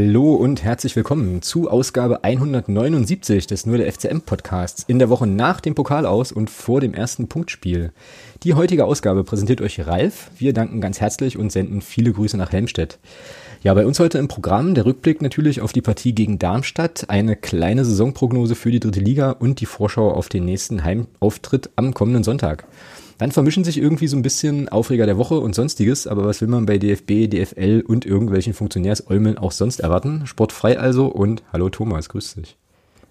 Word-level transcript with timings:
Hallo 0.00 0.34
und 0.34 0.62
herzlich 0.62 0.94
willkommen 0.94 1.42
zu 1.42 1.68
Ausgabe 1.68 2.22
179 2.22 3.48
des 3.48 3.66
Nur 3.66 3.78
der 3.78 3.92
FCM 3.92 4.20
Podcasts 4.20 4.84
in 4.86 5.00
der 5.00 5.08
Woche 5.08 5.26
nach 5.26 5.60
dem 5.60 5.74
Pokal 5.74 6.06
aus 6.06 6.30
und 6.30 6.50
vor 6.50 6.80
dem 6.80 6.94
ersten 6.94 7.26
Punktspiel. 7.26 7.90
Die 8.44 8.54
heutige 8.54 8.84
Ausgabe 8.84 9.24
präsentiert 9.24 9.60
euch 9.60 9.84
Ralf. 9.88 10.30
Wir 10.38 10.52
danken 10.52 10.80
ganz 10.80 11.00
herzlich 11.00 11.36
und 11.36 11.50
senden 11.50 11.80
viele 11.80 12.12
Grüße 12.12 12.36
nach 12.36 12.52
Helmstedt. 12.52 13.00
Ja, 13.64 13.74
bei 13.74 13.84
uns 13.84 13.98
heute 13.98 14.18
im 14.18 14.28
Programm 14.28 14.76
der 14.76 14.86
Rückblick 14.86 15.20
natürlich 15.20 15.62
auf 15.62 15.72
die 15.72 15.82
Partie 15.82 16.14
gegen 16.14 16.38
Darmstadt, 16.38 17.06
eine 17.08 17.34
kleine 17.34 17.84
Saisonprognose 17.84 18.54
für 18.54 18.70
die 18.70 18.78
dritte 18.78 19.00
Liga 19.00 19.32
und 19.32 19.60
die 19.60 19.66
Vorschau 19.66 20.12
auf 20.12 20.28
den 20.28 20.44
nächsten 20.44 20.84
Heimauftritt 20.84 21.70
am 21.74 21.92
kommenden 21.92 22.22
Sonntag. 22.22 22.68
Dann 23.18 23.32
vermischen 23.32 23.64
sich 23.64 23.78
irgendwie 23.78 24.06
so 24.06 24.16
ein 24.16 24.22
bisschen 24.22 24.68
Aufreger 24.68 25.04
der 25.04 25.18
Woche 25.18 25.40
und 25.40 25.52
sonstiges, 25.52 26.06
aber 26.06 26.24
was 26.24 26.40
will 26.40 26.46
man 26.46 26.66
bei 26.66 26.78
DFB, 26.78 27.28
DFL 27.28 27.82
und 27.86 28.06
irgendwelchen 28.06 28.54
Funktionärsäumeln 28.54 29.38
auch 29.38 29.50
sonst 29.50 29.80
erwarten? 29.80 30.24
Sportfrei 30.26 30.78
also 30.78 31.06
und 31.06 31.42
hallo 31.52 31.68
Thomas, 31.68 32.08
grüß 32.08 32.36
dich. 32.36 32.56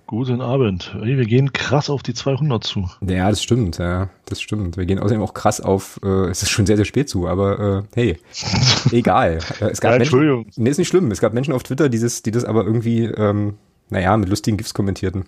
Guten 0.06 0.40
Abend. 0.40 0.96
Wir 1.02 1.26
gehen 1.26 1.52
krass 1.52 1.90
auf 1.90 2.02
die 2.02 2.14
200 2.14 2.64
zu. 2.64 2.90
Ja, 3.06 3.30
das 3.30 3.44
stimmt, 3.44 3.80
ja, 3.80 4.10
das 4.24 4.42
stimmt. 4.42 4.78
Wir 4.78 4.86
gehen 4.86 5.00
außerdem 5.00 5.22
auch 5.22 5.34
krass 5.34 5.60
auf, 5.60 6.00
äh, 6.02 6.30
es 6.30 6.42
ist 6.42 6.52
schon 6.52 6.66
sehr, 6.66 6.78
sehr 6.78 6.86
spät 6.86 7.10
zu, 7.10 7.28
aber 7.28 7.84
äh, 7.84 7.84
hey, 7.94 8.18
egal. 8.94 9.40
Äh, 9.60 9.66
es 9.66 9.82
gab 9.82 9.92
ja, 9.92 9.98
Entschuldigung. 9.98 10.44
Menschen, 10.46 10.64
nee, 10.64 10.70
ist 10.70 10.78
nicht 10.78 10.88
schlimm. 10.88 11.12
Es 11.12 11.20
gab 11.20 11.34
Menschen 11.34 11.54
auf 11.54 11.64
Twitter, 11.64 11.90
die 11.90 12.00
das, 12.00 12.22
die 12.22 12.32
das 12.32 12.46
aber 12.46 12.64
irgendwie, 12.64 13.04
ähm, 13.04 13.56
naja, 13.90 14.16
mit 14.16 14.30
lustigen 14.30 14.56
GIFs 14.56 14.74
kommentierten. 14.74 15.26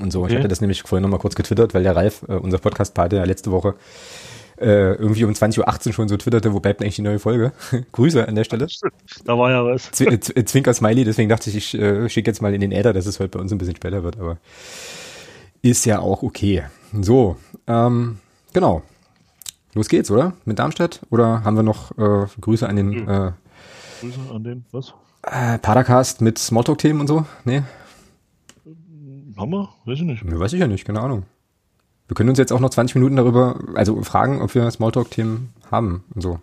Und 0.00 0.12
so. 0.12 0.22
Okay. 0.22 0.32
Ich 0.32 0.38
hatte 0.38 0.48
das 0.48 0.60
nämlich 0.60 0.82
vorhin 0.82 1.02
nochmal 1.02 1.20
kurz 1.20 1.34
getwittert, 1.34 1.74
weil 1.74 1.82
der 1.82 1.94
Ralf, 1.94 2.22
äh, 2.28 2.34
unser 2.34 2.58
Podcast-Pate, 2.58 3.16
ja 3.16 3.24
letzte 3.24 3.50
Woche 3.50 3.74
äh, 4.58 4.94
irgendwie 4.94 5.24
um 5.24 5.32
20.18 5.32 5.88
Uhr 5.88 5.92
schon 5.92 6.08
so 6.08 6.16
twitterte, 6.16 6.52
wo 6.52 6.60
bleibt 6.60 6.80
denn 6.80 6.86
eigentlich 6.86 6.96
die 6.96 7.02
neue 7.02 7.18
Folge? 7.18 7.52
Grüße 7.92 8.26
an 8.26 8.34
der 8.34 8.44
Stelle. 8.44 8.68
Da 9.24 9.38
war 9.38 9.50
ja 9.50 9.64
was. 9.64 9.90
Z 9.90 10.24
Z 10.24 10.48
Zwinker-Smiley, 10.48 11.04
deswegen 11.04 11.28
dachte 11.28 11.50
ich, 11.50 11.56
ich 11.56 11.74
äh, 11.74 12.08
schicke 12.08 12.30
jetzt 12.30 12.42
mal 12.42 12.54
in 12.54 12.60
den 12.60 12.72
Äther, 12.72 12.92
dass 12.92 13.06
es 13.06 13.20
heute 13.20 13.30
bei 13.30 13.40
uns 13.40 13.52
ein 13.52 13.58
bisschen 13.58 13.76
später 13.76 14.02
wird, 14.02 14.18
aber 14.18 14.38
ist 15.62 15.86
ja 15.86 16.00
auch 16.00 16.22
okay. 16.22 16.64
So, 16.92 17.36
ähm, 17.66 18.18
genau. 18.52 18.82
Los 19.72 19.88
geht's, 19.88 20.10
oder? 20.10 20.34
Mit 20.44 20.58
Darmstadt? 20.58 21.00
Oder 21.10 21.42
haben 21.42 21.56
wir 21.56 21.62
noch 21.62 21.90
äh, 21.98 22.26
Grüße 22.40 22.68
an 22.68 22.76
den 22.76 23.08
äh, 23.08 23.32
Grüße 24.00 24.20
an 24.32 24.44
den, 24.44 24.64
was? 24.70 24.94
Äh, 25.22 25.58
Padercast 25.58 26.20
mit 26.20 26.38
Smalltalk-Themen 26.38 27.00
und 27.00 27.06
so? 27.06 27.24
Nee? 27.44 27.62
Haben 29.36 29.50
wir? 29.50 29.68
Weiß 29.84 29.98
ich 29.98 30.04
nicht. 30.04 30.22
Weiß 30.24 30.52
ich 30.52 30.60
ja 30.60 30.66
nicht, 30.66 30.84
keine 30.84 31.00
Ahnung. 31.00 31.24
Wir 32.06 32.14
können 32.14 32.28
uns 32.28 32.38
jetzt 32.38 32.52
auch 32.52 32.60
noch 32.60 32.70
20 32.70 32.96
Minuten 32.96 33.16
darüber, 33.16 33.58
also 33.74 34.00
fragen, 34.02 34.42
ob 34.42 34.54
wir 34.54 34.70
Smalltalk-Themen 34.70 35.52
haben 35.70 36.04
und 36.14 36.20
so. 36.20 36.40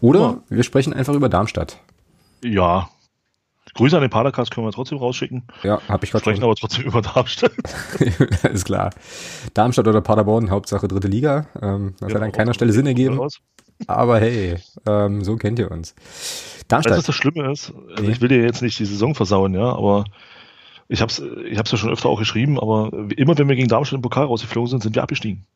Oder 0.00 0.20
ja. 0.20 0.42
wir 0.48 0.62
sprechen 0.62 0.92
einfach 0.92 1.14
über 1.14 1.28
Darmstadt. 1.28 1.80
Ja. 2.44 2.88
Grüße 3.74 3.96
an 3.96 4.02
den 4.02 4.10
Padercast 4.10 4.50
können 4.50 4.66
wir 4.66 4.72
trotzdem 4.72 4.98
rausschicken. 4.98 5.44
Ja, 5.62 5.80
habe 5.88 6.04
ich 6.04 6.10
gerade 6.10 6.22
Sprechen 6.22 6.42
aber 6.42 6.54
trotzdem 6.56 6.84
über 6.84 7.00
Darmstadt. 7.00 7.52
ist 8.52 8.64
klar. 8.64 8.90
Darmstadt 9.54 9.86
oder 9.86 10.00
Paderborn, 10.00 10.50
Hauptsache 10.50 10.88
dritte 10.88 11.08
Liga. 11.08 11.46
Ähm, 11.60 11.94
das 12.00 12.10
ja, 12.10 12.16
hat 12.16 12.22
an 12.22 12.32
keiner 12.32 12.54
Stelle 12.54 12.72
Sinn 12.72 12.86
ergeben. 12.86 13.20
Aber 13.86 14.18
hey, 14.18 14.56
ähm, 14.86 15.22
so 15.22 15.36
kennt 15.36 15.58
ihr 15.58 15.70
uns. 15.70 15.94
Darmstadt. 16.66 16.94
Du, 16.94 16.98
was 16.98 17.06
das 17.06 17.14
Schlimme 17.14 17.50
ist? 17.52 17.72
Also 17.90 18.02
nee. 18.02 18.10
Ich 18.10 18.20
will 18.20 18.28
dir 18.28 18.42
jetzt 18.42 18.62
nicht 18.62 18.78
die 18.78 18.84
Saison 18.84 19.14
versauen, 19.14 19.54
ja, 19.54 19.72
aber 19.72 20.04
ich 20.88 21.00
habe 21.00 21.10
es 21.10 21.18
ich 21.18 21.58
hab's 21.58 21.70
ja 21.70 21.78
schon 21.78 21.90
öfter 21.90 22.08
auch 22.08 22.18
geschrieben, 22.18 22.58
aber 22.58 22.90
immer 23.16 23.36
wenn 23.36 23.48
wir 23.48 23.56
gegen 23.56 23.68
Darmstadt 23.68 23.96
im 23.96 24.02
Pokal 24.02 24.24
rausgeflogen 24.24 24.70
sind, 24.70 24.82
sind 24.82 24.94
wir 24.94 25.02
abgestiegen. 25.02 25.46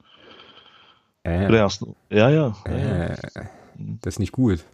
Äh. 1.25 1.49
Der 1.49 1.61
ersten. 1.61 1.97
Ja, 2.11 2.31
ja. 2.31 2.57
Äh. 2.65 3.17
Das 3.77 4.15
ist 4.15 4.19
nicht 4.19 4.33
gut. 4.33 4.65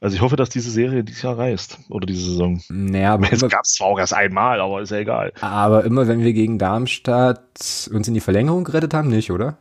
Also 0.00 0.14
ich 0.14 0.20
hoffe, 0.20 0.36
dass 0.36 0.50
diese 0.50 0.70
Serie 0.70 1.02
dieses 1.02 1.22
Jahr 1.22 1.38
reißt. 1.38 1.78
Oder 1.88 2.06
diese 2.06 2.30
Saison. 2.30 2.62
Naja, 2.68 3.14
aber 3.14 3.32
es 3.32 3.40
gab 3.48 3.62
es 3.64 3.72
zwar 3.72 3.88
auch 3.88 3.98
erst 3.98 4.12
einmal, 4.12 4.60
aber 4.60 4.82
ist 4.82 4.90
ja 4.90 4.98
egal. 4.98 5.32
Aber 5.40 5.84
immer 5.84 6.06
wenn 6.06 6.20
wir 6.20 6.32
gegen 6.34 6.58
Darmstadt 6.58 7.88
uns 7.90 8.06
in 8.06 8.14
die 8.14 8.20
Verlängerung 8.20 8.64
gerettet 8.64 8.92
haben, 8.92 9.08
nicht, 9.08 9.30
oder? 9.30 9.56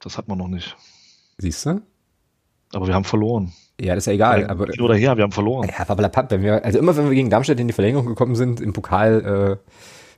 Das 0.00 0.16
hat 0.16 0.28
man 0.28 0.38
noch 0.38 0.48
nicht. 0.48 0.76
Siehst 1.38 1.66
du? 1.66 1.82
Aber 2.72 2.86
wir 2.86 2.94
haben 2.94 3.04
verloren. 3.04 3.52
Ja, 3.80 3.94
das 3.94 4.02
ist 4.02 4.06
ja 4.06 4.12
egal. 4.14 4.46
Aber, 4.48 4.66
oder 4.80 4.94
her, 4.96 5.16
wir 5.16 5.22
haben 5.22 5.32
verloren. 5.32 5.68
Ja, 5.68 5.84
blablabla, 5.84 6.30
wenn 6.30 6.42
wir, 6.42 6.64
also 6.64 6.78
immer 6.78 6.96
wenn 6.96 7.08
wir 7.08 7.14
gegen 7.14 7.30
Darmstadt 7.30 7.60
in 7.60 7.68
die 7.68 7.72
Verlängerung 7.72 8.06
gekommen 8.06 8.34
sind, 8.34 8.60
im 8.60 8.72
Pokal, 8.72 9.58
äh, 9.60 9.70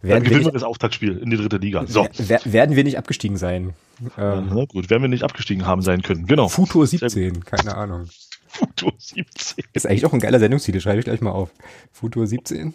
werden 0.03 0.22
Dann 0.22 0.25
gewinnen 0.25 0.47
wir 0.47 0.53
das 0.53 0.62
Auftaktspiel 0.62 1.19
in 1.19 1.28
die 1.28 1.37
dritte 1.37 1.59
Liga. 1.59 1.84
So. 1.87 2.06
Werden 2.44 2.75
wir 2.75 2.84
nicht 2.84 2.97
abgestiegen 2.97 3.37
sein. 3.37 3.75
Ähm, 4.16 4.49
Na 4.50 4.65
gut, 4.65 4.88
werden 4.88 5.03
wir 5.03 5.09
nicht 5.09 5.25
abgestiegen 5.25 5.66
haben 5.66 5.82
sein 5.82 6.00
können. 6.00 6.26
Genau. 6.26 6.49
Futur 6.49 6.87
17, 6.87 7.44
keine 7.44 7.76
Ahnung. 7.76 8.09
Futur 8.47 8.94
17. 8.97 9.65
Ist 9.75 9.87
eigentlich 9.87 10.06
auch 10.06 10.15
ein 10.15 10.20
geiler 10.20 10.38
Sendungstitel, 10.38 10.81
schreibe 10.81 11.00
ich 11.00 11.04
gleich 11.04 11.20
mal 11.20 11.32
auf. 11.32 11.50
Futur 11.93 12.26
17. 12.26 12.72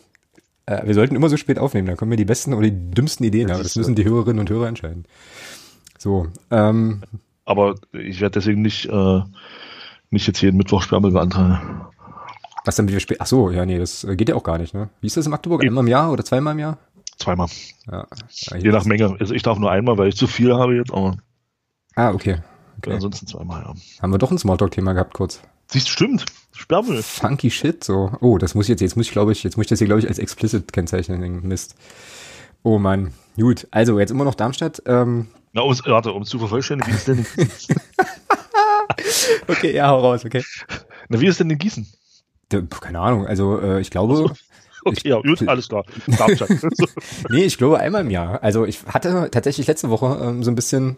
Äh, 0.67 0.85
wir 0.85 0.93
sollten 0.93 1.15
immer 1.15 1.29
so 1.29 1.37
spät 1.37 1.57
aufnehmen, 1.57 1.87
dann 1.87 1.97
kommen 1.97 2.11
wir 2.11 2.17
die 2.17 2.25
besten 2.25 2.53
oder 2.53 2.69
die 2.69 2.91
dümmsten 2.91 3.25
Ideen, 3.25 3.49
aber 3.49 3.63
das 3.63 3.75
müssen 3.75 3.95
die 3.95 4.05
Hörerinnen 4.05 4.39
und 4.39 4.49
Hörer 4.51 4.67
entscheiden. 4.67 5.05
So. 5.97 6.27
Ähm, 6.51 7.01
aber 7.43 7.75
ich 7.91 8.21
werde 8.21 8.39
deswegen 8.39 8.61
nicht 8.61 8.85
äh, 8.85 9.21
nicht 10.15 10.27
jetzt 10.27 10.41
jeden 10.41 10.57
Mittwoch 10.57 10.81
Sperrmüll 10.81 11.11
beantragen. 11.11 11.85
Was 12.65 12.75
dann 12.75 12.87
wieder? 12.87 12.99
Ach 13.19 13.27
so, 13.27 13.51
ja, 13.51 13.65
nee, 13.65 13.77
das 13.77 14.03
äh, 14.03 14.15
geht 14.15 14.29
ja 14.29 14.35
auch 14.35 14.43
gar 14.43 14.57
nicht, 14.57 14.73
ne? 14.73 14.89
Wie 14.99 15.07
ist 15.07 15.15
das 15.15 15.25
in 15.25 15.31
Magdeburg? 15.31 15.63
Einmal 15.63 15.83
im 15.83 15.87
Jahr 15.87 16.11
oder 16.11 16.25
zweimal 16.25 16.53
im 16.53 16.59
Jahr? 16.59 16.77
Zweimal. 17.17 17.47
Ja, 17.89 18.07
Je 18.57 18.71
nach 18.71 18.85
Menge. 18.85 19.15
Also 19.19 19.33
ich 19.33 19.43
darf 19.43 19.59
nur 19.59 19.71
einmal, 19.71 19.97
weil 19.97 20.09
ich 20.09 20.17
zu 20.17 20.27
viel 20.27 20.53
habe 20.53 20.75
jetzt, 20.75 20.91
aber. 20.91 21.17
Ah, 21.95 22.11
okay. 22.11 22.39
okay. 22.79 22.93
Ansonsten 22.93 23.27
zweimal, 23.27 23.61
ja. 23.61 23.73
Haben 24.01 24.11
wir 24.11 24.17
doch 24.17 24.31
ein 24.31 24.37
Smalltalk-Thema 24.37 24.93
gehabt, 24.93 25.13
kurz. 25.13 25.41
Siehst 25.71 25.89
stimmt. 25.89 26.25
Sperrmüll. 26.51 27.01
Funky 27.03 27.51
Shit, 27.51 27.83
so. 27.83 28.11
Oh, 28.19 28.37
das 28.37 28.55
muss 28.55 28.65
ich 28.65 28.69
jetzt, 28.69 28.81
jetzt 28.81 28.95
muss 28.95 29.07
ich, 29.07 29.11
glaube 29.11 29.31
ich, 29.31 29.43
jetzt 29.43 29.57
muss 29.57 29.65
ich 29.65 29.69
das 29.69 29.79
hier, 29.79 29.87
glaube 29.87 29.99
ich, 29.99 30.07
als 30.07 30.19
explicit 30.19 30.73
kennzeichnen. 30.73 31.47
Mist. 31.47 31.75
Oh 32.63 32.79
Mann. 32.79 33.13
Gut, 33.35 33.67
also 33.71 33.99
jetzt 33.99 34.11
immer 34.11 34.23
noch 34.23 34.35
Darmstadt. 34.35 34.81
Ähm, 34.85 35.27
Na, 35.53 35.61
um, 35.61 35.71
warte, 35.85 36.13
um 36.13 36.23
es 36.23 36.29
zu 36.29 36.39
vervollständigen, 36.39 36.91
wie 36.91 36.97
ist 36.97 37.07
denn 37.07 37.25
okay, 39.47 39.73
ja, 39.73 39.89
hau 39.89 39.99
raus, 39.99 40.25
okay. 40.25 40.43
Na, 41.09 41.19
wie 41.19 41.27
ist 41.27 41.39
denn 41.39 41.49
in 41.49 41.57
Gießen? 41.57 41.87
Keine 42.81 42.99
Ahnung, 42.99 43.25
also 43.25 43.59
äh, 43.59 43.81
ich 43.81 43.89
glaube. 43.89 44.31
Okay, 44.85 44.97
ich, 44.97 45.03
ja, 45.03 45.19
gut, 45.19 45.47
alles 45.47 45.67
klar. 45.67 45.83
nee, 47.29 47.43
ich 47.43 47.57
glaube 47.57 47.79
einmal 47.79 48.01
im 48.01 48.11
Jahr. 48.11 48.43
Also 48.43 48.65
ich 48.65 48.83
hatte 48.85 49.29
tatsächlich 49.31 49.65
letzte 49.65 49.89
Woche 49.89 50.19
ähm, 50.21 50.43
so 50.43 50.51
ein 50.51 50.55
bisschen, 50.55 50.97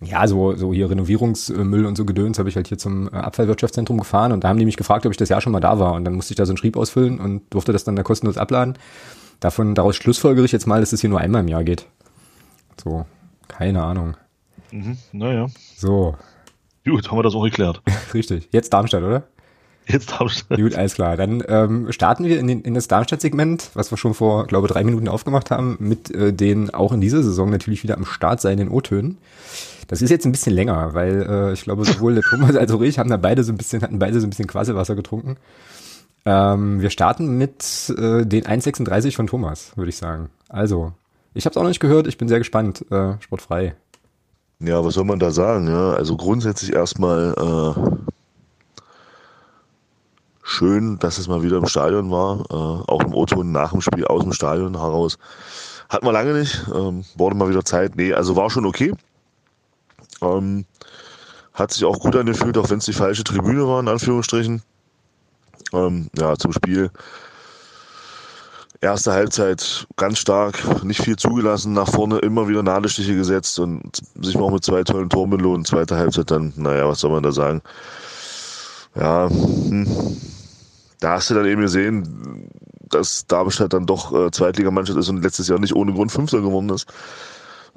ja, 0.00 0.28
so, 0.28 0.54
so 0.54 0.72
hier 0.72 0.88
Renovierungsmüll 0.88 1.86
und 1.86 1.96
so 1.96 2.04
Gedöns 2.04 2.38
habe 2.38 2.48
ich 2.48 2.56
halt 2.56 2.68
hier 2.68 2.78
zum 2.78 3.08
äh, 3.08 3.16
Abfallwirtschaftszentrum 3.16 3.98
gefahren 3.98 4.30
und 4.30 4.44
da 4.44 4.48
haben 4.48 4.58
die 4.58 4.64
mich 4.64 4.76
gefragt, 4.76 5.06
ob 5.06 5.10
ich 5.10 5.18
das 5.18 5.28
Jahr 5.28 5.40
schon 5.40 5.52
mal 5.52 5.60
da 5.60 5.80
war. 5.80 5.94
Und 5.94 6.04
dann 6.04 6.14
musste 6.14 6.34
ich 6.34 6.36
da 6.36 6.46
so 6.46 6.52
einen 6.52 6.58
Schrieb 6.58 6.76
ausfüllen 6.76 7.18
und 7.18 7.42
durfte 7.52 7.72
das 7.72 7.82
dann 7.82 7.96
da 7.96 8.04
kostenlos 8.04 8.38
abladen. 8.38 8.78
Davon, 9.40 9.74
daraus 9.74 9.96
schlussfolgere 9.96 10.44
ich 10.44 10.52
jetzt 10.52 10.66
mal, 10.66 10.80
dass 10.80 10.92
es 10.92 11.00
hier 11.00 11.10
nur 11.10 11.20
einmal 11.20 11.42
im 11.42 11.48
Jahr 11.48 11.64
geht. 11.64 11.86
So, 12.82 13.06
keine 13.48 13.82
Ahnung. 13.82 14.16
Mhm, 14.70 14.98
naja. 15.12 15.46
So, 15.76 16.16
Gut, 16.86 17.10
haben 17.10 17.18
wir 17.18 17.24
das 17.24 17.34
auch 17.34 17.42
geklärt. 17.42 17.82
Richtig. 18.14 18.48
Jetzt 18.52 18.72
Darmstadt, 18.72 19.02
oder? 19.02 19.24
Jetzt 19.86 20.12
Darmstadt. 20.12 20.58
Gut, 20.58 20.74
alles 20.76 20.94
klar. 20.94 21.16
Dann 21.16 21.42
ähm, 21.48 21.90
starten 21.90 22.24
wir 22.24 22.38
in, 22.38 22.46
den, 22.46 22.62
in 22.62 22.74
das 22.74 22.86
Darmstadt-Segment, 22.86 23.70
was 23.74 23.90
wir 23.90 23.98
schon 23.98 24.14
vor, 24.14 24.46
glaube 24.46 24.68
drei 24.68 24.84
Minuten 24.84 25.08
aufgemacht 25.08 25.50
haben, 25.50 25.76
mit 25.80 26.14
äh, 26.14 26.32
den 26.32 26.72
auch 26.72 26.92
in 26.92 27.00
dieser 27.00 27.22
Saison 27.24 27.50
natürlich 27.50 27.82
wieder 27.82 27.96
am 27.96 28.04
Start 28.04 28.40
seinen 28.40 28.68
O-Tönen. 28.68 29.18
Das 29.88 30.00
ist 30.00 30.10
jetzt 30.10 30.26
ein 30.26 30.32
bisschen 30.32 30.52
länger, 30.52 30.94
weil 30.94 31.26
äh, 31.28 31.52
ich 31.52 31.62
glaube, 31.62 31.84
sowohl 31.84 32.14
der 32.14 32.22
Thomas 32.22 32.56
als 32.56 32.70
auch 32.72 32.82
ich 32.82 32.98
haben 32.98 33.10
da 33.10 33.16
beide 33.16 33.42
so 33.42 33.52
ein 33.52 33.56
bisschen, 33.56 33.82
hatten 33.82 33.98
beide 33.98 34.20
so 34.20 34.26
ein 34.26 34.30
bisschen 34.30 34.46
Quasselwasser 34.46 34.94
getrunken. 34.94 35.36
Ähm, 36.24 36.80
wir 36.80 36.90
starten 36.90 37.36
mit 37.36 37.92
äh, 37.96 38.24
den 38.24 38.44
1,36 38.44 39.14
von 39.14 39.26
Thomas, 39.26 39.76
würde 39.76 39.88
ich 39.88 39.96
sagen. 39.96 40.28
Also, 40.48 40.92
ich 41.34 41.44
habe 41.46 41.52
es 41.52 41.56
auch 41.56 41.62
noch 41.62 41.68
nicht 41.68 41.80
gehört, 41.80 42.06
ich 42.06 42.18
bin 42.18 42.28
sehr 42.28 42.38
gespannt. 42.38 42.84
Äh, 42.90 43.14
sportfrei. 43.20 43.74
Ja, 44.58 44.82
was 44.82 44.94
soll 44.94 45.04
man 45.04 45.18
da 45.18 45.30
sagen? 45.30 45.68
Ja, 45.68 45.92
also 45.92 46.16
grundsätzlich 46.16 46.72
erstmal 46.72 47.34
äh, 47.36 47.80
schön, 50.42 50.98
dass 50.98 51.18
es 51.18 51.28
mal 51.28 51.42
wieder 51.42 51.58
im 51.58 51.66
Stadion 51.66 52.10
war, 52.10 52.40
äh, 52.50 52.90
auch 52.90 53.04
im 53.04 53.12
O-Ton 53.14 53.52
nach 53.52 53.72
dem 53.72 53.82
Spiel 53.82 54.06
aus 54.06 54.22
dem 54.22 54.32
Stadion 54.32 54.78
heraus. 54.78 55.18
Hatten 55.90 56.06
wir 56.06 56.12
lange 56.12 56.32
nicht, 56.32 56.64
ähm, 56.74 57.04
wurde 57.16 57.36
mal 57.36 57.50
wieder 57.50 57.64
Zeit. 57.64 57.96
Nee, 57.96 58.14
also 58.14 58.34
war 58.34 58.48
schon 58.48 58.64
okay. 58.64 58.94
Ähm, 60.22 60.64
hat 61.52 61.72
sich 61.72 61.84
auch 61.84 61.98
gut 61.98 62.16
angefühlt, 62.16 62.56
auch 62.56 62.70
wenn 62.70 62.78
es 62.78 62.86
die 62.86 62.94
falsche 62.94 63.24
Tribüne 63.24 63.68
war, 63.68 63.80
in 63.80 63.88
Anführungsstrichen. 63.88 64.62
Ähm, 65.74 66.10
ja, 66.16 66.34
zum 66.36 66.52
Spiel 66.52 66.90
Erste 68.80 69.12
Halbzeit 69.12 69.86
ganz 69.96 70.18
stark, 70.18 70.84
nicht 70.84 71.02
viel 71.02 71.16
zugelassen, 71.16 71.72
nach 71.72 71.88
vorne 71.88 72.18
immer 72.18 72.48
wieder 72.48 72.62
Nadelstiche 72.62 73.14
gesetzt 73.14 73.58
und 73.58 74.02
sich 74.20 74.36
auch 74.36 74.50
mit 74.50 74.64
zwei 74.64 74.82
tollen 74.84 75.08
Toren 75.08 75.30
belohnt. 75.30 75.66
Zweite 75.66 75.96
Halbzeit 75.96 76.30
dann, 76.30 76.52
naja, 76.56 76.86
was 76.88 77.00
soll 77.00 77.10
man 77.10 77.22
da 77.22 77.32
sagen? 77.32 77.62
Ja, 78.94 79.28
hm. 79.28 79.86
da 81.00 81.12
hast 81.12 81.30
du 81.30 81.34
dann 81.34 81.46
eben 81.46 81.62
gesehen, 81.62 82.50
dass 82.88 83.26
Darmstadt 83.26 83.72
dann 83.72 83.86
doch 83.86 84.12
äh, 84.12 84.30
Zweitligamannschaft 84.30 84.98
ist 84.98 85.08
und 85.08 85.22
letztes 85.22 85.48
Jahr 85.48 85.58
nicht 85.58 85.74
ohne 85.74 85.92
Grund 85.92 86.12
Fünfter 86.12 86.40
geworden 86.40 86.70
ist. 86.70 86.86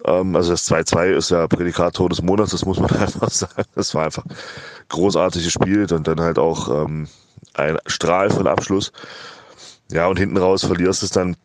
Ähm, 0.05 0.35
also 0.35 0.51
das 0.51 0.69
2-2 0.69 1.11
ist 1.11 1.31
ja 1.31 1.47
Prädikator 1.47 2.09
des 2.09 2.21
Monats, 2.21 2.51
das 2.51 2.65
muss 2.65 2.79
man 2.79 2.91
einfach 2.99 3.29
sagen. 3.29 3.63
Das 3.75 3.93
war 3.95 4.05
einfach 4.05 4.25
großartig 4.89 5.43
gespielt 5.43 5.91
und 5.91 6.07
dann 6.07 6.19
halt 6.19 6.39
auch 6.39 6.83
ähm, 6.83 7.07
ein 7.53 7.77
Strahl 7.85 8.29
von 8.29 8.47
Abschluss. 8.47 8.91
Ja, 9.91 10.07
und 10.07 10.19
hinten 10.19 10.37
raus 10.37 10.63
verlierst 10.63 11.03
es 11.03 11.09
dann 11.09 11.35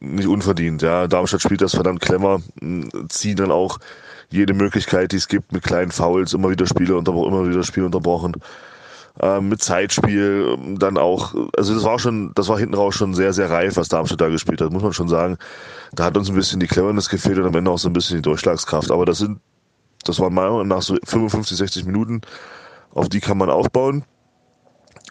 nicht 0.00 0.28
unverdient. 0.28 0.82
Ja, 0.82 1.06
Darmstadt 1.06 1.42
spielt 1.42 1.60
das 1.60 1.74
verdammt 1.74 2.00
clever, 2.00 2.40
zieht 3.08 3.38
dann 3.38 3.50
auch 3.50 3.78
jede 4.30 4.54
Möglichkeit, 4.54 5.12
die 5.12 5.16
es 5.16 5.28
gibt, 5.28 5.52
mit 5.52 5.62
kleinen 5.62 5.92
Fouls 5.92 6.32
immer 6.32 6.50
wieder 6.50 6.66
Spiele 6.66 6.96
unterbrochen, 6.96 7.32
immer 7.32 7.48
wieder 7.48 7.62
Spiel 7.62 7.84
unterbrochen. 7.84 8.34
Ähm, 9.20 9.48
mit 9.48 9.62
Zeitspiel 9.62 10.58
dann 10.76 10.98
auch, 10.98 11.34
also 11.56 11.72
das 11.72 11.84
war 11.84 12.00
schon, 12.00 12.32
das 12.34 12.48
war 12.48 12.58
hinten 12.58 12.74
raus 12.74 12.96
schon 12.96 13.14
sehr, 13.14 13.32
sehr 13.32 13.48
reif, 13.48 13.76
was 13.76 13.88
Darmstadt 13.88 14.20
da 14.20 14.28
gespielt 14.28 14.60
hat, 14.60 14.72
muss 14.72 14.82
man 14.82 14.92
schon 14.92 15.08
sagen. 15.08 15.38
Da 15.92 16.04
hat 16.04 16.16
uns 16.16 16.28
ein 16.28 16.34
bisschen 16.34 16.58
die 16.58 16.66
Cleverness 16.66 17.08
gefehlt 17.08 17.38
und 17.38 17.46
am 17.46 17.54
Ende 17.54 17.70
auch 17.70 17.78
so 17.78 17.88
ein 17.88 17.92
bisschen 17.92 18.16
die 18.16 18.22
Durchschlagskraft. 18.22 18.90
Aber 18.90 19.06
das 19.06 19.18
sind, 19.18 19.38
das 20.04 20.18
waren 20.18 20.34
mal 20.34 20.64
nach 20.64 20.82
so 20.82 20.96
55, 21.04 21.56
60 21.56 21.84
Minuten, 21.84 22.22
auf 22.92 23.08
die 23.08 23.20
kann 23.20 23.38
man 23.38 23.50
aufbauen. 23.50 24.04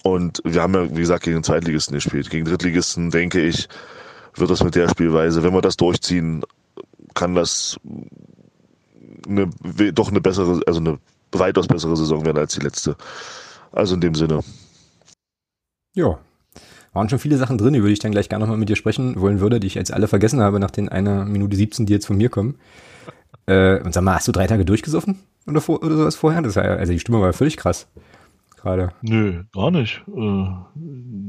Und 0.03 0.41
wir 0.43 0.61
haben 0.61 0.73
ja, 0.73 0.89
wie 0.91 1.01
gesagt, 1.01 1.23
gegen 1.23 1.43
Zweitligisten 1.43 1.95
gespielt. 1.95 2.29
Gegen 2.29 2.45
Drittligisten, 2.45 3.09
denke 3.09 3.41
ich, 3.41 3.69
wird 4.35 4.49
das 4.49 4.63
mit 4.63 4.75
der 4.75 4.89
Spielweise, 4.89 5.43
wenn 5.43 5.53
wir 5.53 5.61
das 5.61 5.77
durchziehen, 5.77 6.43
kann 7.13 7.35
das 7.35 7.79
eine, 9.27 9.49
doch 9.93 10.09
eine 10.09 10.19
bessere, 10.19 10.61
also 10.67 10.79
eine 10.79 10.99
weitaus 11.31 11.67
bessere 11.67 11.95
Saison 11.95 12.25
werden 12.25 12.37
als 12.37 12.53
die 12.53 12.59
letzte. 12.59 12.97
Also 13.71 13.95
in 13.95 14.01
dem 14.01 14.13
Sinne. 14.13 14.41
Ja. 15.95 16.19
Waren 16.91 17.09
schon 17.09 17.19
viele 17.19 17.37
Sachen 17.37 17.57
drin, 17.57 17.73
die 17.73 17.91
ich 17.91 17.99
dann 17.99 18.11
gleich 18.11 18.29
gerne 18.29 18.43
nochmal 18.43 18.57
mit 18.57 18.69
dir 18.69 18.75
sprechen 18.75 19.19
wollen 19.19 19.39
würde, 19.39 19.59
die 19.59 19.67
ich 19.67 19.75
jetzt 19.75 19.93
alle 19.93 20.07
vergessen 20.07 20.41
habe 20.41 20.59
nach 20.59 20.69
den 20.69 20.89
einer 20.89 21.25
Minute 21.25 21.55
17, 21.55 21.85
die 21.85 21.93
jetzt 21.93 22.05
von 22.05 22.17
mir 22.17 22.29
kommen. 22.29 22.59
Äh, 23.45 23.79
und 23.79 23.93
sag 23.93 24.03
mal, 24.03 24.15
hast 24.15 24.27
du 24.27 24.31
drei 24.31 24.47
Tage 24.47 24.65
durchgesoffen? 24.65 25.19
Oder, 25.47 25.61
vor, 25.61 25.81
oder 25.81 25.95
sowas 25.95 26.15
vorher? 26.15 26.41
Das 26.41 26.55
war 26.55 26.63
also 26.63 26.91
die 26.91 26.99
Stimme 26.99 27.21
war 27.21 27.33
völlig 27.33 27.57
krass. 27.57 27.87
Gerade. 28.63 28.93
Nö, 29.01 29.43
gar 29.53 29.71
nicht. 29.71 30.01
Äh, 30.07 30.47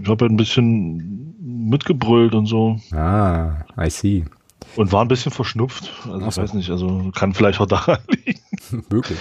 ich 0.01 0.09
habe 0.09 0.25
halt 0.25 0.31
ein 0.31 0.37
bisschen 0.37 1.35
mitgebrüllt 1.41 2.33
und 2.35 2.47
so. 2.47 2.77
Ah, 2.93 3.65
I 3.77 3.91
see. 3.91 4.25
Und 4.77 4.93
war 4.93 5.05
ein 5.05 5.09
bisschen 5.09 5.33
verschnupft. 5.33 5.93
Also 6.05 6.21
so. 6.21 6.29
ich 6.29 6.37
weiß 6.37 6.55
nicht, 6.55 6.71
also 6.71 7.11
kann 7.15 7.35
vielleicht 7.35 7.61
auch 7.61 7.67
daran 7.67 7.99
liegen. 8.25 8.41
Möglich. 8.91 9.19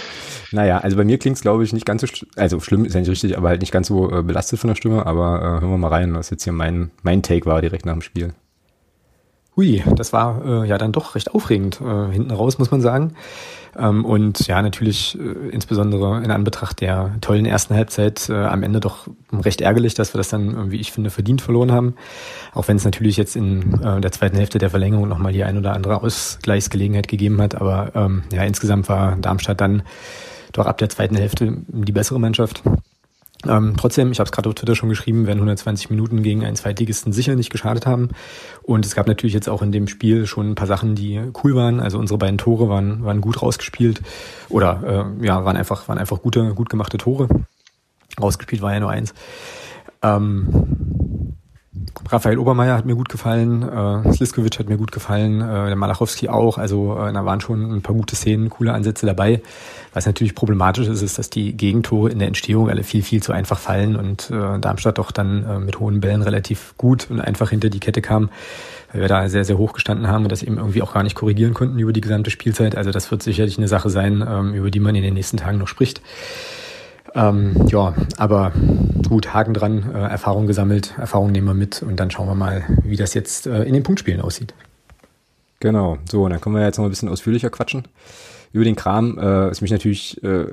Naja, 0.51 0.77
also 0.77 0.95
bei 0.95 1.03
mir 1.03 1.17
klingt 1.17 1.37
es, 1.37 1.41
glaube 1.41 1.63
ich, 1.63 1.73
nicht 1.73 1.87
ganz 1.87 2.01
so, 2.01 2.07
also 2.35 2.59
schlimm 2.59 2.85
ist 2.85 2.93
ja 2.93 2.99
nicht 2.99 3.09
richtig, 3.09 3.35
aber 3.35 3.49
halt 3.49 3.61
nicht 3.61 3.73
ganz 3.73 3.87
so 3.87 4.11
äh, 4.11 4.21
belastet 4.21 4.59
von 4.59 4.67
der 4.67 4.75
Stimme. 4.75 5.07
Aber 5.07 5.39
äh, 5.39 5.61
hören 5.61 5.71
wir 5.71 5.77
mal 5.77 5.87
rein, 5.87 6.13
was 6.13 6.29
jetzt 6.29 6.43
hier 6.43 6.53
mein, 6.53 6.91
mein 7.01 7.23
Take 7.23 7.47
war 7.47 7.61
direkt 7.61 7.87
nach 7.87 7.93
dem 7.93 8.01
Spiel. 8.01 8.33
Hui, 9.55 9.83
das 9.95 10.13
war 10.13 10.43
äh, 10.45 10.67
ja 10.67 10.77
dann 10.77 10.91
doch 10.91 11.15
recht 11.15 11.33
aufregend 11.33 11.79
äh, 11.79 12.11
hinten 12.11 12.31
raus, 12.31 12.57
muss 12.57 12.71
man 12.71 12.81
sagen. 12.81 13.13
Ähm, 13.77 14.05
und 14.05 14.47
ja, 14.47 14.61
natürlich 14.61 15.17
äh, 15.19 15.49
insbesondere 15.49 16.23
in 16.23 16.31
Anbetracht 16.31 16.81
der 16.81 17.15
tollen 17.21 17.45
ersten 17.45 17.75
Halbzeit 17.75 18.29
äh, 18.29 18.33
am 18.33 18.63
Ende 18.63 18.79
doch 18.79 19.07
recht 19.31 19.61
ärgerlich, 19.61 19.93
dass 19.93 20.13
wir 20.13 20.17
das 20.17 20.29
dann, 20.29 20.71
wie 20.71 20.79
ich 20.79 20.91
finde, 20.91 21.09
verdient 21.09 21.41
verloren 21.41 21.71
haben. 21.71 21.95
Auch 22.53 22.67
wenn 22.67 22.77
es 22.77 22.85
natürlich 22.85 23.17
jetzt 23.17 23.35
in 23.35 23.81
äh, 23.81 24.01
der 24.01 24.11
zweiten 24.11 24.37
Hälfte 24.37 24.57
der 24.57 24.69
Verlängerung 24.69 25.07
nochmal 25.07 25.33
die 25.33 25.43
ein 25.43 25.57
oder 25.57 25.73
andere 25.73 26.01
Ausgleichsgelegenheit 26.01 27.07
gegeben 27.07 27.41
hat. 27.41 27.55
Aber 27.55 27.91
ähm, 27.95 28.23
ja, 28.31 28.43
insgesamt 28.43 28.89
war 28.89 29.15
Darmstadt 29.17 29.61
dann 29.61 29.83
doch 30.51 30.65
ab 30.65 30.77
der 30.77 30.89
zweiten 30.89 31.15
Hälfte 31.15 31.57
die 31.67 31.91
bessere 31.91 32.19
Mannschaft. 32.19 32.63
Ähm, 33.47 33.75
trotzdem, 33.77 34.11
ich 34.11 34.19
habe 34.19 34.27
es 34.27 34.31
gerade 34.31 34.49
auf 34.49 34.55
Twitter 34.55 34.75
schon 34.75 34.89
geschrieben, 34.89 35.27
werden 35.27 35.39
120 35.39 35.89
Minuten 35.89 36.23
gegen 36.23 36.45
einen 36.45 36.55
Zweitligisten 36.55 37.13
sicher 37.13 37.35
nicht 37.35 37.51
geschadet 37.51 37.85
haben. 37.85 38.09
Und 38.61 38.85
es 38.85 38.95
gab 38.95 39.07
natürlich 39.07 39.33
jetzt 39.33 39.49
auch 39.49 39.61
in 39.61 39.71
dem 39.71 39.87
Spiel 39.87 40.25
schon 40.25 40.51
ein 40.51 40.55
paar 40.55 40.67
Sachen, 40.67 40.95
die 40.95 41.21
cool 41.43 41.55
waren. 41.55 41.79
Also 41.79 41.99
unsere 41.99 42.17
beiden 42.17 42.37
Tore 42.37 42.69
waren, 42.69 43.03
waren 43.03 43.21
gut 43.21 43.41
rausgespielt 43.41 44.01
oder 44.49 45.15
äh, 45.21 45.25
ja, 45.25 45.43
waren 45.45 45.57
einfach, 45.57 45.87
waren 45.87 45.97
einfach 45.97 46.21
gute, 46.21 46.53
gut 46.53 46.69
gemachte 46.69 46.97
Tore. 46.97 47.27
Rausgespielt 48.21 48.61
war 48.61 48.73
ja 48.73 48.79
nur 48.79 48.91
eins. 48.91 49.13
Ähm, 50.01 50.82
Raphael 52.09 52.37
Obermeier 52.37 52.75
hat 52.75 52.85
mir 52.85 52.95
gut 52.95 53.09
gefallen, 53.09 53.63
äh, 53.63 54.13
Sliskovic 54.13 54.59
hat 54.59 54.67
mir 54.67 54.77
gut 54.77 54.91
gefallen, 54.91 55.41
äh, 55.41 55.67
der 55.67 55.75
Malachowski 55.75 56.27
auch. 56.27 56.57
Also 56.57 56.97
äh, 56.97 57.13
da 57.13 57.25
waren 57.25 57.39
schon 57.39 57.71
ein 57.71 57.81
paar 57.81 57.95
gute 57.95 58.15
Szenen, 58.15 58.49
coole 58.49 58.73
Ansätze 58.73 59.05
dabei. 59.05 59.41
Was 59.93 60.05
natürlich 60.05 60.35
problematisch 60.35 60.87
ist, 60.87 61.01
ist, 61.01 61.17
dass 61.17 61.29
die 61.29 61.55
Gegentore 61.55 62.09
in 62.09 62.19
der 62.19 62.27
Entstehung 62.27 62.69
alle 62.69 62.83
viel, 62.83 63.03
viel 63.03 63.21
zu 63.21 63.31
einfach 63.31 63.59
fallen 63.59 63.95
und 63.95 64.31
äh, 64.31 64.59
Darmstadt 64.59 64.97
doch 64.97 65.11
dann 65.11 65.43
äh, 65.45 65.59
mit 65.59 65.79
hohen 65.79 66.01
Bällen 66.01 66.23
relativ 66.23 66.73
gut 66.77 67.09
und 67.09 67.21
einfach 67.21 67.51
hinter 67.51 67.69
die 67.69 67.79
Kette 67.79 68.01
kam, 68.01 68.29
weil 68.91 69.01
wir 69.01 69.07
da 69.07 69.29
sehr, 69.29 69.45
sehr 69.45 69.57
hoch 69.57 69.73
gestanden 69.73 70.07
haben 70.07 70.23
und 70.23 70.31
das 70.31 70.43
eben 70.43 70.57
irgendwie 70.57 70.81
auch 70.81 70.93
gar 70.93 71.03
nicht 71.03 71.15
korrigieren 71.15 71.53
konnten 71.53 71.79
über 71.79 71.93
die 71.93 72.01
gesamte 72.01 72.31
Spielzeit. 72.31 72.75
Also 72.75 72.91
das 72.91 73.11
wird 73.11 73.23
sicherlich 73.23 73.57
eine 73.57 73.67
Sache 73.67 73.89
sein, 73.89 74.25
ähm, 74.27 74.53
über 74.53 74.71
die 74.71 74.79
man 74.79 74.95
in 74.95 75.03
den 75.03 75.13
nächsten 75.13 75.37
Tagen 75.37 75.59
noch 75.59 75.67
spricht. 75.67 76.01
Ähm, 77.15 77.67
ja, 77.67 77.93
aber 78.17 78.51
gut, 79.07 79.33
Haken 79.33 79.53
dran, 79.53 79.91
äh, 79.93 79.99
Erfahrung 79.99 80.47
gesammelt, 80.47 80.93
Erfahrung 80.97 81.31
nehmen 81.31 81.47
wir 81.47 81.53
mit 81.53 81.83
und 81.83 81.99
dann 81.99 82.09
schauen 82.09 82.27
wir 82.27 82.35
mal, 82.35 82.63
wie 82.83 82.95
das 82.95 83.13
jetzt 83.13 83.45
äh, 83.45 83.63
in 83.63 83.73
den 83.73 83.83
Punktspielen 83.83 84.21
aussieht. 84.21 84.53
Genau, 85.59 85.97
so, 86.09 86.23
und 86.23 86.31
dann 86.31 86.41
können 86.41 86.55
wir 86.55 86.63
jetzt 86.63 86.77
noch 86.77 86.85
ein 86.85 86.89
bisschen 86.89 87.09
ausführlicher 87.09 87.49
quatschen. 87.49 87.83
Über 88.51 88.65
den 88.65 88.75
Kram, 88.75 89.17
äh, 89.17 89.49
was 89.49 89.61
mich 89.61 89.71
natürlich 89.71 90.21
äh, 90.23 90.45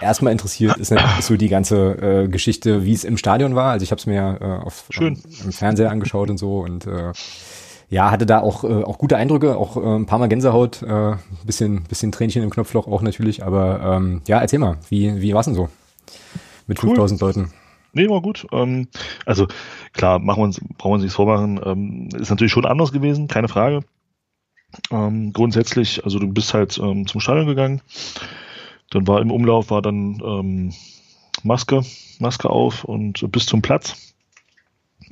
erstmal 0.00 0.32
interessiert, 0.32 0.76
ist, 0.78 0.92
ist 0.92 1.26
so 1.26 1.36
die 1.36 1.48
ganze 1.48 2.24
äh, 2.24 2.28
Geschichte, 2.28 2.84
wie 2.84 2.92
es 2.92 3.04
im 3.04 3.16
Stadion 3.16 3.54
war. 3.54 3.72
Also 3.72 3.84
ich 3.84 3.90
habe 3.90 4.00
es 4.00 4.06
mir 4.06 4.38
äh, 4.40 4.66
auf, 4.66 4.84
Schön. 4.90 5.18
im 5.44 5.52
Fernseher 5.52 5.90
angeschaut 5.90 6.28
und 6.28 6.38
so 6.38 6.60
und 6.60 6.86
äh, 6.86 7.12
ja, 7.88 8.10
hatte 8.10 8.26
da 8.26 8.40
auch, 8.40 8.64
äh, 8.64 8.82
auch 8.84 8.98
gute 8.98 9.16
Eindrücke, 9.16 9.56
auch 9.56 9.76
äh, 9.76 9.80
ein 9.80 10.06
paar 10.06 10.18
Mal 10.18 10.28
Gänsehaut, 10.28 10.82
äh, 10.82 11.12
bisschen, 11.44 11.84
bisschen 11.84 12.10
Tränchen 12.10 12.42
im 12.42 12.50
Knopfloch 12.50 12.86
auch 12.86 13.02
natürlich, 13.02 13.44
aber 13.44 13.80
ähm, 13.96 14.22
ja, 14.26 14.40
erzähl 14.40 14.58
mal, 14.58 14.78
wie, 14.88 15.20
wie 15.20 15.34
war's 15.34 15.46
denn 15.46 15.54
so? 15.54 15.68
Mit 16.66 16.82
cool. 16.82 16.90
5000 16.90 17.20
Leuten. 17.20 17.52
Nee, 17.92 18.08
war 18.08 18.22
gut. 18.22 18.46
Ähm, 18.52 18.88
also 19.26 19.46
klar, 19.92 20.18
machen 20.18 20.40
wir 20.40 20.44
uns, 20.44 20.60
brauchen 20.78 20.90
wir 20.90 20.94
uns 20.94 21.02
nichts 21.02 21.16
vormachen. 21.16 21.60
Ähm, 21.64 22.08
ist 22.18 22.30
natürlich 22.30 22.52
schon 22.52 22.64
anders 22.64 22.92
gewesen, 22.92 23.28
keine 23.28 23.48
Frage. 23.48 23.84
Ähm, 24.90 25.32
grundsätzlich, 25.32 26.04
also 26.04 26.18
du 26.18 26.28
bist 26.28 26.54
halt 26.54 26.78
ähm, 26.78 27.06
zum 27.06 27.20
Stadion 27.20 27.46
gegangen. 27.46 27.82
Dann 28.90 29.06
war 29.06 29.20
im 29.20 29.30
Umlauf 29.30 29.70
war 29.70 29.82
dann 29.82 30.22
ähm, 30.24 30.72
Maske, 31.42 31.82
Maske 32.18 32.48
auf 32.48 32.84
und 32.84 33.30
bis 33.30 33.46
zum 33.46 33.62
Platz. 33.62 34.14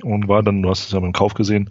Und 0.01 0.27
war 0.27 0.41
dann, 0.41 0.63
du 0.63 0.69
hast 0.69 0.85
es 0.85 0.91
ja 0.91 0.99
beim 0.99 1.13
Kauf 1.13 1.35
gesehen, 1.35 1.69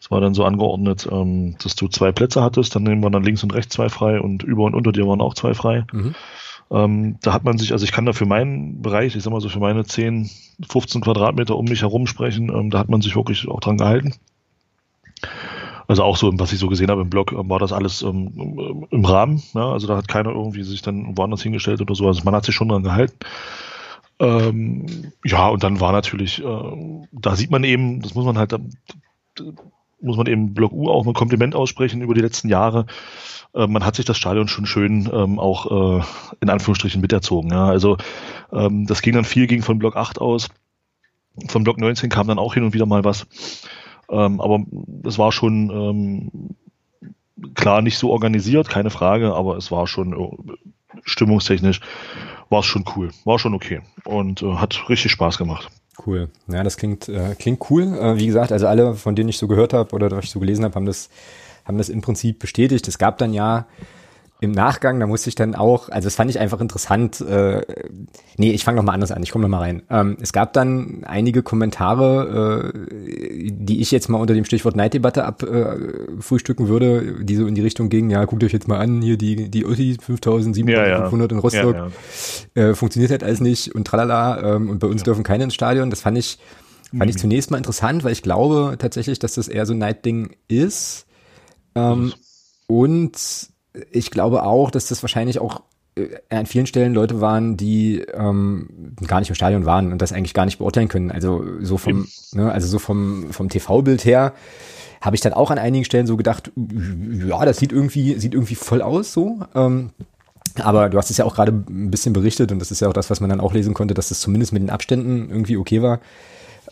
es 0.00 0.10
war 0.10 0.20
dann 0.20 0.34
so 0.34 0.44
angeordnet, 0.44 1.08
ähm, 1.10 1.56
dass 1.60 1.74
du 1.74 1.88
zwei 1.88 2.12
Plätze 2.12 2.42
hattest. 2.42 2.74
Dann 2.74 2.84
nehmen 2.84 3.02
wir 3.02 3.10
dann 3.10 3.24
links 3.24 3.42
und 3.42 3.52
rechts 3.52 3.74
zwei 3.74 3.88
frei 3.88 4.20
und 4.20 4.44
über 4.44 4.64
und 4.64 4.74
unter 4.74 4.92
dir 4.92 5.06
waren 5.08 5.20
auch 5.20 5.34
zwei 5.34 5.54
frei. 5.54 5.84
Mhm. 5.92 6.14
Ähm, 6.70 7.18
da 7.22 7.32
hat 7.32 7.44
man 7.44 7.56
sich, 7.56 7.72
also 7.72 7.84
ich 7.84 7.92
kann 7.92 8.04
da 8.04 8.12
für 8.12 8.26
meinen 8.26 8.82
Bereich, 8.82 9.16
ich 9.16 9.22
sag 9.22 9.32
mal 9.32 9.40
so 9.40 9.48
für 9.48 9.60
meine 9.60 9.84
10, 9.84 10.30
15 10.68 11.00
Quadratmeter 11.00 11.56
um 11.56 11.64
mich 11.64 11.82
herum 11.82 12.06
sprechen, 12.06 12.50
ähm, 12.50 12.70
da 12.70 12.78
hat 12.78 12.88
man 12.88 13.00
sich 13.00 13.16
wirklich 13.16 13.48
auch 13.48 13.60
dran 13.60 13.78
gehalten. 13.78 14.14
Also 15.86 16.02
auch 16.02 16.18
so, 16.18 16.30
was 16.38 16.52
ich 16.52 16.58
so 16.58 16.68
gesehen 16.68 16.90
habe 16.90 17.00
im 17.00 17.08
Blog, 17.08 17.32
ähm, 17.32 17.48
war 17.48 17.58
das 17.58 17.72
alles 17.72 18.02
ähm, 18.02 18.86
im 18.90 19.04
Rahmen. 19.06 19.42
Ja? 19.54 19.72
Also 19.72 19.86
da 19.86 19.96
hat 19.96 20.06
keiner 20.08 20.30
irgendwie 20.30 20.62
sich 20.62 20.82
dann 20.82 21.16
woanders 21.16 21.42
hingestellt 21.42 21.80
oder 21.80 21.94
so. 21.94 22.06
Also 22.06 22.22
man 22.24 22.34
hat 22.34 22.44
sich 22.44 22.54
schon 22.54 22.68
dran 22.68 22.82
gehalten. 22.82 23.16
Ähm, 24.20 25.12
ja, 25.24 25.48
und 25.48 25.62
dann 25.62 25.80
war 25.80 25.92
natürlich, 25.92 26.44
äh, 26.44 27.06
da 27.12 27.36
sieht 27.36 27.50
man 27.50 27.64
eben, 27.64 28.02
das 28.02 28.14
muss 28.14 28.26
man 28.26 28.36
halt, 28.36 28.54
muss 30.00 30.16
man 30.16 30.26
eben 30.26 30.52
Block 30.52 30.72
U 30.72 30.90
auch 30.90 31.06
ein 31.06 31.14
Kompliment 31.14 31.54
aussprechen 31.54 32.02
über 32.02 32.14
die 32.14 32.20
letzten 32.20 32.48
Jahre. 32.48 32.86
Äh, 33.54 33.66
man 33.66 33.84
hat 33.84 33.96
sich 33.96 34.04
das 34.04 34.16
Stadion 34.16 34.48
schon 34.48 34.66
schön 34.66 35.08
ähm, 35.12 35.38
auch 35.38 36.00
äh, 36.00 36.04
in 36.40 36.50
Anführungsstrichen 36.50 37.00
miterzogen. 37.00 37.50
Ja. 37.50 37.66
Also 37.66 37.96
ähm, 38.52 38.86
das 38.86 39.02
ging 39.02 39.14
dann 39.14 39.24
viel, 39.24 39.46
ging 39.46 39.62
von 39.62 39.78
Block 39.78 39.96
8 39.96 40.20
aus. 40.20 40.48
Von 41.48 41.64
Block 41.64 41.78
19 41.78 42.10
kam 42.10 42.26
dann 42.26 42.38
auch 42.38 42.54
hin 42.54 42.64
und 42.64 42.74
wieder 42.74 42.86
mal 42.86 43.04
was. 43.04 43.26
Ähm, 44.10 44.40
aber 44.40 44.64
es 45.04 45.18
war 45.18 45.32
schon 45.32 45.70
ähm, 45.70 46.56
klar 47.54 47.82
nicht 47.82 47.98
so 47.98 48.10
organisiert, 48.10 48.68
keine 48.68 48.90
Frage, 48.90 49.34
aber 49.34 49.56
es 49.56 49.70
war 49.70 49.86
schon 49.86 50.12
äh, 50.12 50.98
stimmungstechnisch 51.04 51.80
war 52.50 52.60
es 52.60 52.66
schon 52.66 52.84
cool, 52.96 53.10
war 53.24 53.38
schon 53.38 53.54
okay 53.54 53.80
und 54.04 54.42
äh, 54.42 54.54
hat 54.56 54.88
richtig 54.88 55.12
Spaß 55.12 55.38
gemacht. 55.38 55.68
Cool. 56.06 56.30
Ja, 56.46 56.62
das 56.62 56.76
klingt, 56.76 57.08
äh, 57.08 57.34
klingt 57.36 57.70
cool. 57.70 57.82
Äh, 57.98 58.18
wie 58.18 58.26
gesagt, 58.26 58.52
also 58.52 58.66
alle, 58.68 58.94
von 58.94 59.16
denen 59.16 59.28
ich 59.28 59.38
so 59.38 59.48
gehört 59.48 59.72
habe 59.72 59.94
oder 59.94 60.10
was 60.10 60.24
ich 60.24 60.30
so 60.30 60.40
gelesen 60.40 60.64
habe, 60.64 60.74
haben 60.74 60.86
das 60.86 61.10
haben 61.68 61.78
das 61.78 61.88
im 61.88 62.00
Prinzip 62.00 62.38
bestätigt. 62.40 62.88
Es 62.88 62.98
gab 62.98 63.18
dann 63.18 63.32
ja 63.32 63.66
im 64.40 64.52
Nachgang, 64.52 65.00
da 65.00 65.06
musste 65.08 65.28
ich 65.28 65.34
dann 65.34 65.56
auch, 65.56 65.88
also 65.88 66.06
das 66.06 66.14
fand 66.14 66.30
ich 66.30 66.38
einfach 66.38 66.60
interessant. 66.60 67.20
Äh, 67.20 67.62
nee, 68.36 68.52
ich 68.52 68.62
fange 68.62 68.76
noch 68.76 68.84
mal 68.84 68.92
anders 68.92 69.10
an, 69.10 69.20
ich 69.22 69.32
komme 69.32 69.42
noch 69.42 69.48
mal 69.48 69.58
rein. 69.58 69.82
Ähm, 69.90 70.16
es 70.20 70.32
gab 70.32 70.52
dann 70.52 71.02
einige 71.04 71.42
Kommentare, 71.42 72.72
äh, 72.72 73.50
die 73.50 73.80
ich 73.80 73.90
jetzt 73.90 74.08
mal 74.08 74.18
unter 74.18 74.34
dem 74.34 74.44
Stichwort 74.44 74.76
Neiddebatte 74.76 75.24
abfrühstücken 75.24 76.66
äh, 76.66 76.68
würde, 76.68 77.24
die 77.24 77.34
so 77.34 77.46
in 77.46 77.56
die 77.56 77.62
Richtung 77.62 77.88
gingen, 77.88 78.10
ja, 78.10 78.24
guckt 78.26 78.44
euch 78.44 78.52
jetzt 78.52 78.68
mal 78.68 78.78
an, 78.78 79.02
hier 79.02 79.16
die, 79.16 79.50
die 79.50 79.66
Ossi 79.66 79.96
5700 80.00 80.86
ja, 80.86 81.10
ja. 81.10 81.26
in 81.26 81.38
Rostock, 81.38 81.74
ja. 81.74 81.88
Äh, 82.62 82.74
funktioniert 82.74 83.10
halt 83.10 83.24
alles 83.24 83.40
nicht 83.40 83.74
und 83.74 83.88
tralala 83.88 84.54
ähm, 84.54 84.70
und 84.70 84.78
bei 84.78 84.86
uns 84.86 85.02
dürfen 85.02 85.24
keine 85.24 85.44
ins 85.44 85.54
Stadion. 85.54 85.90
Das 85.90 86.02
fand 86.02 86.16
ich, 86.16 86.38
fand 86.90 87.02
mhm. 87.02 87.08
ich 87.08 87.18
zunächst 87.18 87.50
mal 87.50 87.58
interessant, 87.58 88.04
weil 88.04 88.12
ich 88.12 88.22
glaube 88.22 88.76
tatsächlich, 88.78 89.18
dass 89.18 89.34
das 89.34 89.48
eher 89.48 89.66
so 89.66 89.72
ein 89.72 89.78
Neidding 89.78 90.36
ist 90.46 91.07
ähm, 91.78 92.12
und 92.66 93.50
ich 93.90 94.10
glaube 94.10 94.42
auch, 94.42 94.70
dass 94.70 94.88
das 94.88 95.02
wahrscheinlich 95.02 95.38
auch 95.38 95.62
äh, 95.96 96.08
an 96.30 96.46
vielen 96.46 96.66
Stellen 96.66 96.94
Leute 96.94 97.20
waren, 97.20 97.56
die 97.56 98.00
ähm, 98.00 98.96
gar 99.06 99.20
nicht 99.20 99.28
im 99.28 99.34
Stadion 99.34 99.66
waren 99.66 99.92
und 99.92 100.02
das 100.02 100.12
eigentlich 100.12 100.34
gar 100.34 100.44
nicht 100.44 100.58
beurteilen 100.58 100.88
können. 100.88 101.10
Also 101.10 101.44
so 101.60 101.78
vom, 101.78 102.06
ne, 102.32 102.50
also 102.52 102.66
so 102.68 102.78
vom, 102.78 103.32
vom 103.32 103.48
TV-Bild 103.48 104.04
her 104.04 104.32
habe 105.00 105.16
ich 105.16 105.22
dann 105.22 105.32
auch 105.32 105.50
an 105.50 105.58
einigen 105.58 105.84
Stellen 105.84 106.06
so 106.06 106.16
gedacht, 106.16 106.50
ja, 106.56 107.44
das 107.44 107.58
sieht 107.58 107.72
irgendwie, 107.72 108.18
sieht 108.18 108.34
irgendwie 108.34 108.56
voll 108.56 108.82
aus 108.82 109.12
so. 109.12 109.38
Ähm, 109.54 109.90
aber 110.56 110.88
du 110.88 110.98
hast 110.98 111.10
es 111.10 111.18
ja 111.18 111.24
auch 111.24 111.36
gerade 111.36 111.52
ein 111.52 111.90
bisschen 111.90 112.12
berichtet 112.12 112.50
und 112.50 112.58
das 112.58 112.72
ist 112.72 112.80
ja 112.80 112.88
auch 112.88 112.92
das, 112.92 113.10
was 113.10 113.20
man 113.20 113.30
dann 113.30 113.40
auch 113.40 113.54
lesen 113.54 113.74
konnte, 113.74 113.94
dass 113.94 114.10
es 114.10 114.20
zumindest 114.20 114.52
mit 114.52 114.62
den 114.62 114.70
Abständen 114.70 115.30
irgendwie 115.30 115.56
okay 115.56 115.82
war. 115.82 116.00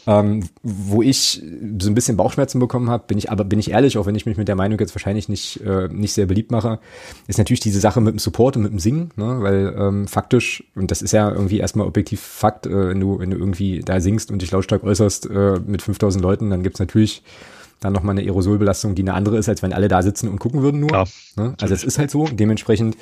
Ähm, 0.08 0.44
wo 0.62 1.02
ich 1.02 1.42
so 1.78 1.90
ein 1.90 1.94
bisschen 1.94 2.16
Bauchschmerzen 2.16 2.60
bekommen 2.60 2.90
habe, 2.90 3.04
bin 3.08 3.18
ich 3.18 3.30
aber 3.30 3.44
bin 3.44 3.58
ich 3.58 3.72
ehrlich, 3.72 3.98
auch 3.98 4.06
wenn 4.06 4.14
ich 4.14 4.24
mich 4.24 4.36
mit 4.36 4.46
der 4.46 4.54
Meinung 4.54 4.78
jetzt 4.78 4.94
wahrscheinlich 4.94 5.28
nicht 5.28 5.60
äh, 5.62 5.88
nicht 5.88 6.12
sehr 6.12 6.26
beliebt 6.26 6.52
mache, 6.52 6.78
ist 7.26 7.38
natürlich 7.38 7.60
diese 7.60 7.80
Sache 7.80 8.00
mit 8.00 8.14
dem 8.14 8.18
Support 8.20 8.56
und 8.56 8.62
mit 8.62 8.72
dem 8.72 8.78
Singen, 8.78 9.10
ne? 9.16 9.38
weil 9.40 9.74
ähm, 9.76 10.06
faktisch 10.06 10.62
und 10.76 10.92
das 10.92 11.02
ist 11.02 11.12
ja 11.12 11.30
irgendwie 11.30 11.58
erstmal 11.58 11.88
objektiv 11.88 12.20
Fakt, 12.20 12.66
äh, 12.66 12.88
wenn 12.90 13.00
du 13.00 13.18
wenn 13.18 13.30
du 13.30 13.36
irgendwie 13.36 13.80
da 13.80 14.00
singst 14.00 14.30
und 14.30 14.42
dich 14.42 14.52
lautstark 14.52 14.84
äußerst 14.84 15.28
äh, 15.28 15.60
mit 15.66 15.82
5000 15.82 16.22
Leuten, 16.22 16.50
dann 16.50 16.62
gibt's 16.62 16.78
natürlich 16.78 17.24
dann 17.80 17.92
nochmal 17.92 18.16
eine 18.16 18.22
Aerosolbelastung, 18.26 18.94
die 18.94 19.02
eine 19.02 19.14
andere 19.14 19.36
ist, 19.38 19.48
als 19.48 19.62
wenn 19.62 19.72
alle 19.72 19.88
da 19.88 20.02
sitzen 20.02 20.28
und 20.28 20.38
gucken 20.38 20.62
würden 20.62 20.80
nur. 20.80 20.88
Klar, 20.88 21.08
ne? 21.36 21.54
Also 21.60 21.74
es 21.74 21.84
ist 21.84 21.98
halt 21.98 22.10
so. 22.10 22.26
Dementsprechend 22.26 22.96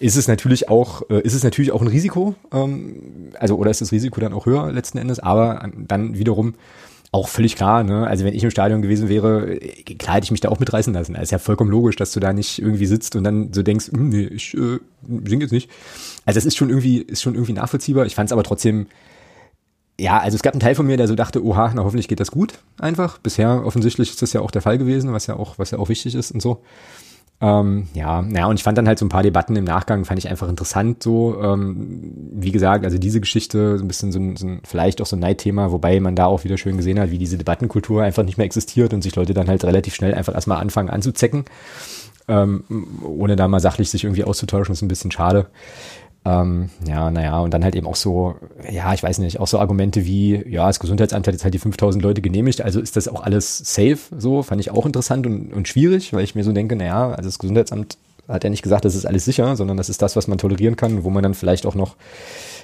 ist 0.00 0.16
es 0.16 0.28
natürlich 0.28 0.68
auch, 0.68 1.02
äh, 1.10 1.20
ist 1.20 1.34
es 1.34 1.44
natürlich 1.44 1.72
auch 1.72 1.82
ein 1.82 1.88
Risiko. 1.88 2.34
Ähm, 2.52 3.32
also 3.38 3.56
oder 3.56 3.70
ist 3.70 3.80
das 3.80 3.92
Risiko 3.92 4.20
dann 4.20 4.32
auch 4.32 4.46
höher 4.46 4.72
letzten 4.72 4.98
Endes, 4.98 5.18
aber 5.20 5.68
dann 5.76 6.18
wiederum 6.18 6.54
auch 7.12 7.28
völlig 7.28 7.54
klar, 7.54 7.84
ne? 7.84 8.06
Also 8.08 8.24
wenn 8.24 8.34
ich 8.34 8.42
im 8.42 8.50
Stadion 8.50 8.82
gewesen 8.82 9.08
wäre, 9.08 9.54
äh, 9.54 9.82
klar 9.94 10.16
hätte 10.16 10.24
ich 10.24 10.30
mich 10.32 10.40
da 10.40 10.48
auch 10.48 10.58
mitreißen 10.58 10.92
lassen. 10.92 11.14
Es 11.14 11.24
ist 11.24 11.30
ja 11.30 11.38
vollkommen 11.38 11.70
logisch, 11.70 11.94
dass 11.94 12.12
du 12.12 12.18
da 12.18 12.32
nicht 12.32 12.60
irgendwie 12.60 12.86
sitzt 12.86 13.14
und 13.14 13.22
dann 13.22 13.52
so 13.52 13.62
denkst, 13.62 13.92
hm, 13.92 14.08
nee, 14.08 14.24
ich 14.24 14.54
äh, 14.54 14.80
sing 15.24 15.40
jetzt 15.40 15.52
nicht. 15.52 15.70
Also 16.24 16.38
das 16.38 16.44
ist 16.44 16.56
schon 16.56 16.70
irgendwie, 16.70 16.98
ist 16.98 17.22
schon 17.22 17.34
irgendwie 17.34 17.52
nachvollziehbar. 17.52 18.06
Ich 18.06 18.16
fand 18.16 18.28
es 18.28 18.32
aber 18.32 18.42
trotzdem 18.42 18.86
ja, 19.98 20.18
also 20.18 20.34
es 20.34 20.42
gab 20.42 20.54
einen 20.54 20.60
Teil 20.60 20.74
von 20.74 20.86
mir, 20.86 20.96
der 20.96 21.06
so 21.06 21.14
dachte, 21.14 21.44
oha, 21.44 21.72
na 21.74 21.84
hoffentlich 21.84 22.08
geht 22.08 22.20
das 22.20 22.30
gut 22.30 22.58
einfach. 22.80 23.18
Bisher 23.18 23.64
offensichtlich 23.64 24.10
ist 24.10 24.22
das 24.22 24.32
ja 24.32 24.40
auch 24.40 24.50
der 24.50 24.62
Fall 24.62 24.78
gewesen, 24.78 25.12
was 25.12 25.26
ja 25.26 25.36
auch, 25.36 25.58
was 25.58 25.70
ja 25.70 25.78
auch 25.78 25.88
wichtig 25.88 26.14
ist 26.14 26.32
und 26.32 26.40
so. 26.40 26.62
Ähm, 27.40 27.88
ja, 27.94 28.22
naja, 28.22 28.46
und 28.46 28.56
ich 28.56 28.62
fand 28.62 28.78
dann 28.78 28.86
halt 28.86 28.98
so 28.98 29.04
ein 29.04 29.08
paar 29.08 29.22
Debatten 29.22 29.56
im 29.56 29.64
Nachgang, 29.64 30.04
fand 30.04 30.18
ich 30.18 30.28
einfach 30.28 30.48
interessant 30.48 31.02
so. 31.02 31.40
Ähm, 31.42 32.12
wie 32.32 32.52
gesagt, 32.52 32.84
also 32.84 32.96
diese 32.98 33.20
Geschichte, 33.20 33.76
so 33.76 33.84
ein 33.84 33.88
bisschen 33.88 34.12
so 34.12 34.18
ein, 34.18 34.36
so 34.36 34.46
ein, 34.46 34.60
vielleicht 34.64 35.02
auch 35.02 35.06
so 35.06 35.16
ein 35.16 35.20
Neidthema, 35.20 35.70
wobei 35.70 36.00
man 36.00 36.16
da 36.16 36.26
auch 36.26 36.44
wieder 36.44 36.56
schön 36.56 36.76
gesehen 36.76 36.98
hat, 36.98 37.10
wie 37.10 37.18
diese 37.18 37.36
Debattenkultur 37.36 38.02
einfach 38.02 38.22
nicht 38.22 38.38
mehr 38.38 38.46
existiert 38.46 38.94
und 38.94 39.02
sich 39.02 39.14
Leute 39.16 39.34
dann 39.34 39.48
halt 39.48 39.64
relativ 39.64 39.94
schnell 39.94 40.14
einfach 40.14 40.34
erstmal 40.34 40.58
anfangen 40.58 40.90
anzuzecken. 40.90 41.44
Ähm, 42.26 42.64
ohne 43.02 43.36
da 43.36 43.46
mal 43.48 43.60
sachlich 43.60 43.90
sich 43.90 44.04
irgendwie 44.04 44.24
auszutauschen, 44.24 44.72
ist 44.72 44.82
ein 44.82 44.88
bisschen 44.88 45.10
schade. 45.10 45.46
Ähm, 46.26 46.70
ja, 46.86 47.10
naja, 47.10 47.38
und 47.40 47.52
dann 47.52 47.64
halt 47.64 47.76
eben 47.76 47.86
auch 47.86 47.96
so, 47.96 48.34
ja, 48.70 48.94
ich 48.94 49.02
weiß 49.02 49.18
nicht, 49.18 49.40
auch 49.40 49.46
so 49.46 49.58
Argumente 49.58 50.06
wie, 50.06 50.42
ja, 50.48 50.66
das 50.66 50.80
Gesundheitsamt 50.80 51.26
hat 51.26 51.34
jetzt 51.34 51.44
halt 51.44 51.52
die 51.52 51.58
5000 51.58 52.02
Leute 52.02 52.22
genehmigt, 52.22 52.62
also 52.62 52.80
ist 52.80 52.96
das 52.96 53.08
auch 53.08 53.22
alles 53.22 53.58
safe, 53.58 53.98
so, 54.16 54.42
fand 54.42 54.60
ich 54.60 54.70
auch 54.70 54.86
interessant 54.86 55.26
und, 55.26 55.52
und 55.52 55.68
schwierig, 55.68 56.14
weil 56.14 56.24
ich 56.24 56.34
mir 56.34 56.42
so 56.42 56.52
denke, 56.52 56.76
naja, 56.76 57.10
also 57.10 57.28
das 57.28 57.38
Gesundheitsamt 57.38 57.98
hat 58.26 58.42
ja 58.42 58.48
nicht 58.48 58.62
gesagt, 58.62 58.86
das 58.86 58.94
ist 58.94 59.04
alles 59.04 59.26
sicher, 59.26 59.54
sondern 59.54 59.76
das 59.76 59.90
ist 59.90 60.00
das, 60.00 60.16
was 60.16 60.26
man 60.26 60.38
tolerieren 60.38 60.76
kann, 60.76 61.04
wo 61.04 61.10
man 61.10 61.22
dann 61.22 61.34
vielleicht 61.34 61.66
auch 61.66 61.74
noch 61.74 61.96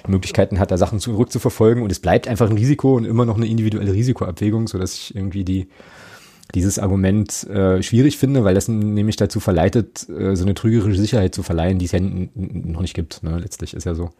Möglichkeiten 0.07 0.57
hat, 0.57 0.71
da 0.71 0.77
Sachen 0.79 0.99
zurückzuverfolgen 0.99 1.83
und 1.83 1.91
es 1.91 1.99
bleibt 1.99 2.27
einfach 2.27 2.49
ein 2.49 2.57
Risiko 2.57 2.95
und 2.95 3.05
immer 3.05 3.25
noch 3.25 3.37
eine 3.37 3.45
individuelle 3.45 3.93
Risikoabwägung, 3.93 4.67
so 4.67 4.79
dass 4.79 4.95
ich 4.95 5.15
irgendwie 5.15 5.43
die 5.43 5.67
dieses 6.55 6.79
Argument 6.79 7.47
äh, 7.49 7.81
schwierig 7.81 8.17
finde, 8.17 8.43
weil 8.43 8.55
das 8.55 8.67
nämlich 8.67 9.15
dazu 9.15 9.39
verleitet, 9.39 10.07
äh, 10.09 10.35
so 10.35 10.43
eine 10.43 10.53
trügerische 10.53 10.99
Sicherheit 10.99 11.35
zu 11.35 11.43
verleihen, 11.43 11.79
die 11.79 11.85
es 11.85 11.91
ja 11.91 11.99
noch 11.99 12.81
nicht 12.81 12.93
gibt. 12.93 13.23
Ne? 13.23 13.39
Letztlich 13.39 13.73
ist 13.73 13.85
ja 13.85 13.95
so. 13.95 14.11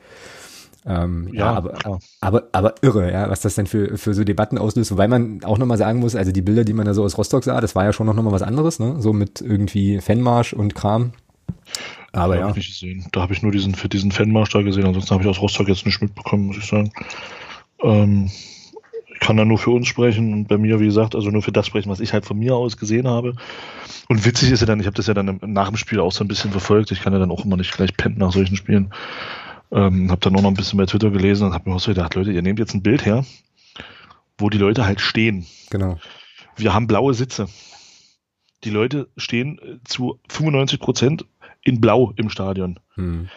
Ähm, 0.84 1.30
ja, 1.32 1.46
ja, 1.46 1.54
aber, 1.54 1.74
klar. 1.74 2.00
aber, 2.22 2.44
aber 2.54 2.76
irre, 2.82 3.12
ja, 3.12 3.30
was 3.30 3.42
das 3.42 3.54
denn 3.54 3.68
für, 3.68 3.98
für 3.98 4.14
so 4.16 4.24
Debatten 4.24 4.58
auslöst. 4.58 4.92
Wobei 4.92 5.08
man 5.08 5.44
auch 5.44 5.60
nochmal 5.60 5.78
sagen 5.78 6.00
muss, 6.00 6.16
also 6.16 6.32
die 6.32 6.42
Bilder, 6.42 6.64
die 6.64 6.74
man 6.74 6.86
da 6.86 6.94
so 6.94 7.04
aus 7.04 7.18
Rostock 7.18 7.44
sah, 7.44 7.62
das 7.62 7.76
war 7.76 7.86
ja 7.86 7.94
schon 7.94 8.08
noch 8.08 8.16
mal 8.16 8.32
was 8.32 8.42
anderes, 8.42 8.80
ne? 8.80 8.96
So 9.00 9.14
mit 9.14 9.42
irgendwie 9.42 10.02
Fanmarsch 10.02 10.54
und 10.54 10.74
Kram. 10.74 11.14
Aber 12.14 12.40
ja. 12.40 12.48
Hab 12.48 12.58
ich. 12.58 12.84
Da 13.12 13.22
habe 13.22 13.34
ich 13.34 13.44
nur 13.44 13.52
diesen, 13.52 13.76
für 13.76 13.90
diesen 13.90 14.12
Fanmarsch 14.12 14.52
da 14.52 14.64
gesehen, 14.64 14.86
ansonsten 14.86 15.12
habe 15.12 15.24
ich 15.24 15.30
aus 15.30 15.42
Rostock 15.42 15.68
jetzt 15.68 15.86
nicht 15.86 16.02
mitbekommen, 16.02 16.48
muss 16.48 16.58
ich 16.58 16.66
sagen. 16.66 16.92
Ähm, 17.84 18.32
kann 19.22 19.38
da 19.38 19.46
nur 19.46 19.60
für 19.60 19.70
uns 19.70 19.88
sprechen 19.88 20.34
und 20.34 20.48
bei 20.48 20.58
mir, 20.58 20.80
wie 20.80 20.86
gesagt, 20.86 21.14
also 21.16 21.30
nur 21.30 21.44
für 21.44 21.52
das 21.52 21.68
sprechen, 21.68 21.92
was 21.92 22.00
ich 22.00 22.12
halt 22.12 22.26
von 22.26 22.40
mir 22.40 22.56
aus 22.56 22.76
gesehen 22.76 23.08
habe. 23.08 23.36
Und 24.10 24.26
witzig 24.26 24.50
ist 24.50 24.62
ja 24.62 24.66
dann, 24.66 24.80
ich 24.80 24.88
habe 24.88 24.96
das 24.96 25.06
ja 25.06 25.14
dann 25.14 25.40
nach 25.46 25.68
dem 25.70 25.78
Spiel 25.78 26.00
auch 26.00 26.12
so 26.12 26.24
ein 26.24 26.28
bisschen 26.28 26.50
verfolgt. 26.50 26.92
Ich 26.92 27.02
kann 27.02 27.14
ja 27.14 27.20
dann 27.20 27.30
auch 27.30 27.46
immer 27.46 27.56
nicht 27.56 27.72
gleich 27.72 27.96
pennen 27.96 28.18
nach 28.18 28.34
solchen 28.34 28.56
Spielen. 28.56 28.92
Ähm, 29.72 30.10
habe 30.10 30.22
dann 30.22 30.36
auch 30.36 30.42
noch 30.42 30.50
ein 30.50 30.56
bisschen 30.56 30.78
bei 30.78 30.88
Twitter 30.88 31.12
gelesen 31.12 31.46
und 31.48 31.54
habe 31.54 31.70
mir 31.70 31.76
auch 31.76 31.80
so 31.80 31.92
gedacht, 31.92 32.16
Leute, 32.16 32.32
ihr 32.32 32.42
nehmt 32.42 32.58
jetzt 32.58 32.74
ein 32.74 32.82
Bild 32.82 33.06
her, 33.06 33.24
wo 34.40 34.50
die 34.50 34.58
Leute 34.58 34.86
halt 34.86 35.00
stehen. 35.00 35.46
Genau. 35.70 36.00
Wir 36.56 36.74
haben 36.74 36.88
blaue 36.88 37.14
Sitze. 37.14 37.48
Die 38.64 38.72
Leute 38.72 39.08
stehen 39.18 39.60
äh, 39.60 39.78
zu 39.86 40.20
95 40.30 40.80
Prozent 40.80 41.26
in 41.64 41.80
Blau 41.80 42.12
im 42.16 42.32
Stadion. 42.32 42.80
Hm. 42.96 43.30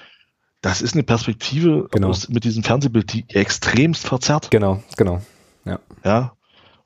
Das 0.63 0.81
ist 0.81 0.95
eine 0.95 1.03
Perspektive 1.03 1.89
genau. 1.91 2.17
mit 2.31 2.45
diesem 2.45 2.63
Fernsehbild, 2.63 3.13
die 3.13 3.29
extremst 3.29 4.07
verzerrt. 4.07 4.51
Genau, 4.51 4.83
genau. 4.97 5.21
Ja. 5.65 5.79
Ja. 6.05 6.33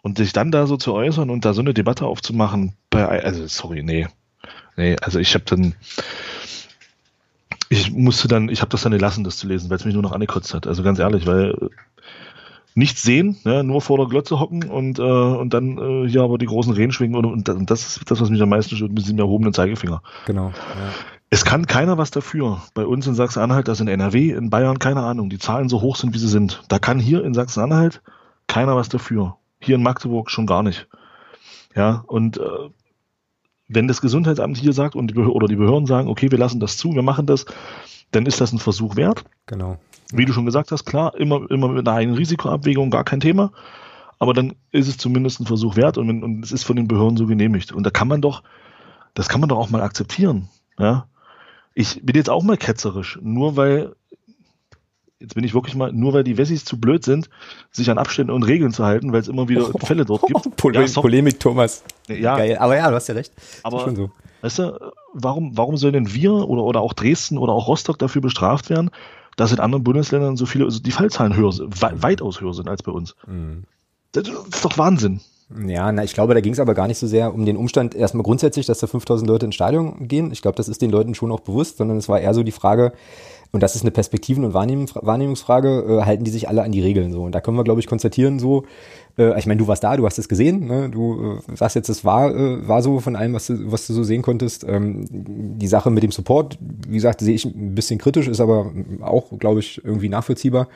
Und 0.03 0.19
sich 0.19 0.33
dann 0.33 0.51
da 0.51 0.67
so 0.67 0.77
zu 0.77 0.95
äußern 0.95 1.31
und 1.31 1.45
da 1.45 1.53
so 1.53 1.61
eine 1.61 1.75
Debatte 1.75 2.07
aufzumachen, 2.07 2.75
bei, 2.91 3.07
also 3.07 3.47
sorry, 3.47 3.83
nee. 3.83 4.07
Nee, 4.77 4.97
also 5.03 5.19
ich 5.19 5.35
habe 5.35 5.45
dann, 5.45 5.75
ich 7.69 7.91
musste 7.91 8.29
dann, 8.29 8.49
ich 8.49 8.61
habe 8.61 8.71
das 8.71 8.83
dann 8.83 8.93
gelassen, 8.93 9.25
das 9.25 9.37
zu 9.37 9.49
lesen, 9.49 9.69
weil 9.69 9.77
es 9.77 9.85
mich 9.85 9.95
nur 9.95 10.03
noch 10.03 10.13
angekotzt 10.13 10.55
hat. 10.55 10.67
Also 10.67 10.83
ganz 10.83 11.01
ehrlich, 11.01 11.27
weil 11.27 11.51
äh, 11.51 11.69
nichts 12.75 13.03
sehen, 13.03 13.37
ne, 13.45 13.65
nur 13.65 13.83
vor 13.83 13.99
der 13.99 14.07
Glotze 14.07 14.39
hocken 14.39 14.71
und, 14.71 15.01
äh, 15.01 15.03
und 15.03 15.53
dann 15.53 15.79
äh, 15.79 16.09
hier 16.09 16.23
aber 16.23 16.39
die 16.39 16.47
großen 16.47 16.73
Rehen 16.73 16.93
schwingen 16.93 17.17
und, 17.17 17.25
und, 17.25 17.49
und 17.49 17.71
das 17.71 17.97
ist 17.97 18.11
das, 18.11 18.21
was 18.21 18.31
mich 18.31 18.41
am 18.41 18.51
meisten 18.51 18.77
stört, 18.77 18.93
mit 18.93 19.03
diesem 19.03 19.19
erhobenen 19.19 19.53
Zeigefinger. 19.53 20.01
Genau. 20.27 20.51
Ja. 20.51 20.55
Es 21.31 21.45
kann 21.45 21.67
keiner 21.67 21.99
was 21.99 22.11
dafür. 22.11 22.63
Bei 22.73 22.87
uns 22.87 23.07
in 23.07 23.15
Sachsen-Anhalt, 23.15 23.69
das 23.69 23.81
in 23.81 23.89
NRW, 23.89 24.31
in 24.31 24.49
Bayern, 24.49 24.79
keine 24.79 25.03
Ahnung, 25.03 25.29
die 25.29 25.39
Zahlen 25.39 25.69
so 25.69 25.83
hoch 25.83 25.97
sind, 25.97 26.15
wie 26.15 26.19
sie 26.19 26.29
sind. 26.29 26.63
Da 26.69 26.79
kann 26.79 26.99
hier 27.01 27.25
in 27.25 27.35
Sachsen-Anhalt 27.35 28.01
keiner 28.49 28.75
was 28.75 28.89
dafür. 28.89 29.37
Hier 29.61 29.77
in 29.77 29.83
Magdeburg 29.83 30.31
schon 30.31 30.47
gar 30.47 30.65
nicht. 30.65 30.89
Ja, 31.77 32.03
und 32.07 32.39
äh, 32.39 32.71
wenn 33.69 33.87
das 33.87 34.01
Gesundheitsamt 34.01 34.57
hier 34.57 34.73
sagt 34.73 34.97
und 34.97 35.09
die 35.11 35.17
oder 35.17 35.47
die 35.47 35.57
Behörden 35.57 35.87
sagen, 35.87 36.09
okay, 36.09 36.31
wir 36.31 36.39
lassen 36.39 36.59
das 36.59 36.77
zu, 36.77 36.95
wir 36.95 37.03
machen 37.03 37.27
das, 37.27 37.45
dann 38.11 38.27
ist 38.27 38.41
das 38.41 38.53
ein 38.53 38.59
Versuch 38.59 38.97
wert. 38.97 39.25
Genau. 39.47 39.79
Wie 40.11 40.25
du 40.25 40.33
schon 40.33 40.47
gesagt 40.47 40.73
hast, 40.73 40.87
klar, 40.87 41.15
immer, 41.17 41.49
immer 41.51 41.69
mit 41.69 41.87
einer 41.87 41.97
eigenen 41.97 42.17
Risikoabwägung, 42.17 42.91
gar 42.91 43.05
kein 43.05 43.21
Thema. 43.21 43.53
Aber 44.19 44.33
dann 44.33 44.55
ist 44.73 44.89
es 44.89 44.97
zumindest 44.97 45.41
ein 45.41 45.47
Versuch 45.47 45.77
wert 45.77 45.99
und, 45.99 46.23
und 46.23 46.45
es 46.45 46.51
ist 46.51 46.65
von 46.65 46.77
den 46.77 46.89
Behörden 46.89 47.17
so 47.17 47.27
genehmigt. 47.27 47.73
Und 47.73 47.85
da 47.85 47.91
kann 47.91 48.09
man 48.09 48.23
doch, 48.23 48.43
das 49.15 49.29
kann 49.29 49.41
man 49.41 49.49
doch 49.49 49.59
auch 49.59 49.71
mal 49.71 49.83
akzeptieren. 49.83 50.49
Ja. 50.79 51.07
Ich 51.75 52.01
bin 52.05 52.17
jetzt 52.17 52.31
auch 52.31 52.43
mal 52.43 52.57
ketzerisch, 52.57 53.19
nur 53.23 53.57
weil 53.57 53.95
jetzt 55.21 55.35
bin 55.35 55.45
ich 55.45 55.55
wirklich 55.55 55.75
mal, 55.75 55.93
nur 55.93 56.13
weil 56.13 56.25
die 56.25 56.37
Wessis 56.39 56.65
zu 56.65 56.81
blöd 56.81 57.05
sind, 57.05 57.29
sich 57.71 57.91
an 57.91 57.99
Abstände 57.99 58.33
und 58.33 58.45
Regeln 58.45 58.73
zu 58.73 58.85
halten, 58.85 59.13
weil 59.13 59.21
es 59.21 59.29
immer 59.29 59.49
wieder 59.49 59.69
oh, 59.73 59.79
Fälle 59.79 60.05
dort 60.05 60.23
gibt. 60.23 60.57
Pole 60.57 60.85
ja, 60.85 61.01
Polemik, 61.01 61.41
Thomas. 61.41 61.83
Ja. 62.09 62.37
Geil. 62.37 62.57
Aber 62.59 62.77
ja, 62.77 62.89
du 62.89 62.97
hast 62.97 63.09
ja 63.09 63.15
recht. 63.15 63.33
Aber, 63.63 63.95
so. 63.95 64.11
weißt 64.43 64.59
du, 64.61 64.93
warum, 65.15 65.57
warum 65.57 65.77
sollen 65.77 65.95
denn 65.95 66.15
wir 66.15 66.33
oder, 66.33 66.63
oder 66.63 66.81
auch 66.81 66.93
Dresden 66.93 67.39
oder 67.39 67.53
auch 67.53 67.69
Rostock 67.69 67.99
dafür 67.99 68.23
bestraft 68.23 68.71
werden, 68.71 68.91
dass 69.37 69.53
in 69.53 69.61
anderen 69.61 69.85
Bundesländern 69.85 70.37
so 70.37 70.47
viele, 70.47 70.65
also 70.65 70.81
die 70.81 70.91
Fallzahlen 70.91 71.37
höher 71.37 71.53
sind, 71.53 71.81
weitaus 71.81 72.41
höher 72.41 72.55
sind 72.55 72.69
als 72.69 72.83
bei 72.83 72.93
uns? 72.93 73.15
Mhm. 73.27 73.65
Das 74.13 74.29
ist 74.29 74.65
doch 74.65 74.79
Wahnsinn. 74.79 75.21
Ja, 75.67 75.91
na, 75.93 76.05
ich 76.05 76.13
glaube, 76.13 76.35
da 76.35 76.41
ging 76.41 76.53
es 76.53 76.61
aber 76.61 76.75
gar 76.75 76.89
nicht 76.89 76.99
so 76.99 77.07
sehr 77.07 77.33
um 77.33 77.47
den 77.47 77.57
Umstand 77.57 77.95
erstmal 77.95 78.23
grundsätzlich, 78.23 78.67
dass 78.67 78.81
da 78.81 78.87
5000 78.87 79.27
Leute 79.29 79.47
ins 79.47 79.55
Stadion 79.55 80.07
gehen. 80.07 80.31
Ich 80.31 80.43
glaube, 80.43 80.57
das 80.57 80.69
ist 80.69 80.83
den 80.83 80.91
Leuten 80.91 81.15
schon 81.15 81.33
auch 81.33 81.41
bewusst, 81.41 81.79
sondern 81.79 81.97
es 81.97 82.09
war 82.09 82.21
eher 82.21 82.35
so 82.35 82.43
die 82.43 82.53
Frage, 82.53 82.93
und 83.51 83.63
das 83.63 83.75
ist 83.75 83.83
eine 83.83 83.91
Perspektiven- 83.91 84.45
und 84.45 84.53
Wahrnehmungsfrage, 84.53 85.85
äh, 85.89 86.05
halten 86.05 86.25
die 86.25 86.31
sich 86.31 86.49
alle 86.49 86.63
an 86.63 86.73
die 86.73 86.83
Regeln 86.83 87.13
so. 87.13 87.23
Und 87.23 87.35
da 87.35 87.41
können 87.41 87.57
wir, 87.57 87.65
glaube 87.65 87.81
ich, 87.81 87.87
konstatieren 87.87 88.39
so, 88.39 88.65
äh, 89.17 89.39
ich 89.39 89.47
meine, 89.47 89.59
du 89.59 89.67
warst 89.67 89.85
da, 89.85 89.97
du 89.97 90.05
hast 90.05 90.19
es 90.19 90.29
gesehen, 90.29 90.67
ne? 90.67 90.91
du 90.91 91.41
äh, 91.49 91.57
sagst 91.57 91.77
jetzt, 91.77 91.89
es 91.89 92.05
war, 92.05 92.35
äh, 92.35 92.69
war 92.69 92.83
so 92.83 93.01
von 93.01 93.17
allem, 93.17 93.33
was 93.33 93.47
du, 93.47 93.73
was 93.73 93.87
du 93.87 93.95
so 93.95 94.03
sehen 94.03 94.23
konntest. 94.23 94.65
Ähm, 94.65 95.07
die 95.11 95.67
Sache 95.67 95.91
mit 95.91 96.03
dem 96.03 96.13
Support, 96.13 96.59
wie 96.61 96.95
gesagt, 96.95 97.21
sehe 97.21 97.35
ich 97.35 97.47
ein 97.47 97.75
bisschen 97.75 97.99
kritisch, 97.99 98.29
ist 98.29 98.41
aber 98.41 98.71
auch, 99.01 99.39
glaube 99.39 99.61
ich, 99.61 99.83
irgendwie 99.83 100.11
nachvollziehbar. 100.11 100.69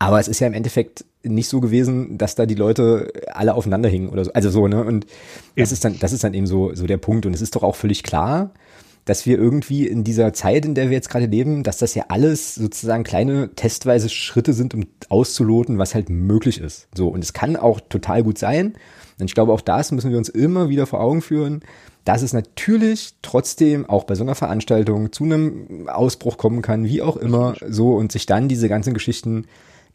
Aber 0.00 0.18
es 0.18 0.28
ist 0.28 0.40
ja 0.40 0.46
im 0.46 0.54
Endeffekt 0.54 1.04
nicht 1.22 1.48
so 1.48 1.60
gewesen, 1.60 2.16
dass 2.16 2.34
da 2.34 2.46
die 2.46 2.54
Leute 2.54 3.12
alle 3.32 3.54
aufeinander 3.54 3.88
hingen 3.88 4.08
oder 4.08 4.24
so. 4.24 4.32
Also 4.32 4.48
so, 4.48 4.66
ne? 4.66 4.82
Und 4.82 5.06
das 5.56 5.72
ist 5.72 5.84
dann, 5.84 5.98
das 5.98 6.12
ist 6.12 6.24
dann 6.24 6.32
eben 6.32 6.46
so, 6.46 6.74
so 6.74 6.86
der 6.86 6.96
Punkt. 6.96 7.26
Und 7.26 7.34
es 7.34 7.42
ist 7.42 7.54
doch 7.54 7.62
auch 7.62 7.76
völlig 7.76 8.02
klar, 8.02 8.50
dass 9.10 9.26
wir 9.26 9.38
irgendwie 9.38 9.88
in 9.88 10.04
dieser 10.04 10.32
Zeit, 10.32 10.64
in 10.64 10.76
der 10.76 10.88
wir 10.88 10.96
jetzt 10.96 11.10
gerade 11.10 11.26
leben, 11.26 11.64
dass 11.64 11.78
das 11.78 11.96
ja 11.96 12.04
alles 12.10 12.54
sozusagen 12.54 13.02
kleine 13.02 13.52
testweise 13.56 14.08
Schritte 14.08 14.52
sind, 14.52 14.72
um 14.72 14.86
auszuloten, 15.08 15.78
was 15.78 15.96
halt 15.96 16.08
möglich 16.10 16.60
ist. 16.60 16.86
So, 16.94 17.08
und 17.08 17.24
es 17.24 17.32
kann 17.32 17.56
auch 17.56 17.80
total 17.80 18.22
gut 18.22 18.38
sein. 18.38 18.74
Und 19.18 19.26
ich 19.26 19.34
glaube, 19.34 19.52
auch 19.52 19.62
das 19.62 19.90
müssen 19.90 20.12
wir 20.12 20.18
uns 20.18 20.28
immer 20.28 20.68
wieder 20.68 20.86
vor 20.86 21.00
Augen 21.00 21.22
führen, 21.22 21.62
dass 22.04 22.22
es 22.22 22.32
natürlich 22.32 23.14
trotzdem 23.20 23.84
auch 23.84 24.04
bei 24.04 24.14
so 24.14 24.22
einer 24.22 24.36
Veranstaltung 24.36 25.10
zu 25.10 25.24
einem 25.24 25.88
Ausbruch 25.88 26.36
kommen 26.36 26.62
kann, 26.62 26.84
wie 26.84 27.02
auch 27.02 27.16
immer, 27.16 27.56
so 27.68 27.96
und 27.96 28.12
sich 28.12 28.26
dann 28.26 28.46
diese 28.46 28.68
ganzen 28.68 28.94
Geschichten 28.94 29.46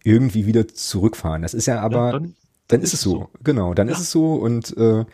irgendwie 0.03 0.45
wieder 0.45 0.67
zurückfahren. 0.67 1.41
Das 1.41 1.53
ist 1.53 1.67
ja 1.67 1.79
aber, 1.79 2.05
ja, 2.05 2.11
dann, 2.11 2.35
dann, 2.67 2.81
ist 2.81 2.93
es 2.93 3.01
so, 3.01 3.29
genau, 3.43 3.73
dann 3.73 3.87
ja. 3.87 3.93
ist 3.93 3.99
es 3.99 4.11
so 4.11 4.33
und 4.33 4.75
äh, 4.77 5.05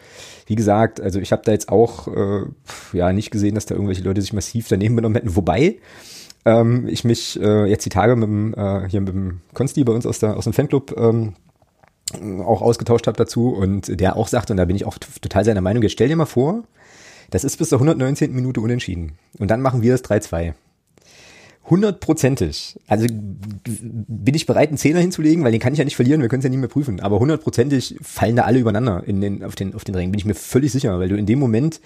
wie 0.46 0.56
gesagt, 0.56 1.02
also 1.02 1.20
ich 1.20 1.32
habe 1.32 1.42
da 1.46 1.52
jetzt 1.52 1.70
auch 1.70 2.08
äh, 2.08 2.46
ja 2.94 3.12
nicht 3.12 3.32
gesehen, 3.32 3.56
dass 3.56 3.66
da 3.66 3.76
irgendwelche 3.76 4.04
Leute 4.04 4.22
sich 4.22 4.34
massiv 4.34 4.68
daneben 4.68 4.96
benommen 4.96 5.16
hätten, 5.16 5.36
wobei 5.36 5.78
ähm, 6.46 6.88
ich 6.88 7.04
mich 7.04 7.40
äh, 7.42 7.66
jetzt 7.66 7.86
die 7.86 7.90
Tage 7.90 8.16
mit 8.16 8.28
dem, 8.28 8.54
äh, 8.54 8.88
hier 8.90 9.02
mit 9.02 9.14
dem 9.14 9.42
Konsti 9.54 9.84
bei 9.84 9.94
uns 9.94 10.06
aus, 10.06 10.20
der, 10.20 10.38
aus 10.38 10.46
dem 10.46 10.54
Fanclub 10.54 10.96
ähm, 10.98 11.34
auch 12.44 12.62
ausgetauscht 12.62 13.08
habe 13.08 13.18
dazu 13.18 13.50
und 13.50 14.00
der 14.00 14.16
auch 14.16 14.28
sagt, 14.28 14.52
und 14.52 14.58
da 14.58 14.66
bin 14.66 14.76
ich 14.76 14.86
auch 14.86 14.98
total 14.98 15.46
seiner 15.46 15.62
Meinung, 15.62 15.84
jetzt 15.84 15.94
stell 15.94 16.08
dir 16.08 16.16
mal 16.16 16.26
vor, 16.26 16.64
das 17.30 17.44
ist 17.44 17.58
bis 17.58 17.70
zur 17.70 17.78
119. 17.78 18.34
Minute 18.34 18.60
unentschieden. 18.60 19.14
Und 19.40 19.50
dann 19.50 19.62
machen 19.62 19.82
wir 19.82 19.94
das 19.94 20.04
3-2. 20.04 20.54
Hundertprozentig. 21.70 22.80
Also 22.88 23.08
bin 23.08 24.36
ich 24.36 24.46
bereit, 24.46 24.70
einen 24.70 24.78
Zehner 24.78 25.00
hinzulegen, 25.00 25.44
weil 25.44 25.52
den 25.52 25.62
kann 25.62 25.74
ich 25.74 25.80
ja 25.80 25.86
nicht 25.86 25.96
verlieren, 25.96 26.22
wir 26.22 26.28
können 26.28 26.40
es 26.40 26.44
ja 26.44 26.50
nicht 26.50 26.60
mehr 26.60 26.68
prüfen. 26.68 27.00
Aber 27.00 27.20
hundertprozentig 27.20 27.98
fallen 28.02 28.36
da 28.36 28.44
alle 28.44 28.60
übereinander 28.60 29.04
in 29.06 29.22
den, 29.22 29.44
auf, 29.44 29.56
den, 29.56 29.76
auf 29.76 29.84
den 29.84 29.96
Rängen, 29.96 30.12
bin 30.12 30.20
ich 30.20 30.26
mir 30.26 30.34
völlig 30.34 30.72
sicher, 30.72 30.98
weil 31.00 31.10
du 31.10 31.16
in 31.16 31.28
dem 31.28 31.40
Moment, 31.40 31.80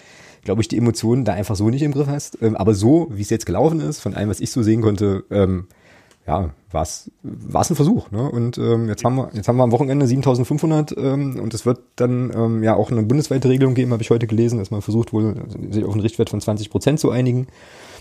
glaube 0.43 0.61
ich, 0.61 0.69
die 0.69 0.77
Emotionen 0.77 1.25
da 1.25 1.33
einfach 1.33 1.55
so 1.55 1.69
nicht 1.69 1.81
im 1.81 1.91
Griff 1.91 2.07
hast. 2.07 2.37
Ähm, 2.41 2.55
aber 2.55 2.73
so, 2.73 3.09
wie 3.11 3.21
es 3.21 3.29
jetzt 3.29 3.45
gelaufen 3.45 3.81
ist, 3.81 3.99
von 3.99 4.15
allem, 4.15 4.29
was 4.29 4.39
ich 4.39 4.49
so 4.49 4.63
sehen 4.63 4.81
konnte, 4.81 5.25
ähm, 5.29 5.67
ja, 6.25 6.51
war 6.71 6.81
es 6.81 7.11
ein 7.23 7.75
Versuch. 7.75 8.11
Ne? 8.11 8.29
Und 8.29 8.57
ähm, 8.57 8.87
jetzt, 8.87 9.03
haben 9.03 9.15
wir, 9.15 9.29
jetzt 9.33 9.47
haben 9.47 9.57
wir 9.57 9.63
am 9.63 9.71
Wochenende 9.71 10.07
7500 10.07 10.95
ähm, 10.97 11.39
und 11.39 11.53
es 11.53 11.65
wird 11.65 11.79
dann 11.97 12.31
ähm, 12.35 12.63
ja 12.63 12.75
auch 12.75 12.91
eine 12.91 13.03
bundesweite 13.03 13.49
Regelung 13.49 13.75
geben, 13.75 13.91
habe 13.91 14.01
ich 14.01 14.09
heute 14.09 14.25
gelesen, 14.25 14.57
dass 14.57 14.71
man 14.71 14.81
versucht 14.81 15.13
wohl 15.13 15.35
sich 15.69 15.83
auf 15.83 15.91
einen 15.91 16.01
Richtwert 16.01 16.29
von 16.29 16.41
20 16.41 16.69
Prozent 16.69 16.99
zu 16.99 17.11
einigen 17.11 17.47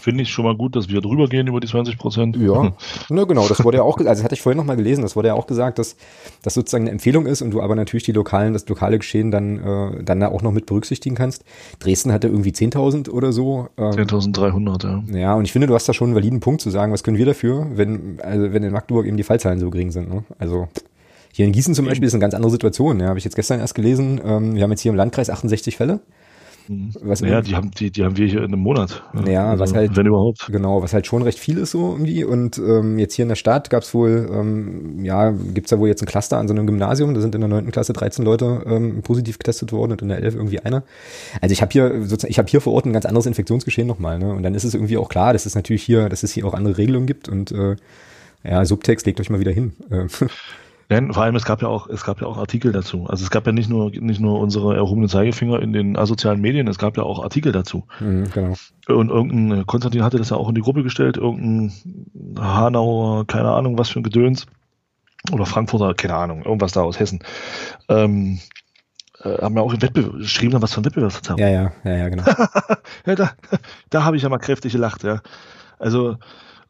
finde 0.04 0.22
ich 0.22 0.30
schon 0.30 0.44
mal 0.44 0.54
gut, 0.54 0.76
dass 0.76 0.90
wir 0.90 1.00
drüber 1.00 1.28
gehen 1.28 1.46
über 1.46 1.60
die 1.60 1.66
20 1.66 1.96
Prozent. 1.96 2.36
Ja, 2.36 2.74
ne, 3.08 3.26
genau, 3.26 3.48
das 3.48 3.64
wurde 3.64 3.78
ja 3.78 3.82
auch, 3.82 3.96
also 3.96 4.10
das 4.10 4.22
hatte 4.22 4.34
ich 4.34 4.42
vorhin 4.42 4.58
noch 4.58 4.66
mal 4.66 4.76
gelesen, 4.76 5.00
das 5.00 5.16
wurde 5.16 5.28
ja 5.28 5.34
auch 5.34 5.46
gesagt, 5.46 5.78
dass 5.78 5.96
das 6.42 6.52
sozusagen 6.52 6.84
eine 6.84 6.90
Empfehlung 6.90 7.24
ist 7.24 7.40
und 7.40 7.50
du 7.50 7.62
aber 7.62 7.74
natürlich 7.74 8.04
die 8.04 8.12
lokalen, 8.12 8.52
das 8.52 8.68
lokale 8.68 8.98
Geschehen 8.98 9.30
dann, 9.30 9.58
äh, 9.58 10.04
dann 10.04 10.20
da 10.20 10.28
auch 10.28 10.42
noch 10.42 10.52
mit 10.52 10.66
berücksichtigen 10.66 11.14
kannst. 11.16 11.42
Dresden 11.78 12.12
hatte 12.12 12.28
irgendwie 12.28 12.50
10.000 12.50 13.08
oder 13.08 13.32
so. 13.32 13.68
Ähm, 13.78 13.92
10.300, 13.92 14.84
ja. 14.84 15.18
Ja, 15.18 15.34
und 15.34 15.46
ich 15.46 15.52
finde, 15.52 15.68
du 15.68 15.74
hast 15.74 15.88
da 15.88 15.94
schon 15.94 16.08
einen 16.08 16.16
validen 16.16 16.40
Punkt 16.40 16.60
zu 16.60 16.68
sagen, 16.68 16.92
was 16.92 17.02
können 17.02 17.16
wir 17.16 17.26
dafür, 17.26 17.66
wenn, 17.74 18.20
also 18.22 18.52
wenn 18.52 18.62
in 18.62 18.72
Magdeburg 18.72 19.06
eben 19.06 19.16
die 19.16 19.22
Fallzahlen 19.22 19.58
so 19.58 19.70
gering 19.70 19.90
sind. 19.90 20.10
Ne? 20.10 20.22
Also 20.38 20.68
hier 21.32 21.46
in 21.46 21.52
Gießen 21.52 21.74
zum 21.74 21.86
Beispiel 21.86 22.06
ist 22.06 22.14
eine 22.14 22.20
ganz 22.20 22.34
andere 22.34 22.50
Situation. 22.50 23.00
Ja, 23.00 23.08
habe 23.08 23.18
ich 23.18 23.24
jetzt 23.24 23.36
gestern 23.36 23.58
erst 23.58 23.74
gelesen. 23.74 24.20
Ähm, 24.22 24.54
wir 24.54 24.62
haben 24.64 24.70
jetzt 24.70 24.82
hier 24.82 24.92
im 24.92 24.96
Landkreis 24.96 25.30
68 25.30 25.78
Fälle. 25.78 26.00
Mhm. 26.68 26.90
Was 27.00 27.20
ja, 27.20 27.40
die 27.40 27.54
haben, 27.54 27.70
die, 27.70 27.90
die 27.90 28.04
haben 28.04 28.16
wir 28.16 28.26
hier 28.26 28.40
in 28.40 28.46
einem 28.46 28.60
Monat. 28.60 29.02
Ja, 29.26 29.50
also, 29.50 29.62
was 29.62 29.74
halt, 29.74 29.96
wenn 29.96 30.06
überhaupt. 30.06 30.46
Genau, 30.50 30.82
was 30.82 30.92
halt 30.92 31.06
schon 31.06 31.22
recht 31.22 31.38
viel 31.38 31.58
ist 31.58 31.72
so 31.72 31.92
irgendwie. 31.92 32.24
Und 32.24 32.58
ähm, 32.58 32.98
jetzt 32.98 33.14
hier 33.14 33.24
in 33.24 33.28
der 33.28 33.36
Stadt 33.36 33.70
gab 33.70 33.82
es 33.82 33.92
wohl, 33.94 34.28
ähm, 34.32 35.04
ja, 35.04 35.30
gibt's 35.30 35.70
da 35.70 35.78
wohl 35.78 35.88
jetzt 35.88 36.02
ein 36.02 36.06
Cluster 36.06 36.38
an 36.38 36.48
so 36.48 36.54
einem 36.54 36.66
Gymnasium. 36.66 37.14
Da 37.14 37.20
sind 37.20 37.34
in 37.34 37.40
der 37.40 37.48
neunten 37.48 37.70
Klasse 37.70 37.92
13 37.92 38.24
Leute 38.24 38.62
ähm, 38.66 39.02
positiv 39.02 39.38
getestet 39.38 39.72
worden 39.72 39.92
und 39.92 40.02
in 40.02 40.08
der 40.08 40.18
11 40.18 40.34
irgendwie 40.34 40.60
einer. 40.60 40.84
Also 41.40 41.52
ich 41.52 41.60
habe 41.60 41.72
hier 41.72 42.02
sozusagen, 42.02 42.30
ich 42.30 42.38
habe 42.38 42.48
hier 42.48 42.60
vor 42.60 42.72
Ort 42.72 42.86
ein 42.86 42.92
ganz 42.92 43.06
anderes 43.06 43.26
Infektionsgeschehen 43.26 43.86
nochmal. 43.86 44.18
Ne? 44.18 44.32
Und 44.32 44.42
dann 44.42 44.54
ist 44.54 44.64
es 44.64 44.74
irgendwie 44.74 44.96
auch 44.96 45.08
klar, 45.08 45.32
dass 45.32 45.46
es 45.46 45.54
natürlich 45.54 45.82
hier, 45.82 46.08
dass 46.08 46.22
es 46.22 46.32
hier 46.32 46.46
auch 46.46 46.54
andere 46.54 46.78
Regelungen 46.78 47.06
gibt 47.06 47.28
und 47.28 47.52
äh, 47.52 47.76
ja, 48.42 48.64
Subtext 48.64 49.06
legt 49.06 49.20
euch 49.20 49.30
mal 49.30 49.40
wieder 49.40 49.52
hin. 49.52 49.72
Denn 50.90 51.12
vor 51.12 51.22
allem, 51.22 51.36
es 51.36 51.44
gab 51.44 51.62
ja 51.62 51.68
auch, 51.68 51.88
es 51.88 52.04
gab 52.04 52.20
ja 52.20 52.26
auch 52.26 52.36
Artikel 52.36 52.72
dazu. 52.72 53.06
Also 53.06 53.24
es 53.24 53.30
gab 53.30 53.46
ja 53.46 53.52
nicht 53.52 53.70
nur, 53.70 53.90
nicht 53.90 54.20
nur 54.20 54.38
unsere 54.40 54.76
erhobenen 54.76 55.08
Zeigefinger 55.08 55.60
in 55.60 55.72
den 55.72 55.96
asozialen 55.96 56.40
Medien, 56.40 56.68
es 56.68 56.78
gab 56.78 56.96
ja 56.96 57.02
auch 57.02 57.22
Artikel 57.22 57.52
dazu. 57.52 57.84
Mhm, 58.00 58.30
genau. 58.30 58.54
Und 58.88 59.10
irgendein, 59.10 59.66
Konstantin 59.66 60.02
hatte 60.02 60.18
das 60.18 60.30
ja 60.30 60.36
auch 60.36 60.48
in 60.48 60.54
die 60.54 60.60
Gruppe 60.60 60.82
gestellt, 60.82 61.16
irgendein 61.16 61.72
Hanauer, 62.38 63.26
keine 63.26 63.50
Ahnung, 63.50 63.78
was 63.78 63.88
für 63.88 64.00
ein 64.00 64.04
Gedöns. 64.04 64.46
Oder 65.32 65.46
Frankfurter, 65.46 65.94
keine 65.94 66.16
Ahnung, 66.16 66.42
irgendwas 66.44 66.72
da 66.72 66.82
aus 66.82 67.00
Hessen. 67.00 67.20
Ähm, 67.88 68.40
äh, 69.20 69.38
haben 69.40 69.56
ja 69.56 69.62
auch 69.62 69.72
im 69.72 69.80
Wettbewerb 69.80 70.18
geschrieben, 70.18 70.60
was 70.60 70.74
von 70.74 70.84
Wettbewerbsverzerrung. 70.84 71.40
Ja, 71.40 71.48
ja, 71.48 71.72
ja, 71.84 71.96
ja, 71.96 72.08
genau. 72.10 72.24
ja, 73.06 73.14
da 73.14 73.30
da 73.90 74.04
habe 74.04 74.16
ich 74.16 74.22
ja 74.22 74.28
mal 74.28 74.38
kräftig 74.38 74.72
gelacht, 74.72 75.02
ja. 75.02 75.22
Also, 75.78 76.18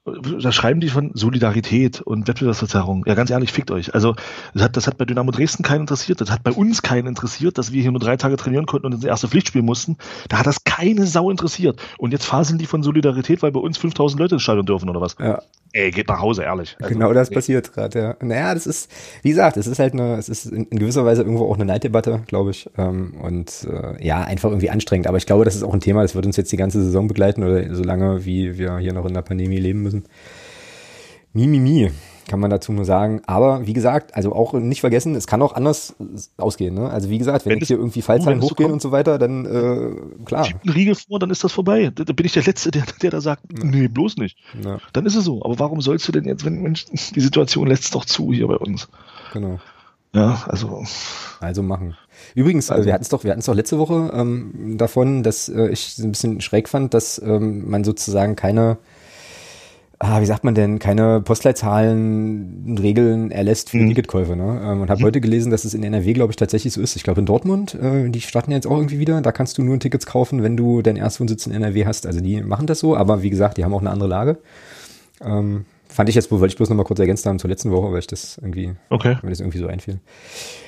da 0.05 0.53
schreiben 0.53 0.81
die 0.81 0.89
von 0.89 1.13
Solidarität 1.15 2.03
und 2.03 2.29
Wettbewerbsverzerrung. 2.29 3.05
Ja, 3.07 3.15
ganz 3.15 3.31
ehrlich, 3.31 3.53
fickt 3.53 3.71
euch. 3.71 3.95
Also, 3.95 4.15
das 4.53 4.63
hat, 4.63 4.77
das 4.77 4.87
hat 4.87 4.99
bei 4.99 5.07
Dynamo 5.07 5.31
Dresden 5.31 5.63
keinen 5.63 5.83
interessiert. 5.83 6.21
Das 6.21 6.31
hat 6.31 6.43
bei 6.43 6.53
uns 6.53 6.83
keinen 6.83 7.07
interessiert, 7.07 7.57
dass 7.57 7.73
wir 7.73 7.81
hier 7.81 7.91
nur 7.91 8.01
drei 8.01 8.17
Tage 8.17 8.37
trainieren 8.37 8.67
konnten 8.67 8.87
und 8.87 8.93
ins 8.93 9.05
erste 9.05 9.29
Pflicht 9.29 9.49
spielen 9.49 9.65
mussten. 9.65 9.97
Da 10.29 10.39
hat 10.39 10.47
das 10.47 10.65
keine 10.65 11.07
Sau 11.07 11.31
interessiert. 11.31 11.81
Und 11.97 12.13
jetzt 12.13 12.27
faseln 12.27 12.59
die 12.59 12.67
von 12.67 12.83
Solidarität, 12.83 13.43
weil 13.43 13.53
bei 13.53 13.61
uns 13.61 13.79
5000 13.79 14.21
Leute 14.21 14.35
ins 14.35 14.43
Stadion 14.43 14.67
dürfen 14.67 14.91
oder 14.91 15.01
was? 15.01 15.17
Ja. 15.19 15.41
Ey, 15.73 15.91
geht 15.91 16.07
nach 16.09 16.21
Hause, 16.21 16.45
ehrlich. 16.45 16.77
Also, 16.81 16.95
genau 16.95 17.13
das 17.13 17.31
ey. 17.31 17.35
passiert 17.35 17.73
gerade, 17.73 17.99
ja. 17.99 18.17
Naja, 18.21 18.55
das 18.55 18.67
ist, 18.67 18.89
wie 19.23 19.31
gesagt, 19.31 19.57
es 19.57 19.67
ist 19.67 19.81
halt 19.81 19.95
eine, 19.95 20.19
es 20.19 20.29
ist 20.29 20.47
in 20.47 20.69
gewisser 20.71 21.05
Weise 21.05 21.23
irgendwo 21.23 21.51
auch 21.51 21.57
eine 21.57 21.65
Neiddebatte, 21.65 22.23
glaube 22.27 22.51
ich. 22.51 22.71
Ähm, 22.79 23.15
und 23.21 23.67
äh, 23.69 24.07
ja, 24.07 24.21
einfach 24.21 24.51
irgendwie 24.51 24.71
anstrengend. 24.71 25.07
Aber 25.07 25.17
ich 25.17 25.27
glaube, 25.27 25.45
das 25.45 25.57
ist 25.57 25.65
auch 25.65 25.75
ein 25.75 25.81
Thema, 25.81 26.03
das 26.03 26.15
wird 26.15 26.27
uns 26.27 26.37
jetzt 26.37 26.53
die 26.53 26.57
ganze 26.57 26.81
Saison 26.81 27.09
begleiten 27.09 27.43
oder 27.43 27.75
so 27.75 27.83
lange, 27.83 28.25
wie 28.25 28.57
wir 28.59 28.79
hier 28.79 28.93
noch 28.93 29.07
in 29.07 29.15
der 29.15 29.23
Pandemie 29.23 29.59
leben 29.59 29.83
müssen. 29.83 29.94
Mimimi, 31.33 31.91
kann 32.29 32.41
man 32.41 32.51
dazu 32.51 32.73
nur 32.73 32.85
sagen. 32.85 33.21
Aber 33.27 33.67
wie 33.67 33.73
gesagt, 33.73 34.15
also 34.15 34.33
auch 34.33 34.53
nicht 34.55 34.81
vergessen, 34.81 35.15
es 35.15 35.27
kann 35.27 35.43
auch 35.43 35.53
anders 35.53 35.95
ausgehen. 36.37 36.75
Ne? 36.75 36.89
Also 36.89 37.11
wie 37.11 37.19
gesagt, 37.19 37.45
wenn, 37.45 37.53
wenn 37.53 37.59
jetzt 37.59 37.69
hier 37.69 37.77
irgendwie 37.77 38.03
Fallzahlen 38.03 38.41
oh, 38.41 38.51
hochgehen 38.51 38.71
und 38.71 38.81
so 38.81 38.93
weiter, 38.93 39.19
dann 39.19 39.45
äh, 39.45 40.25
klar. 40.25 40.45
Schiebt 40.45 40.65
einen 40.65 40.73
Riegel 40.73 40.95
vor, 40.95 41.19
dann 41.19 41.31
ist 41.31 41.45
das 41.45 41.53
vorbei. 41.53 41.91
Da, 41.95 42.05
bin 42.05 42.25
ich 42.25 42.33
der 42.33 42.45
Letzte, 42.45 42.71
der, 42.71 42.85
der 43.03 43.11
da 43.11 43.21
sagt, 43.21 43.43
ja. 43.53 43.65
nee, 43.65 43.89
bloß 43.89 44.17
nicht. 44.17 44.39
Ja. 44.65 44.79
Dann 44.93 45.07
ist 45.07 45.17
es 45.17 45.25
so. 45.25 45.43
Aber 45.45 45.59
warum 45.59 45.81
sollst 45.81 46.07
du 46.09 46.13
denn 46.13 46.25
jetzt, 46.25 46.45
wenn 46.45 46.63
Mensch, 46.63 46.87
die 46.87 47.21
Situation 47.21 47.67
lässt 47.67 47.95
doch 47.95 48.05
zu 48.05 48.33
hier 48.33 48.47
bei 48.47 48.57
uns. 48.57 48.89
Genau. 49.33 49.59
Ja, 50.15 50.45
also. 50.47 50.85
Also 51.41 51.63
machen. 51.63 51.97
Übrigens, 52.37 52.71
also, 52.71 52.87
wir 52.87 52.93
hatten 52.93 53.03
es 53.03 53.09
doch, 53.09 53.25
wir 53.25 53.33
hatten 53.33 53.41
es 53.41 53.47
doch 53.47 53.55
letzte 53.55 53.79
Woche 53.79 54.13
ähm, 54.15 54.77
davon, 54.79 55.25
dass 55.25 55.49
äh, 55.49 55.69
ich 55.69 55.99
ein 55.99 56.13
bisschen 56.13 56.41
schräg 56.41 56.69
fand, 56.69 56.95
dass 56.95 57.21
ähm, 57.21 57.69
man 57.69 57.83
sozusagen 57.83 58.37
keine 58.37 58.79
ah, 60.05 60.21
wie 60.21 60.27
sagt 60.27 60.45
man 60.45 60.55
denn, 60.55 60.79
keine 60.79 61.21
Postleitzahlen, 61.21 62.77
Regeln 62.79 63.31
erlässt 63.31 63.71
für 63.71 63.79
mhm. 63.79 63.89
Ticketkäufe. 63.89 64.37
Ne? 64.37 64.61
Ähm, 64.63 64.83
und 64.83 64.91
habe 64.91 65.01
mhm. 65.01 65.07
heute 65.07 65.21
gelesen, 65.21 65.51
dass 65.51 65.65
es 65.65 65.75
in 65.75 65.83
NRW, 65.83 66.13
glaube 66.13 66.33
ich, 66.33 66.37
tatsächlich 66.37 66.73
so 66.73 66.81
ist. 66.81 66.97
Ich 66.97 67.03
glaube 67.03 67.21
in 67.21 67.27
Dortmund, 67.27 67.75
äh, 67.75 68.09
die 68.11 68.21
starten 68.21 68.53
jetzt 68.53 68.67
auch 68.67 68.77
irgendwie 68.77 68.99
wieder, 68.99 69.21
da 69.23 69.33
kannst 69.33 69.59
du 69.59 69.63
nur 69.63 69.79
Tickets 69.79 70.07
kaufen, 70.07 70.43
wenn 70.43 70.57
du 70.57 70.83
deinen 70.83 70.97
Erstwohnsitz 70.97 71.47
in 71.47 71.53
NRW 71.53 71.87
hast. 71.87 72.07
Also 72.07 72.21
die 72.21 72.43
machen 72.43 72.67
das 72.67 72.81
so, 72.81 72.97
aber 72.97 73.23
wie 73.23 73.31
gesagt, 73.31 73.57
die 73.57 73.65
haben 73.65 73.73
auch 73.75 73.81
eine 73.81 73.91
andere 73.91 74.09
Lage. 74.09 74.39
Ähm, 75.25 75.65
fand 75.89 76.09
ich 76.09 76.17
jetzt, 76.17 76.31
wollte 76.31 76.47
ich 76.47 76.57
bloß 76.57 76.69
noch 76.69 76.77
mal 76.77 76.85
kurz 76.85 76.99
ergänzt 76.99 77.25
haben 77.25 77.39
zur 77.39 77.49
letzten 77.49 77.71
Woche, 77.71 77.93
weil 77.93 78.01
ich 78.01 78.07
das 78.07 78.37
irgendwie, 78.39 78.75
okay. 78.91 79.17
weil 79.23 79.31
das 79.31 79.41
irgendwie 79.41 79.59
so 79.59 79.69
einfiel. 79.69 80.01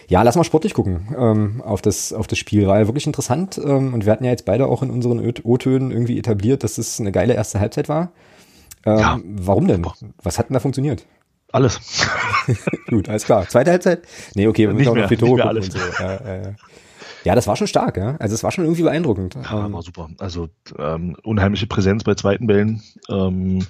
Ja, 0.08 0.22
lass 0.22 0.36
mal 0.36 0.44
sportlich 0.44 0.72
gucken 0.72 1.14
ähm, 1.18 1.62
auf 1.62 1.82
das 1.82 2.12
auf 2.12 2.28
das 2.28 2.38
Spiel, 2.38 2.68
weil 2.68 2.86
wirklich 2.86 3.06
interessant 3.06 3.60
ähm, 3.62 3.92
und 3.92 4.06
wir 4.06 4.12
hatten 4.12 4.24
ja 4.24 4.30
jetzt 4.30 4.44
beide 4.44 4.66
auch 4.68 4.82
in 4.82 4.90
unseren 4.90 5.18
O-Tönen 5.42 5.90
irgendwie 5.90 6.18
etabliert, 6.18 6.62
dass 6.62 6.78
es 6.78 7.00
eine 7.00 7.10
geile 7.10 7.34
erste 7.34 7.58
Halbzeit 7.58 7.88
war. 7.88 8.12
Ähm, 8.86 8.98
ja. 8.98 9.20
Warum 9.24 9.66
denn? 9.66 9.86
Was 10.22 10.38
hat 10.38 10.48
denn 10.48 10.54
da 10.54 10.60
funktioniert? 10.60 11.06
Alles. 11.52 11.80
Gut, 12.88 13.08
alles 13.08 13.24
klar. 13.24 13.48
Zweite 13.48 13.70
Halbzeit? 13.70 14.02
Nee, 14.34 14.46
okay, 14.46 14.66
wir 14.66 14.74
müssen 14.74 14.88
auch 14.88 14.96
noch 14.96 15.08
viel 15.08 15.18
Tore 15.18 15.44
alles. 15.44 15.66
So. 15.66 15.78
Ja, 15.98 16.14
äh, 16.16 16.54
ja, 17.24 17.34
das 17.34 17.48
war 17.48 17.56
schon 17.56 17.66
stark, 17.66 17.96
ja. 17.96 18.16
Also 18.20 18.34
es 18.34 18.44
war 18.44 18.52
schon 18.52 18.64
irgendwie 18.64 18.84
beeindruckend. 18.84 19.34
Ja, 19.34 19.72
war 19.72 19.82
super. 19.82 20.08
Also 20.18 20.48
ähm, 20.78 21.16
unheimliche 21.24 21.66
Präsenz 21.66 22.04
bei 22.04 22.14
zweiten 22.14 22.46
Bällen. 22.46 22.82
Ähm, 23.08 23.66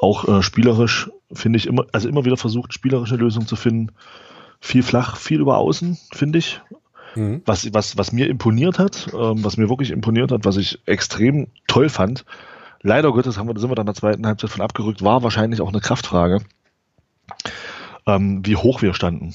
auch 0.00 0.28
äh, 0.28 0.42
spielerisch 0.42 1.10
finde 1.32 1.56
ich 1.56 1.66
immer, 1.66 1.86
also 1.92 2.08
immer 2.08 2.24
wieder 2.24 2.36
versucht, 2.36 2.72
spielerische 2.72 3.16
Lösungen 3.16 3.48
zu 3.48 3.56
finden. 3.56 3.92
Viel 4.60 4.84
flach, 4.84 5.16
viel 5.16 5.40
über 5.40 5.58
außen, 5.58 5.98
finde 6.12 6.38
ich. 6.38 6.60
Mhm. 7.16 7.42
Was, 7.46 7.72
was, 7.74 7.98
was 7.98 8.12
mir 8.12 8.28
imponiert 8.28 8.78
hat, 8.78 9.08
ähm, 9.12 9.42
was 9.42 9.56
mir 9.56 9.68
wirklich 9.68 9.90
imponiert 9.90 10.30
hat, 10.30 10.44
was 10.44 10.56
ich 10.56 10.78
extrem 10.86 11.48
toll 11.66 11.88
fand, 11.88 12.24
leider 12.84 13.10
Gottes 13.12 13.36
haben 13.36 13.48
wir, 13.48 13.58
sind 13.58 13.70
wir 13.70 13.74
dann 13.74 13.84
in 13.84 13.92
der 13.92 14.00
zweiten 14.00 14.26
Halbzeit 14.26 14.50
von 14.50 14.60
abgerückt, 14.60 15.02
war 15.02 15.24
wahrscheinlich 15.24 15.60
auch 15.60 15.70
eine 15.70 15.80
Kraftfrage, 15.80 16.42
ähm, 18.06 18.46
wie 18.46 18.54
hoch 18.54 18.82
wir 18.82 18.94
standen. 18.94 19.34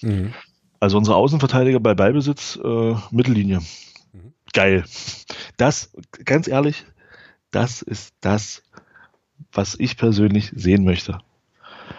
Mhm. 0.00 0.34
Also 0.80 0.98
unsere 0.98 1.16
Außenverteidiger 1.16 1.78
bei 1.78 1.94
Ballbesitz, 1.94 2.58
äh, 2.62 2.94
Mittellinie. 3.12 3.60
Mhm. 4.12 4.32
Geil. 4.52 4.84
Das, 5.56 5.92
ganz 6.24 6.48
ehrlich, 6.48 6.84
das 7.52 7.82
ist 7.82 8.14
das, 8.20 8.62
was 9.52 9.76
ich 9.78 9.96
persönlich 9.96 10.50
sehen 10.56 10.84
möchte. 10.84 11.18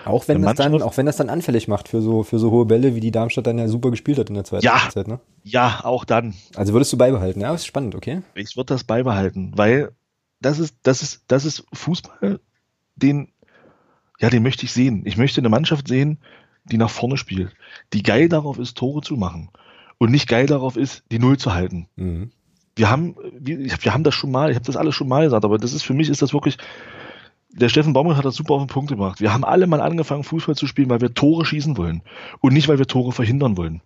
Auch 0.06 0.28
wenn, 0.28 0.42
das 0.42 0.56
dann, 0.56 0.82
auch 0.82 0.98
wenn 0.98 1.06
das 1.06 1.18
dann 1.18 1.30
anfällig 1.30 1.68
macht 1.68 1.88
für 1.88 2.02
so, 2.02 2.24
für 2.24 2.40
so 2.40 2.52
hohe 2.52 2.66
Bälle, 2.66 2.96
wie 2.96 3.00
die 3.00 3.12
Darmstadt 3.12 3.48
dann 3.48 3.58
ja 3.58 3.68
super 3.68 3.92
gespielt 3.92 4.18
hat 4.18 4.28
in 4.28 4.36
der 4.36 4.44
zweiten 4.44 4.66
ja, 4.66 4.82
Halbzeit, 4.82 5.08
ne? 5.08 5.20
Ja, 5.44 5.82
auch 5.84 6.04
dann. 6.04 6.34
Also 6.56 6.74
würdest 6.74 6.92
du 6.92 6.98
beibehalten, 6.98 7.40
ja? 7.40 7.52
Das 7.52 7.62
ist 7.62 7.68
spannend, 7.68 7.96
okay? 7.96 8.22
Ich 8.34 8.58
würde 8.58 8.74
das 8.74 8.84
beibehalten, 8.84 9.52
weil 9.56 9.92
das 10.46 10.60
ist, 10.60 10.78
das 10.84 11.02
ist, 11.02 11.24
das 11.28 11.46
ist 11.46 11.66
Fußball, 11.74 12.40
den, 12.96 13.30
ja, 14.20 14.30
den 14.30 14.44
möchte 14.44 14.66
ich 14.66 14.72
sehen. 14.72 15.04
Ich 15.06 15.18
möchte 15.18 15.42
eine 15.42 15.50
Mannschaft 15.50 15.88
sehen, 15.88 16.20
die 16.66 16.78
nach 16.78 16.90
vorne 16.90 17.18
spielt, 17.18 17.54
die 17.94 18.04
geil 18.04 18.30
darauf 18.30 18.60
ist, 18.60 18.78
Tore 18.78 19.02
zu 19.02 19.16
machen 19.16 19.50
und 19.98 20.12
nicht 20.12 20.30
geil 20.30 20.46
darauf 20.46 20.78
ist, 20.78 21.04
die 21.12 21.20
Null 21.20 21.38
zu 21.38 21.54
halten. 21.54 21.88
Mhm. 21.96 22.32
wir 22.76 22.90
haben, 22.90 23.16
wir, 23.38 23.60
wir 23.60 23.94
haben 23.94 24.04
das 24.04 24.16
schon 24.16 24.32
mal, 24.32 24.50
ich 24.50 24.56
habe 24.56 24.66
das 24.66 24.78
alles 24.78 24.96
schon 24.96 25.08
mal 25.08 25.26
gesagt, 25.26 25.46
aber 25.46 25.58
das 25.58 25.74
ist 25.74 25.84
für 25.84 25.94
mich 25.94 26.10
ist 26.10 26.22
das 26.22 26.34
wirklich, 26.34 26.58
der 27.50 27.70
Steffen 27.70 27.94
Baumgart 27.94 28.18
hat 28.18 28.26
das 28.26 28.36
super 28.36 28.56
auf 28.56 28.64
den 28.64 28.68
Punkt 28.68 28.90
gebracht. 28.90 29.22
Wir 29.22 29.34
haben 29.34 29.44
alle 29.44 29.68
mal 29.68 29.82
angefangen, 29.82 30.24
Fußball 30.24 30.56
zu 30.56 30.68
spielen, 30.68 30.90
weil 30.90 31.02
wir 31.02 31.14
Tore 31.14 31.46
schießen 31.46 31.78
wollen 31.78 32.02
und 32.40 32.54
nicht, 32.54 32.68
weil 32.68 32.80
wir 32.80 32.88
Tore 32.88 33.12
verhindern 33.12 33.58
wollen. 33.58 33.82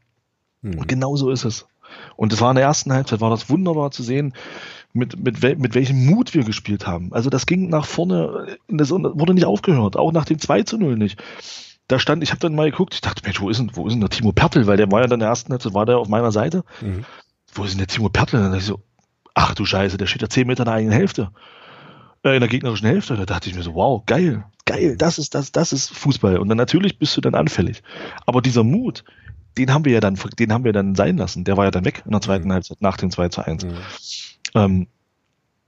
Mhm. 0.62 0.80
Und 0.80 0.88
genau 0.88 1.15
so 1.15 1.32
ist 1.32 1.46
es. 1.46 1.67
Und 2.15 2.32
das 2.32 2.41
war 2.41 2.52
in 2.52 2.56
der 2.56 2.65
ersten 2.65 2.93
Halbzeit, 2.93 3.22
war 3.22 3.30
das 3.30 3.50
wunderbar 3.50 3.91
zu 3.91 4.04
sehen, 4.04 4.34
mit, 4.98 5.24
mit, 5.24 5.42
wel, 5.42 5.56
mit 5.56 5.76
welchem 5.76 6.06
Mut 6.06 6.34
wir 6.34 6.44
gespielt 6.44 6.88
haben. 6.88 7.14
Also 7.14 7.30
das 7.30 7.46
ging 7.46 7.70
nach 7.70 7.86
vorne, 7.86 8.58
das 8.68 8.92
wurde 8.92 9.34
nicht 9.34 9.46
aufgehört, 9.46 9.98
auch 9.98 10.12
nach 10.12 10.26
dem 10.26 10.40
2 10.40 10.64
zu 10.64 10.78
0 10.78 10.98
nicht. 10.98 11.22
Da 11.88 12.00
stand, 12.00 12.22
ich 12.22 12.32
habe 12.32 12.40
dann 12.40 12.56
mal 12.56 12.70
geguckt, 12.70 12.94
ich 12.94 13.02
dachte, 13.02 13.22
Mensch, 13.24 13.40
wo 13.40 13.50
ist 13.50 13.60
denn, 13.60 13.72
wo 13.74 13.88
ist 13.88 13.94
denn 13.94 14.02
der 14.02 14.10
Timo 14.10 14.34
Pertl? 14.34 14.68
Weil 14.68 14.78
der 14.78 14.92
war 14.92 15.02
ja 15.02 15.08
dann 15.08 15.18
in 15.18 15.22
der 15.22 15.30
ersten 15.30 15.52
Halbzeit, 15.52 15.74
war 15.74 15.86
der 15.86 16.00
auf 16.00 16.10
meiner 16.10 16.32
Seite. 16.32 16.64
Mhm. 16.82 17.06
Wo 17.54 17.64
ist 17.64 17.72
denn 17.72 17.78
der 17.78 17.88
Timo 17.88 18.10
Pertl? 18.10 18.36
Und 18.36 18.44
dann 18.44 18.52
dachte 18.52 18.62
ich 18.62 18.68
so, 18.68 18.82
ach 19.34 19.56
du 19.56 19.64
Scheiße, 19.64 19.98
der 19.98 20.06
steht 20.06 20.22
ja 20.22 20.30
10 20.30 20.48
Meter 20.48 20.64
in 20.64 20.66
der 20.66 20.74
eigenen 20.74 20.94
Hälfte. 20.94 21.32
Äh, 22.24 22.36
in 22.36 22.42
der 22.42 22.50
gegnerischen 22.50 22.88
Hälfte. 22.88 23.16
Da 23.16 23.26
dachte 23.26 23.50
ich 23.50 23.56
mir 23.56 23.64
so, 23.64 23.74
wow, 23.76 24.04
geil, 24.06 24.44
geil, 24.66 24.98
das 24.98 25.18
ist, 25.18 25.34
das, 25.34 25.52
das 25.52 25.72
ist 25.72 25.90
Fußball. 25.90 26.38
Und 26.38 26.50
dann 26.50 26.58
natürlich 26.58 27.00
bist 27.00 27.16
du 27.16 27.22
dann 27.22 27.36
anfällig. 27.36 27.82
Aber 28.26 28.42
dieser 28.42 28.64
Mut, 28.64 29.04
den 29.58 29.74
haben 29.74 29.86
wir 29.86 29.94
ja 29.94 30.00
dann, 30.00 30.20
den 30.38 30.54
haben 30.54 30.64
wir 30.64 30.74
dann 30.74 30.96
sein 30.96 31.18
lassen. 31.18 31.44
Der 31.44 31.58
war 31.58 31.66
ja 31.66 31.72
dann 31.72 31.86
weg 31.86 32.04
in 32.06 32.12
der 32.12 32.22
zweiten 32.22 32.48
mhm. 32.48 32.54
Halbzeit 32.54 32.82
nach 32.82 32.98
dem 32.98 33.12
2 33.12 33.30
zu 33.30 33.46
1. 33.46 33.66
Mhm. 33.66 33.74
Ähm, 34.56 34.88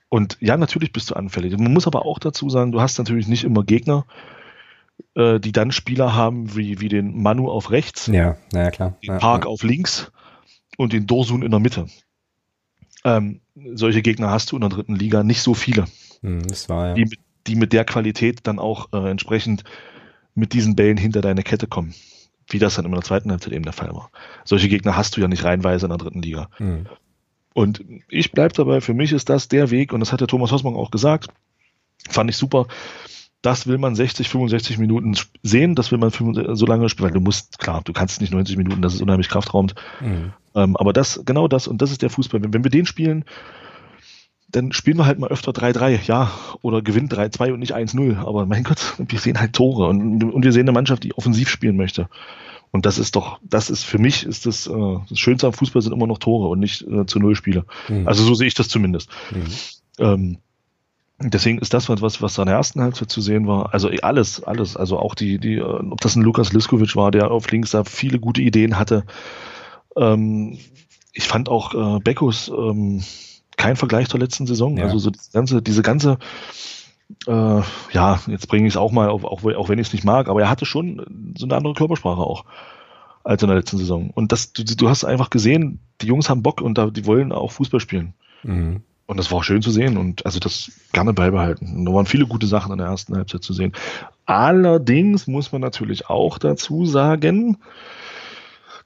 und 0.09 0.37
ja, 0.39 0.57
natürlich 0.57 0.91
bist 0.91 1.11
du 1.11 1.15
anfällig. 1.15 1.55
Man 1.57 1.73
muss 1.73 1.87
aber 1.87 2.05
auch 2.05 2.19
dazu 2.19 2.49
sagen, 2.49 2.71
du 2.71 2.81
hast 2.81 2.97
natürlich 2.97 3.27
nicht 3.27 3.43
immer 3.43 3.63
Gegner, 3.63 4.05
äh, 5.15 5.39
die 5.39 5.51
dann 5.51 5.71
Spieler 5.71 6.15
haben 6.15 6.55
wie, 6.55 6.79
wie 6.79 6.89
den 6.89 7.21
Manu 7.21 7.49
auf 7.49 7.71
rechts, 7.71 8.07
ja, 8.07 8.37
naja, 8.51 8.71
klar. 8.71 8.97
den 9.03 9.13
ja, 9.13 9.17
Park 9.19 9.45
ja. 9.45 9.49
auf 9.49 9.63
links 9.63 10.11
und 10.77 10.93
den 10.93 11.05
Dorsun 11.05 11.43
in 11.43 11.51
der 11.51 11.59
Mitte. 11.59 11.87
Ähm, 13.05 13.41
solche 13.73 14.01
Gegner 14.01 14.31
hast 14.31 14.51
du 14.51 14.57
in 14.57 14.61
der 14.61 14.69
dritten 14.69 14.95
Liga 14.95 15.23
nicht 15.23 15.41
so 15.41 15.53
viele, 15.53 15.85
das 16.21 16.67
war, 16.67 16.89
ja. 16.89 16.93
die, 16.95 17.17
die 17.47 17.55
mit 17.55 17.71
der 17.71 17.85
Qualität 17.85 18.39
dann 18.43 18.59
auch 18.59 18.91
äh, 18.91 19.09
entsprechend 19.09 19.63
mit 20.33 20.53
diesen 20.53 20.75
Bällen 20.75 20.97
hinter 20.97 21.21
deine 21.21 21.43
Kette 21.43 21.67
kommen 21.67 21.93
wie 22.49 22.59
das 22.59 22.75
dann 22.75 22.85
in 22.85 22.91
der 22.91 23.01
zweiten 23.01 23.31
Halbzeit 23.31 23.53
eben 23.53 23.63
der 23.63 23.73
Fall 23.73 23.93
war. 23.93 24.11
Solche 24.43 24.69
Gegner 24.69 24.97
hast 24.97 25.15
du 25.15 25.21
ja 25.21 25.27
nicht 25.27 25.43
reinweise 25.43 25.85
in 25.85 25.89
der 25.89 25.97
dritten 25.97 26.21
Liga. 26.21 26.49
Mhm. 26.59 26.87
Und 27.53 27.83
ich 28.09 28.31
bleibe 28.31 28.53
dabei, 28.53 28.81
für 28.81 28.93
mich 28.93 29.11
ist 29.11 29.29
das 29.29 29.47
der 29.47 29.71
Weg, 29.71 29.93
und 29.93 29.99
das 29.99 30.11
hat 30.11 30.21
der 30.21 30.27
Thomas 30.27 30.51
Hossmann 30.51 30.75
auch 30.75 30.91
gesagt, 30.91 31.27
fand 32.09 32.29
ich 32.29 32.37
super. 32.37 32.67
Das 33.41 33.67
will 33.67 33.77
man 33.77 33.95
60, 33.95 34.27
65 34.27 34.77
Minuten 34.77 35.15
sehen, 35.43 35.75
das 35.75 35.91
will 35.91 35.97
man 35.97 36.11
so 36.11 36.65
lange 36.65 36.89
spielen, 36.89 37.07
weil 37.07 37.13
du 37.13 37.21
musst, 37.21 37.57
klar, 37.57 37.81
du 37.83 37.93
kannst 37.93 38.19
nicht 38.21 38.33
90 38.33 38.57
Minuten, 38.57 38.81
das 38.81 38.93
ist 38.93 39.01
unheimlich 39.01 39.29
kraftraumend. 39.29 39.75
Mhm. 40.01 40.33
Ähm, 40.55 40.75
aber 40.75 40.93
das, 40.93 41.21
genau 41.25 41.47
das, 41.47 41.67
und 41.67 41.81
das 41.81 41.91
ist 41.91 42.01
der 42.01 42.09
Fußball. 42.09 42.43
Wenn, 42.43 42.53
wenn 42.53 42.63
wir 42.63 42.71
den 42.71 42.85
spielen, 42.85 43.23
dann 44.51 44.71
spielen 44.71 44.97
wir 44.97 45.05
halt 45.05 45.19
mal 45.19 45.29
öfter 45.29 45.51
3-3, 45.51 46.05
ja, 46.05 46.31
oder 46.61 46.81
gewinnen 46.81 47.07
3-2 47.07 47.53
und 47.53 47.59
nicht 47.59 47.75
1-0. 47.75 48.17
Aber 48.17 48.45
mein 48.45 48.63
Gott, 48.63 48.95
wir 48.97 49.19
sehen 49.19 49.39
halt 49.39 49.53
Tore 49.53 49.87
und, 49.87 50.23
und, 50.23 50.43
wir 50.43 50.51
sehen 50.51 50.63
eine 50.63 50.71
Mannschaft, 50.71 51.03
die 51.03 51.15
offensiv 51.15 51.49
spielen 51.49 51.77
möchte. 51.77 52.09
Und 52.71 52.85
das 52.85 52.99
ist 52.99 53.15
doch, 53.15 53.39
das 53.41 53.69
ist 53.69 53.83
für 53.83 53.97
mich 53.97 54.25
ist 54.25 54.45
das, 54.45 54.67
äh, 54.67 54.97
das 55.09 55.19
Schönste 55.19 55.47
am 55.47 55.53
Fußball 55.53 55.81
sind 55.81 55.93
immer 55.93 56.07
noch 56.07 56.19
Tore 56.19 56.49
und 56.49 56.59
nicht 56.59 56.85
äh, 56.87 57.05
zu 57.05 57.19
Null 57.19 57.35
Spiele. 57.35 57.65
Mhm. 57.87 58.07
Also 58.07 58.23
so 58.23 58.33
sehe 58.35 58.47
ich 58.47 58.53
das 58.53 58.67
zumindest. 58.67 59.09
Mhm. 59.31 59.45
Ähm, 59.97 60.37
deswegen 61.19 61.57
ist 61.57 61.73
das 61.73 61.89
was, 61.89 62.21
was 62.21 62.33
da 62.35 62.43
in 62.43 62.47
der 62.47 62.57
ersten 62.57 62.81
Halbzeit 62.81 63.09
zu 63.09 63.21
sehen 63.21 63.47
war. 63.47 63.73
Also 63.73 63.89
alles, 64.01 64.43
alles. 64.43 64.77
Also 64.77 64.99
auch 64.99 65.15
die, 65.15 65.39
die, 65.39 65.55
äh, 65.55 65.63
ob 65.63 65.99
das 66.01 66.15
ein 66.15 66.21
Lukas 66.21 66.53
Liskovic 66.53 66.95
war, 66.95 67.11
der 67.11 67.31
auf 67.31 67.49
links 67.51 67.71
da 67.71 67.83
viele 67.83 68.19
gute 68.19 68.41
Ideen 68.41 68.77
hatte. 68.77 69.03
Ähm, 69.95 70.59
ich 71.13 71.27
fand 71.27 71.49
auch 71.49 71.73
äh, 71.73 71.99
Beckus 71.99 72.49
ähm, 72.49 73.03
kein 73.57 73.75
Vergleich 73.75 74.07
zur 74.09 74.19
letzten 74.19 74.45
Saison. 74.47 74.77
Ja. 74.77 74.85
Also 74.85 74.99
so 74.99 75.09
diese 75.09 75.31
ganze, 75.33 75.61
diese 75.61 75.81
ganze, 75.81 76.17
äh, 77.27 77.61
ja, 77.91 78.19
jetzt 78.27 78.47
bringe 78.47 78.67
ich 78.67 78.73
es 78.73 78.77
auch 78.77 78.91
mal, 78.91 79.09
auf, 79.09 79.23
auch, 79.23 79.43
auch 79.43 79.69
wenn 79.69 79.79
ich 79.79 79.87
es 79.87 79.93
nicht 79.93 80.05
mag, 80.05 80.29
aber 80.29 80.41
er 80.41 80.49
hatte 80.49 80.65
schon 80.65 81.33
so 81.37 81.45
eine 81.45 81.55
andere 81.55 81.73
Körpersprache 81.73 82.21
auch 82.21 82.45
als 83.23 83.41
in 83.41 83.49
der 83.49 83.57
letzten 83.57 83.77
Saison. 83.77 84.11
Und 84.11 84.31
das, 84.31 84.53
du, 84.53 84.63
du 84.63 84.89
hast 84.89 85.03
einfach 85.03 85.29
gesehen, 85.29 85.79
die 86.01 86.07
Jungs 86.07 86.29
haben 86.29 86.43
Bock 86.43 86.61
und 86.61 86.77
da, 86.77 86.87
die 86.87 87.05
wollen 87.05 87.31
auch 87.31 87.51
Fußball 87.51 87.79
spielen. 87.79 88.13
Mhm. 88.43 88.81
Und 89.05 89.17
das 89.17 89.31
war 89.31 89.39
auch 89.39 89.43
schön 89.43 89.63
zu 89.63 89.71
sehen 89.71 89.97
und 89.97 90.25
also 90.25 90.39
das 90.39 90.71
gerne 90.93 91.13
beibehalten. 91.13 91.77
Und 91.77 91.85
da 91.85 91.93
waren 91.93 92.05
viele 92.05 92.27
gute 92.27 92.45
Sachen 92.45 92.71
in 92.71 92.77
der 92.77 92.87
ersten 92.87 93.15
Halbzeit 93.15 93.43
zu 93.43 93.53
sehen. 93.53 93.73
Allerdings 94.27 95.25
muss 95.25 95.51
man 95.51 95.61
natürlich 95.61 96.09
auch 96.09 96.37
dazu 96.37 96.85
sagen, 96.85 97.57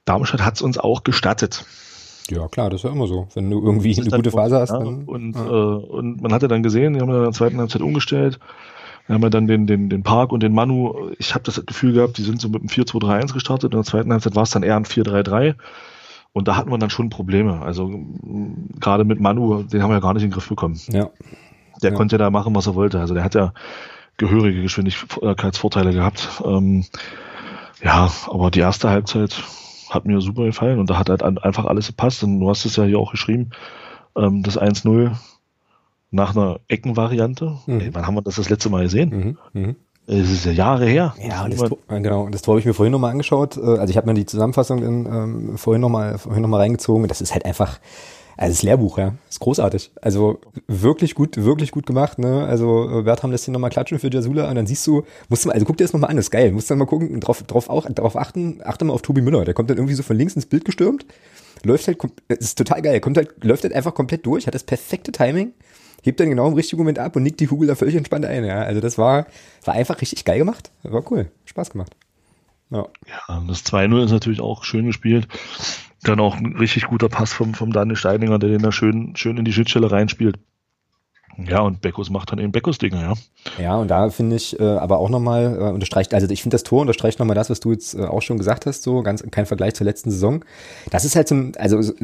Darmstadt 0.06 0.42
hat 0.42 0.54
es 0.54 0.62
uns 0.62 0.78
auch 0.78 1.04
gestattet. 1.04 1.66
Ja, 2.30 2.48
klar, 2.48 2.70
das 2.70 2.80
ist 2.80 2.84
ja 2.84 2.90
immer 2.90 3.06
so. 3.06 3.28
Wenn 3.34 3.50
du 3.50 3.62
irgendwie 3.62 3.98
eine 4.00 4.10
gute 4.10 4.30
Phase 4.30 4.58
hast, 4.58 4.70
ja, 4.70 4.78
dann. 4.78 5.04
Und, 5.04 5.34
ja. 5.34 5.46
äh, 5.46 5.50
und 5.50 6.22
man 6.22 6.32
hatte 6.32 6.48
dann 6.48 6.62
gesehen, 6.62 6.94
die 6.94 7.00
haben 7.00 7.10
in 7.10 7.22
der 7.22 7.32
zweiten 7.32 7.58
Halbzeit 7.58 7.82
umgestellt. 7.82 8.38
Wir 9.06 9.14
haben 9.14 9.22
ja 9.22 9.28
dann 9.28 9.46
den, 9.46 9.66
den, 9.66 9.90
den 9.90 10.02
Park 10.02 10.32
und 10.32 10.42
den 10.42 10.54
Manu, 10.54 11.10
ich 11.18 11.34
habe 11.34 11.44
das 11.44 11.64
Gefühl 11.66 11.92
gehabt, 11.92 12.16
die 12.16 12.22
sind 12.22 12.40
so 12.40 12.48
mit 12.48 12.62
einem 12.62 12.68
4-2-3-1 12.68 13.34
gestartet. 13.34 13.72
In 13.72 13.78
der 13.78 13.84
zweiten 13.84 14.10
Halbzeit 14.10 14.34
war 14.34 14.44
es 14.44 14.50
dann 14.50 14.62
eher 14.62 14.76
ein 14.76 14.86
4-3-3. 14.86 15.54
Und 16.32 16.48
da 16.48 16.56
hatten 16.56 16.70
wir 16.70 16.78
dann 16.78 16.90
schon 16.90 17.10
Probleme. 17.10 17.60
Also 17.60 17.90
gerade 18.80 19.04
mit 19.04 19.20
Manu, 19.20 19.62
den 19.62 19.82
haben 19.82 19.90
wir 19.90 19.96
ja 19.96 20.00
gar 20.00 20.14
nicht 20.14 20.22
in 20.22 20.30
den 20.30 20.34
Griff 20.34 20.48
bekommen. 20.48 20.80
Ja. 20.90 21.10
Der 21.82 21.90
ja. 21.90 21.96
konnte 21.96 22.14
ja 22.14 22.18
da 22.18 22.30
machen, 22.30 22.54
was 22.54 22.66
er 22.66 22.74
wollte. 22.74 22.98
Also 22.98 23.12
der 23.12 23.24
hat 23.24 23.34
ja 23.34 23.52
gehörige 24.16 24.62
Geschwindigkeitsvorteile 24.62 25.92
gehabt. 25.92 26.42
Ähm, 26.44 26.84
ja, 27.82 28.10
aber 28.26 28.50
die 28.50 28.60
erste 28.60 28.88
Halbzeit 28.88 29.42
hat 29.94 30.04
mir 30.06 30.20
super 30.20 30.44
gefallen 30.44 30.78
und 30.78 30.90
da 30.90 30.98
hat 30.98 31.08
halt 31.08 31.22
einfach 31.22 31.64
alles 31.64 31.86
gepasst. 31.86 32.22
Und 32.24 32.40
du 32.40 32.48
hast 32.48 32.64
es 32.64 32.76
ja 32.76 32.84
hier 32.84 32.98
auch 32.98 33.12
geschrieben, 33.12 33.50
ähm, 34.16 34.42
das 34.42 34.58
1-0 34.58 35.12
nach 36.10 36.36
einer 36.36 36.60
Eckenvariante. 36.68 37.58
Mhm. 37.66 37.80
Ey, 37.80 37.94
wann 37.94 38.06
haben 38.06 38.14
wir 38.14 38.22
das 38.22 38.36
das 38.36 38.48
letzte 38.48 38.70
Mal 38.70 38.84
gesehen? 38.84 39.36
Mhm. 39.52 39.60
Mhm. 39.60 39.76
Es 40.06 40.30
ist 40.30 40.44
ja 40.44 40.52
Jahre 40.52 40.86
her. 40.86 41.14
Ja, 41.26 41.44
und 41.44 41.58
das, 41.58 41.70
genau. 41.88 42.28
Das 42.28 42.42
Tor 42.42 42.52
habe 42.52 42.60
ich 42.60 42.66
mir 42.66 42.74
vorhin 42.74 42.92
nochmal 42.92 43.10
angeschaut. 43.10 43.56
Äh, 43.56 43.78
also 43.78 43.90
ich 43.90 43.96
habe 43.96 44.06
mir 44.06 44.14
die 44.14 44.26
Zusammenfassung 44.26 44.82
in, 44.82 45.06
ähm, 45.06 45.58
vorhin 45.58 45.80
nochmal 45.80 46.18
vorhin 46.18 46.42
noch 46.42 46.48
mal 46.48 46.58
reingezogen. 46.58 47.08
Das 47.08 47.20
ist 47.20 47.32
halt 47.32 47.44
einfach, 47.44 47.80
also 48.36 48.52
das 48.52 48.62
Lehrbuch, 48.62 48.98
ja, 48.98 49.14
ist 49.28 49.40
großartig. 49.40 49.92
Also 50.00 50.40
wirklich 50.66 51.14
gut, 51.14 51.36
wirklich 51.36 51.70
gut 51.70 51.86
gemacht. 51.86 52.18
Ne? 52.18 52.44
Also 52.44 53.02
Bertram 53.04 53.30
lässt 53.30 53.46
ihn 53.46 53.52
nochmal 53.52 53.70
klatschen 53.70 53.98
für 53.98 54.10
Jasula 54.10 54.48
und 54.48 54.56
dann 54.56 54.66
siehst 54.66 54.86
du, 54.86 55.04
musst 55.28 55.44
du 55.44 55.48
mal, 55.48 55.54
also 55.54 55.66
guck 55.66 55.76
dir 55.76 55.84
das 55.84 55.92
nochmal 55.92 56.10
an, 56.10 56.16
das 56.16 56.26
ist 56.26 56.30
geil. 56.30 56.52
Musst 56.52 56.70
dann 56.70 56.78
mal 56.78 56.86
gucken, 56.86 57.20
drauf, 57.20 57.42
drauf, 57.42 57.70
auch, 57.70 57.86
drauf 57.86 58.16
achten, 58.16 58.60
achte 58.64 58.84
mal 58.84 58.92
auf 58.92 59.02
Tobi 59.02 59.20
Müller. 59.20 59.44
Der 59.44 59.54
kommt 59.54 59.70
dann 59.70 59.76
irgendwie 59.76 59.94
so 59.94 60.02
von 60.02 60.16
links 60.16 60.34
ins 60.34 60.46
Bild 60.46 60.64
gestürmt, 60.64 61.06
läuft 61.62 61.86
halt, 61.86 61.98
ist 62.28 62.58
total 62.58 62.82
geil, 62.82 63.00
kommt 63.00 63.16
halt, 63.16 63.44
läuft 63.44 63.62
halt 63.62 63.74
einfach 63.74 63.94
komplett 63.94 64.26
durch, 64.26 64.46
hat 64.46 64.54
das 64.54 64.64
perfekte 64.64 65.12
Timing, 65.12 65.52
hebt 66.02 66.18
dann 66.18 66.28
genau 66.28 66.48
im 66.48 66.54
richtigen 66.54 66.80
Moment 66.80 66.98
ab 66.98 67.14
und 67.16 67.22
nickt 67.22 67.40
die 67.40 67.46
Kugel 67.46 67.68
da 67.68 67.74
völlig 67.76 67.94
entspannt 67.94 68.24
ein. 68.24 68.44
Ja? 68.44 68.62
Also 68.62 68.80
das 68.80 68.98
war, 68.98 69.26
war 69.64 69.74
einfach 69.74 70.00
richtig 70.00 70.24
geil 70.24 70.38
gemacht. 70.38 70.70
War 70.82 71.10
cool, 71.10 71.30
Spaß 71.44 71.70
gemacht. 71.70 71.94
Ja, 72.70 72.88
ja 73.06 73.44
das 73.46 73.64
2-0 73.64 74.04
ist 74.04 74.10
natürlich 74.10 74.40
auch 74.40 74.64
schön 74.64 74.86
gespielt. 74.86 75.28
Dann 76.04 76.20
auch 76.20 76.36
ein 76.36 76.56
richtig 76.56 76.84
guter 76.84 77.08
Pass 77.08 77.32
vom, 77.32 77.54
vom 77.54 77.72
Daniel 77.72 77.96
Steininger, 77.96 78.38
der 78.38 78.50
den 78.50 78.62
da 78.62 78.72
schön, 78.72 79.16
schön 79.16 79.36
in 79.36 79.44
die 79.44 79.52
Schnittstelle 79.52 79.90
reinspielt. 79.90 80.38
Ja, 81.36 81.60
und 81.60 81.80
Beckus 81.80 82.10
macht 82.10 82.30
dann 82.30 82.38
eben 82.38 82.52
Beckus-Dinger, 82.52 83.00
ja. 83.00 83.14
Ja, 83.60 83.76
und 83.76 83.88
da 83.88 84.10
finde 84.10 84.36
ich 84.36 84.58
äh, 84.60 84.62
aber 84.62 84.98
auch 84.98 85.10
nochmal, 85.10 85.56
äh, 85.58 85.72
unterstreicht, 85.72 86.14
also 86.14 86.28
ich 86.28 86.42
finde 86.42 86.54
das 86.54 86.62
Tor 86.62 86.82
unterstreicht 86.82 87.18
nochmal 87.18 87.34
das, 87.34 87.50
was 87.50 87.60
du 87.60 87.72
jetzt 87.72 87.94
äh, 87.94 88.02
auch 88.02 88.22
schon 88.22 88.38
gesagt 88.38 88.66
hast, 88.66 88.82
so 88.82 89.02
ganz 89.02 89.24
kein 89.30 89.46
Vergleich 89.46 89.74
zur 89.74 89.84
letzten 89.84 90.10
Saison. 90.10 90.44
Das 90.90 91.04
ist 91.04 91.16
halt 91.16 91.28
so 91.28 91.34
ein, 91.34 91.52
also 91.58 91.82
so, 91.82 91.94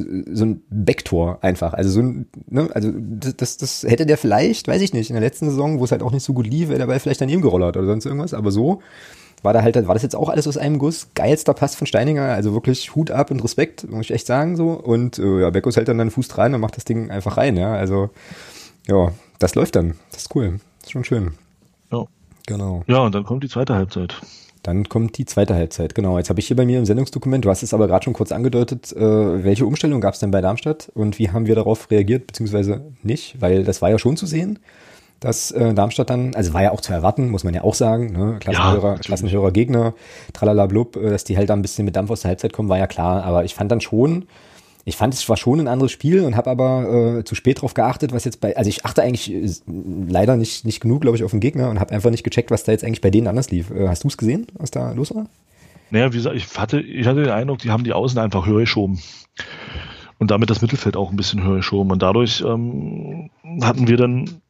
ein 0.45 0.63
Backtor 0.69 1.39
einfach. 1.43 1.75
Also 1.75 1.91
so 1.91 2.01
ein, 2.01 2.27
ne, 2.49 2.69
also 2.75 2.91
das, 2.93 3.37
das, 3.37 3.57
das 3.57 3.83
hätte 3.85 4.07
der 4.07 4.19
vielleicht, 4.19 4.67
weiß 4.69 4.83
ich 4.83 4.93
nicht, 4.93 5.11
in 5.11 5.15
der 5.15 5.23
letzten 5.23 5.49
Saison, 5.49 5.79
wo 5.79 5.85
es 5.85 5.93
halt 5.93 6.03
auch 6.03 6.13
nicht 6.13 6.25
so 6.25 6.35
gut 6.35 6.47
lief, 6.47 6.69
wäre 6.69 6.87
Ball 6.87 6.99
vielleicht 6.99 7.21
daneben 7.21 7.43
gerollert 7.43 7.77
oder 7.77 7.87
sonst 7.87 8.07
irgendwas, 8.07 8.35
aber 8.35 8.51
so 8.51 8.81
war 9.43 9.53
da 9.53 9.63
halt, 9.63 9.77
war 9.87 9.95
das 9.95 10.03
jetzt 10.03 10.17
auch 10.17 10.29
alles 10.29 10.47
aus 10.47 10.57
einem 10.57 10.79
Guss. 10.79 11.09
Geilster 11.15 11.55
Pass 11.55 11.75
von 11.75 11.87
Steininger, 11.87 12.23
also 12.23 12.53
wirklich 12.53 12.95
Hut 12.95 13.11
ab 13.11 13.31
und 13.31 13.43
Respekt, 13.43 13.91
muss 13.91 14.07
ich 14.07 14.13
echt 14.13 14.27
sagen 14.27 14.57
so. 14.57 14.71
Und 14.71 15.19
äh, 15.19 15.41
ja, 15.41 15.51
Beckos 15.51 15.77
hält 15.77 15.89
dann 15.89 15.99
den 15.99 16.11
Fuß 16.11 16.29
dran 16.29 16.55
und 16.55 16.61
macht 16.61 16.77
das 16.77 16.85
Ding 16.85 17.11
einfach 17.11 17.37
rein, 17.37 17.57
ja. 17.57 17.73
Also, 17.73 18.11
ja, 18.87 19.13
das 19.39 19.55
läuft 19.55 19.77
dann. 19.77 19.95
Das 20.13 20.23
ist 20.23 20.35
cool. 20.35 20.61
Das 20.81 20.89
ist 20.89 20.93
schon 20.93 21.05
schön. 21.05 21.33
Ja. 21.91 22.05
Genau. 22.47 22.83
Ja, 22.87 23.01
und 23.01 23.15
dann 23.15 23.25
kommt 23.25 23.45
die 23.45 23.49
zweite 23.49 23.75
Halbzeit. 23.75 24.15
Dann 24.63 24.89
kommt 24.89 25.17
die 25.17 25.25
zweite 25.25 25.55
Halbzeit, 25.55 25.95
genau. 25.95 26.19
Jetzt 26.19 26.29
habe 26.29 26.39
ich 26.41 26.47
hier 26.47 26.57
bei 26.57 26.67
mir 26.67 26.79
im 26.79 26.85
Sendungsdokument, 26.85 27.45
du 27.45 27.49
hast 27.49 27.63
es 27.63 27.73
aber 27.73 27.87
gerade 27.87 28.05
schon 28.05 28.13
kurz 28.13 28.31
angedeutet, 28.31 28.93
äh, 28.93 29.45
welche 29.45 29.65
Umstellung 29.65 30.03
gab 30.03 30.13
es 30.13 30.21
denn 30.21 30.31
bei 30.31 30.43
Darmstadt 30.43 30.91
und 30.95 31.19
wie 31.19 31.31
haben 31.31 31.47
wir 31.47 31.55
darauf 31.55 31.91
reagiert, 31.91 32.27
beziehungsweise 32.27 32.83
nicht, 33.03 33.41
weil 33.41 33.65
das 33.65 33.81
war 33.81 33.89
ja 33.89 33.99
schon 33.99 34.19
zu 34.19 34.27
sehen 34.27 34.59
dass 35.21 35.51
äh, 35.51 35.75
Darmstadt 35.75 36.09
dann, 36.09 36.35
also 36.35 36.55
war 36.55 36.63
ja 36.63 36.73
auch 36.73 36.81
zu 36.81 36.93
erwarten, 36.93 37.29
muss 37.29 37.45
man 37.45 37.53
ja 37.53 37.63
auch 37.63 37.75
sagen, 37.75 38.13
ne? 38.13 38.39
Klassenhörer, 38.41 38.95
ja, 38.95 38.99
Klassenhörer 38.99 39.51
Gegner, 39.53 39.95
tralala 40.33 40.67
blub, 40.67 40.97
äh, 40.97 41.11
dass 41.11 41.25
die 41.25 41.37
halt 41.37 41.51
da 41.51 41.55
ein 41.55 41.63
bisschen 41.63 41.85
mit 41.85 41.95
Dampf 41.95 42.11
aus 42.11 42.23
der 42.23 42.31
Halbzeit 42.31 42.55
kommen, 42.55 42.71
war 42.71 42.79
ja 42.79 42.87
klar. 42.87 43.23
Aber 43.25 43.45
ich 43.45 43.55
fand 43.55 43.71
dann 43.71 43.83
schon, 43.83 44.25
ich 44.87 44.97
fand 44.97 45.13
es 45.13 45.29
war 45.29 45.37
schon 45.37 45.61
ein 45.61 45.69
anderes 45.69 45.93
Spiel 45.93 46.25
und 46.25 46.37
habe 46.37 46.49
aber 46.49 47.19
äh, 47.19 47.25
zu 47.25 47.35
spät 47.35 47.61
drauf 47.61 47.75
geachtet, 47.75 48.13
was 48.15 48.25
jetzt 48.25 48.41
bei, 48.41 48.57
also 48.57 48.69
ich 48.69 48.87
achte 48.87 49.03
eigentlich 49.03 49.31
äh, 49.33 49.47
leider 50.09 50.37
nicht 50.37 50.65
nicht 50.65 50.81
genug, 50.81 51.03
glaube 51.03 51.19
ich, 51.19 51.25
auf 51.25 51.33
den 51.33 51.41
Gegner 51.41 51.69
und 51.69 51.81
habe 51.81 51.93
einfach 51.93 52.11
nicht 52.11 52.25
gecheckt, 52.25 52.51
was 52.51 52.65
da 52.65 52.73
jetzt 52.73 52.83
eigentlich 52.83 53.03
bei 53.03 53.11
denen 53.11 53.27
anders 53.27 53.51
lief. 53.51 53.71
Äh, 53.71 53.89
hast 53.89 54.05
du 54.05 54.09
es 54.09 54.17
gesehen, 54.17 54.47
was 54.55 54.71
da 54.71 54.93
los 54.93 55.15
war? 55.15 55.27
Naja, 55.91 56.13
wie 56.13 56.17
gesagt, 56.17 56.37
ich 56.37 56.57
hatte, 56.57 56.81
ich 56.81 57.07
hatte 57.07 57.25
den 57.25 57.33
Eindruck, 57.33 57.59
die 57.59 57.71
haben 57.71 57.85
die 57.85 57.93
Außen 57.93 58.19
einfach 58.19 58.47
höher 58.47 58.61
geschoben. 58.61 59.01
und 60.19 60.31
damit 60.31 60.51
das 60.51 60.63
Mittelfeld 60.63 60.97
auch 60.97 61.11
ein 61.11 61.17
bisschen 61.17 61.43
höher 61.43 61.57
geschoben. 61.57 61.91
Und 61.91 62.03
dadurch 62.03 62.43
ähm, 62.47 63.31
hatten 63.63 63.89
wir 63.89 63.97
dann 63.97 64.41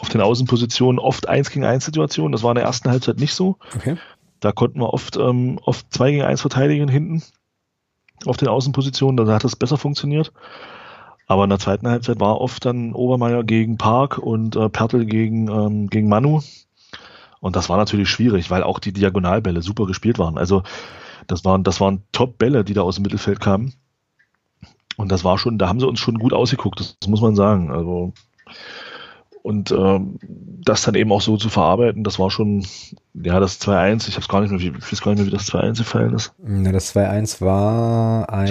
auf 0.00 0.08
den 0.08 0.20
Außenpositionen 0.20 0.98
oft 0.98 1.28
1 1.28 1.50
gegen 1.50 1.64
1 1.64 1.84
Situationen. 1.84 2.32
Das 2.32 2.42
war 2.42 2.52
in 2.52 2.56
der 2.56 2.64
ersten 2.64 2.90
Halbzeit 2.90 3.18
nicht 3.18 3.34
so. 3.34 3.56
Okay. 3.74 3.96
Da 4.40 4.52
konnten 4.52 4.80
wir 4.80 4.92
oft, 4.92 5.16
ähm, 5.16 5.58
oft 5.64 5.86
2 5.92 6.10
gegen 6.10 6.22
1 6.22 6.40
verteidigen 6.40 6.88
hinten 6.88 7.22
auf 8.24 8.36
den 8.36 8.48
Außenpositionen. 8.48 9.26
Da 9.26 9.32
hat 9.32 9.44
es 9.44 9.56
besser 9.56 9.76
funktioniert. 9.76 10.32
Aber 11.26 11.44
in 11.44 11.50
der 11.50 11.58
zweiten 11.58 11.88
Halbzeit 11.88 12.20
war 12.20 12.40
oft 12.40 12.64
dann 12.64 12.94
Obermeier 12.94 13.44
gegen 13.44 13.76
Park 13.76 14.18
und 14.18 14.56
äh, 14.56 14.68
Pertl 14.68 15.04
gegen, 15.04 15.48
ähm, 15.48 15.88
gegen 15.88 16.08
Manu. 16.08 16.40
Und 17.40 17.54
das 17.54 17.68
war 17.68 17.76
natürlich 17.76 18.08
schwierig, 18.08 18.50
weil 18.50 18.62
auch 18.62 18.78
die 18.78 18.92
Diagonalbälle 18.92 19.62
super 19.62 19.86
gespielt 19.86 20.18
waren. 20.18 20.38
Also 20.38 20.62
das 21.26 21.44
waren, 21.44 21.64
das 21.64 21.80
waren 21.80 22.02
Top-Bälle, 22.12 22.64
die 22.64 22.74
da 22.74 22.82
aus 22.82 22.96
dem 22.96 23.02
Mittelfeld 23.02 23.40
kamen. 23.40 23.74
Und 24.96 25.12
das 25.12 25.22
war 25.22 25.38
schon, 25.38 25.58
da 25.58 25.68
haben 25.68 25.78
sie 25.78 25.86
uns 25.86 26.00
schon 26.00 26.18
gut 26.18 26.32
ausgeguckt, 26.32 26.80
das, 26.80 26.96
das 26.98 27.08
muss 27.08 27.20
man 27.20 27.36
sagen. 27.36 27.70
Also 27.70 28.12
und 29.42 29.70
ähm, 29.70 30.18
das 30.64 30.82
dann 30.82 30.94
eben 30.94 31.12
auch 31.12 31.20
so 31.20 31.36
zu 31.36 31.48
verarbeiten, 31.48 32.04
das 32.04 32.18
war 32.18 32.30
schon, 32.30 32.66
ja, 33.14 33.40
das 33.40 33.60
2-1, 33.60 34.08
ich 34.08 34.14
habe 34.14 34.22
es 34.22 34.28
gar 34.28 34.40
nicht 34.40 34.50
mehr, 34.50 34.60
ich 34.60 34.92
weiß 34.92 35.00
gar 35.00 35.12
nicht 35.12 35.20
mehr, 35.20 35.26
wie 35.26 35.36
das 35.36 35.48
2-1 35.48 35.78
gefallen 35.78 36.14
ist. 36.14 36.32
Na, 36.38 36.72
das 36.72 36.94
2-1 36.94 37.40
war 37.40 38.32
ein, 38.32 38.48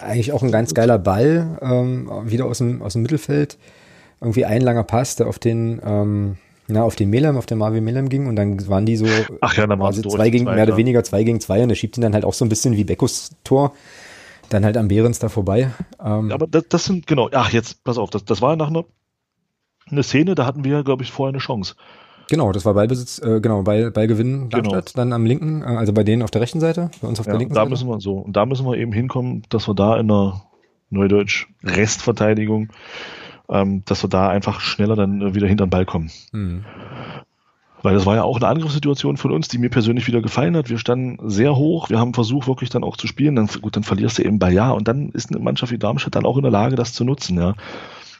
eigentlich 0.00 0.32
auch 0.32 0.42
ein 0.42 0.50
ganz 0.50 0.74
geiler 0.74 0.98
Ball, 0.98 1.58
ähm, 1.60 2.10
wieder 2.24 2.46
aus 2.46 2.58
dem, 2.58 2.82
aus 2.82 2.94
dem 2.94 3.02
Mittelfeld. 3.02 3.58
Irgendwie 4.20 4.44
ein 4.44 4.62
langer 4.62 4.84
Pass, 4.84 5.16
der 5.16 5.26
auf 5.26 5.38
den, 5.38 5.80
ähm, 5.84 6.36
na, 6.68 6.82
auf 6.82 6.94
den 6.94 7.10
Melem, 7.10 7.36
auf 7.36 7.46
den 7.46 7.58
Marvin 7.58 7.84
Melem 7.84 8.08
ging 8.08 8.26
und 8.26 8.36
dann 8.36 8.68
waren 8.68 8.86
die 8.86 8.96
so, 8.96 9.06
Ach 9.40 9.56
ja, 9.56 9.66
dann 9.66 9.78
waren 9.80 9.88
also 9.88 10.02
zwei 10.08 10.30
gegen, 10.30 10.44
mehr 10.44 10.62
oder 10.62 10.76
weniger 10.76 11.02
zwei 11.02 11.24
gegen 11.24 11.40
zwei 11.40 11.62
und 11.62 11.68
der 11.68 11.76
schiebt 11.76 11.98
ihn 11.98 12.02
dann 12.02 12.14
halt 12.14 12.24
auch 12.24 12.34
so 12.34 12.44
ein 12.44 12.48
bisschen 12.48 12.76
wie 12.76 12.84
Beckos 12.84 13.30
Tor 13.44 13.72
dann 14.48 14.64
halt 14.64 14.76
am 14.76 14.88
Behrens 14.88 15.18
da 15.18 15.28
vorbei. 15.28 15.70
Ähm, 16.02 16.30
aber 16.30 16.46
das, 16.46 16.64
das, 16.68 16.84
sind, 16.84 17.06
genau, 17.06 17.28
ach 17.32 17.50
jetzt, 17.52 17.82
pass 17.84 17.98
auf, 17.98 18.10
das, 18.10 18.24
das 18.24 18.42
war 18.42 18.56
nach 18.56 18.68
einer 18.68 18.84
eine 19.90 20.02
Szene, 20.02 20.34
da 20.34 20.46
hatten 20.46 20.64
wir, 20.64 20.82
glaube 20.84 21.02
ich, 21.02 21.12
vorher 21.12 21.32
eine 21.32 21.38
Chance. 21.38 21.74
Genau, 22.28 22.52
das 22.52 22.64
war 22.64 22.74
Ballbesitz, 22.74 23.18
äh, 23.18 23.40
genau, 23.40 23.62
Ball, 23.62 23.90
Ballgewinn. 23.90 24.48
Darmstadt, 24.48 24.94
genau. 24.94 24.96
dann 24.96 25.12
am 25.12 25.26
linken, 25.26 25.62
äh, 25.62 25.66
also 25.66 25.92
bei 25.92 26.02
denen 26.02 26.22
auf 26.22 26.30
der 26.30 26.40
rechten 26.40 26.60
Seite, 26.60 26.90
bei 27.00 27.08
uns 27.08 27.20
auf 27.20 27.26
ja, 27.26 27.32
der 27.32 27.40
linken 27.40 27.54
da 27.54 27.60
Seite. 27.60 27.66
Da 27.66 27.70
müssen 27.70 27.88
wir 27.88 28.00
so, 28.00 28.14
und 28.18 28.36
da 28.36 28.46
müssen 28.46 28.66
wir 28.66 28.76
eben 28.76 28.92
hinkommen, 28.92 29.42
dass 29.48 29.68
wir 29.68 29.74
da 29.74 29.98
in 29.98 30.08
der 30.08 30.42
Neudeutsch 30.90 31.48
Restverteidigung, 31.64 32.68
ähm, 33.48 33.82
dass 33.84 34.02
wir 34.04 34.08
da 34.08 34.28
einfach 34.28 34.60
schneller 34.60 34.96
dann 34.96 35.34
wieder 35.34 35.46
hinter 35.46 35.66
den 35.66 35.70
Ball 35.70 35.84
kommen. 35.84 36.10
Mhm. 36.32 36.64
Weil 37.82 37.94
das 37.94 38.06
war 38.06 38.14
ja 38.14 38.22
auch 38.22 38.36
eine 38.36 38.46
Angriffssituation 38.46 39.16
von 39.16 39.32
uns, 39.32 39.48
die 39.48 39.58
mir 39.58 39.68
persönlich 39.68 40.06
wieder 40.06 40.22
gefallen 40.22 40.56
hat. 40.56 40.70
Wir 40.70 40.78
standen 40.78 41.28
sehr 41.28 41.56
hoch, 41.56 41.90
wir 41.90 41.98
haben 41.98 42.14
versucht, 42.14 42.46
wirklich 42.46 42.70
dann 42.70 42.84
auch 42.84 42.96
zu 42.96 43.08
spielen. 43.08 43.34
Dann, 43.34 43.48
gut, 43.60 43.74
dann 43.74 43.82
verlierst 43.82 44.18
du 44.18 44.22
eben 44.22 44.38
bei 44.38 44.52
Ja 44.52 44.70
und 44.70 44.86
dann 44.86 45.08
ist 45.08 45.30
eine 45.30 45.42
Mannschaft 45.42 45.72
wie 45.72 45.78
Darmstadt 45.78 46.14
dann 46.14 46.24
auch 46.24 46.36
in 46.36 46.42
der 46.42 46.52
Lage, 46.52 46.76
das 46.76 46.92
zu 46.92 47.04
nutzen, 47.04 47.36
ja. 47.36 47.54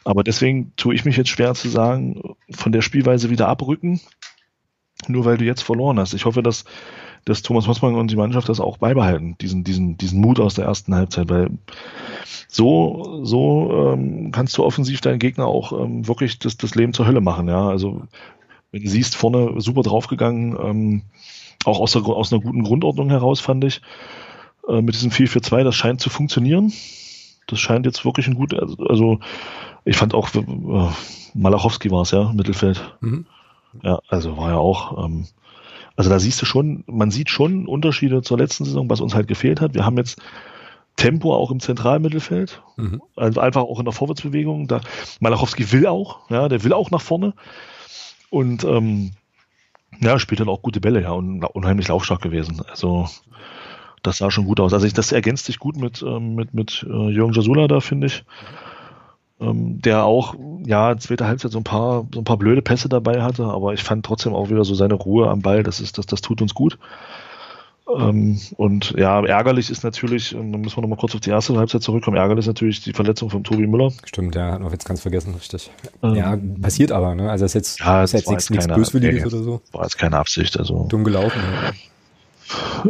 Aber 0.04 0.24
deswegen 0.24 0.72
tue 0.76 0.94
ich 0.94 1.04
mich 1.04 1.16
jetzt 1.16 1.30
schwer 1.30 1.54
zu 1.54 1.68
sagen, 1.68 2.34
von 2.50 2.72
der 2.72 2.82
Spielweise 2.82 3.30
wieder 3.30 3.48
abrücken, 3.48 4.00
nur 5.08 5.24
weil 5.24 5.36
du 5.36 5.44
jetzt 5.44 5.62
verloren 5.62 5.98
hast. 5.98 6.14
Ich 6.14 6.24
hoffe, 6.24 6.42
dass, 6.42 6.64
dass 7.24 7.42
Thomas 7.42 7.66
Mossmann 7.66 7.94
und 7.94 8.10
die 8.10 8.16
Mannschaft 8.16 8.48
das 8.48 8.60
auch 8.60 8.78
beibehalten, 8.78 9.36
diesen, 9.40 9.64
diesen, 9.64 9.96
diesen 9.96 10.20
Mut 10.20 10.40
aus 10.40 10.54
der 10.54 10.64
ersten 10.64 10.94
Halbzeit, 10.94 11.28
weil 11.28 11.50
so, 12.48 13.20
so 13.24 13.92
ähm, 13.92 14.32
kannst 14.32 14.58
du 14.58 14.64
offensiv 14.64 15.00
deinen 15.00 15.18
Gegner 15.18 15.46
auch 15.46 15.72
ähm, 15.72 16.06
wirklich 16.06 16.38
das, 16.38 16.56
das 16.56 16.74
Leben 16.74 16.92
zur 16.92 17.06
Hölle 17.06 17.20
machen. 17.20 17.48
Ja, 17.48 17.68
also 17.68 18.02
wenn 18.72 18.82
du 18.82 18.88
siehst, 18.88 19.16
vorne 19.16 19.60
super 19.60 19.82
draufgegangen, 19.82 20.56
ähm, 20.62 21.02
auch 21.64 21.78
aus, 21.78 21.92
der, 21.92 22.02
aus 22.02 22.32
einer 22.32 22.42
guten 22.42 22.64
Grundordnung 22.64 23.10
heraus, 23.10 23.40
fand 23.40 23.64
ich, 23.64 23.82
äh, 24.68 24.82
mit 24.82 24.94
diesem 24.94 25.10
4-4-2, 25.10 25.64
das 25.64 25.74
scheint 25.74 26.00
zu 26.00 26.10
funktionieren. 26.10 26.72
Das 27.46 27.60
scheint 27.60 27.86
jetzt 27.86 28.04
wirklich 28.04 28.26
ein 28.26 28.34
gut, 28.34 28.54
also, 28.54 28.76
also 28.86 29.20
ich 29.84 29.96
fand 29.96 30.14
auch, 30.14 30.34
äh, 30.34 30.88
Malachowski 31.34 31.90
war 31.90 32.02
es 32.02 32.10
ja, 32.10 32.32
Mittelfeld. 32.32 32.96
Mhm. 33.00 33.26
Ja, 33.82 34.00
also 34.08 34.36
war 34.36 34.50
ja 34.50 34.56
auch, 34.56 35.04
ähm, 35.04 35.26
also 35.96 36.10
da 36.10 36.18
siehst 36.18 36.40
du 36.42 36.46
schon, 36.46 36.84
man 36.86 37.10
sieht 37.10 37.30
schon 37.30 37.66
Unterschiede 37.66 38.22
zur 38.22 38.38
letzten 38.38 38.64
Saison, 38.64 38.88
was 38.90 39.00
uns 39.00 39.14
halt 39.14 39.28
gefehlt 39.28 39.60
hat. 39.60 39.74
Wir 39.74 39.84
haben 39.84 39.96
jetzt 39.96 40.20
Tempo 40.96 41.34
auch 41.34 41.50
im 41.50 41.60
Zentralmittelfeld, 41.60 42.62
mhm. 42.76 43.02
also 43.16 43.40
einfach 43.40 43.62
auch 43.62 43.78
in 43.78 43.84
der 43.86 43.94
Vorwärtsbewegung. 43.94 44.68
Da, 44.68 44.80
Malachowski 45.20 45.72
will 45.72 45.86
auch, 45.86 46.30
ja, 46.30 46.48
der 46.48 46.64
will 46.64 46.72
auch 46.72 46.90
nach 46.90 47.00
vorne 47.00 47.34
und 48.30 48.64
ähm, 48.64 49.12
ja, 50.00 50.18
spielt 50.18 50.40
dann 50.40 50.48
auch 50.48 50.62
gute 50.62 50.80
Bälle, 50.80 51.02
ja, 51.02 51.10
und 51.10 51.44
unheimlich 51.44 51.88
laufstark 51.88 52.22
gewesen. 52.22 52.62
Also 52.68 53.08
das 54.02 54.18
sah 54.18 54.30
schon 54.30 54.44
gut 54.44 54.60
aus. 54.60 54.72
Also 54.72 54.86
ich, 54.86 54.94
das 54.94 55.12
ergänzt 55.12 55.46
sich 55.46 55.58
gut 55.58 55.76
mit, 55.76 56.02
ähm, 56.02 56.34
mit, 56.34 56.54
mit 56.54 56.84
äh, 56.88 57.08
Jürgen 57.10 57.32
Jasula 57.32 57.68
da, 57.68 57.80
finde 57.80 58.08
ich. 58.08 58.24
Ähm, 58.24 58.71
der 59.44 60.04
auch, 60.04 60.34
ja, 60.64 60.96
zweite 60.96 61.26
Halbzeit 61.26 61.52
so 61.52 61.58
ein 61.58 61.64
paar, 61.64 62.06
so 62.12 62.20
ein 62.20 62.24
paar 62.24 62.36
blöde 62.36 62.62
Pässe 62.62 62.88
dabei 62.88 63.22
hatte, 63.22 63.44
aber 63.44 63.74
ich 63.74 63.82
fand 63.82 64.06
trotzdem 64.06 64.34
auch 64.34 64.50
wieder 64.50 64.64
so 64.64 64.74
seine 64.74 64.94
Ruhe 64.94 65.28
am 65.28 65.42
Ball, 65.42 65.62
das 65.62 65.80
ist, 65.80 65.98
das, 65.98 66.06
das 66.06 66.20
tut 66.20 66.42
uns 66.42 66.54
gut. 66.54 66.78
Ähm, 67.92 68.40
und 68.56 68.92
ja, 68.96 69.22
ärgerlich 69.24 69.68
ist 69.68 69.82
natürlich, 69.82 70.34
ähm, 70.34 70.52
da 70.52 70.58
müssen 70.58 70.76
wir 70.76 70.82
nochmal 70.82 70.98
kurz 70.98 71.14
auf 71.14 71.20
die 71.20 71.30
erste 71.30 71.56
Halbzeit 71.56 71.82
zurückkommen, 71.82 72.16
ärgerlich 72.16 72.44
ist 72.44 72.46
natürlich 72.46 72.80
die 72.80 72.92
Verletzung 72.92 73.28
von 73.28 73.42
Tobi 73.42 73.66
Müller. 73.66 73.92
Stimmt, 74.04 74.34
ja, 74.34 74.52
hat 74.52 74.60
man 74.60 74.70
jetzt 74.70 74.86
ganz 74.86 75.00
vergessen, 75.00 75.34
richtig. 75.34 75.70
Ähm, 76.02 76.14
ja, 76.14 76.38
passiert 76.60 76.92
aber, 76.92 77.14
ne? 77.14 77.30
Also 77.30 77.44
ist 77.44 77.54
jetzt, 77.54 77.80
ja, 77.80 78.04
ist 78.04 78.12
jetzt 78.12 78.30
nichts, 78.30 78.50
nichts 78.50 78.68
Böswilliges 78.68 79.26
oder 79.26 79.42
so. 79.42 79.60
War 79.72 79.82
jetzt 79.82 79.98
keine 79.98 80.16
Absicht, 80.16 80.58
also. 80.58 80.86
Dumm 80.88 81.04
gelaufen, 81.04 81.40
ja 81.64 81.72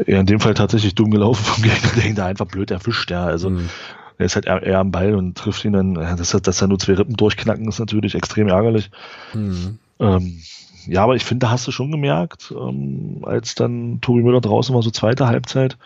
ja, 0.06 0.20
in 0.20 0.26
dem 0.26 0.40
Fall 0.40 0.54
tatsächlich 0.54 0.94
dumm 0.94 1.10
gelaufen 1.10 1.44
vom 1.44 1.62
Gegner, 1.62 1.90
der 1.96 2.06
ihn 2.06 2.14
da 2.14 2.26
einfach 2.26 2.46
blöd 2.46 2.70
erwischt, 2.70 3.10
ja. 3.10 3.24
Also 3.24 3.50
mhm. 3.50 3.68
Er 4.18 4.26
ist 4.26 4.34
halt 4.34 4.46
eher, 4.46 4.78
am 4.78 4.90
Ball 4.90 5.14
und 5.14 5.36
trifft 5.36 5.64
ihn 5.64 5.72
dann, 5.72 5.94
dass, 5.94 6.30
dass 6.30 6.62
er 6.62 6.68
nur 6.68 6.78
zwei 6.78 6.94
Rippen 6.94 7.16
durchknacken, 7.16 7.68
ist 7.68 7.78
natürlich 7.78 8.14
extrem 8.14 8.48
ärgerlich. 8.48 8.90
Mhm. 9.34 9.78
Ähm, 9.98 10.42
ja, 10.86 11.04
aber 11.04 11.14
ich 11.14 11.24
finde, 11.24 11.46
da 11.46 11.50
hast 11.50 11.66
du 11.66 11.70
schon 11.70 11.90
gemerkt, 11.90 12.52
ähm, 12.56 13.22
als 13.22 13.54
dann 13.54 14.00
Tobi 14.00 14.22
Müller 14.22 14.40
draußen 14.40 14.74
war, 14.74 14.82
so 14.82 14.90
zweite 14.90 15.26
Halbzeit. 15.26 15.76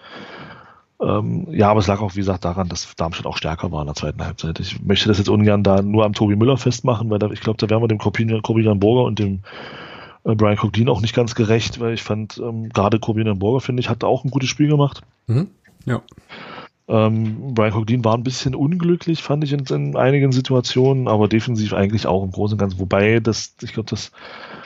Ähm, 1.01 1.47
ja, 1.51 1.71
aber 1.71 1.81
es 1.81 1.87
lag 1.87 2.01
auch, 2.01 2.15
wie 2.15 2.21
gesagt, 2.21 2.45
daran, 2.47 2.69
dass 2.69 2.95
Darmstadt 2.97 3.27
auch 3.27 3.37
stärker 3.37 3.71
war 3.71 3.83
in 3.83 3.87
der 3.87 3.95
zweiten 3.95 4.25
Halbzeit. 4.25 4.59
Ich 4.61 4.83
möchte 4.83 5.09
das 5.09 5.19
jetzt 5.19 5.29
ungern 5.29 5.63
da 5.63 5.83
nur 5.83 6.07
am 6.07 6.15
Tobi 6.15 6.37
Müller 6.37 6.57
festmachen, 6.57 7.11
weil 7.11 7.19
da, 7.19 7.31
ich 7.31 7.41
glaube, 7.41 7.59
da 7.59 7.69
wären 7.69 7.83
wir 7.83 7.89
dem 7.89 7.99
Corbinian 7.99 8.81
Burger 8.81 9.05
und 9.05 9.19
dem 9.19 9.41
äh, 10.25 10.35
Brian 10.35 10.57
Coglin 10.57 10.89
auch 10.89 11.01
nicht 11.01 11.15
ganz 11.15 11.35
gerecht, 11.35 11.81
weil 11.81 11.95
ich 11.95 12.03
fand, 12.03 12.39
ähm, 12.39 12.69
gerade 12.71 12.99
Corbin 12.99 13.39
Burger, 13.39 13.61
finde 13.61 13.81
ich, 13.81 13.89
hat 13.89 14.05
auch 14.05 14.25
ein 14.25 14.31
gutes 14.31 14.49
Spiel 14.49 14.69
gemacht. 14.69 15.03
Mhm. 15.27 15.49
Ja. 15.85 16.03
Ähm, 16.89 17.55
Brian 17.55 17.73
Coglin 17.73 18.05
war 18.05 18.15
ein 18.15 18.23
bisschen 18.23 18.55
unglücklich, 18.55 19.23
fand 19.23 19.43
ich 19.43 19.53
in, 19.53 19.65
in, 19.65 19.97
einigen 19.97 20.31
Situationen, 20.31 21.09
aber 21.09 21.27
defensiv 21.27 21.73
eigentlich 21.73 22.07
auch 22.07 22.23
im 22.23 22.31
Großen 22.31 22.55
und 22.55 22.59
Ganzen. 22.59 22.79
Wobei, 22.79 23.19
das, 23.19 23.57
ich 23.63 23.73
glaube, 23.73 23.91
das, 23.91 24.13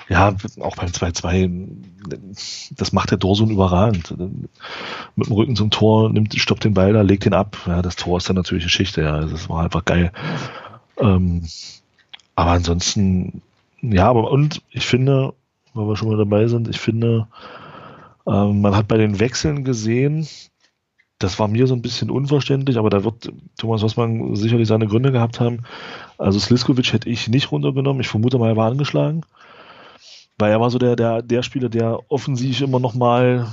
ja, 0.09 0.35
auch 0.61 0.76
beim 0.76 0.90
2-2, 0.90 1.50
das 2.76 2.92
macht 2.92 3.11
der 3.11 3.18
Dorsun 3.18 3.50
überragend. 3.50 4.11
Mit 5.16 5.28
dem 5.28 5.33
Rücken 5.33 5.56
zum 5.56 5.70
Tor, 5.70 6.11
nimmt, 6.11 6.35
stoppt 6.35 6.64
den 6.64 6.74
Ball 6.74 6.92
da, 6.92 7.00
legt 7.00 7.24
ihn 7.24 7.33
ab. 7.33 7.56
Ja, 7.66 7.80
das 7.80 7.96
Tor 7.96 8.18
ist 8.18 8.28
dann 8.28 8.37
natürlich 8.37 8.64
eine 8.64 8.70
Geschichte, 8.70 9.02
ja. 9.02 9.20
Das 9.22 9.48
war 9.48 9.64
einfach 9.64 9.87
geil. 9.87 10.12
Ähm, 10.98 11.46
aber 12.35 12.50
ansonsten, 12.50 13.40
ja, 13.80 14.09
aber 14.09 14.30
und 14.30 14.62
ich 14.70 14.85
finde, 14.85 15.33
weil 15.72 15.87
wir 15.87 15.96
schon 15.96 16.09
mal 16.09 16.18
dabei 16.18 16.48
sind. 16.48 16.68
Ich 16.68 16.80
finde, 16.80 17.28
ähm, 18.26 18.61
man 18.61 18.76
hat 18.76 18.88
bei 18.88 18.98
den 18.98 19.20
Wechseln 19.20 19.64
gesehen, 19.64 20.26
das 21.20 21.38
war 21.38 21.48
mir 21.48 21.66
so 21.66 21.74
ein 21.74 21.83
bisschen 21.83 22.11
unverständlich, 22.11 22.78
aber 22.78 22.88
da 22.88 23.04
wird 23.04 23.30
Thomas 23.59 23.83
Rossmann 23.83 24.35
sicherlich 24.37 24.66
seine 24.66 24.87
Gründe 24.87 25.12
gehabt 25.12 25.38
haben. 25.38 25.64
Also 26.16 26.38
Sliskovic 26.38 26.94
hätte 26.94 27.11
ich 27.11 27.28
nicht 27.28 27.52
runtergenommen. 27.52 28.00
Ich 28.00 28.09
vermute 28.09 28.38
mal, 28.38 28.48
er 28.48 28.56
war 28.56 28.70
angeschlagen. 28.70 29.20
Weil 30.38 30.50
er 30.50 30.61
war 30.61 30.70
so 30.70 30.78
der, 30.78 30.96
der, 30.96 31.20
der 31.20 31.42
Spieler, 31.42 31.68
der 31.68 32.00
offensiv 32.09 32.62
immer 32.62 32.80
noch 32.80 32.94
mal, 32.94 33.52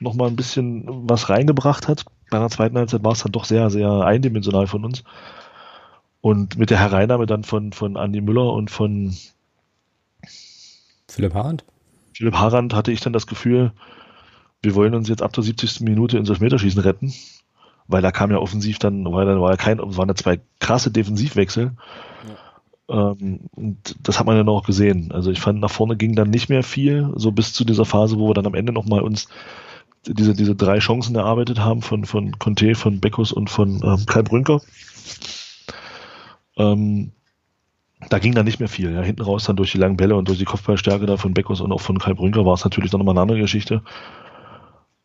noch 0.00 0.14
mal 0.14 0.26
ein 0.26 0.36
bisschen 0.36 0.84
was 1.06 1.28
reingebracht 1.28 1.86
hat. 1.86 2.06
Bei 2.30 2.38
der 2.38 2.48
zweiten 2.48 2.78
Halbzeit 2.78 3.04
war 3.04 3.12
es 3.12 3.22
dann 3.22 3.32
doch 3.32 3.44
sehr, 3.44 3.68
sehr 3.68 3.90
eindimensional 3.90 4.66
von 4.66 4.86
uns. 4.86 5.04
Und 6.22 6.56
mit 6.56 6.70
der 6.70 6.80
Hereinnahme 6.80 7.26
dann 7.26 7.44
von, 7.44 7.74
von 7.74 7.96
Andy 7.96 8.22
Müller 8.22 8.54
und 8.54 8.70
von 8.70 9.14
Philipp 11.08 11.34
Harand? 11.34 11.64
Philipp 12.14 12.34
Harand 12.34 12.72
hatte 12.72 12.90
ich 12.90 13.00
dann 13.00 13.12
das 13.12 13.26
Gefühl, 13.26 13.72
wir 14.62 14.74
wollen 14.74 14.94
uns 14.94 15.08
jetzt 15.08 15.22
ab 15.22 15.32
der 15.32 15.44
70. 15.44 15.80
Minute 15.80 16.18
ins 16.18 16.28
Elfmeterschießen 16.28 16.80
retten, 16.80 17.12
weil 17.86 18.02
da 18.02 18.10
kam 18.10 18.30
ja 18.30 18.38
offensiv 18.38 18.78
dann, 18.78 19.04
weil 19.12 19.26
da 19.26 19.40
war 19.40 19.50
ja 19.50 19.56
kein, 19.56 19.78
waren 19.78 20.08
ja 20.08 20.14
zwei 20.14 20.40
krasse 20.60 20.90
Defensivwechsel. 20.90 21.72
Ja. 22.88 23.12
Ähm, 23.12 23.40
und 23.52 23.96
das 24.02 24.18
hat 24.18 24.26
man 24.26 24.36
ja 24.36 24.44
noch 24.44 24.64
gesehen. 24.64 25.12
Also 25.12 25.30
ich 25.30 25.40
fand, 25.40 25.60
nach 25.60 25.70
vorne 25.70 25.96
ging 25.96 26.14
dann 26.14 26.30
nicht 26.30 26.48
mehr 26.48 26.62
viel, 26.62 27.12
so 27.16 27.32
bis 27.32 27.52
zu 27.52 27.64
dieser 27.64 27.84
Phase, 27.84 28.18
wo 28.18 28.28
wir 28.28 28.34
dann 28.34 28.46
am 28.46 28.54
Ende 28.54 28.72
nochmal 28.72 29.02
uns 29.02 29.28
diese, 30.06 30.34
diese 30.34 30.54
drei 30.54 30.78
Chancen 30.78 31.16
erarbeitet 31.16 31.60
haben 31.60 31.82
von, 31.82 32.04
von 32.04 32.38
Conte, 32.38 32.74
von 32.74 33.00
Beckus 33.00 33.32
und 33.32 33.50
von 33.50 33.82
ähm, 33.84 34.06
Kai 34.06 34.22
Brünker. 34.22 34.60
Ähm, 36.56 37.12
da 38.10 38.18
ging 38.18 38.34
dann 38.34 38.44
nicht 38.44 38.60
mehr 38.60 38.68
viel. 38.68 38.92
Ja. 38.92 39.02
Hinten 39.02 39.22
raus 39.22 39.44
dann 39.44 39.56
durch 39.56 39.72
die 39.72 39.78
langen 39.78 39.96
Bälle 39.96 40.16
und 40.16 40.28
durch 40.28 40.38
die 40.38 40.44
Kopfballstärke 40.44 41.06
da 41.06 41.16
von 41.16 41.34
Beckos 41.34 41.60
und 41.60 41.72
auch 41.72 41.80
von 41.80 41.98
Kai 41.98 42.14
Brünker 42.14 42.46
war 42.46 42.54
es 42.54 42.64
natürlich 42.64 42.90
dann 42.90 42.98
nochmal 42.98 43.14
eine 43.14 43.22
andere 43.22 43.40
Geschichte. 43.40 43.82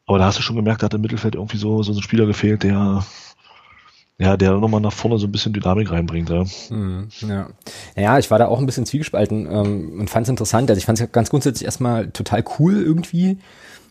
Aber 0.05 0.17
da 0.17 0.25
hast 0.25 0.37
du 0.37 0.41
schon 0.41 0.55
gemerkt, 0.55 0.81
da 0.81 0.85
hat 0.85 0.93
im 0.93 1.01
Mittelfeld 1.01 1.35
irgendwie 1.35 1.57
so, 1.57 1.81
so 1.83 1.93
ein 1.93 2.01
Spieler 2.01 2.25
gefehlt, 2.25 2.63
der, 2.63 3.05
ja, 4.17 4.37
der 4.37 4.53
nochmal 4.57 4.81
nach 4.81 4.93
vorne 4.93 5.17
so 5.17 5.27
ein 5.27 5.31
bisschen 5.31 5.53
Dynamik 5.53 5.91
reinbringt. 5.91 6.29
Ja. 6.29 6.45
Hm, 6.67 7.07
ja. 7.21 7.49
Naja, 7.95 8.19
ich 8.19 8.29
war 8.29 8.39
da 8.39 8.47
auch 8.47 8.59
ein 8.59 8.65
bisschen 8.65 8.85
zwiegespalten 8.85 9.47
ähm, 9.49 9.99
und 9.99 10.09
fand 10.09 10.25
es 10.25 10.29
interessant. 10.29 10.69
Also 10.69 10.77
ich 10.77 10.85
fand 10.85 10.99
es 10.99 11.11
ganz 11.11 11.29
grundsätzlich 11.29 11.65
erstmal 11.65 12.09
total 12.11 12.43
cool 12.59 12.81
irgendwie, 12.81 13.37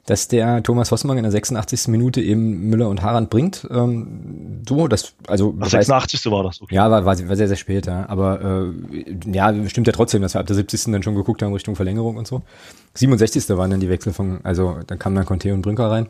dass 0.07 0.27
der 0.27 0.63
Thomas 0.63 0.91
Hossmann 0.91 1.17
in 1.17 1.23
der 1.23 1.31
86. 1.31 1.89
Minute 1.89 2.21
eben 2.21 2.69
Müller 2.69 2.89
und 2.89 3.03
Harand 3.03 3.31
bringt. 3.31 3.67
Ähm, 3.71 4.63
so, 4.69 4.89
das, 4.89 5.15
also. 5.29 5.55
Ach, 5.61 5.69
86. 5.69 6.31
war 6.31 6.43
das, 6.43 6.61
okay. 6.61 6.75
Ja, 6.75 6.91
war, 6.91 7.05
war, 7.05 7.29
war 7.29 7.37
sehr, 7.37 7.49
sehr 7.49 7.57
spät, 7.57 7.87
ja. 7.87 8.09
Aber 8.09 8.73
äh, 8.95 9.33
ja, 9.33 9.55
stimmt 9.69 9.87
ja 9.87 9.93
trotzdem, 9.93 10.23
dass 10.23 10.35
wir 10.35 10.41
ab 10.41 10.47
der 10.47 10.57
70. 10.57 10.93
dann 10.93 11.03
schon 11.03 11.15
geguckt 11.15 11.43
haben 11.43 11.53
Richtung 11.53 11.77
Verlängerung 11.77 12.17
und 12.17 12.27
so. 12.27 12.43
67. 12.95 13.49
waren 13.51 13.71
dann 13.71 13.81
die 13.81 13.89
Wechsel 13.89 14.13
von, 14.13 14.41
also 14.43 14.79
dann 14.87 14.99
kamen 14.99 15.15
dann 15.15 15.25
Conte 15.25 15.55
und 15.55 15.63
Brünker 15.63 15.91
rein 15.91 16.09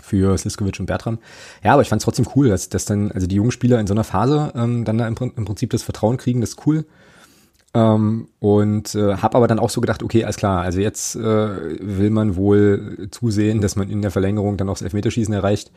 für 0.00 0.36
Sliskovic 0.36 0.78
und 0.78 0.86
Bertram. 0.86 1.18
Ja, 1.64 1.72
aber 1.72 1.82
ich 1.82 1.88
fand 1.88 2.00
es 2.02 2.04
trotzdem 2.04 2.26
cool, 2.36 2.48
dass, 2.48 2.68
dass 2.68 2.84
dann, 2.84 3.10
also 3.12 3.26
die 3.26 3.36
jungen 3.36 3.50
Spieler 3.50 3.80
in 3.80 3.86
so 3.86 3.94
einer 3.94 4.04
Phase 4.04 4.52
ähm, 4.54 4.84
dann 4.84 4.98
da 4.98 5.08
im, 5.08 5.16
im 5.18 5.44
Prinzip 5.44 5.70
das 5.70 5.82
Vertrauen 5.82 6.18
kriegen, 6.18 6.40
das 6.40 6.50
ist 6.50 6.66
cool. 6.66 6.84
Ähm, 7.74 8.28
und 8.38 8.94
äh, 8.94 9.16
habe 9.16 9.36
aber 9.36 9.48
dann 9.48 9.58
auch 9.58 9.70
so 9.70 9.80
gedacht, 9.80 10.02
okay, 10.02 10.24
alles 10.24 10.36
klar, 10.36 10.60
also 10.60 10.80
jetzt 10.80 11.16
äh, 11.16 11.20
will 11.20 12.10
man 12.10 12.36
wohl 12.36 13.08
zusehen, 13.10 13.60
dass 13.60 13.76
man 13.76 13.88
in 13.88 14.02
der 14.02 14.10
Verlängerung 14.10 14.56
dann 14.56 14.68
auch 14.68 14.74
das 14.74 14.82
Elfmeterschießen 14.82 15.32
erreicht. 15.32 15.70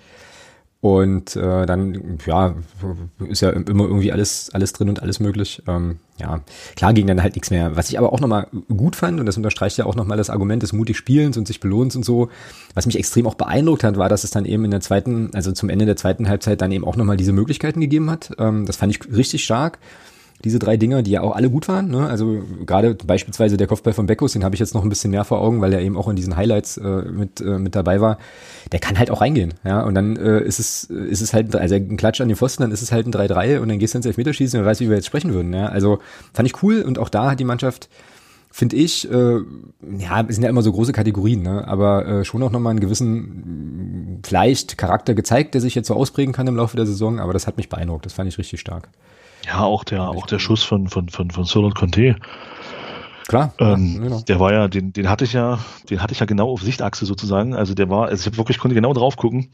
Und 0.82 1.36
äh, 1.36 1.66
dann, 1.66 2.20
ja, 2.28 2.54
ist 3.28 3.42
ja 3.42 3.50
immer 3.50 3.86
irgendwie 3.86 4.12
alles, 4.12 4.52
alles 4.54 4.72
drin 4.72 4.90
und 4.90 5.02
alles 5.02 5.20
möglich. 5.20 5.64
Ähm, 5.68 5.98
ja, 6.20 6.42
klar 6.76 6.94
ging 6.94 7.08
dann 7.08 7.24
halt 7.24 7.34
nichts 7.34 7.50
mehr. 7.50 7.76
Was 7.76 7.90
ich 7.90 7.98
aber 7.98 8.14
auch 8.14 8.20
nochmal 8.20 8.50
gut 8.68 8.96
fand, 8.96 9.20
und 9.20 9.26
das 9.26 9.38
unterstreicht 9.38 9.78
ja 9.78 9.88
auch 9.88 9.96
nochmal 9.96 10.18
das 10.18 10.30
Argument 10.30 10.62
des 10.62 10.74
mutig 10.74 10.96
Spielens 10.96 11.38
und 11.38 11.48
sich 11.48 11.60
belohnt 11.60 11.96
und 11.96 12.06
so, 12.06 12.30
was 12.76 12.86
mich 12.86 13.00
extrem 13.00 13.26
auch 13.26 13.34
beeindruckt 13.34 13.84
hat, 13.84 13.98
war, 13.98 14.10
dass 14.10 14.24
es 14.24 14.30
dann 14.30 14.46
eben 14.46 14.64
in 14.64 14.70
der 14.70 14.82
zweiten, 14.82 15.32
also 15.34 15.54
zum 15.54 15.70
Ende 15.70 15.88
der 15.88 15.96
zweiten 15.96 16.30
Halbzeit 16.30 16.62
dann 16.62 16.72
eben 16.72 16.86
auch 16.86 16.98
nochmal 16.98 17.18
diese 17.18 17.34
Möglichkeiten 17.34 17.82
gegeben 17.82 18.12
hat. 18.12 18.34
Ähm, 18.38 18.68
das 18.68 18.76
fand 18.76 18.96
ich 18.96 19.12
richtig 19.12 19.44
stark 19.44 19.80
diese 20.44 20.60
drei 20.60 20.78
Dinger, 20.78 21.02
die 21.02 21.12
ja 21.12 21.22
auch 21.22 21.36
alle 21.36 21.50
gut 21.50 21.68
waren. 21.68 21.90
Ne? 21.90 22.08
Also 22.08 22.44
gerade 22.66 22.94
beispielsweise 22.94 23.58
der 23.58 23.68
Kopfball 23.68 23.94
von 23.94 24.06
Beckus, 24.06 24.34
den 24.34 24.44
habe 24.44 24.56
ich 24.56 24.60
jetzt 24.60 24.74
noch 24.74 24.84
ein 24.84 24.90
bisschen 24.90 25.12
mehr 25.12 25.24
vor 25.24 25.42
Augen, 25.42 25.62
weil 25.62 25.74
er 25.74 25.82
eben 25.82 25.98
auch 25.98 26.08
in 26.08 26.16
diesen 26.16 26.36
Highlights 26.36 26.78
äh, 26.78 27.04
mit, 27.04 27.42
äh, 27.42 27.58
mit 27.58 27.76
dabei 27.76 28.02
war. 28.02 28.18
Der 28.72 28.80
kann 28.80 29.00
halt 29.00 29.10
auch 29.10 29.22
reingehen. 29.22 29.54
Ja? 29.64 29.82
Und 29.82 29.96
dann 29.96 30.18
äh, 30.18 30.42
ist 30.42 30.60
es 30.60 30.84
ist 30.84 31.22
es 31.22 31.34
halt, 31.34 31.56
also 31.56 31.76
ein 31.76 31.98
Klatsch 31.98 32.22
an 32.22 32.28
den 32.28 32.38
Pfosten, 32.38 32.64
dann 32.64 32.72
ist 32.72 32.82
es 32.82 32.92
halt 32.92 33.08
ein 33.08 33.14
3-3 33.14 33.60
und 33.60 33.70
dann 33.70 33.80
gehst 33.80 33.94
du 33.94 33.98
ins 33.98 34.06
Elfmeterschießen 34.06 34.60
und 34.60 34.66
weißt, 34.66 34.82
wie 34.82 34.90
wir 34.90 34.96
jetzt 34.96 35.08
sprechen 35.08 35.34
würden. 35.34 35.54
Ja? 35.54 35.68
Also 35.68 36.00
fand 36.34 36.48
ich 36.48 36.62
cool 36.62 36.82
und 36.82 37.00
auch 37.00 37.10
da 37.10 37.32
hat 37.32 37.40
die 37.40 37.46
Mannschaft 37.46 37.90
finde 38.52 38.78
ich, 38.78 39.12
äh, 39.12 39.40
ja, 39.98 40.26
sind 40.30 40.42
ja 40.42 40.50
immer 40.50 40.62
so 40.62 40.72
große 40.72 40.94
Kategorien, 40.94 41.42
ne? 41.42 41.68
aber 41.68 42.06
äh, 42.06 42.24
schon 42.24 42.42
auch 42.42 42.52
nochmal 42.52 42.72
einen 42.72 42.80
gewissen, 42.80 44.22
vielleicht 44.26 44.78
Charakter 44.78 45.14
gezeigt, 45.14 45.56
der 45.56 45.62
sich 45.62 45.76
jetzt 45.76 45.90
so 45.90 45.94
ausprägen 45.94 46.34
kann 46.34 46.48
im 46.48 46.56
Laufe 46.56 46.78
der 46.78 46.86
Saison, 46.86 47.20
aber 47.20 47.34
das 47.34 47.48
hat 47.48 47.58
mich 47.58 47.68
beeindruckt, 47.68 48.06
das 48.06 48.14
fand 48.14 48.30
ich 48.30 48.38
richtig 48.38 48.62
stark. 48.62 48.88
Ja, 49.46 49.62
auch 49.62 49.84
der, 49.84 50.10
auch 50.10 50.26
der 50.26 50.40
Schuss 50.40 50.64
von, 50.64 50.88
von, 50.88 51.10
von, 51.10 51.32
von 51.32 51.44
Solon 51.46 51.74
Conte. 51.74 52.16
Klar. 53.28 53.54
Ähm, 53.60 53.96
ja, 53.96 54.02
genau. 54.02 54.22
Der 54.22 54.40
war 54.40 54.54
ja, 54.54 54.68
den, 54.68 54.94
den 54.94 55.10
hatte 55.10 55.26
ich 55.26 55.34
ja, 55.34 55.60
den 55.90 56.02
hatte 56.02 56.14
ich 56.14 56.20
ja 56.20 56.26
genau 56.26 56.52
auf 56.52 56.62
Sichtachse 56.62 57.06
sozusagen. 57.06 57.56
Also 57.56 57.74
der 57.74 57.90
war, 57.90 58.08
also 58.08 58.22
ich 58.22 58.28
hab 58.28 58.38
wirklich 58.38 58.60
konnte 58.60 58.76
genau 58.76 58.94
drauf 58.94 59.18
gucken. 59.18 59.50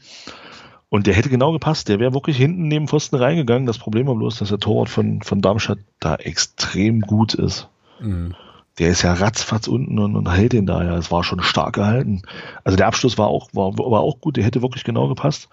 Und 0.88 1.06
der 1.06 1.14
hätte 1.14 1.30
genau 1.30 1.52
gepasst. 1.52 1.88
Der 1.88 1.98
wäre 2.00 2.12
wirklich 2.12 2.36
hinten 2.36 2.68
neben 2.68 2.86
Pfosten 2.86 3.16
reingegangen. 3.16 3.66
Das 3.66 3.78
Problem 3.78 4.06
war 4.06 4.14
bloß, 4.14 4.38
dass 4.38 4.50
der 4.50 4.58
Torwart 4.58 4.90
von, 4.90 5.22
von 5.22 5.40
Darmstadt 5.40 5.78
da 6.00 6.16
extrem 6.16 7.00
gut 7.00 7.32
ist. 7.32 7.68
Mhm. 7.98 8.34
Der 8.78 8.90
ist 8.90 9.02
ja 9.02 9.14
ratzfatz 9.14 9.68
unten 9.68 9.98
und, 9.98 10.16
und 10.16 10.30
hält 10.30 10.52
den 10.52 10.66
da 10.66 10.84
ja. 10.84 10.96
Es 10.96 11.10
war 11.10 11.24
schon 11.24 11.42
stark 11.42 11.74
gehalten. 11.74 12.22
Also 12.64 12.76
der 12.76 12.86
Abschluss 12.88 13.16
war 13.16 13.28
auch, 13.28 13.48
war, 13.54 13.76
war 13.78 14.00
auch 14.00 14.20
gut. 14.20 14.36
Der 14.36 14.44
hätte 14.44 14.60
wirklich 14.60 14.84
genau 14.84 15.08
gepasst. 15.08 15.48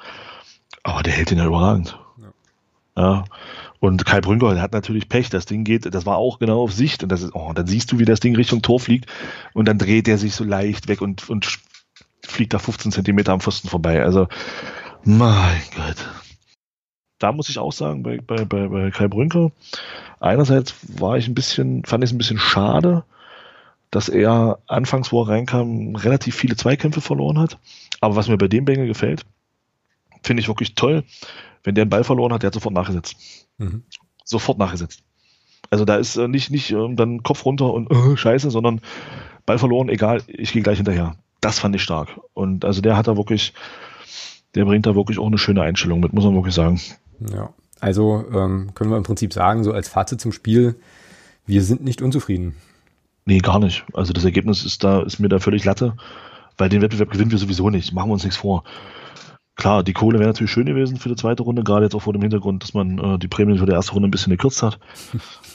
Aber 0.83 1.03
der 1.03 1.13
hält 1.13 1.31
den 1.31 1.37
ja 1.37 1.45
überragend. 1.45 1.97
Ja. 2.97 3.01
ja. 3.01 3.23
Und 3.79 4.05
Kai 4.05 4.19
Brünker 4.19 4.61
hat 4.61 4.73
natürlich 4.73 5.07
Pech. 5.07 5.29
Das 5.29 5.45
Ding 5.45 5.63
geht, 5.63 5.93
das 5.93 6.05
war 6.05 6.17
auch 6.17 6.39
genau 6.39 6.61
auf 6.61 6.73
Sicht. 6.73 7.03
Und 7.03 7.09
das 7.09 7.21
ist, 7.21 7.33
oh, 7.33 7.53
dann 7.53 7.67
siehst 7.67 7.91
du, 7.91 7.99
wie 7.99 8.05
das 8.05 8.19
Ding 8.19 8.35
Richtung 8.35 8.61
Tor 8.61 8.79
fliegt. 8.79 9.05
Und 9.53 9.67
dann 9.67 9.77
dreht 9.77 10.07
er 10.07 10.17
sich 10.17 10.35
so 10.35 10.43
leicht 10.43 10.87
weg 10.87 11.01
und, 11.01 11.29
und 11.29 11.59
fliegt 12.23 12.53
da 12.53 12.59
15 12.59 12.91
Zentimeter 12.91 13.31
am 13.31 13.39
Pfosten 13.39 13.69
vorbei. 13.69 14.03
Also, 14.03 14.27
mein 15.03 15.61
Gott. 15.75 16.09
Da 17.19 17.31
muss 17.31 17.49
ich 17.49 17.57
auch 17.57 17.73
sagen, 17.73 18.03
bei, 18.03 18.17
bei, 18.17 18.45
bei, 18.45 18.67
bei 18.67 18.91
Kai 18.91 19.07
Brünker, 19.07 19.51
einerseits 20.19 20.75
war 20.99 21.17
ich 21.17 21.27
ein 21.27 21.35
bisschen, 21.35 21.83
fand 21.83 22.03
ich 22.03 22.09
es 22.09 22.13
ein 22.13 22.17
bisschen 22.17 22.39
schade, 22.39 23.03
dass 23.91 24.07
er 24.07 24.59
anfangs, 24.67 25.11
wo 25.11 25.23
er 25.23 25.29
reinkam, 25.29 25.95
relativ 25.95 26.35
viele 26.35 26.55
Zweikämpfe 26.55 27.01
verloren 27.01 27.39
hat. 27.39 27.57
Aber 28.01 28.15
was 28.15 28.29
mir 28.29 28.37
bei 28.37 28.47
dem 28.47 28.65
Bengel 28.65 28.87
gefällt, 28.87 29.25
finde 30.23 30.41
ich 30.41 30.47
wirklich 30.47 30.75
toll. 30.75 31.03
Wenn 31.63 31.75
der 31.75 31.83
einen 31.83 31.89
Ball 31.89 32.03
verloren 32.03 32.33
hat, 32.33 32.43
der 32.43 32.47
hat 32.47 32.53
sofort 32.53 32.73
nachgesetzt. 32.73 33.48
Mhm. 33.59 33.83
Sofort 34.25 34.57
nachgesetzt. 34.57 35.03
Also 35.69 35.85
da 35.85 35.97
ist 35.97 36.15
äh, 36.17 36.27
nicht, 36.27 36.49
nicht 36.49 36.71
äh, 36.71 36.95
dann 36.95 37.21
Kopf 37.23 37.45
runter 37.45 37.71
und 37.73 37.91
äh, 37.91 38.17
Scheiße, 38.17 38.49
sondern 38.49 38.81
Ball 39.45 39.59
verloren, 39.59 39.89
egal, 39.89 40.23
ich 40.27 40.51
gehe 40.51 40.63
gleich 40.63 40.77
hinterher. 40.77 41.15
Das 41.41 41.59
fand 41.59 41.75
ich 41.75 41.83
stark. 41.83 42.09
Und 42.33 42.65
also 42.65 42.81
der 42.81 42.97
hat 42.97 43.07
da 43.07 43.17
wirklich, 43.17 43.53
der 44.55 44.65
bringt 44.65 44.85
da 44.85 44.95
wirklich 44.95 45.19
auch 45.19 45.27
eine 45.27 45.37
schöne 45.37 45.61
Einstellung 45.61 45.99
mit, 45.99 46.13
muss 46.13 46.25
man 46.25 46.33
wirklich 46.33 46.55
sagen. 46.55 46.81
Ja, 47.33 47.53
also 47.79 48.25
ähm, 48.33 48.71
können 48.73 48.89
wir 48.89 48.97
im 48.97 49.03
Prinzip 49.03 49.33
sagen, 49.33 49.63
so 49.63 49.71
als 49.71 49.87
Fazit 49.87 50.19
zum 50.19 50.31
Spiel, 50.31 50.75
wir 51.45 51.63
sind 51.63 51.83
nicht 51.83 52.01
unzufrieden. 52.01 52.55
Nee, 53.25 53.39
gar 53.39 53.59
nicht. 53.59 53.85
Also 53.93 54.11
das 54.11 54.25
Ergebnis 54.25 54.65
ist 54.65 54.83
da, 54.83 55.01
ist 55.01 55.19
mir 55.19 55.29
da 55.29 55.39
völlig 55.39 55.63
Latte, 55.63 55.95
weil 56.57 56.69
den 56.69 56.81
Wettbewerb 56.81 57.11
gewinnen 57.11 57.31
wir 57.31 57.37
sowieso 57.37 57.69
nicht. 57.69 57.93
Machen 57.93 58.09
wir 58.09 58.13
uns 58.13 58.23
nichts 58.23 58.37
vor. 58.37 58.63
Klar, 59.59 59.83
die 59.83 59.91
Kohle 59.91 60.19
wäre 60.19 60.29
natürlich 60.29 60.51
schön 60.51 60.67
gewesen 60.67 60.95
für 60.95 61.09
die 61.09 61.17
zweite 61.17 61.43
Runde, 61.43 61.65
gerade 61.65 61.83
jetzt 61.83 61.93
auch 61.93 62.01
vor 62.01 62.13
dem 62.13 62.21
Hintergrund, 62.21 62.63
dass 62.63 62.73
man 62.73 62.97
äh, 62.97 63.19
die 63.19 63.27
Prämien 63.27 63.57
für 63.57 63.65
die 63.65 63.73
erste 63.73 63.91
Runde 63.91 64.07
ein 64.07 64.11
bisschen 64.11 64.31
gekürzt 64.31 64.63
hat. 64.63 64.79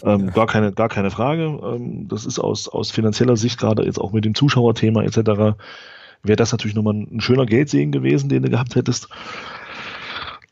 Ähm, 0.03 0.27
ja. 0.27 0.33
gar, 0.33 0.47
keine, 0.47 0.71
gar 0.73 0.91
keine 0.91 1.11
Frage. 1.11 1.45
Ähm, 1.45 2.09
das 2.09 2.27
ist 2.27 2.39
aus, 2.39 2.69
aus 2.69 2.91
finanzieller 2.91 3.39
Sicht, 3.39 3.59
gerade 3.59 3.85
jetzt 3.85 3.99
auch 3.99 4.13
mit 4.13 4.27
dem 4.27 4.35
Zuschauerthema 4.35 5.03
etc., 5.03 5.57
wäre 6.23 6.37
das 6.37 6.53
natürlich 6.53 6.75
nochmal 6.75 6.95
ein 6.95 7.23
schöner 7.23 7.47
Geldsegen 7.47 7.91
gewesen, 7.91 8.29
den 8.29 8.43
du 8.43 8.51
gehabt 8.51 8.75
hättest. 8.75 9.09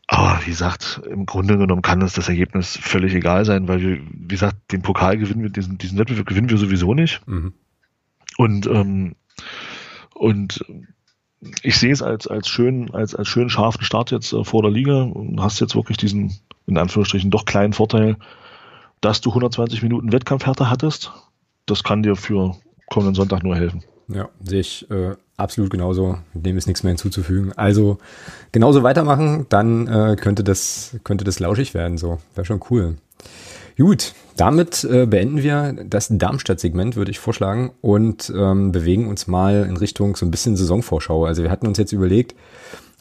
Aber 0.07 0.41
wie 0.47 0.51
gesagt, 0.51 1.03
im 1.11 1.27
Grunde 1.27 1.59
genommen 1.59 1.83
kann 1.83 2.01
uns 2.01 2.15
das 2.15 2.31
Ergebnis 2.31 2.79
völlig 2.81 3.15
egal 3.15 3.45
sein, 3.45 3.69
weil 3.69 3.83
wir, 3.83 3.99
wie 4.11 4.29
gesagt, 4.29 4.57
den 4.73 4.81
Pokal 4.81 5.19
gewinnen 5.19 5.43
wir, 5.43 5.51
diesen, 5.51 5.77
diesen 5.77 5.99
Wettbewerb 5.99 6.25
gewinnen 6.25 6.49
wir 6.49 6.57
sowieso 6.57 6.95
nicht. 6.95 7.21
Mhm. 7.27 7.53
Und, 8.39 8.67
ähm, 8.69 9.17
und 10.15 10.65
ich 11.63 11.77
sehe 11.77 11.93
es 11.93 12.03
als, 12.03 12.27
als 12.27 12.49
schön, 12.49 12.91
als, 12.93 13.15
als 13.15 13.29
schön 13.29 13.51
scharfen 13.51 13.83
Start 13.83 14.11
jetzt 14.11 14.33
äh, 14.33 14.45
vor 14.45 14.63
der 14.63 14.71
Liga 14.71 15.03
und 15.03 15.41
hast 15.41 15.61
jetzt 15.61 15.75
wirklich 15.75 15.97
diesen, 15.97 16.39
in 16.67 16.79
Anführungsstrichen, 16.79 17.31
doch 17.31 17.45
kleinen 17.45 17.73
Vorteil, 17.73 18.17
dass 19.01 19.21
du 19.21 19.31
120 19.31 19.83
Minuten 19.83 20.13
Wettkampfhärte 20.13 20.71
hattest. 20.71 21.13
Das 21.67 21.83
kann 21.83 22.03
dir 22.03 22.17
für 22.17 22.57
kommenden 22.91 23.15
Sonntag 23.15 23.43
nur 23.43 23.57
helfen. 23.57 23.83
Ja, 24.09 24.29
sehe 24.43 24.61
ich 24.61 24.91
äh, 24.91 25.15
absolut 25.37 25.71
genauso. 25.71 26.19
Dem 26.35 26.57
ist 26.57 26.67
nichts 26.67 26.83
mehr 26.83 26.91
hinzuzufügen. 26.91 27.53
Also 27.57 27.99
genauso 28.53 28.83
weitermachen, 28.83 29.47
dann 29.49 29.87
äh, 29.87 30.17
könnte 30.17 30.45
das 30.45 30.97
könnte 31.05 31.25
das 31.25 31.41
lauschig 31.41 31.75
werden. 31.75 31.99
So 31.99 32.19
wäre 32.35 32.45
schon 32.45 32.61
cool. 32.71 32.97
Gut, 33.77 34.15
damit 34.37 34.85
äh, 34.85 35.07
beenden 35.07 35.43
wir 35.43 35.75
das 35.85 36.09
Darmstadt-Segment, 36.11 36.97
würde 36.97 37.11
ich 37.11 37.19
vorschlagen, 37.19 37.73
und 37.81 38.33
ähm, 38.37 38.73
bewegen 38.73 39.09
uns 39.09 39.27
mal 39.27 39.67
in 39.69 39.77
Richtung 39.77 40.17
so 40.17 40.27
ein 40.27 40.31
bisschen 40.31 40.57
Saisonvorschau. 40.57 41.25
Also 41.25 41.43
wir 41.43 41.51
hatten 41.51 41.67
uns 41.67 41.79
jetzt 41.79 41.93
überlegt, 41.93 42.35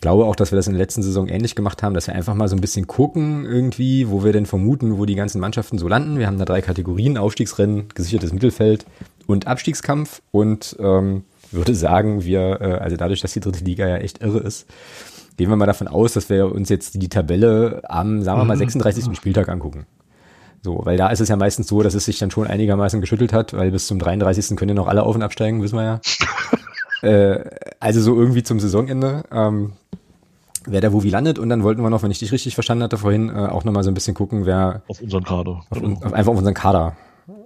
glaube 0.01 0.25
auch, 0.25 0.35
dass 0.35 0.51
wir 0.51 0.57
das 0.57 0.67
in 0.67 0.73
der 0.73 0.81
letzten 0.81 1.03
Saison 1.03 1.27
ähnlich 1.27 1.55
gemacht 1.55 1.83
haben, 1.83 1.93
dass 1.93 2.07
wir 2.07 2.15
einfach 2.15 2.33
mal 2.33 2.47
so 2.47 2.55
ein 2.55 2.61
bisschen 2.61 2.87
gucken 2.87 3.45
irgendwie, 3.45 4.09
wo 4.09 4.23
wir 4.23 4.33
denn 4.33 4.47
vermuten, 4.47 4.97
wo 4.97 5.05
die 5.05 5.15
ganzen 5.15 5.39
Mannschaften 5.39 5.77
so 5.77 5.87
landen. 5.87 6.19
Wir 6.19 6.27
haben 6.27 6.39
da 6.39 6.45
drei 6.45 6.61
Kategorien, 6.61 7.17
Aufstiegsrennen, 7.17 7.89
gesichertes 7.93 8.33
Mittelfeld 8.33 8.85
und 9.27 9.47
Abstiegskampf 9.47 10.21
und 10.31 10.75
ähm, 10.79 11.23
würde 11.51 11.75
sagen, 11.75 12.23
wir, 12.23 12.59
äh, 12.61 12.73
also 12.79 12.97
dadurch, 12.97 13.21
dass 13.21 13.33
die 13.33 13.39
dritte 13.39 13.63
Liga 13.63 13.87
ja 13.87 13.97
echt 13.97 14.21
irre 14.23 14.39
ist, 14.39 14.67
gehen 15.37 15.49
wir 15.49 15.55
mal 15.55 15.65
davon 15.65 15.87
aus, 15.87 16.13
dass 16.13 16.29
wir 16.29 16.51
uns 16.51 16.69
jetzt 16.69 17.01
die 17.01 17.09
Tabelle 17.09 17.81
am, 17.87 18.23
sagen 18.23 18.39
wir 18.39 18.45
mal, 18.45 18.57
36. 18.57 19.07
Mhm. 19.07 19.15
Spieltag 19.15 19.49
angucken. 19.49 19.85
So, 20.63 20.79
weil 20.83 20.95
da 20.95 21.09
ist 21.09 21.19
es 21.19 21.29
ja 21.29 21.35
meistens 21.35 21.67
so, 21.67 21.81
dass 21.81 21.95
es 21.95 22.05
sich 22.05 22.19
dann 22.19 22.29
schon 22.29 22.45
einigermaßen 22.45 23.01
geschüttelt 23.01 23.33
hat, 23.33 23.53
weil 23.53 23.71
bis 23.71 23.87
zum 23.87 23.97
33. 23.97 24.55
können 24.55 24.69
ja 24.69 24.75
noch 24.75 24.87
alle 24.87 25.03
auf 25.03 25.15
und 25.15 25.23
absteigen, 25.23 25.61
wissen 25.63 25.77
wir 25.77 25.83
ja. 25.83 26.01
äh, 27.07 27.43
also 27.79 27.99
so 28.01 28.15
irgendwie 28.15 28.43
zum 28.43 28.59
Saisonende, 28.59 29.23
ähm, 29.31 29.73
wer 30.65 30.81
da 30.81 30.93
wo 30.93 31.01
wie 31.01 31.09
landet 31.09 31.39
und 31.39 31.49
dann 31.49 31.63
wollten 31.63 31.81
wir 31.81 31.89
noch, 31.89 32.03
wenn 32.03 32.11
ich 32.11 32.19
dich 32.19 32.31
richtig 32.31 32.53
verstanden 32.53 32.83
hatte 32.83 32.97
vorhin, 32.97 33.29
äh, 33.29 33.47
auch 33.47 33.63
nochmal 33.63 33.83
so 33.83 33.89
ein 33.89 33.95
bisschen 33.95 34.13
gucken, 34.13 34.45
wer 34.45 34.83
auf 34.87 35.01
unseren 35.01 35.23
Kader. 35.23 35.63
Auf, 35.71 35.81
auf, 35.81 36.13
einfach 36.13 36.31
auf 36.31 36.37
unseren 36.37 36.53
Kader. 36.53 36.95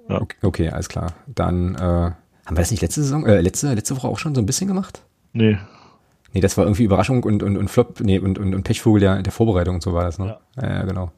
Ja. 0.10 0.22
Okay, 0.22 0.38
okay, 0.42 0.70
alles 0.70 0.90
klar. 0.90 1.14
Dann 1.26 1.76
äh, 1.76 1.80
haben 1.80 2.16
wir 2.50 2.56
das 2.56 2.72
nicht 2.72 2.82
letzte 2.82 3.02
Saison, 3.02 3.26
äh, 3.26 3.40
letzte, 3.40 3.74
letzte 3.74 3.96
Woche 3.96 4.10
auch 4.10 4.20
schon 4.20 4.36
so 4.36 4.42
ein 4.42 4.46
bisschen 4.46 4.68
gemacht? 4.68 5.02
Nee. 5.32 5.58
Nee, 6.34 6.42
das 6.42 6.58
war 6.58 6.66
irgendwie 6.66 6.84
Überraschung 6.84 7.24
und, 7.24 7.44
und, 7.44 7.56
und 7.56 7.70
Flop, 7.70 8.02
nee, 8.02 8.20
und, 8.20 8.38
und, 8.38 8.54
und 8.54 8.64
Pechvogel 8.64 9.00
der, 9.00 9.22
der 9.22 9.32
Vorbereitung 9.32 9.76
und 9.76 9.82
so 9.82 9.94
war 9.94 10.04
das, 10.04 10.20
ne? 10.20 10.38
Ja, 10.58 10.70
ja 10.70 10.84
genau. 10.84 11.12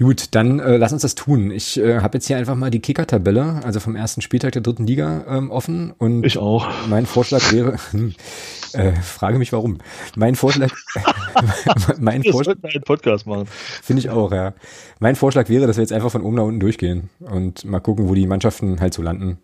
Gut, 0.00 0.28
dann 0.30 0.60
äh, 0.60 0.78
lass 0.78 0.94
uns 0.94 1.02
das 1.02 1.14
tun. 1.14 1.50
Ich 1.50 1.78
äh, 1.78 2.00
habe 2.00 2.16
jetzt 2.16 2.26
hier 2.26 2.38
einfach 2.38 2.54
mal 2.54 2.70
die 2.70 2.80
Kicker-Tabelle, 2.80 3.60
also 3.64 3.80
vom 3.80 3.96
ersten 3.96 4.22
Spieltag 4.22 4.52
der 4.52 4.62
dritten 4.62 4.86
Liga 4.86 5.26
ähm, 5.28 5.50
offen. 5.50 5.92
Und 5.98 6.24
ich 6.24 6.38
auch. 6.38 6.66
Mein 6.88 7.04
Vorschlag 7.04 7.52
wäre, 7.52 7.76
äh, 8.72 8.92
frage 9.02 9.38
mich 9.38 9.52
warum. 9.52 9.76
Mein 10.16 10.36
Vorschlag, 10.36 10.72
mein 12.00 12.22
Wir 12.24 12.32
Vorschlag, 12.32 12.56
einen 12.62 12.82
Podcast 12.82 13.26
machen. 13.26 13.46
finde 13.46 14.00
ich 14.00 14.08
auch, 14.08 14.32
ja. 14.32 14.54
Mein 15.00 15.16
Vorschlag 15.16 15.50
wäre, 15.50 15.66
dass 15.66 15.76
wir 15.76 15.82
jetzt 15.82 15.92
einfach 15.92 16.10
von 16.10 16.22
oben 16.22 16.36
nach 16.36 16.44
unten 16.44 16.60
durchgehen 16.60 17.10
und 17.20 17.66
mal 17.66 17.80
gucken, 17.80 18.08
wo 18.08 18.14
die 18.14 18.26
Mannschaften 18.26 18.80
halt 18.80 18.94
so 18.94 19.02
landen. 19.02 19.36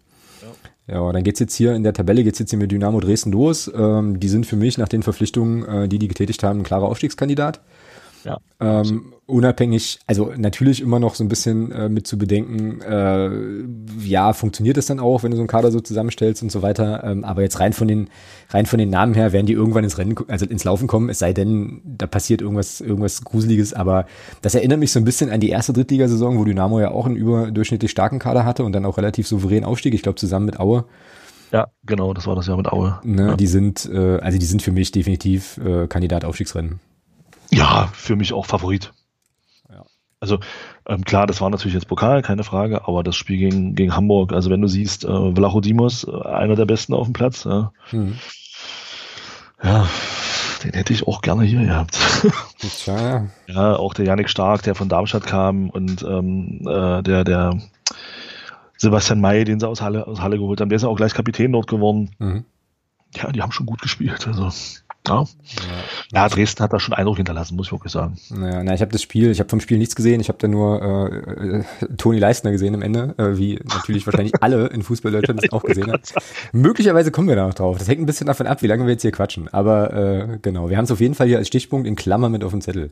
Ja, 0.89 1.13
dann 1.13 1.25
geht's 1.25 1.41
jetzt 1.41 1.55
hier 1.55 1.75
in 1.75 1.83
der 1.83 1.93
Tabelle 1.93 2.23
geht's 2.23 2.39
jetzt 2.39 2.51
hier 2.51 2.59
mit 2.59 2.71
Dynamo 2.71 3.01
Dresden 3.01 3.33
los. 3.33 3.71
Ähm, 3.77 4.21
die 4.21 4.29
sind 4.29 4.47
für 4.47 4.57
mich 4.57 4.79
nach 4.79 4.89
den 4.89 5.03
Verpflichtungen, 5.03 5.67
äh, 5.67 5.89
die 5.89 5.99
die 5.99 6.09
getätigt 6.09 6.43
haben, 6.45 6.61
ein 6.61 6.65
klarer 6.65 6.87
Aufstiegskandidat. 6.87 7.61
Ja. 8.27 8.39
Ähm, 8.59 9.13
unabhängig, 9.27 10.01
also 10.07 10.33
natürlich 10.37 10.81
immer 10.81 10.99
noch 10.99 11.15
so 11.15 11.23
ein 11.23 11.29
bisschen 11.29 11.71
äh, 11.71 11.89
mit 11.89 12.07
zu 12.07 12.19
bedenken, 12.19 12.81
äh, 12.81 13.31
ja, 14.05 14.33
funktioniert 14.33 14.77
das 14.77 14.87
dann 14.87 14.99
auch, 14.99 15.23
wenn 15.23 15.31
du 15.31 15.37
so 15.37 15.43
einen 15.43 15.49
Kader 15.49 15.71
so 15.71 15.81
zusammenstellst 15.81 16.43
und 16.43 16.51
so 16.51 16.63
weiter. 16.63 17.05
Ähm, 17.05 17.25
aber 17.25 17.43
jetzt 17.43 17.61
rein 17.61 17.73
von 17.73 17.87
den, 17.87 18.09
rein 18.51 18.67
von 18.67 18.79
den 18.79 18.91
Namen 18.91 19.15
her 19.15 19.33
werden 19.33 19.47
die 19.47 19.53
irgendwann 19.53 19.85
ins 19.85 19.99
Rennen, 19.99 20.17
also 20.27 20.45
ins 20.47 20.65
Laufen 20.65 20.89
kommen, 20.89 21.09
es 21.09 21.21
sei 21.21 21.33
denn, 21.33 21.83
da 21.85 22.07
passiert 22.09 22.41
irgendwas, 22.41 22.81
irgendwas 22.81 23.23
Gruseliges. 23.23 23.75
Aber 23.75 24.07
das 24.43 24.55
erinnert 24.57 24.81
mich 24.81 24.91
so 24.91 24.99
ein 24.99 25.05
bisschen 25.05 25.31
an 25.31 25.41
die 25.41 25.51
erste 25.51 25.73
Drittligasaison, 25.73 26.37
wo 26.37 26.45
Dynamo 26.45 26.81
ja 26.81 26.91
auch 26.91 27.07
einen 27.07 27.17
überdurchschnittlich 27.17 27.93
starken 27.93 28.19
Kader 28.19 28.45
hatte 28.45 28.65
und 28.65 28.73
dann 28.73 28.85
auch 28.85 28.99
relativ 28.99 29.29
souverän 29.29 29.65
aufstieg. 29.65 29.95
Ich 29.95 30.03
glaube, 30.03 30.17
zusammen 30.17 30.47
mit 30.47 30.59
Aue. 30.59 30.85
Ja, 31.53 31.69
genau, 31.85 32.13
das 32.13 32.27
war 32.27 32.35
das 32.35 32.49
Jahr 32.49 32.57
mit 32.57 32.67
Aue. 32.67 32.99
Ne, 33.05 33.29
Ja. 33.29 33.37
Die 33.37 33.47
sind, 33.47 33.89
äh, 33.93 34.19
also 34.19 34.37
die 34.37 34.47
sind 34.47 34.63
für 34.63 34.73
mich 34.73 34.91
definitiv 34.91 35.59
äh, 35.59 35.87
Kandidat 35.87 36.25
Aufstiegsrennen. 36.25 36.81
Ja, 37.57 37.89
für 37.95 38.17
mich 38.17 38.33
auch 38.33 38.47
Favorit. 38.47 38.93
Ja. 39.71 39.85
Also 40.21 40.39
ähm, 40.87 41.05
klar, 41.05 41.27
das 41.27 41.41
war 41.41 41.51
natürlich 41.51 41.75
jetzt 41.75 41.89
Pokal, 41.89 42.23
keine 42.23 42.45
Frage, 42.45 42.87
aber 42.87 43.03
das 43.03 43.17
Spiel 43.17 43.39
gegen, 43.39 43.75
gegen 43.75 43.95
Hamburg, 43.97 44.33
also 44.33 44.51
wenn 44.51 44.61
du 44.61 44.69
siehst, 44.69 45.05
äh, 45.05 45.35
Vlachodimos, 45.35 46.05
äh, 46.05 46.23
einer 46.29 46.55
der 46.57 46.67
besten 46.67 46.95
auf 46.95 47.07
dem 47.07 47.13
Platz, 47.13 47.45
ja, 47.45 47.73
Hm. 47.91 48.17
ja, 49.63 49.89
den 50.65 50.73
hätte 50.73 50.93
ich 50.93 51.07
auch 51.07 51.21
gerne 51.23 51.45
hier 51.45 51.63
gehabt. 51.65 51.99
Tja, 52.59 53.27
ja, 53.47 53.77
auch 53.77 53.95
der 53.95 54.05
Yannick 54.07 54.29
Stark, 54.29 54.63
der 54.63 54.75
von 54.75 54.89
Darmstadt 54.89 55.27
kam 55.27 55.71
und 55.71 56.03
ähm, 56.03 56.61
äh, 56.67 57.03
der, 57.03 57.25
der 57.25 57.59
Sebastian 58.77 59.21
May, 59.21 59.45
den 59.45 59.61
sie 59.61 59.69
aus 59.69 59.81
Halle, 59.81 60.07
aus 60.07 60.21
Halle 60.21 60.39
geholt 60.39 60.61
haben, 60.61 60.69
der 60.69 60.77
ist 60.77 60.83
ja 60.83 60.89
auch 60.89 60.97
gleich 60.97 61.15
Kapitän 61.15 61.53
dort 61.53 61.67
geworden. 61.69 62.11
mhm. 62.19 62.45
Ja, 63.15 63.31
die 63.33 63.41
haben 63.41 63.53
schon 63.53 63.67
gut 63.67 63.81
gespielt. 63.81 64.27
Also, 64.27 64.51
ja. 65.09 65.25
ja, 66.13 66.29
Dresden 66.29 66.63
hat 66.63 66.73
da 66.73 66.81
schon 66.81 66.95
Eindruck 66.95 67.17
hinterlassen, 67.17 67.57
muss 67.57 67.67
ich 67.67 67.73
wirklich 67.73 67.93
sagen. 67.93 68.17
Naja, 68.31 68.63
na, 68.63 68.75
ich 68.75 68.81
habe 68.81 68.93
das 68.93 69.03
Spiel, 69.03 69.31
ich 69.31 69.41
habe 69.41 69.49
vom 69.49 69.61
Spiel 69.61 69.79
nichts 69.79 69.97
gesehen, 69.97 70.21
ich 70.21 70.29
habe 70.29 70.39
da 70.39 70.49
nur 70.49 70.83
äh, 70.83 71.59
äh, 71.59 71.65
Toni 71.97 72.19
Leistner 72.19 72.51
gesehen 72.53 72.75
am 72.75 72.83
Ende, 72.83 73.15
äh, 73.19 73.37
wie 73.37 73.61
natürlich 73.65 74.07
wahrscheinlich 74.07 74.35
alle 74.43 74.67
in 74.69 74.83
Fußball 74.83 75.13
Deutschland 75.13 75.43
das 75.43 75.53
auch 75.53 75.63
gesehen 75.63 75.91
haben. 75.93 76.03
Möglicherweise 76.53 77.11
kommen 77.11 77.29
wir 77.29 77.37
da 77.37 77.47
noch 77.47 77.55
drauf. 77.55 77.79
Das 77.79 77.89
hängt 77.89 78.01
ein 78.01 78.07
bisschen 78.07 78.27
davon 78.27 78.47
ab, 78.47 78.63
wie 78.63 78.67
lange 78.67 78.85
wir 78.85 78.93
jetzt 78.93 79.03
hier 79.03 79.13
quatschen. 79.13 79.49
Aber 79.53 79.93
äh, 79.93 80.39
genau, 80.43 80.71
wir 80.71 80.77
haben 80.77 80.85
es 80.85 80.91
auf 80.91 81.01
jeden 81.01 81.15
Fall 81.15 81.27
hier 81.29 81.39
als 81.39 81.49
Stichpunkt 81.49 81.87
in 81.87 81.97
Klammer 81.97 82.29
mit 82.29 82.45
auf 82.45 82.53
dem 82.53 82.61
Zettel. 82.61 82.91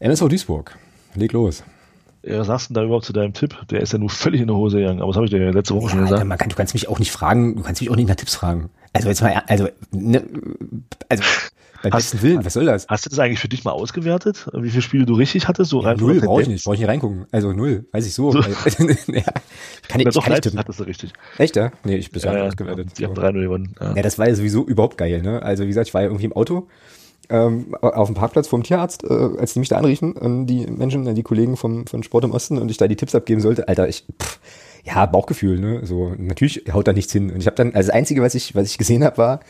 MSV 0.00 0.28
Duisburg, 0.28 0.76
leg 1.14 1.32
los. 1.32 1.64
Ja, 2.22 2.40
was 2.40 2.48
sagst 2.48 2.70
du 2.70 2.74
denn 2.74 2.82
da 2.82 2.86
überhaupt 2.86 3.04
zu 3.04 3.12
deinem 3.12 3.32
Tipp? 3.32 3.56
Der 3.70 3.80
ist 3.80 3.92
ja 3.92 3.98
nur 3.98 4.10
völlig 4.10 4.40
in 4.40 4.48
der 4.48 4.56
Hose 4.56 4.78
gegangen, 4.78 5.00
aber 5.00 5.08
das 5.08 5.16
habe 5.16 5.26
ich 5.26 5.30
dir 5.30 5.42
ja 5.42 5.50
letzte 5.50 5.74
Woche 5.74 5.88
schon 5.90 5.98
Ja, 6.00 6.04
Alter, 6.04 6.14
gesagt. 6.16 6.28
man 6.28 6.38
kann, 6.38 6.48
du 6.48 6.56
kannst 6.56 6.74
mich 6.74 6.88
auch 6.88 6.98
nicht 6.98 7.12
fragen, 7.12 7.56
du 7.56 7.62
kannst 7.62 7.80
mich 7.80 7.90
auch 7.90 7.96
nicht 7.96 8.08
nach 8.08 8.16
Tipps 8.16 8.34
fragen. 8.34 8.70
Also 8.92 9.08
jetzt 9.08 9.22
mal, 9.22 9.42
also, 9.46 9.68
ne, 9.92 10.22
also 11.08 11.22
beim 11.82 11.92
Hast- 11.92 12.10
besten 12.12 12.22
Willen, 12.22 12.44
was 12.44 12.54
soll 12.54 12.64
das? 12.64 12.86
Hast 12.88 13.06
du 13.06 13.10
das 13.10 13.18
eigentlich 13.20 13.38
für 13.38 13.48
dich 13.48 13.64
mal 13.64 13.70
ausgewertet, 13.70 14.48
wie 14.52 14.70
viele 14.70 14.82
Spiele 14.82 15.06
du 15.06 15.14
richtig 15.14 15.46
hattest? 15.46 15.70
So 15.70 15.80
Ja, 15.82 15.90
rein 15.90 15.98
null, 15.98 16.20
brauche 16.20 16.42
ich 16.42 16.48
nicht, 16.48 16.64
brauche 16.64 16.74
ich 16.74 16.80
nicht 16.80 16.88
reingucken. 16.88 17.26
Also 17.30 17.52
null, 17.52 17.84
weiß 17.92 18.04
ich 18.06 18.14
so. 18.14 18.32
So. 18.32 18.38
Also, 18.40 18.88
ja, 19.12 19.22
kann 19.88 20.00
ich, 20.00 20.06
ich 20.08 20.14
doch, 20.14 20.24
kann 20.24 20.40
tippen. 20.40 20.58
hattest 20.58 20.80
du 20.80 20.84
richtig. 20.84 21.12
Echt, 21.38 21.54
ja? 21.54 21.70
Nee, 21.84 21.96
ich 21.96 22.10
bisher 22.10 22.32
Ja, 22.32 22.38
ja, 22.38 22.44
ausgewertet. 22.46 22.88
haben 23.00 23.14
So. 23.14 23.20
3-0 23.22 23.32
gewonnen. 23.42 23.74
Ja. 23.80 23.94
Ja, 23.94 24.02
das 24.02 24.18
war 24.18 24.26
ja 24.28 24.34
sowieso 24.34 24.64
überhaupt 24.66 24.98
geil, 24.98 25.22
ne? 25.22 25.40
Also 25.42 25.62
wie 25.64 25.68
gesagt, 25.68 25.86
ich 25.86 25.94
war 25.94 26.00
ja 26.02 26.08
irgendwie 26.08 26.24
im 26.26 26.32
Auto 26.32 26.66
ähm, 27.30 27.74
auf 27.80 28.08
dem 28.08 28.14
Parkplatz 28.14 28.48
vom 28.48 28.62
Tierarzt, 28.64 29.04
äh, 29.04 29.12
als 29.12 29.52
die 29.52 29.60
mich 29.60 29.68
da 29.68 29.76
anriefen, 29.76 30.16
äh, 30.16 30.46
die 30.46 30.66
Menschen, 30.66 31.06
äh, 31.06 31.14
die 31.14 31.22
Kollegen 31.22 31.56
vom, 31.56 31.86
von 31.86 32.02
Sport 32.02 32.24
im 32.24 32.32
Osten 32.32 32.58
und 32.58 32.70
ich 32.70 32.78
da 32.78 32.88
die 32.88 32.96
Tipps 32.96 33.14
abgeben 33.14 33.40
sollte. 33.40 33.68
Alter, 33.68 33.86
ich, 33.88 34.04
pff, 34.20 34.40
ja, 34.84 35.06
Bauchgefühl, 35.06 35.58
ne? 35.58 35.86
So, 35.86 36.14
natürlich 36.16 36.64
haut 36.72 36.88
da 36.88 36.92
nichts 36.92 37.12
hin. 37.12 37.30
Und 37.30 37.40
ich 37.40 37.46
habe 37.46 37.56
dann, 37.56 37.74
also 37.74 37.88
das 37.88 37.96
Einzige, 37.96 38.22
was 38.22 38.34
ich, 38.34 38.54
was 38.54 38.70
ich 38.70 38.78
gesehen 38.78 39.04
habe, 39.04 39.18
war, 39.18 39.40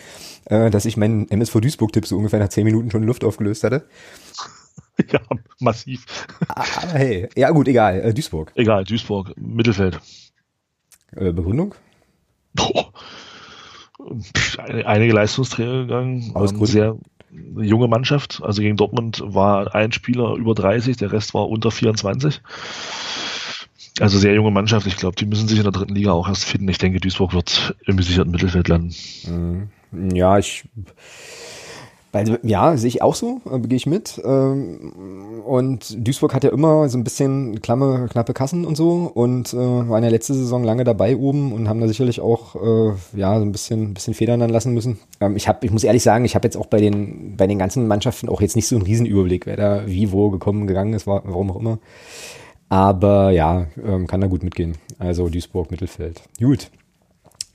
äh, 0.46 0.70
dass 0.70 0.84
ich 0.84 0.96
meinen 0.96 1.28
MSV 1.28 1.60
Duisburg-Tipp 1.60 2.06
so 2.06 2.16
ungefähr 2.16 2.38
nach 2.38 2.48
zehn 2.48 2.64
Minuten 2.64 2.90
schon 2.90 3.02
in 3.02 3.08
Luft 3.08 3.24
aufgelöst 3.24 3.64
hatte. 3.64 3.86
ja, 5.12 5.20
massiv. 5.60 6.04
Aber 6.48 6.98
hey, 6.98 7.28
ja 7.36 7.50
gut, 7.50 7.68
egal, 7.68 8.00
äh, 8.00 8.14
Duisburg. 8.14 8.52
Egal, 8.54 8.84
Duisburg, 8.84 9.32
Mittelfeld. 9.36 10.00
Äh, 11.16 11.32
Begründung? 11.32 11.74
Boah. 12.54 12.92
Einige 14.84 15.12
Leistungsträger 15.12 15.82
gegangen. 15.82 16.30
Aus 16.34 16.52
ähm, 16.52 16.66
sehr 16.66 16.96
junge 17.56 17.88
Mannschaft. 17.88 18.40
Also 18.42 18.62
gegen 18.62 18.76
Dortmund 18.76 19.22
war 19.24 19.74
ein 19.74 19.92
Spieler 19.92 20.34
über 20.34 20.54
30, 20.54 20.96
der 20.96 21.12
Rest 21.12 21.34
war 21.34 21.48
unter 21.48 21.70
24. 21.70 22.40
Also 24.00 24.18
sehr 24.18 24.34
junge 24.34 24.50
Mannschaft. 24.50 24.86
Ich 24.86 24.96
glaube, 24.96 25.16
die 25.16 25.26
müssen 25.26 25.48
sich 25.48 25.58
in 25.58 25.64
der 25.64 25.72
dritten 25.72 25.94
Liga 25.94 26.12
auch 26.12 26.28
erst 26.28 26.44
finden. 26.44 26.68
Ich 26.68 26.78
denke, 26.78 27.00
Duisburg 27.00 27.32
wird 27.32 27.76
im 27.86 27.96
gesicherten 27.96 28.30
Mittelfeld 28.30 28.68
landen. 28.68 28.94
Mhm. 29.26 30.14
Ja, 30.14 30.38
ich. 30.38 30.64
Also, 32.10 32.36
ja, 32.42 32.74
sehe 32.76 32.88
ich 32.88 33.02
auch 33.02 33.14
so, 33.14 33.42
äh, 33.52 33.58
gehe 33.60 33.76
ich 33.76 33.86
mit. 33.86 34.20
Ähm, 34.24 34.92
und 35.44 35.94
Duisburg 36.06 36.34
hat 36.34 36.42
ja 36.42 36.50
immer 36.50 36.88
so 36.88 36.96
ein 36.96 37.04
bisschen 37.04 37.60
klamme, 37.60 38.08
knappe 38.10 38.32
Kassen 38.32 38.64
und 38.64 38.76
so 38.76 39.10
und 39.12 39.52
äh, 39.52 39.56
waren 39.56 40.02
ja 40.02 40.08
letzte 40.08 40.32
Saison 40.32 40.64
lange 40.64 40.84
dabei 40.84 41.16
oben 41.16 41.52
und 41.52 41.68
haben 41.68 41.80
da 41.80 41.86
sicherlich 41.86 42.20
auch 42.20 42.56
äh, 42.56 42.92
ja 43.14 43.38
so 43.38 43.44
ein 43.44 43.52
bisschen, 43.52 43.90
ein 43.90 43.94
bisschen 43.94 44.14
Federn 44.14 44.40
dann 44.40 44.50
lassen 44.50 44.72
müssen. 44.72 44.98
Ähm, 45.20 45.36
ich 45.36 45.48
habe, 45.48 45.64
ich 45.66 45.70
muss 45.70 45.84
ehrlich 45.84 46.02
sagen, 46.02 46.24
ich 46.24 46.34
habe 46.34 46.46
jetzt 46.46 46.56
auch 46.56 46.66
bei 46.66 46.80
den 46.80 47.36
bei 47.36 47.46
den 47.46 47.58
ganzen 47.58 47.86
Mannschaften 47.86 48.30
auch 48.30 48.40
jetzt 48.40 48.56
nicht 48.56 48.68
so 48.68 48.76
einen 48.76 48.86
Riesenüberblick, 48.86 49.44
wer 49.44 49.56
da 49.56 49.86
wie 49.86 50.10
wo 50.10 50.30
gekommen 50.30 50.66
gegangen 50.66 50.94
ist, 50.94 51.06
war, 51.06 51.22
warum 51.26 51.50
auch 51.50 51.60
immer. 51.60 51.78
Aber 52.68 53.30
ja, 53.30 53.66
ähm, 53.82 54.06
kann 54.06 54.20
da 54.20 54.26
gut 54.26 54.42
mitgehen. 54.42 54.76
Also 54.98 55.28
Duisburg 55.28 55.70
Mittelfeld. 55.70 56.22
Gut. 56.38 56.70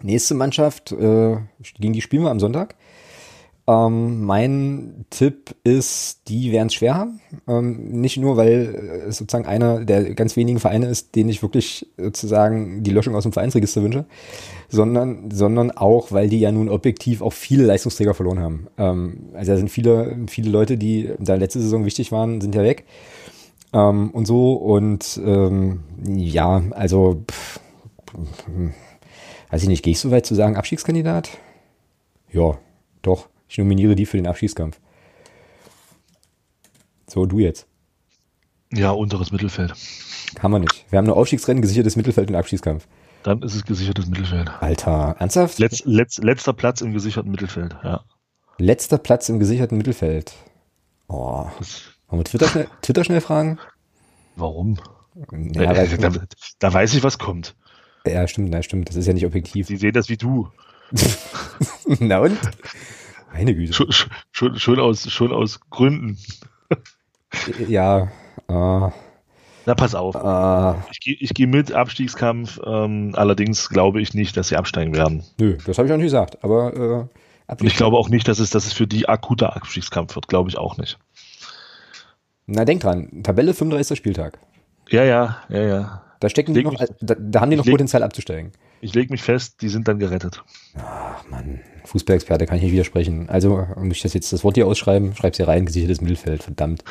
Nächste 0.01 0.33
Mannschaft, 0.33 0.91
äh, 0.91 1.37
gegen 1.79 1.93
die 1.93 2.01
spielen 2.01 2.23
wir 2.23 2.31
am 2.31 2.39
Sonntag. 2.39 2.75
Ähm, 3.65 4.25
mein 4.25 5.05
Tipp 5.09 5.55
ist, 5.63 6.27
die 6.27 6.51
werden 6.51 6.67
es 6.67 6.73
schwer 6.73 6.95
haben. 6.95 7.21
Ähm, 7.47 8.01
nicht 8.01 8.17
nur, 8.17 8.35
weil 8.35 9.05
es 9.07 9.17
sozusagen 9.17 9.45
einer 9.45 9.85
der 9.85 10.13
ganz 10.15 10.35
wenigen 10.35 10.59
Vereine 10.59 10.87
ist, 10.87 11.15
denen 11.15 11.29
ich 11.29 11.41
wirklich 11.41 11.87
sozusagen 11.97 12.83
die 12.83 12.91
Löschung 12.91 13.15
aus 13.15 13.23
dem 13.23 13.31
Vereinsregister 13.31 13.81
wünsche, 13.81 14.05
sondern, 14.67 15.31
sondern 15.31 15.71
auch, 15.71 16.11
weil 16.11 16.27
die 16.27 16.41
ja 16.41 16.51
nun 16.51 16.67
objektiv 16.67 17.21
auch 17.21 17.31
viele 17.31 17.63
Leistungsträger 17.63 18.13
verloren 18.13 18.39
haben. 18.39 18.67
Ähm, 18.77 19.29
also 19.33 19.53
da 19.53 19.57
sind 19.57 19.69
viele, 19.69 20.17
viele 20.27 20.49
Leute, 20.49 20.77
die 20.77 21.11
da 21.19 21.35
letzte 21.35 21.61
Saison 21.61 21.85
wichtig 21.85 22.11
waren, 22.11 22.41
sind 22.41 22.55
ja 22.55 22.63
weg. 22.63 22.83
Ähm, 23.73 24.11
und 24.11 24.25
so 24.25 24.53
und 24.53 25.19
ähm, 25.23 25.83
ja, 26.05 26.61
also 26.71 27.23
pff, 27.29 27.59
weiß 29.49 29.63
ich 29.63 29.67
nicht, 29.67 29.83
gehe 29.83 29.91
ich 29.91 29.99
so 29.99 30.11
weit 30.11 30.25
zu 30.25 30.35
sagen, 30.35 30.55
Abstiegskandidat? 30.55 31.29
Ja, 32.31 32.57
doch. 33.01 33.29
Ich 33.47 33.57
nominiere 33.57 33.95
die 33.95 34.05
für 34.05 34.17
den 34.17 34.27
Abstiegskampf. 34.27 34.79
So, 37.07 37.25
du 37.25 37.39
jetzt. 37.39 37.67
Ja, 38.71 38.91
unteres 38.91 39.31
Mittelfeld. 39.31 39.73
Haben 40.39 40.51
wir 40.51 40.59
nicht. 40.59 40.85
Wir 40.89 40.97
haben 40.97 41.05
nur 41.05 41.17
Aufstiegsrennen, 41.17 41.61
gesichertes 41.61 41.95
Mittelfeld 41.95 42.29
und 42.29 42.35
Abstiegskampf. 42.35 42.87
Dann 43.21 43.41
ist 43.43 43.53
es 43.55 43.63
gesichertes 43.63 44.07
Mittelfeld. 44.07 44.49
Alter, 44.59 45.15
ernsthaft? 45.19 45.59
Letz, 45.59 45.83
letz, 45.85 46.17
letzter 46.17 46.53
Platz 46.53 46.81
im 46.81 46.91
gesicherten 46.91 47.31
Mittelfeld, 47.31 47.75
ja. 47.83 48.03
Letzter 48.57 48.97
Platz 48.97 49.29
im 49.29 49.39
gesicherten 49.39 49.77
Mittelfeld. 49.77 50.33
Oh. 51.07 51.45
Das, 51.59 51.92
Wollen 52.13 52.19
wir 52.19 52.25
Twitter 52.25 52.47
schnell, 52.47 52.67
Twitter 52.83 53.03
schnell 53.03 53.21
fragen? 53.21 53.57
warum? 54.35 54.77
Ja, 55.55 55.71
Äh, 55.73 55.97
da, 55.97 56.13
weil, 56.13 56.27
da 56.59 56.71
weiß 56.71 56.93
ich, 56.93 57.03
was 57.03 57.17
kommt. 57.17 57.55
ja, 58.05 58.27
stimmt, 58.27 58.49
na, 58.51 58.61
stimmt. 58.61 58.87
Das 58.87 58.95
ist 58.95 59.07
ja 59.07 59.13
nicht 59.13 59.25
objektiv. 59.25 59.65
Sie 59.65 59.77
sehen 59.77 59.93
das 59.93 60.09
wie 60.09 60.17
du. 60.17 60.47
Na 61.99 62.19
und? 62.19 62.37
Meine 63.33 63.55
Güte. 63.55 63.73
Schon, 63.73 63.91
schon, 64.31 64.59
schon, 64.59 64.79
aus, 64.79 65.09
schon 65.09 65.31
aus 65.33 65.59
Gründen. 65.71 66.19
Ja, 67.67 68.03
äh, 68.47 68.89
Na, 69.65 69.73
pass 69.75 69.95
auf. 69.95 70.13
äh, 70.13 70.79
Ich 70.91 70.99
gehe 70.99 71.15
ich 71.19 71.33
geh 71.33 71.47
mit, 71.47 71.71
Abstiegskampf. 71.71 72.59
Ähm, 72.63 73.13
allerdings 73.15 73.69
glaube 73.69 74.01
ich 74.01 74.13
nicht, 74.13 74.37
dass 74.37 74.49
sie 74.49 74.55
absteigen 74.55 74.93
werden. 74.95 75.23
nö, 75.39 75.57
das 75.65 75.79
habe 75.79 75.87
ich 75.87 75.93
auch 75.93 75.97
nicht 75.97 76.05
gesagt. 76.05 76.43
Aber 76.43 76.75
äh, 76.75 77.53
Und 77.55 77.63
ich 77.67 77.75
glaube 77.75 77.97
auch 77.97 78.09
nicht, 78.09 78.27
dass 78.27 78.37
es, 78.37 78.51
dass 78.51 78.67
es 78.67 78.73
für 78.73 78.85
die 78.85 79.09
akuter 79.09 79.55
Abstiegskampf 79.55 80.13
wird. 80.13 80.27
Glaube 80.27 80.49
ich 80.49 80.59
auch 80.59 80.77
nicht. 80.77 80.99
Na, 82.45 82.65
denk 82.65 82.81
dran, 82.81 83.23
Tabelle 83.23 83.53
35. 83.53 83.97
Spieltag. 83.97 84.37
Ja, 84.89 85.03
ja, 85.03 85.37
ja, 85.49 85.61
ja. 85.61 86.03
Da 86.19 86.29
stecken 86.29 86.53
die 86.53 86.63
noch, 86.63 86.71
mich- 86.79 86.89
da, 87.01 87.15
da 87.17 87.41
haben 87.41 87.49
die 87.51 87.57
noch 87.57 87.65
leg- 87.65 87.73
Potenzial 87.73 88.03
abzusteigen. 88.03 88.51
Ich 88.81 88.93
lege 88.93 89.11
mich 89.13 89.21
fest, 89.23 89.61
die 89.61 89.69
sind 89.69 89.87
dann 89.87 89.97
gerettet. 89.99 90.43
Ach 90.75 91.23
Mann, 91.29 91.61
Fußballexperte 91.85 92.45
kann 92.45 92.57
ich 92.57 92.63
nicht 92.63 92.73
widersprechen. 92.73 93.29
Also 93.29 93.65
muss 93.77 93.95
ich 93.97 94.01
das 94.03 94.13
jetzt 94.13 94.33
das 94.33 94.43
Wort 94.43 94.55
hier 94.55 94.67
ausschreiben? 94.67 95.15
Schreib's 95.15 95.37
hier 95.37 95.47
rein, 95.47 95.65
gesichertes 95.65 96.01
Mittelfeld, 96.01 96.43
verdammt. 96.43 96.83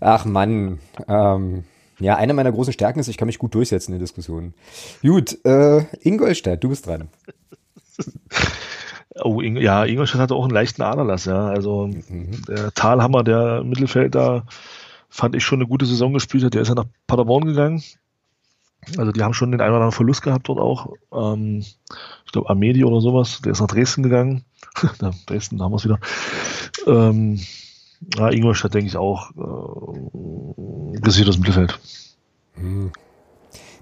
Ach 0.00 0.24
Mann, 0.24 0.78
ähm, 1.06 1.64
ja, 1.98 2.16
eine 2.16 2.32
meiner 2.34 2.52
großen 2.52 2.72
Stärken 2.72 2.98
ist, 2.98 3.08
ich 3.08 3.16
kann 3.18 3.26
mich 3.26 3.38
gut 3.38 3.54
durchsetzen 3.54 3.92
in 3.92 3.98
Diskussionen. 3.98 4.54
Gut, 5.02 5.38
äh, 5.44 5.84
Ingolstadt, 6.00 6.62
du 6.64 6.70
bist 6.70 6.86
dran. 6.86 7.08
Oh, 9.22 9.40
Ing 9.40 9.56
ja, 9.56 9.84
Ingolstadt 9.84 10.20
hatte 10.20 10.34
auch 10.34 10.44
einen 10.44 10.54
leichten 10.54 10.82
Aderlass, 10.82 11.24
ja. 11.24 11.46
Also 11.46 11.86
mhm. 11.86 12.44
der 12.48 12.72
Talhammer, 12.72 13.24
der 13.24 13.58
im 13.58 13.70
Mittelfeld 13.70 14.14
da, 14.14 14.44
fand 15.08 15.34
ich 15.34 15.44
schon 15.44 15.60
eine 15.60 15.68
gute 15.68 15.86
Saison 15.86 16.12
gespielt 16.12 16.44
hat. 16.44 16.54
Der 16.54 16.62
ist 16.62 16.68
ja 16.68 16.74
nach 16.74 16.86
Paderborn 17.06 17.46
gegangen. 17.46 17.82
Also 18.96 19.12
die 19.12 19.22
haben 19.22 19.34
schon 19.34 19.50
den 19.50 19.60
einen 19.60 19.70
oder 19.70 19.78
anderen 19.78 19.92
Verlust 19.92 20.22
gehabt 20.22 20.48
dort 20.48 20.60
auch. 20.60 20.92
Ähm, 21.12 21.64
ich 22.24 22.32
glaube 22.32 22.50
Amedi 22.50 22.84
oder 22.84 23.00
sowas, 23.00 23.40
der 23.42 23.52
ist 23.52 23.60
nach 23.60 23.66
Dresden 23.66 24.02
gegangen. 24.02 24.44
Dresden, 25.26 25.58
da 25.58 25.64
haben 25.64 25.72
wir 25.72 25.76
es 25.76 25.84
wieder. 25.84 25.98
Ähm, 26.86 27.40
ja, 28.16 28.30
Ingolstadt 28.30 28.74
denke 28.74 28.88
ich 28.88 28.96
auch 28.96 29.30
äh, 29.30 31.00
gesichertes 31.00 31.38
Mittelfeld. 31.38 31.78
Hm. 32.54 32.92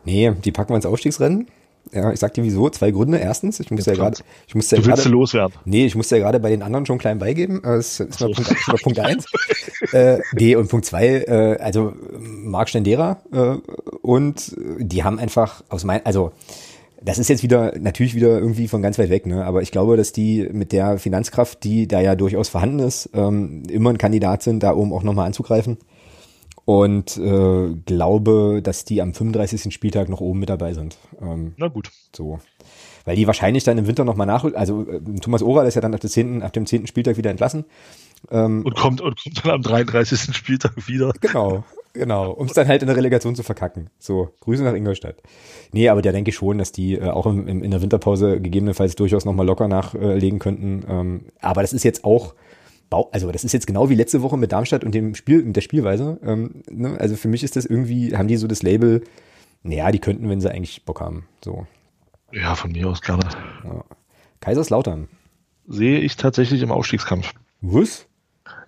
Nee, 0.04 0.32
die 0.32 0.52
packen 0.52 0.70
wir 0.70 0.76
ins 0.76 0.86
Aufstiegsrennen. 0.86 1.48
Ja, 1.92 2.12
ich 2.12 2.20
sag 2.20 2.34
dir 2.34 2.42
wieso. 2.42 2.68
Zwei 2.70 2.90
Gründe. 2.90 3.18
Erstens, 3.18 3.60
ich 3.60 3.70
muss 3.70 3.86
ja 3.86 3.94
gerade, 3.94 4.18
ich 4.46 4.54
muss 4.54 4.70
ja 4.70 4.78
du 4.78 4.86
willst 4.86 5.02
grade, 5.02 5.08
loswerden. 5.14 5.54
Nee, 5.64 5.86
ich 5.86 5.94
muss 5.94 6.10
ja 6.10 6.18
gerade 6.18 6.40
bei 6.40 6.50
den 6.50 6.62
anderen 6.62 6.86
schon 6.86 6.98
klein 6.98 7.18
beigeben. 7.18 7.60
Das 7.62 8.00
ist 8.00 8.20
mal 8.20 8.32
Punkt, 8.32 8.50
ist 8.50 8.68
mal 8.68 8.76
Punkt 8.82 8.98
eins. 9.00 9.26
äh, 9.92 10.18
nee, 10.32 10.56
und 10.56 10.68
Punkt 10.68 10.86
zwei, 10.86 11.06
äh, 11.06 11.58
also 11.60 11.92
Marc 12.18 12.68
Stendera 12.68 13.20
äh, 13.32 13.56
und 14.02 14.56
die 14.78 15.04
haben 15.04 15.18
einfach 15.18 15.62
aus 15.68 15.84
mein, 15.84 16.04
also 16.04 16.32
das 17.02 17.18
ist 17.18 17.28
jetzt 17.28 17.42
wieder 17.42 17.74
natürlich 17.78 18.14
wieder 18.14 18.38
irgendwie 18.38 18.66
von 18.66 18.80
ganz 18.80 18.98
weit 18.98 19.10
weg, 19.10 19.26
ne? 19.26 19.44
Aber 19.44 19.60
ich 19.60 19.70
glaube, 19.70 19.96
dass 19.98 20.12
die 20.12 20.48
mit 20.50 20.72
der 20.72 20.98
Finanzkraft, 20.98 21.62
die 21.62 21.86
da 21.86 22.00
ja 22.00 22.14
durchaus 22.16 22.48
vorhanden 22.48 22.78
ist, 22.78 23.10
ähm, 23.12 23.64
immer 23.68 23.90
ein 23.90 23.98
Kandidat 23.98 24.42
sind, 24.42 24.62
da 24.62 24.74
oben 24.74 24.92
auch 24.92 25.02
nochmal 25.02 25.26
anzugreifen 25.26 25.76
und 26.64 27.16
äh, 27.18 27.74
glaube, 27.84 28.60
dass 28.62 28.84
die 28.84 29.02
am 29.02 29.12
35. 29.12 29.72
Spieltag 29.72 30.08
noch 30.08 30.20
oben 30.20 30.40
mit 30.40 30.48
dabei 30.48 30.72
sind. 30.72 30.96
Ähm, 31.20 31.54
Na 31.56 31.68
gut. 31.68 31.90
So. 32.14 32.38
Weil 33.04 33.16
die 33.16 33.26
wahrscheinlich 33.26 33.64
dann 33.64 33.76
im 33.76 33.86
Winter 33.86 34.04
nochmal 34.04 34.26
nachholen. 34.26 34.56
Also 34.56 34.88
äh, 34.88 35.00
Thomas 35.20 35.42
Oral 35.42 35.66
ist 35.66 35.74
ja 35.74 35.82
dann 35.82 35.94
ab, 35.94 36.00
10., 36.02 36.42
ab 36.42 36.54
dem 36.54 36.66
10. 36.66 36.86
Spieltag 36.86 37.18
wieder 37.18 37.30
entlassen. 37.30 37.66
Ähm, 38.30 38.62
und, 38.64 38.74
kommt, 38.76 39.02
und 39.02 39.22
kommt 39.22 39.44
dann 39.44 39.52
am 39.52 39.62
33. 39.62 40.34
Spieltag 40.34 40.88
wieder. 40.88 41.12
Genau, 41.20 41.64
genau. 41.92 42.30
Um 42.30 42.46
es 42.46 42.54
dann 42.54 42.66
halt 42.66 42.80
in 42.80 42.88
der 42.88 42.96
Relegation 42.96 43.34
zu 43.34 43.42
verkacken. 43.42 43.90
So, 43.98 44.30
Grüße 44.40 44.62
nach 44.62 44.72
Ingolstadt. 44.72 45.16
Nee, 45.72 45.90
aber 45.90 46.00
da 46.00 46.12
denke 46.12 46.30
ich 46.30 46.36
schon, 46.36 46.56
dass 46.56 46.72
die 46.72 46.94
äh, 46.94 47.10
auch 47.10 47.26
im, 47.26 47.46
im, 47.46 47.62
in 47.62 47.72
der 47.72 47.82
Winterpause 47.82 48.40
gegebenenfalls 48.40 48.94
durchaus 48.94 49.26
nochmal 49.26 49.44
locker 49.44 49.68
nachlegen 49.68 50.38
könnten. 50.38 50.84
Ähm, 50.88 51.20
aber 51.42 51.60
das 51.60 51.74
ist 51.74 51.84
jetzt 51.84 52.04
auch 52.04 52.34
also 52.90 53.32
das 53.32 53.44
ist 53.44 53.52
jetzt 53.52 53.66
genau 53.66 53.88
wie 53.88 53.94
letzte 53.94 54.22
Woche 54.22 54.36
mit 54.36 54.52
Darmstadt 54.52 54.84
und 54.84 54.94
dem 54.94 55.14
Spiel, 55.14 55.42
mit 55.42 55.56
der 55.56 55.62
Spielweise. 55.62 56.18
Ähm, 56.22 56.62
ne? 56.70 56.98
Also 56.98 57.16
für 57.16 57.28
mich 57.28 57.42
ist 57.42 57.56
das 57.56 57.64
irgendwie, 57.64 58.16
haben 58.16 58.28
die 58.28 58.36
so 58.36 58.46
das 58.46 58.62
Label, 58.62 59.02
naja, 59.62 59.90
die 59.90 59.98
könnten, 59.98 60.28
wenn 60.28 60.40
sie 60.40 60.50
eigentlich 60.50 60.84
Bock 60.84 61.00
haben. 61.00 61.26
So. 61.44 61.66
Ja, 62.32 62.54
von 62.54 62.72
mir 62.72 62.88
aus 62.88 63.00
gerne. 63.00 63.24
Ja. 63.64 63.84
Kaiserslautern. 64.40 65.08
Sehe 65.66 66.00
ich 66.00 66.16
tatsächlich 66.16 66.62
im 66.62 66.70
Aufstiegskampf. 66.70 67.32
Was? 67.60 68.06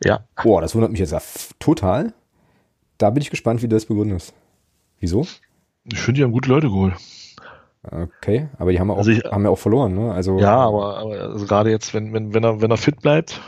Ja. 0.02 0.24
Boah, 0.42 0.60
das 0.60 0.74
wundert 0.74 0.90
mich 0.90 1.00
jetzt 1.00 1.14
total. 1.58 2.14
Da 2.98 3.10
bin 3.10 3.22
ich 3.22 3.30
gespannt, 3.30 3.62
wie 3.62 3.68
du 3.68 3.76
das 3.76 3.86
begründest. 3.86 4.32
Wieso? 5.00 5.26
Ich 5.84 5.98
finde, 5.98 6.18
die 6.18 6.24
haben 6.24 6.32
gute 6.32 6.48
Leute 6.48 6.68
geholt. 6.68 6.94
Okay, 7.82 8.48
aber 8.58 8.72
die 8.72 8.80
haben, 8.80 8.90
auch, 8.90 8.98
also 8.98 9.10
ich, 9.10 9.22
haben 9.24 9.44
ja 9.44 9.50
auch 9.50 9.58
verloren, 9.58 9.94
ne? 9.94 10.12
Also, 10.12 10.38
ja, 10.38 10.56
aber, 10.56 10.98
aber 10.98 11.10
also 11.12 11.46
gerade 11.46 11.70
jetzt, 11.70 11.94
wenn, 11.94 12.12
wenn, 12.12 12.34
wenn, 12.34 12.42
er, 12.42 12.60
wenn 12.60 12.70
er 12.70 12.76
fit 12.78 13.00
bleibt, 13.00 13.40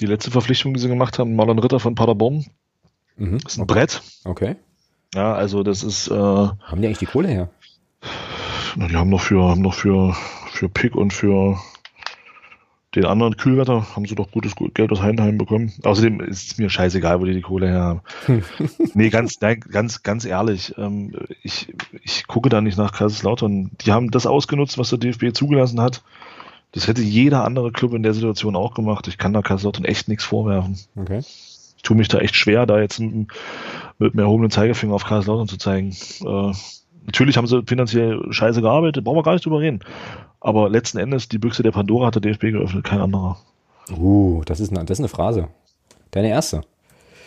die 0.00 0.06
letzte 0.06 0.30
Verpflichtung, 0.30 0.74
die 0.74 0.80
sie 0.80 0.88
gemacht 0.88 1.18
haben, 1.18 1.36
Marlon 1.36 1.58
Ritter 1.58 1.80
von 1.80 1.94
Paderborn, 1.94 2.46
mhm, 3.16 3.38
ist 3.46 3.58
ein 3.58 3.62
okay. 3.62 3.74
Brett. 3.74 4.02
Okay. 4.24 4.56
Ja, 5.14 5.34
also 5.34 5.62
das 5.62 5.82
ist. 5.82 6.08
Äh, 6.08 6.14
haben 6.14 6.80
die 6.80 6.86
eigentlich 6.86 6.98
die 6.98 7.06
Kohle 7.06 7.28
her? 7.28 7.50
Na, 8.76 8.88
die 8.88 8.96
haben 8.96 9.10
noch 9.10 9.20
für, 9.20 9.42
haben 9.42 9.62
noch 9.62 9.74
für, 9.74 10.16
für 10.50 10.68
Pick 10.68 10.94
und 10.94 11.12
für 11.12 11.58
den 12.94 13.06
anderen 13.06 13.36
Kühlwetter 13.36 13.94
haben 13.96 14.04
sie 14.04 14.14
doch 14.14 14.30
gutes 14.30 14.54
Geld 14.74 14.92
aus 14.92 15.00
Heidenheim 15.00 15.38
bekommen. 15.38 15.72
Außerdem 15.82 16.20
ist 16.20 16.52
es 16.52 16.58
mir 16.58 16.68
scheißegal, 16.68 17.20
wo 17.20 17.24
die 17.24 17.32
die 17.32 17.40
Kohle 17.40 17.68
her 17.68 17.80
haben. 17.80 18.02
nee, 18.94 19.08
ganz, 19.08 19.40
nein, 19.40 19.60
ganz, 19.60 20.02
ganz 20.02 20.26
ehrlich. 20.26 20.74
Ähm, 20.76 21.14
ich, 21.42 21.72
ich 22.02 22.26
gucke 22.26 22.50
da 22.50 22.60
nicht 22.60 22.76
nach 22.76 22.92
Kaiserslautern. 22.92 23.70
Die 23.80 23.92
haben 23.92 24.10
das 24.10 24.26
ausgenutzt, 24.26 24.76
was 24.76 24.90
der 24.90 24.98
DFB 24.98 25.32
zugelassen 25.32 25.80
hat. 25.80 26.02
Das 26.72 26.88
hätte 26.88 27.02
jeder 27.02 27.44
andere 27.44 27.70
Club 27.70 27.92
in 27.92 28.02
der 28.02 28.14
Situation 28.14 28.56
auch 28.56 28.74
gemacht. 28.74 29.06
Ich 29.06 29.18
kann 29.18 29.32
da 29.32 29.42
Kaiserslautern 29.42 29.84
echt 29.84 30.08
nichts 30.08 30.24
vorwerfen. 30.24 30.78
Okay. 30.96 31.18
Ich 31.76 31.82
tue 31.82 31.96
mich 31.96 32.08
da 32.08 32.18
echt 32.18 32.34
schwer, 32.34 32.64
da 32.64 32.80
jetzt 32.80 32.98
mit, 32.98 33.28
mit 33.98 34.14
mehr 34.14 34.24
erhobenen 34.24 34.50
Zeigefinger 34.50 34.94
auf 34.94 35.04
Kaiserslautern 35.04 35.48
zu 35.48 35.58
zeigen. 35.58 35.94
Äh, 36.24 36.52
natürlich 37.04 37.36
haben 37.36 37.46
sie 37.46 37.62
finanziell 37.66 38.20
scheiße 38.30 38.62
gearbeitet, 38.62 39.04
brauchen 39.04 39.18
wir 39.18 39.22
gar 39.22 39.34
nicht 39.34 39.44
drüber 39.44 39.60
reden. 39.60 39.80
Aber 40.40 40.70
letzten 40.70 40.98
Endes, 40.98 41.28
die 41.28 41.38
Büchse 41.38 41.62
der 41.62 41.72
Pandora 41.72 42.06
hat 42.06 42.14
der 42.14 42.22
DFB 42.22 42.52
geöffnet, 42.52 42.84
kein 42.84 43.00
anderer. 43.00 43.38
Uh, 43.90 44.42
das 44.44 44.60
ist 44.60 44.70
eine, 44.70 44.84
das 44.84 44.98
ist 44.98 45.00
eine 45.00 45.08
Phrase. 45.08 45.48
Deine 46.10 46.28
erste. 46.28 46.62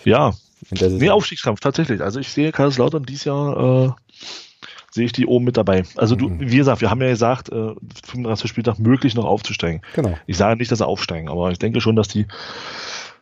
Ja. 0.04 0.34
Nee, 0.72 1.10
Aufstiegskampf, 1.10 1.60
tatsächlich. 1.60 2.02
Also 2.02 2.20
ich 2.20 2.30
sehe 2.30 2.52
Kaiserslautern 2.52 3.04
dieses 3.04 3.26
Jahr 3.26 3.58
äh, 3.58 3.92
sehe 4.96 5.06
ich 5.06 5.12
die 5.12 5.28
oben 5.28 5.44
mit 5.44 5.58
dabei. 5.58 5.84
Also 5.98 6.16
du, 6.16 6.30
mhm. 6.30 6.40
wie 6.40 6.56
gesagt, 6.56 6.80
wir 6.80 6.90
haben 6.90 7.02
ja 7.02 7.10
gesagt, 7.10 7.50
äh, 7.50 7.76
35 8.06 8.50
Spieltag 8.50 8.80
möglich 8.80 9.14
noch 9.14 9.26
aufzusteigen. 9.26 9.82
Genau. 9.94 10.18
Ich 10.26 10.38
sage 10.38 10.58
nicht, 10.58 10.72
dass 10.72 10.80
sie 10.80 10.88
aufsteigen, 10.88 11.28
aber 11.28 11.52
ich 11.52 11.60
denke 11.60 11.82
schon, 11.82 11.98
dass 11.98 12.08
die 12.08 12.26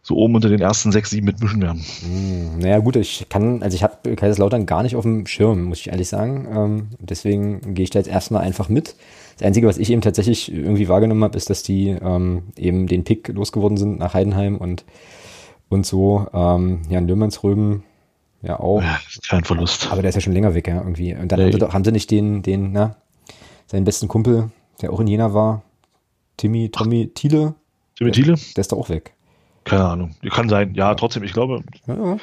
so 0.03 0.15
oben 0.15 0.35
unter 0.35 0.49
den 0.49 0.61
ersten 0.61 0.91
sechs, 0.91 1.09
sieben 1.09 1.25
mitmischen 1.25 1.61
werden. 1.61 1.83
Mhm. 2.05 2.59
Naja 2.59 2.77
gut, 2.77 2.95
ich 2.95 3.25
kann, 3.27 3.63
also 3.63 3.73
ich 3.73 3.81
habe 3.81 4.15
Kaiserslautern 4.15 4.67
gar 4.67 4.83
nicht 4.83 4.95
auf 4.95 5.03
dem 5.03 5.25
Schirm, 5.25 5.63
muss 5.63 5.79
ich 5.79 5.89
ehrlich 5.89 6.09
sagen. 6.09 6.47
Ähm, 6.53 6.87
deswegen 6.99 7.73
gehe 7.73 7.83
ich 7.83 7.89
da 7.89 7.99
jetzt 7.99 8.09
erstmal 8.09 8.43
einfach 8.43 8.69
mit. 8.69 8.95
Das 9.37 9.47
Einzige, 9.47 9.65
was 9.65 9.79
ich 9.79 9.89
eben 9.89 10.01
tatsächlich 10.01 10.53
irgendwie 10.53 10.89
wahrgenommen 10.89 11.23
habe, 11.23 11.37
ist, 11.37 11.49
dass 11.49 11.63
die 11.63 11.89
ähm, 11.89 12.43
eben 12.55 12.85
den 12.85 13.03
Pick 13.03 13.29
losgeworden 13.29 13.77
sind 13.77 13.97
nach 13.97 14.13
Heidenheim 14.13 14.57
und, 14.57 14.85
und 15.69 15.87
so. 15.87 16.27
Ähm, 16.33 16.81
Jan 16.89 17.07
Löhmannsröben 17.07 17.83
ja 18.43 18.59
auch. 18.59 18.81
Ja, 18.81 18.99
kein 19.27 19.43
Verlust. 19.43 19.91
Aber 19.91 20.01
der 20.01 20.09
ist 20.09 20.15
ja 20.15 20.21
schon 20.21 20.33
länger 20.33 20.53
weg, 20.53 20.67
ja, 20.67 20.77
irgendwie. 20.77 21.15
Und 21.15 21.31
dann 21.31 21.39
nee. 21.39 21.45
haben, 21.45 21.51
sie 21.53 21.59
doch, 21.59 21.73
haben 21.73 21.83
sie 21.83 21.91
nicht 21.91 22.11
den, 22.11 22.43
den, 22.43 22.71
na, 22.71 22.97
seinen 23.65 23.85
besten 23.85 24.07
Kumpel, 24.07 24.51
der 24.81 24.93
auch 24.93 24.99
in 24.99 25.07
Jena 25.07 25.33
war, 25.33 25.63
Timmy, 26.37 26.69
Tommy 26.69 27.09
Thiele. 27.13 27.55
Timmy 27.95 28.11
Thiele? 28.11 28.35
Der 28.55 28.61
ist 28.61 28.71
doch 28.71 28.77
auch 28.77 28.89
weg. 28.89 29.13
Keine 29.63 29.85
Ahnung. 29.85 30.15
Kann 30.29 30.49
sein. 30.49 30.73
Ja, 30.75 30.93
trotzdem, 30.95 31.23
ich 31.23 31.33
glaube, 31.33 31.63
ja. 31.87 32.17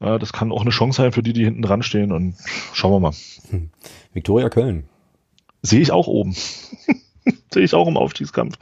ja. 0.00 0.18
das 0.18 0.32
kann 0.32 0.50
auch 0.50 0.62
eine 0.62 0.70
Chance 0.70 1.02
sein 1.02 1.12
für 1.12 1.22
die, 1.22 1.32
die 1.32 1.44
hinten 1.44 1.62
dran 1.62 1.82
stehen 1.82 2.10
und 2.12 2.34
schauen 2.72 2.92
wir 2.92 3.00
mal. 3.00 3.12
Hm. 3.50 3.70
Viktoria 4.12 4.48
Köln. 4.48 4.88
Sehe 5.62 5.80
ich 5.80 5.92
auch 5.92 6.08
oben. 6.08 6.34
Sehe 7.52 7.62
ich 7.62 7.74
auch 7.74 7.86
im 7.86 7.96
Aufstiegskampf. 7.96 8.56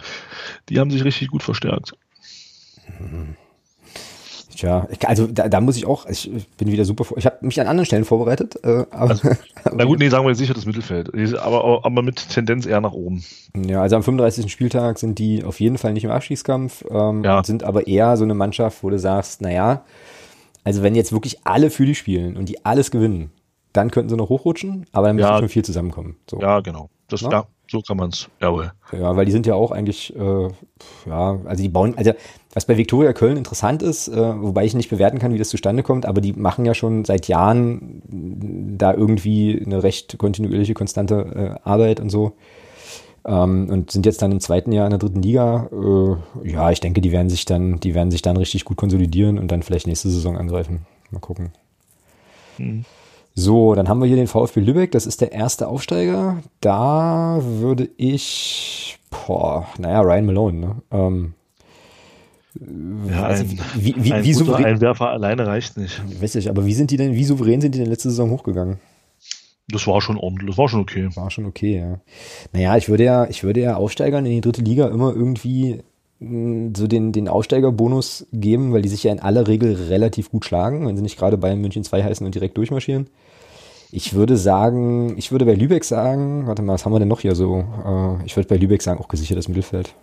Die 0.68 0.78
haben 0.78 0.90
sich 0.90 1.04
richtig 1.04 1.28
gut 1.28 1.42
verstärkt. 1.42 1.92
Hm. 2.98 3.36
Tja, 4.59 4.88
also 5.06 5.28
da, 5.28 5.48
da 5.48 5.61
muss 5.61 5.76
ich 5.76 5.86
auch, 5.86 6.06
ich 6.06 6.28
bin 6.56 6.72
wieder 6.72 6.84
super, 6.84 7.04
ich 7.16 7.26
habe 7.26 7.36
mich 7.42 7.61
an 7.61 7.68
anderen 7.68 7.86
Stellen 7.86 8.04
vorbereitet. 8.04 8.59
Äh, 8.64 8.86
aber, 8.90 9.11
also, 9.11 9.28
na 9.72 9.84
gut, 9.84 10.00
nee, 10.00 10.09
sagen 10.09 10.26
wir 10.26 10.34
sicher 10.34 10.52
das 10.52 10.66
Mittelfeld, 10.66 11.14
aber, 11.38 11.84
aber 11.84 12.02
mit 12.02 12.28
Tendenz 12.28 12.66
eher 12.66 12.80
nach 12.80 12.90
oben. 12.90 13.22
Ja, 13.54 13.82
also 13.82 13.94
am 13.94 14.02
35. 14.02 14.50
Spieltag 14.50 14.98
sind 14.98 15.20
die 15.20 15.44
auf 15.44 15.61
jeden 15.61 15.78
Fall 15.78 15.92
nicht 15.92 16.02
im 16.02 16.11
Abschießkampf, 16.11 16.84
ähm, 16.90 17.22
ja. 17.22 17.44
sind 17.44 17.62
aber 17.62 17.86
eher 17.86 18.16
so 18.16 18.24
eine 18.24 18.34
Mannschaft, 18.34 18.82
wo 18.82 18.90
du 18.90 18.98
sagst, 18.98 19.42
naja, 19.42 19.84
also 20.64 20.82
wenn 20.82 20.96
jetzt 20.96 21.12
wirklich 21.12 21.38
alle 21.44 21.70
für 21.70 21.86
die 21.86 21.94
spielen 21.94 22.36
und 22.36 22.48
die 22.48 22.66
alles 22.66 22.90
gewinnen, 22.90 23.30
dann 23.72 23.92
könnten 23.92 24.09
sie 24.09 24.16
noch 24.16 24.28
hochrutschen, 24.28 24.86
aber 24.90 25.06
dann 25.06 25.14
müsste 25.14 25.30
ja. 25.30 25.38
schon 25.38 25.48
viel 25.48 25.64
zusammenkommen. 25.64 26.16
So. 26.28 26.40
Ja, 26.40 26.59
genau. 26.59 26.90
Das, 27.09 27.22
ja? 27.22 27.30
ja 27.30 27.46
so 27.70 27.82
kann 27.82 27.96
man 27.96 28.11
es, 28.11 28.28
jawohl. 28.40 28.72
Ja, 28.92 29.16
weil 29.16 29.26
die 29.26 29.32
sind 29.32 29.46
ja 29.46 29.54
auch 29.54 29.70
eigentlich, 29.70 30.14
äh, 30.16 30.48
ja, 31.06 31.38
also 31.44 31.62
die 31.62 31.68
bauen, 31.68 31.94
also 31.96 32.12
was 32.54 32.64
bei 32.64 32.76
Viktoria 32.76 33.12
Köln 33.12 33.36
interessant 33.36 33.82
ist, 33.82 34.09
äh, 34.09 34.42
wobei 34.42 34.64
ich 34.64 34.74
nicht 34.74 34.88
bewerten 34.88 35.18
kann, 35.18 35.34
wie 35.34 35.38
das 35.38 35.50
zustande 35.50 35.82
kommt, 35.82 36.06
aber 36.06 36.20
die 36.20 36.32
machen 36.32 36.64
ja 36.64 36.74
schon 36.74 37.04
seit 37.04 37.28
Jahren 37.28 38.02
da 38.78 38.94
irgendwie 38.94 39.62
eine 39.64 39.82
recht 39.82 40.16
kontinuierliche, 40.18 40.74
konstante 40.74 41.59
äh, 41.64 41.68
Arbeit 41.68 42.00
und 42.00 42.11
so. 42.11 42.32
Ähm, 43.26 43.68
und 43.68 43.90
sind 43.90 44.06
jetzt 44.06 44.22
dann 44.22 44.32
im 44.32 44.40
zweiten 44.40 44.72
Jahr 44.72 44.86
in 44.86 44.90
der 44.90 44.98
dritten 44.98 45.22
Liga. 45.22 45.68
Äh, 45.70 46.50
ja, 46.50 46.70
ich 46.70 46.80
denke, 46.80 47.02
die 47.02 47.12
werden 47.12 47.28
sich 47.28 47.44
dann, 47.44 47.80
die 47.80 47.94
werden 47.94 48.11
sich 48.11 48.22
dann 48.22 48.36
richtig 48.38 48.64
gut 48.64 48.78
konsolidieren 48.78 49.38
und 49.38 49.50
dann 49.52 49.62
vielleicht 49.62 49.86
nächste 49.86 50.09
Saison 50.09 50.38
angreifen. 50.38 50.86
Mal 51.11 51.20
gucken. 51.20 51.52
Mhm. 52.56 52.84
So, 53.41 53.76
dann 53.76 53.89
haben 53.89 54.01
wir 54.01 54.09
hier 54.09 54.16
den 54.16 54.26
VfB 54.26 54.59
Lübeck, 54.59 54.91
das 54.91 55.07
ist 55.07 55.20
der 55.20 55.30
erste 55.30 55.68
Aufsteiger. 55.68 56.43
Da 56.61 57.39
würde 57.41 57.89
ich, 57.97 58.99
boah, 59.11 59.64
naja, 59.78 60.01
Ryan 60.01 60.26
Malone, 60.26 60.59
ne? 60.59 60.82
Ähm, 60.91 61.34
ja, 63.09 63.22
also, 63.22 63.45
ein, 63.45 63.61
wie, 63.76 63.95
wie, 63.97 64.12
ein 64.12 64.24
wie 64.24 64.32
souverän, 64.32 64.64
Einwerfer 64.64 65.11
alleine 65.11 65.47
reicht 65.47 65.76
nicht. 65.76 66.03
Weiß 66.20 66.34
ich, 66.34 66.51
aber 66.51 66.66
wie 66.66 66.74
sind 66.74 66.91
die 66.91 66.97
denn, 66.97 67.14
wie 67.14 67.22
souverän 67.22 67.61
sind 67.61 67.76
die 67.76 67.78
denn 67.78 67.89
letzte 67.89 68.11
Saison 68.11 68.32
hochgegangen? 68.32 68.80
Das 69.68 69.86
war 69.86 70.01
schon 70.01 70.18
ordentlich, 70.18 70.49
das 70.49 70.59
war 70.59 70.68
schon 70.68 70.80
okay. 70.80 71.09
War 71.14 71.30
schon 71.30 71.47
okay, 71.47 71.78
ja. 71.78 72.01
Naja, 72.53 72.76
ich 72.76 72.89
würde 72.89 73.05
ja, 73.05 73.28
ich 73.28 73.45
würde 73.45 73.61
ja 73.61 73.76
Aufsteigern 73.76 74.26
in 74.26 74.32
die 74.32 74.41
dritte 74.41 74.62
Liga 74.62 74.89
immer 74.89 75.14
irgendwie 75.14 75.78
mm, 76.18 76.70
so 76.76 76.89
den, 76.89 77.12
den 77.12 77.28
Aufsteigerbonus 77.28 78.26
geben, 78.32 78.72
weil 78.72 78.82
die 78.82 78.89
sich 78.89 79.05
ja 79.05 79.12
in 79.12 79.20
aller 79.20 79.47
Regel 79.47 79.74
relativ 79.74 80.28
gut 80.32 80.45
schlagen, 80.45 80.89
wenn 80.89 80.97
sie 80.97 81.05
nicht 81.05 81.20
gerade 81.20 81.39
Bayern 81.39 81.61
München 81.61 81.84
2 81.84 82.03
heißen 82.03 82.26
und 82.26 82.34
direkt 82.34 82.57
durchmarschieren. 82.57 83.09
Ich 83.91 84.12
würde 84.14 84.36
sagen, 84.36 85.16
ich 85.16 85.32
würde 85.32 85.47
bei 85.47 85.55
Lübeck 85.55 85.84
sagen, 85.84 86.47
warte 86.47 86.62
mal, 86.62 86.74
was 86.74 86.84
haben 86.84 86.93
wir 86.93 86.99
denn 86.99 87.09
noch 87.09 87.20
hier 87.20 87.34
so? 87.34 87.61
Äh, 87.61 88.24
ich 88.26 88.36
würde 88.36 88.49
bei 88.49 88.57
Lübeck 88.57 88.82
sagen, 88.82 89.01
auch 89.01 89.09
gesichertes 89.09 89.49
Mittelfeld. 89.49 89.95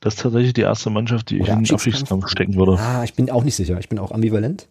Das 0.00 0.14
ist 0.14 0.20
tatsächlich 0.20 0.52
die 0.52 0.60
erste 0.60 0.90
Mannschaft, 0.90 1.30
die 1.30 1.36
ich 1.36 1.42
Oder 1.42 1.54
in 1.54 1.64
den? 1.64 1.74
Abstiegskampf 1.74 2.28
stecken 2.28 2.54
würde. 2.54 2.78
Ah, 2.78 3.02
ich 3.02 3.14
bin 3.14 3.30
auch 3.30 3.44
nicht 3.44 3.56
sicher. 3.56 3.78
Ich 3.80 3.88
bin 3.88 3.98
auch 3.98 4.12
ambivalent. 4.12 4.68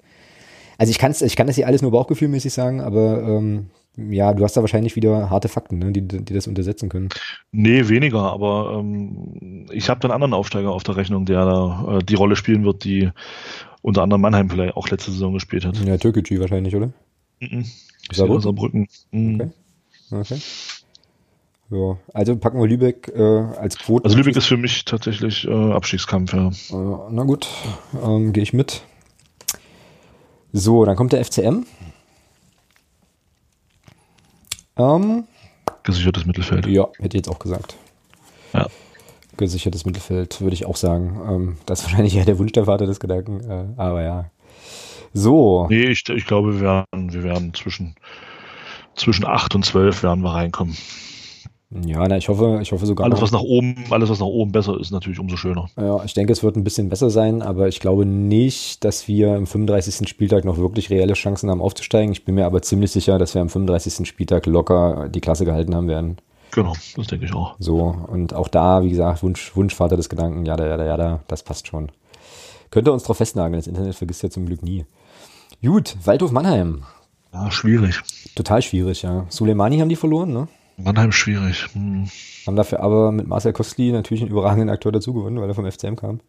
Also 0.77 0.91
ich, 0.91 0.99
kann's, 0.99 1.21
ich 1.21 1.35
kann 1.35 1.47
das 1.47 1.55
hier 1.55 1.67
alles 1.67 1.81
nur 1.81 1.91
bauchgefühlmäßig 1.91 2.53
sagen, 2.53 2.81
aber 2.81 3.23
ähm, 3.23 3.71
ja, 3.97 4.33
du 4.33 4.43
hast 4.43 4.55
da 4.55 4.61
wahrscheinlich 4.61 4.95
wieder 4.95 5.31
harte 5.31 5.47
Fakten, 5.47 5.79
ne, 5.79 5.91
die, 5.91 6.07
die 6.07 6.33
das 6.33 6.45
untersetzen 6.47 6.87
können. 6.87 7.09
Nee, 7.51 7.89
weniger, 7.89 8.31
aber 8.31 8.77
ähm, 8.79 9.65
ich 9.71 9.89
habe 9.89 10.03
einen 10.03 10.11
anderen 10.11 10.33
Aufsteiger 10.33 10.71
auf 10.71 10.83
der 10.83 10.95
Rechnung, 10.95 11.25
der 11.25 11.45
da 11.45 11.97
äh, 11.97 12.03
die 12.03 12.13
Rolle 12.13 12.35
spielen 12.35 12.63
wird, 12.63 12.83
die 12.83 13.09
unter 13.81 14.03
anderem 14.03 14.21
Mannheim 14.21 14.49
vielleicht 14.49 14.77
auch 14.77 14.87
letzte 14.89 15.11
Saison 15.11 15.33
gespielt 15.33 15.65
hat. 15.65 15.83
Ja, 15.83 15.97
Türkgücü 15.97 16.39
wahrscheinlich, 16.39 16.75
oder? 16.75 16.91
Mhm. 17.39 17.65
Ich 18.09 18.17
Saarbrücken? 18.17 18.41
Saarbrücken. 18.41 18.87
Mhm. 19.11 19.41
Okay. 19.41 19.51
Okay. 20.09 20.39
Ja, 21.69 21.97
also 22.13 22.37
packen 22.37 22.59
wir 22.61 22.67
Lübeck 22.67 23.11
äh, 23.13 23.21
als 23.21 23.77
Quote. 23.77 24.05
Also 24.05 24.15
Lübeck 24.17 24.37
ist 24.37 24.45
für 24.45 24.55
mich 24.55 24.85
tatsächlich 24.85 25.45
äh, 25.45 25.51
Abstiegskampf, 25.51 26.33
ja. 26.33 26.47
Äh, 26.47 27.07
na 27.11 27.23
gut, 27.23 27.47
ähm, 28.01 28.31
gehe 28.31 28.43
ich 28.43 28.53
mit. 28.53 28.83
So, 30.53 30.85
dann 30.85 30.95
kommt 30.95 31.11
der 31.11 31.23
FCM. 31.25 31.65
Ähm, 34.77 35.25
Gesichertes 35.83 36.25
Mittelfeld. 36.25 36.67
ja, 36.67 36.87
hätte 36.99 37.17
ich 37.17 37.25
jetzt 37.25 37.29
auch 37.29 37.39
gesagt. 37.39 37.75
Ja. 38.53 38.67
Gesichertes 39.35 39.85
Mittelfeld, 39.85 40.39
würde 40.39 40.53
ich 40.53 40.65
auch 40.65 40.77
sagen. 40.77 41.19
Ähm, 41.29 41.57
das 41.65 41.79
ist 41.79 41.85
wahrscheinlich 41.85 42.15
eher 42.15 42.25
der 42.25 42.39
Wunsch 42.39 42.53
der 42.53 42.65
Vater 42.65 42.85
des 42.85 43.01
Gedanken, 43.01 43.41
äh, 43.49 43.65
aber 43.75 44.03
ja. 44.03 44.31
So, 45.13 45.67
Nee, 45.69 45.85
ich, 45.85 46.07
ich 46.09 46.25
glaube, 46.25 46.55
wir 46.55 46.61
werden, 46.61 47.13
wir 47.13 47.23
werden 47.23 47.53
zwischen, 47.53 47.95
zwischen 48.95 49.25
8 49.25 49.55
und 49.55 49.63
12 49.65 50.03
werden 50.03 50.21
wir 50.23 50.33
reinkommen. 50.33 50.75
ja, 51.85 52.07
na, 52.07 52.17
ich 52.17 52.29
hoffe, 52.29 52.59
ich 52.61 52.71
hoffe 52.71 52.85
sogar. 52.85 53.05
Alles, 53.05 53.17
noch- 53.17 53.23
was 53.23 53.31
nach 53.31 53.41
oben, 53.41 53.75
alles, 53.89 54.09
was 54.09 54.19
nach 54.19 54.25
oben 54.27 54.51
besser 54.51 54.79
ist, 54.79 54.91
natürlich 54.91 55.19
umso 55.19 55.35
schöner. 55.37 55.67
Ja, 55.77 56.03
ich 56.05 56.13
denke, 56.13 56.31
es 56.33 56.43
wird 56.43 56.55
ein 56.55 56.63
bisschen 56.63 56.89
besser 56.89 57.09
sein, 57.09 57.41
aber 57.41 57.67
ich 57.67 57.79
glaube 57.79 58.05
nicht, 58.05 58.83
dass 58.85 59.07
wir 59.07 59.35
im 59.35 59.47
35. 59.47 60.07
Spieltag 60.07 60.45
noch 60.45 60.57
wirklich 60.57 60.89
reelle 60.89 61.13
Chancen 61.13 61.49
haben 61.49 61.61
aufzusteigen. 61.61 62.11
Ich 62.11 62.23
bin 62.25 62.35
mir 62.35 62.45
aber 62.45 62.61
ziemlich 62.61 62.91
sicher, 62.91 63.17
dass 63.19 63.33
wir 63.35 63.41
am 63.41 63.49
35. 63.49 64.07
Spieltag 64.07 64.45
locker 64.45 65.09
die 65.09 65.19
Klasse 65.21 65.45
gehalten 65.45 65.75
haben 65.75 65.87
werden. 65.87 66.17
Genau, 66.51 66.73
das 66.95 67.07
denke 67.07 67.25
ich 67.25 67.33
auch. 67.33 67.55
So, 67.59 67.95
und 68.07 68.33
auch 68.33 68.47
da, 68.47 68.83
wie 68.83 68.89
gesagt, 68.89 69.23
Wunsch, 69.23 69.55
Wunschvater 69.55 69.97
des 69.97 70.09
Gedanken, 70.09 70.45
ja, 70.45 70.57
ja, 70.57 70.83
ja, 70.83 70.97
ja, 70.97 71.19
das 71.27 71.43
passt 71.43 71.67
schon. 71.67 71.91
Könnt 72.69 72.87
ihr 72.87 72.93
uns 72.93 73.03
drauf 73.03 73.17
festnageln, 73.17 73.59
das 73.59 73.67
Internet 73.67 73.95
vergisst 73.95 74.23
ja 74.23 74.29
zum 74.29 74.45
Glück 74.45 74.63
nie. 74.63 74.85
Gut, 75.61 75.95
Waldhof 76.03 76.31
Mannheim. 76.31 76.83
Ja, 77.33 77.51
schwierig. 77.51 78.01
Total 78.35 78.61
schwierig, 78.61 79.01
ja. 79.01 79.25
Suleimani 79.29 79.79
haben 79.79 79.89
die 79.89 79.95
verloren, 79.95 80.33
ne? 80.33 80.47
Mannheim 80.77 81.11
schwierig. 81.11 81.67
Hm. 81.73 82.07
Haben 82.45 82.55
dafür 82.55 82.81
aber 82.81 83.11
mit 83.11 83.27
Marcel 83.27 83.53
Kostli 83.53 83.91
natürlich 83.91 84.21
einen 84.21 84.31
überragenden 84.31 84.69
Akteur 84.69 84.91
dazu 84.91 85.13
gewonnen, 85.13 85.39
weil 85.41 85.49
er 85.49 85.55
vom 85.55 85.69
FCM 85.69 85.95
kam. 85.95 86.19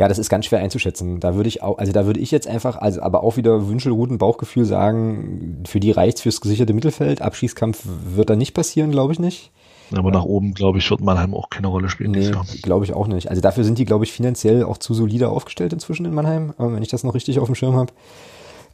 Ja, 0.00 0.08
das 0.08 0.18
ist 0.18 0.30
ganz 0.30 0.46
schwer 0.46 0.60
einzuschätzen. 0.60 1.20
Da 1.20 1.34
würde 1.34 1.50
ich 1.50 1.62
auch, 1.62 1.76
also 1.76 1.92
da 1.92 2.06
würde 2.06 2.20
ich 2.20 2.30
jetzt 2.30 2.48
einfach, 2.48 2.76
also 2.78 3.02
aber 3.02 3.22
auch 3.22 3.36
wieder 3.36 3.68
Wünschelruten, 3.68 4.16
Bauchgefühl 4.16 4.64
sagen, 4.64 5.62
für 5.68 5.78
die 5.78 5.90
reicht's 5.90 6.22
fürs 6.22 6.40
gesicherte 6.40 6.72
Mittelfeld. 6.72 7.20
Abschießkampf 7.20 7.82
wird 7.84 8.30
da 8.30 8.34
nicht 8.34 8.54
passieren, 8.54 8.92
glaube 8.92 9.12
ich 9.12 9.18
nicht. 9.18 9.50
Aber 9.94 10.10
nach 10.10 10.24
oben, 10.24 10.54
glaube 10.54 10.78
ich, 10.78 10.90
wird 10.90 11.02
Mannheim 11.02 11.34
auch 11.34 11.50
keine 11.50 11.66
Rolle 11.66 11.90
spielen. 11.90 12.12
Nee, 12.12 12.32
glaube 12.62 12.86
ich 12.86 12.94
auch 12.94 13.08
nicht. 13.08 13.28
Also 13.28 13.42
dafür 13.42 13.62
sind 13.62 13.76
die, 13.76 13.84
glaube 13.84 14.06
ich, 14.06 14.12
finanziell 14.12 14.64
auch 14.64 14.78
zu 14.78 14.94
solide 14.94 15.28
aufgestellt 15.28 15.74
inzwischen 15.74 16.06
in 16.06 16.14
Mannheim, 16.14 16.54
äh, 16.58 16.62
wenn 16.72 16.82
ich 16.82 16.88
das 16.88 17.04
noch 17.04 17.12
richtig 17.12 17.38
auf 17.38 17.48
dem 17.48 17.54
Schirm 17.54 17.76
habe. 17.76 17.92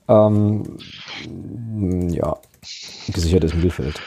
Ähm, 0.07 0.77
ja, 2.13 2.37
gesichertes 3.09 3.53
Mittelfeld. 3.53 4.01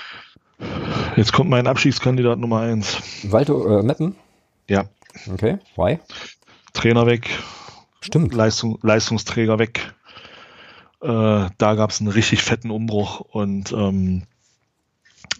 Jetzt 1.18 1.34
kommt 1.34 1.50
mein 1.50 1.68
Abstiegskandidat 1.68 2.40
Nummer 2.40 2.62
1. 2.62 3.30
Walter, 3.30 3.80
äh, 3.80 3.84
Meppen? 3.84 4.16
Ja, 4.70 4.86
Okay, 5.32 5.58
why? 5.76 6.00
Trainer 6.80 7.06
weg, 7.06 7.30
Stimmt. 8.02 8.34
Leistung, 8.34 8.80
Leistungsträger 8.82 9.60
weg. 9.60 9.94
Äh, 11.02 11.50
da 11.58 11.76
gab 11.76 11.90
es 11.90 12.00
einen 12.00 12.10
richtig 12.10 12.42
fetten 12.42 12.72
Umbruch 12.72 13.20
und 13.20 13.74
ähm, 13.74 14.24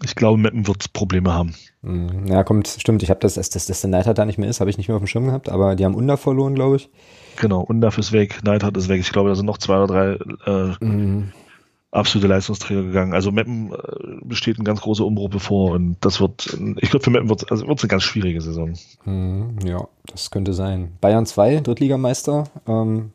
ich 0.02 0.14
glaube, 0.14 0.38
Meppen 0.38 0.66
wird 0.66 0.92
Probleme 0.92 1.32
haben. 1.32 1.54
Hm, 1.82 2.26
Ja, 2.26 2.44
kommt, 2.44 2.68
stimmt. 2.68 3.02
Ich 3.02 3.08
habe 3.10 3.20
das, 3.20 3.34
dass, 3.34 3.48
dass, 3.48 3.64
dass 3.66 3.80
der 3.80 3.88
Neidhardt 3.90 4.18
da 4.18 4.26
nicht 4.26 4.38
mehr 4.38 4.50
ist, 4.50 4.60
habe 4.60 4.68
ich 4.70 4.76
nicht 4.76 4.88
mehr 4.88 4.96
auf 4.96 5.02
dem 5.02 5.06
Schirm 5.06 5.26
gehabt, 5.26 5.48
aber 5.48 5.76
die 5.76 5.84
haben 5.86 5.94
Under 5.94 6.18
verloren, 6.18 6.54
glaube 6.54 6.76
ich. 6.76 6.90
Genau, 7.36 7.60
Undaf 7.62 7.96
ist 7.96 8.12
weg, 8.12 8.40
Neidhardt 8.44 8.76
ist 8.76 8.88
weg. 8.88 9.00
Ich 9.00 9.10
glaube, 9.12 9.30
da 9.30 9.34
sind 9.34 9.46
noch 9.46 9.58
zwei 9.58 9.82
oder 9.82 9.86
drei 9.86 10.50
äh, 10.50 10.84
Mhm. 10.84 11.32
Absolute 11.92 12.28
Leistungsträger 12.28 12.82
gegangen. 12.82 13.14
Also 13.14 13.32
Meppen 13.32 13.72
äh, 13.72 13.76
besteht 14.22 14.58
ein 14.58 14.64
ganz 14.64 14.80
großer 14.80 15.04
Umbruch 15.04 15.28
bevor 15.28 15.72
und 15.72 15.96
das 16.00 16.20
wird, 16.20 16.56
ich 16.76 16.90
glaube, 16.90 17.04
für 17.04 17.10
Meppen 17.10 17.28
wird 17.28 17.50
also 17.50 17.66
wird's 17.66 17.82
eine 17.82 17.88
ganz 17.88 18.04
schwierige 18.04 18.40
Saison. 18.40 18.74
Hm, 19.04 19.56
ja, 19.64 19.88
das 20.06 20.30
könnte 20.30 20.52
sein. 20.52 20.92
Bayern 21.00 21.26
2, 21.26 21.60
Drittligameister. 21.60 22.44
Ähm, 22.66 23.10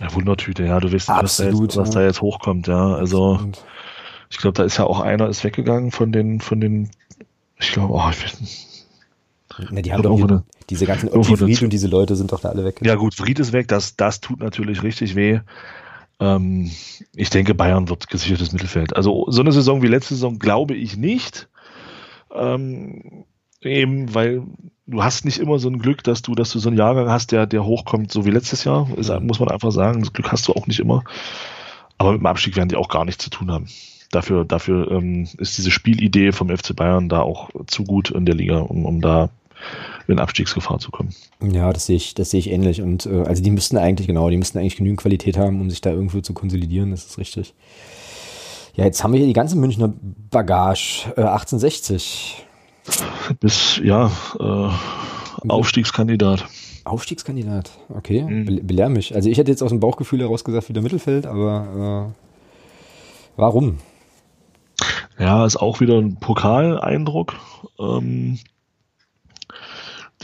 Ja, 0.00 0.12
Wundertüte, 0.14 0.64
ja, 0.64 0.80
du 0.80 0.92
weißt 0.92 1.08
nicht, 1.08 1.22
was, 1.22 1.36
da 1.36 1.44
Absolut, 1.44 1.70
jetzt, 1.70 1.76
was 1.76 1.90
da 1.90 2.02
jetzt 2.02 2.22
hochkommt, 2.22 2.66
ja. 2.66 2.94
Also 2.94 3.38
und, 3.40 3.62
ich 4.30 4.38
glaube, 4.38 4.54
da 4.54 4.64
ist 4.64 4.78
ja 4.78 4.84
auch 4.84 5.00
einer 5.00 5.28
ist 5.28 5.44
weggegangen 5.44 5.90
von 5.90 6.10
den, 6.10 6.40
von 6.40 6.60
den, 6.60 6.90
ich 7.58 7.72
glaube, 7.72 7.92
oh, 7.92 8.08
ich 8.10 8.24
weiß 8.24 8.40
nicht. 8.40 8.86
ne, 9.70 9.82
die 9.82 9.92
haben 9.92 10.02
doch 10.02 10.16
hier, 10.16 10.44
diese 10.70 10.86
ganzen 10.86 11.10
Optivried 11.10 11.62
und 11.62 11.72
diese 11.72 11.88
Leute 11.88 12.16
sind 12.16 12.32
doch 12.32 12.40
da 12.40 12.48
alle 12.48 12.64
weg. 12.64 12.80
Ja 12.82 12.94
gut, 12.94 13.14
Fried 13.14 13.38
ist 13.38 13.52
weg, 13.52 13.68
das, 13.68 13.96
das 13.96 14.20
tut 14.20 14.40
natürlich 14.40 14.82
richtig 14.82 15.14
weh. 15.14 15.40
Ähm, 16.20 16.70
ich 17.14 17.30
denke, 17.30 17.54
Bayern 17.54 17.88
wird 17.88 18.08
gesichertes 18.08 18.52
Mittelfeld. 18.52 18.96
Also 18.96 19.26
so 19.28 19.40
eine 19.40 19.52
Saison 19.52 19.82
wie 19.82 19.88
letzte 19.88 20.14
Saison 20.14 20.38
glaube 20.38 20.74
ich 20.74 20.96
nicht. 20.96 21.48
Ähm, 22.34 23.24
eben, 23.60 24.14
weil 24.14 24.42
du 24.86 25.02
hast 25.02 25.24
nicht 25.24 25.38
immer 25.38 25.58
so 25.58 25.68
ein 25.68 25.78
Glück, 25.78 26.04
dass 26.04 26.22
du, 26.22 26.34
dass 26.34 26.50
du 26.50 26.58
so 26.58 26.68
einen 26.68 26.78
Jahrgang 26.78 27.08
hast, 27.08 27.32
der, 27.32 27.46
der 27.46 27.64
hochkommt, 27.64 28.12
so 28.12 28.24
wie 28.24 28.30
letztes 28.30 28.64
Jahr. 28.64 28.88
Ist, 28.96 29.12
muss 29.20 29.40
man 29.40 29.50
einfach 29.50 29.72
sagen. 29.72 30.00
Das 30.00 30.12
Glück 30.12 30.30
hast 30.30 30.48
du 30.48 30.52
auch 30.52 30.66
nicht 30.66 30.80
immer. 30.80 31.04
Aber 31.98 32.12
mit 32.12 32.20
dem 32.20 32.26
Abstieg 32.26 32.56
werden 32.56 32.68
die 32.68 32.76
auch 32.76 32.88
gar 32.88 33.04
nichts 33.04 33.24
zu 33.24 33.30
tun 33.30 33.50
haben. 33.50 33.66
Dafür, 34.10 34.44
dafür 34.44 34.90
ähm, 34.90 35.26
ist 35.38 35.58
diese 35.58 35.70
Spielidee 35.70 36.32
vom 36.32 36.48
FC 36.48 36.76
Bayern 36.76 37.08
da 37.08 37.20
auch 37.20 37.50
zu 37.66 37.84
gut 37.84 38.10
in 38.10 38.26
der 38.26 38.34
Liga, 38.34 38.58
um, 38.58 38.84
um 38.84 39.00
da 39.00 39.30
in 40.08 40.18
Abstiegsgefahr 40.18 40.78
zu 40.78 40.90
kommen. 40.90 41.10
Ja, 41.42 41.72
das 41.72 41.86
sehe 41.86 41.96
ich, 41.96 42.14
das 42.14 42.30
sehe 42.30 42.40
ich 42.40 42.50
ähnlich. 42.50 42.82
Und 42.82 43.06
äh, 43.06 43.22
also 43.22 43.42
die 43.42 43.50
müssten 43.50 43.78
eigentlich, 43.78 44.06
genau, 44.06 44.28
die 44.30 44.36
müssten 44.36 44.58
eigentlich 44.58 44.76
genügend 44.76 45.00
Qualität 45.00 45.36
haben, 45.36 45.60
um 45.60 45.70
sich 45.70 45.80
da 45.80 45.90
irgendwo 45.90 46.20
zu 46.20 46.34
konsolidieren, 46.34 46.90
das 46.90 47.06
ist 47.06 47.18
richtig. 47.18 47.54
Ja, 48.74 48.84
jetzt 48.84 49.02
haben 49.04 49.12
wir 49.12 49.18
hier 49.18 49.28
die 49.28 49.34
ganze 49.34 49.56
Münchner 49.56 49.92
Bagage. 50.30 51.06
Äh, 51.16 51.22
1860. 51.22 52.44
Bis, 53.40 53.80
ja, 53.82 54.10
äh, 54.38 55.48
Aufstiegskandidat. 55.48 56.46
Aufstiegskandidat, 56.84 57.70
okay. 57.88 58.22
Mhm. 58.22 58.44
Be 58.44 58.62
belehr 58.62 58.90
mich. 58.90 59.14
Also 59.14 59.30
ich 59.30 59.38
hätte 59.38 59.50
jetzt 59.50 59.62
aus 59.62 59.70
dem 59.70 59.80
Bauchgefühl 59.80 60.20
heraus 60.20 60.44
gesagt, 60.44 60.68
wieder 60.68 60.82
Mittelfeld, 60.82 61.24
aber 61.24 62.12
äh, 62.12 63.36
warum? 63.36 63.78
Ja, 65.18 65.46
ist 65.46 65.56
auch 65.56 65.80
wieder 65.80 65.98
ein 65.98 66.16
Pokaleindruck. 66.16 67.36
Ähm, 67.78 68.38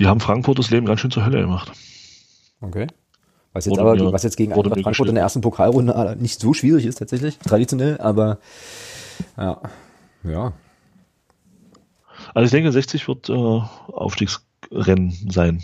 die 0.01 0.09
haben 0.09 0.18
Frankfurt 0.18 0.59
das 0.59 0.70
Leben 0.70 0.86
ganz 0.86 0.98
schön 1.01 1.11
zur 1.12 1.24
Hölle 1.24 1.40
gemacht. 1.42 1.70
Okay. 2.61 2.88
Was 3.53 3.66
jetzt 3.66 3.72
Wurde 3.72 3.80
aber, 3.82 3.94
mir- 3.96 4.12
was 4.12 4.22
jetzt 4.22 4.36
gegen 4.36 4.53
Eintracht 4.53 4.80
Frankfurt 4.82 5.09
in 5.09 5.14
der 5.14 5.22
ersten 5.24 5.40
Pokalrunde 5.40 5.92
äh, 5.92 6.16
nicht 6.16 6.40
so 6.40 6.53
schwierig 6.55 6.86
ist 6.86 6.98
tatsächlich, 6.98 7.38
traditionell, 7.38 7.98
aber 8.01 8.38
ja, 9.36 9.61
ja, 10.24 10.53
Also 12.34 12.44
ich 12.44 12.51
denke, 12.51 12.70
60 12.72 13.07
wird 13.09 13.28
äh, 13.28 13.32
Aufstiegsrennen 13.32 15.11
sein. 15.30 15.62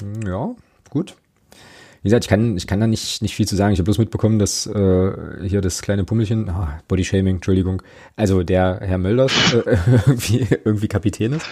Hm, 0.00 0.22
Ja, 0.26 0.50
gut. 0.90 1.16
Wie 2.06 2.08
gesagt, 2.08 2.26
ich 2.26 2.28
kann, 2.28 2.56
ich 2.56 2.68
kann 2.68 2.78
da 2.78 2.86
nicht, 2.86 3.20
nicht 3.20 3.34
viel 3.34 3.48
zu 3.48 3.56
sagen. 3.56 3.72
Ich 3.72 3.80
habe 3.80 3.86
bloß 3.86 3.98
mitbekommen, 3.98 4.38
dass 4.38 4.64
äh, 4.68 5.12
hier 5.44 5.60
das 5.60 5.82
kleine 5.82 6.04
Pummelchen, 6.04 6.48
ah, 6.48 6.78
Bodyshaming, 6.86 7.34
Entschuldigung, 7.34 7.82
also 8.14 8.44
der 8.44 8.78
Herr 8.80 8.98
Mölders 8.98 9.32
äh, 9.54 9.76
irgendwie, 10.06 10.46
irgendwie 10.64 10.86
Kapitän 10.86 11.32
ist. 11.32 11.48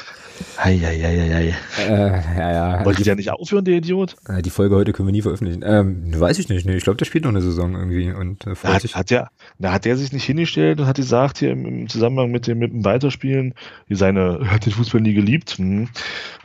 Eieieiei. 0.57 1.55
Äh, 1.79 1.89
ja, 1.89 2.53
ja. 2.53 2.71
Also 2.71 2.85
Wollte 2.87 3.03
der 3.05 3.17
nicht 3.17 3.31
aufhören, 3.31 3.65
der 3.65 3.75
Idiot? 3.75 4.17
äh, 4.29 4.43
die 4.43 4.51
Folge 4.51 4.75
heute 4.75 4.93
können 4.93 5.09
wir 5.09 5.13
nie 5.13 5.23
veröffentlichen. 5.23 5.63
Ähm, 5.65 6.19
weiß 6.19 6.39
ich 6.39 6.49
nicht. 6.49 6.67
Nee, 6.67 6.77
ich 6.77 6.85
glaube, 6.85 6.97
der 6.97 7.05
spielt 7.05 7.25
noch 7.25 7.31
eine 7.31 7.41
Saison 7.41 7.75
irgendwie 7.75 8.13
und 8.13 8.47
äh, 8.47 8.55
freut 8.55 8.75
Hat, 8.75 8.83
sich. 8.83 8.95
hat, 8.95 9.11
der, 9.11 9.31
na, 9.59 9.73
hat 9.73 9.85
der 9.85 9.97
sich 9.97 10.13
nicht 10.13 10.25
hingestellt 10.25 10.81
und 10.81 10.87
hat 10.87 10.97
gesagt, 10.97 11.39
hier 11.39 11.51
im, 11.51 11.67
im 11.67 11.89
Zusammenhang 11.89 12.31
mit 12.31 12.47
dem, 12.47 12.59
mit 12.59 12.73
dem 12.73 12.85
Weiterspielen, 12.85 13.55
seine, 13.91 14.41
er 14.43 14.51
hat 14.51 14.67
den 14.67 14.73
Fußball 14.73 15.01
nie 15.01 15.15
geliebt, 15.15 15.51
hm, 15.59 15.89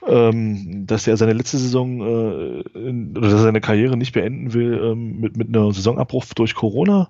ähm, 0.08 0.86
dass 0.86 1.08
er 1.08 1.18
seine 1.18 1.34
letzte 1.34 1.58
Saison 1.58 2.02
äh, 2.02 2.62
in, 2.78 3.18
oder 3.18 3.30
er 3.30 3.38
seine 3.38 3.62
Karriere 3.62 3.98
nicht 4.00 4.14
beenden 4.14 4.54
will 4.54 4.80
ähm, 4.84 5.20
mit, 5.20 5.38
mit 5.38 5.50
einer 5.50 5.72
Saisonabbruch 5.72 6.26
durch 6.36 6.56
Corona? 6.56 7.10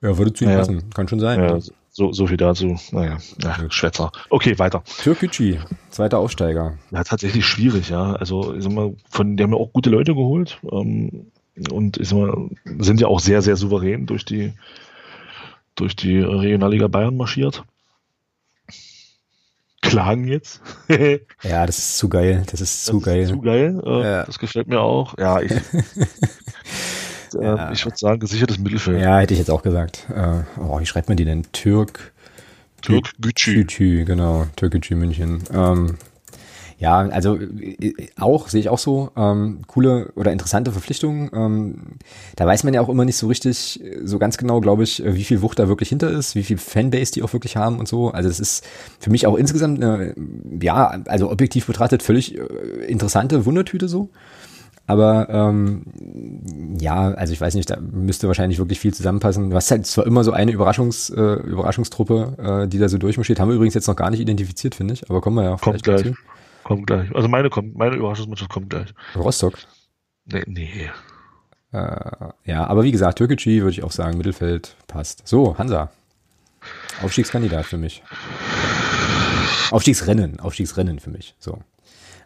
Ja, 0.00 0.16
würde 0.18 0.32
zu 0.32 0.44
ihm 0.44 0.50
Ja. 0.50 0.58
passen. 0.58 0.90
Kann 0.90 1.06
schon 1.08 1.20
sein. 1.20 1.38
Ja, 1.40 1.56
Ja. 1.56 1.60
so, 1.90 2.12
so 2.12 2.26
viel 2.26 2.36
dazu. 2.38 2.76
Naja, 2.90 3.18
ach, 3.44 3.62
Schwätzer. 3.70 4.10
Okay, 4.30 4.58
weiter. 4.58 4.82
Türkgücü, 5.02 5.58
zweiter 5.90 6.18
Aufsteiger. 6.18 6.78
Ja, 6.90 7.04
tatsächlich 7.04 7.44
schwierig, 7.46 7.90
ja. 7.90 8.14
Also, 8.14 8.54
ich 8.54 8.64
sag 8.64 8.72
mal, 8.72 8.94
von, 9.10 9.36
die 9.36 9.42
haben 9.44 9.52
ja 9.52 9.58
auch 9.58 9.72
gute 9.72 9.90
Leute 9.90 10.14
geholt. 10.14 10.58
Ähm, 10.72 11.26
und 11.70 11.98
ich 11.98 12.08
sag 12.08 12.16
mal, 12.18 12.48
sind 12.78 13.00
ja 13.00 13.06
auch 13.08 13.20
sehr, 13.20 13.42
sehr 13.42 13.56
souverän 13.56 14.06
durch 14.06 14.24
die, 14.24 14.52
durch 15.74 15.94
die 15.94 16.18
Regionalliga 16.18 16.88
Bayern 16.88 17.16
marschiert. 17.16 17.62
Schlagen 19.84 20.28
jetzt. 20.28 20.60
ja, 21.42 21.66
das 21.66 21.78
ist 21.78 21.98
zu 21.98 22.08
geil. 22.08 22.44
Das 22.50 22.60
ist 22.60 22.84
zu 22.84 22.94
das 22.98 23.02
geil. 23.04 23.22
Ist 23.22 23.28
zu 23.30 23.40
geil. 23.40 23.82
Äh, 23.84 24.02
Ja. 24.02 24.24
Das 24.24 24.38
gefällt 24.38 24.68
mir 24.68 24.80
auch. 24.80 25.14
Ja, 25.18 25.40
ich, 25.40 25.52
Ja. 27.34 27.70
äh, 27.70 27.72
ich 27.72 27.84
würde 27.84 27.96
sagen, 27.96 28.20
gesichertes 28.20 28.58
Mittelfeld. 28.58 29.00
Ja, 29.00 29.18
hätte 29.18 29.32
ich 29.34 29.38
jetzt 29.38 29.50
auch 29.50 29.62
gesagt. 29.62 30.06
Äh, 30.14 30.42
oh, 30.60 30.78
wie 30.80 30.86
schreibt 30.86 31.08
man 31.08 31.16
die 31.16 31.24
denn? 31.24 31.44
Türk. 31.52 32.12
Türk 32.82 33.12
Gücü. 33.20 33.54
Gücü, 33.54 34.04
genau. 34.04 34.46
Türkgücü 34.56 34.94
München. 34.96 35.42
Ähm, 35.52 35.96
ja, 36.82 36.98
also 36.98 37.36
äh, 37.36 37.94
auch, 38.18 38.48
sehe 38.48 38.58
ich 38.58 38.68
auch 38.68 38.78
so, 38.78 39.12
ähm, 39.16 39.60
coole 39.68 40.10
oder 40.16 40.32
interessante 40.32 40.72
Verpflichtungen. 40.72 41.30
Ähm, 41.32 41.78
da 42.34 42.44
weiß 42.44 42.64
man 42.64 42.74
ja 42.74 42.80
auch 42.80 42.88
immer 42.88 43.04
nicht 43.04 43.16
so 43.16 43.28
richtig, 43.28 43.80
äh, 43.84 44.00
so 44.04 44.18
ganz 44.18 44.36
genau, 44.36 44.60
glaube 44.60 44.82
ich, 44.82 45.00
äh, 45.04 45.14
wie 45.14 45.22
viel 45.22 45.42
Wucht 45.42 45.60
da 45.60 45.68
wirklich 45.68 45.90
hinter 45.90 46.10
ist, 46.10 46.34
wie 46.34 46.42
viel 46.42 46.58
Fanbase 46.58 47.12
die 47.12 47.22
auch 47.22 47.32
wirklich 47.32 47.56
haben 47.56 47.78
und 47.78 47.86
so. 47.86 48.10
Also 48.10 48.28
das 48.28 48.40
ist 48.40 48.66
für 48.98 49.10
mich 49.10 49.28
auch 49.28 49.36
insgesamt 49.36 49.80
eine, 49.80 50.16
ja, 50.60 51.00
also 51.06 51.30
objektiv 51.30 51.66
betrachtet 51.68 52.02
völlig 52.02 52.36
äh, 52.36 52.42
interessante 52.88 53.46
Wundertüte 53.46 53.86
so. 53.86 54.08
Aber 54.88 55.28
ähm, 55.30 55.84
ja, 56.80 57.12
also 57.12 57.32
ich 57.32 57.40
weiß 57.40 57.54
nicht, 57.54 57.70
da 57.70 57.78
müsste 57.78 58.26
wahrscheinlich 58.26 58.58
wirklich 58.58 58.80
viel 58.80 58.92
zusammenpassen. 58.92 59.50
Du 59.50 59.56
hast 59.56 59.70
halt 59.70 59.86
zwar 59.86 60.04
immer 60.04 60.24
so 60.24 60.32
eine 60.32 60.50
Überraschungs, 60.50 61.10
äh, 61.10 61.20
Überraschungstruppe, 61.20 62.64
äh, 62.64 62.68
die 62.68 62.80
da 62.80 62.88
so 62.88 62.98
durchmarschiert. 62.98 63.38
Haben 63.38 63.50
wir 63.50 63.54
übrigens 63.54 63.74
jetzt 63.74 63.86
noch 63.86 63.94
gar 63.94 64.10
nicht 64.10 64.18
identifiziert, 64.18 64.74
finde 64.74 64.94
ich. 64.94 65.08
Aber 65.08 65.20
kommen 65.20 65.36
wir 65.36 65.44
ja 65.44 65.50
Kommt 65.50 65.84
vielleicht 65.84 65.84
gleich. 65.84 66.12
Kommt 66.64 66.86
gleich. 66.86 67.14
Also 67.14 67.28
meine 67.28 67.50
kommt, 67.50 67.76
meine 67.76 67.96
Überraschungsmannschaft 67.96 68.50
kommt 68.50 68.70
gleich. 68.70 68.94
Rostock. 69.16 69.58
Nee, 70.24 70.44
nee. 70.46 70.90
Äh, 71.72 72.30
ja, 72.44 72.66
aber 72.66 72.84
wie 72.84 72.92
gesagt, 72.92 73.18
Türkgücü 73.18 73.60
würde 73.60 73.70
ich 73.70 73.82
auch 73.82 73.92
sagen, 73.92 74.18
Mittelfeld 74.18 74.76
passt. 74.86 75.26
So, 75.26 75.56
Hansa. 75.58 75.90
Aufstiegskandidat 77.02 77.66
für 77.66 77.78
mich. 77.78 78.02
Aufstiegsrennen, 79.70 80.38
Aufstiegsrennen 80.38 81.00
für 81.00 81.10
mich. 81.10 81.34
So. 81.38 81.58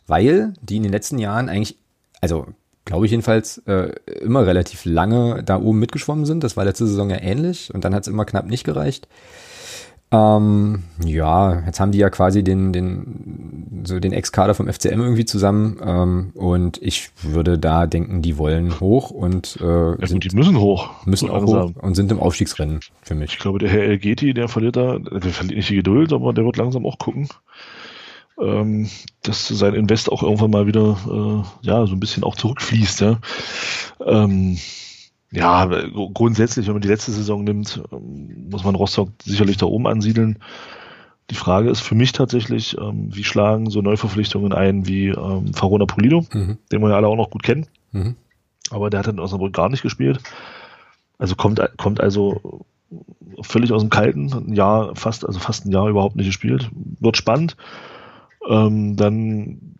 Weil 0.06 0.52
die 0.60 0.76
in 0.76 0.82
den 0.82 0.92
letzten 0.92 1.18
Jahren 1.18 1.48
eigentlich, 1.48 1.76
also 2.20 2.46
glaube 2.84 3.06
ich 3.06 3.12
jedenfalls, 3.12 3.58
äh, 3.66 3.92
immer 4.20 4.46
relativ 4.46 4.84
lange 4.84 5.42
da 5.42 5.58
oben 5.58 5.78
mitgeschwommen 5.78 6.26
sind. 6.26 6.44
Das 6.44 6.56
war 6.56 6.64
letzte 6.64 6.86
Saison 6.86 7.10
ja 7.10 7.20
ähnlich 7.20 7.72
und 7.72 7.84
dann 7.84 7.94
hat 7.94 8.02
es 8.02 8.08
immer 8.08 8.24
knapp 8.24 8.46
nicht 8.46 8.64
gereicht. 8.64 9.08
Ähm, 10.12 10.84
ja, 11.04 11.62
jetzt 11.66 11.80
haben 11.80 11.90
die 11.92 11.98
ja 11.98 12.10
quasi 12.10 12.44
den, 12.44 12.72
den, 12.72 13.82
so 13.84 13.98
den 13.98 14.12
Ex-Kader 14.12 14.54
vom 14.54 14.68
FCM 14.68 15.00
irgendwie 15.00 15.24
zusammen 15.24 15.78
ähm, 15.84 16.30
und 16.34 16.80
ich 16.80 17.10
würde 17.22 17.58
da 17.58 17.86
denken, 17.88 18.22
die 18.22 18.38
wollen 18.38 18.78
hoch 18.78 19.10
und 19.10 19.58
äh, 19.60 19.96
Ja, 19.98 20.06
gut, 20.08 20.08
sind, 20.08 20.24
die 20.24 20.30
müssen 20.30 20.58
hoch. 20.58 20.90
müssen 21.06 21.26
So 21.26 21.32
auch 21.32 21.40
langsam. 21.40 21.74
hoch 21.74 21.76
und 21.76 21.94
sind 21.96 22.12
im 22.12 22.20
Aufstiegsrennen 22.20 22.84
für 23.02 23.14
Ich 23.28 23.38
mich. 23.38 23.38
glaube, 23.40 23.58
der 23.58 23.68
Herr 23.70 23.82
Elgeti, 23.84 24.34
der 24.34 24.48
verliert 24.48 24.76
da, 24.76 24.98
der 24.98 25.32
verliert 25.32 25.56
nicht 25.58 25.70
die 25.70 25.76
Geduld, 25.76 26.12
aber 26.12 26.32
der 26.32 26.44
wird 26.44 26.56
langsam 26.56 26.86
auch 26.86 26.98
gucken, 26.98 27.28
ähm, 28.40 28.88
dass 29.22 29.48
sein 29.48 29.74
Invest 29.74 30.10
auch 30.12 30.22
irgendwann 30.22 30.50
mal 30.50 30.66
wieder, 30.66 30.96
äh, 31.62 31.66
ja, 31.66 31.86
so 31.86 31.94
ein 31.94 32.00
bisschen 32.00 32.22
auch 32.24 32.36
zurückfließt, 32.36 33.00
ja. 33.00 33.18
Ähm, 34.04 34.58
ja, 35.32 35.66
gr- 35.66 36.10
grundsätzlich, 36.12 36.66
wenn 36.66 36.74
man 36.74 36.82
die 36.82 36.88
letzte 36.88 37.12
Saison 37.12 37.44
nimmt, 37.44 37.82
ähm, 37.92 38.48
muss 38.50 38.64
man 38.64 38.74
Rostock 38.74 39.10
sicherlich 39.24 39.56
da 39.56 39.66
oben 39.66 39.86
ansiedeln. 39.86 40.38
Die 41.30 41.34
Frage 41.34 41.70
ist 41.70 41.80
für 41.80 41.96
mich 41.96 42.12
tatsächlich, 42.12 42.76
ähm, 42.78 43.08
wie 43.14 43.24
schlagen 43.24 43.68
so 43.68 43.82
Neuverpflichtungen 43.82 44.52
ein 44.52 44.86
wie 44.86 45.08
ähm, 45.08 45.52
Farona 45.54 45.84
Polido, 45.84 46.24
Mhm. 46.32 46.58
den 46.70 46.80
wir 46.80 46.90
ja 46.90 46.96
alle 46.96 47.08
auch 47.08 47.16
noch 47.16 47.30
gut 47.30 47.42
kennen, 47.42 47.66
Mhm. 47.92 48.14
aber 48.70 48.90
der 48.90 49.00
hat 49.00 49.08
in 49.08 49.18
Osnabrück 49.18 49.52
gar 49.52 49.68
nicht 49.68 49.82
gespielt. 49.82 50.20
Also 51.18 51.34
kommt, 51.34 51.60
kommt 51.78 52.00
also 52.00 52.64
völlig 53.42 53.72
aus 53.72 53.82
dem 53.82 53.90
Kalten, 53.90 54.32
ein 54.32 54.54
Jahr, 54.54 54.94
fast, 54.94 55.26
also 55.26 55.40
fast 55.40 55.66
ein 55.66 55.72
Jahr 55.72 55.88
überhaupt 55.88 56.14
nicht 56.14 56.26
gespielt. 56.26 56.70
Wird 57.00 57.16
spannend. 57.16 57.56
Ähm, 58.48 58.96
dann, 58.96 59.74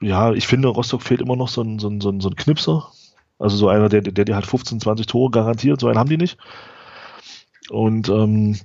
ja, 0.00 0.32
ich 0.32 0.46
finde, 0.46 0.68
Rostock 0.68 1.02
fehlt 1.02 1.20
immer 1.20 1.36
noch 1.36 1.48
so 1.48 1.60
ein, 1.60 1.78
so 1.78 1.88
ein, 1.88 2.00
so 2.00 2.08
ein, 2.08 2.20
so 2.20 2.30
ein 2.30 2.36
Knipser. 2.36 2.88
Also 3.38 3.56
so 3.56 3.68
einer, 3.68 3.88
der, 3.88 4.02
der 4.02 4.24
dir 4.24 4.34
halt 4.34 4.46
15, 4.46 4.80
20 4.80 5.06
Tore 5.06 5.30
garantiert, 5.30 5.80
so 5.80 5.88
einen 5.88 5.98
haben 5.98 6.08
die 6.08 6.16
nicht. 6.16 6.38
Und 7.70 8.08
ähm, 8.08 8.58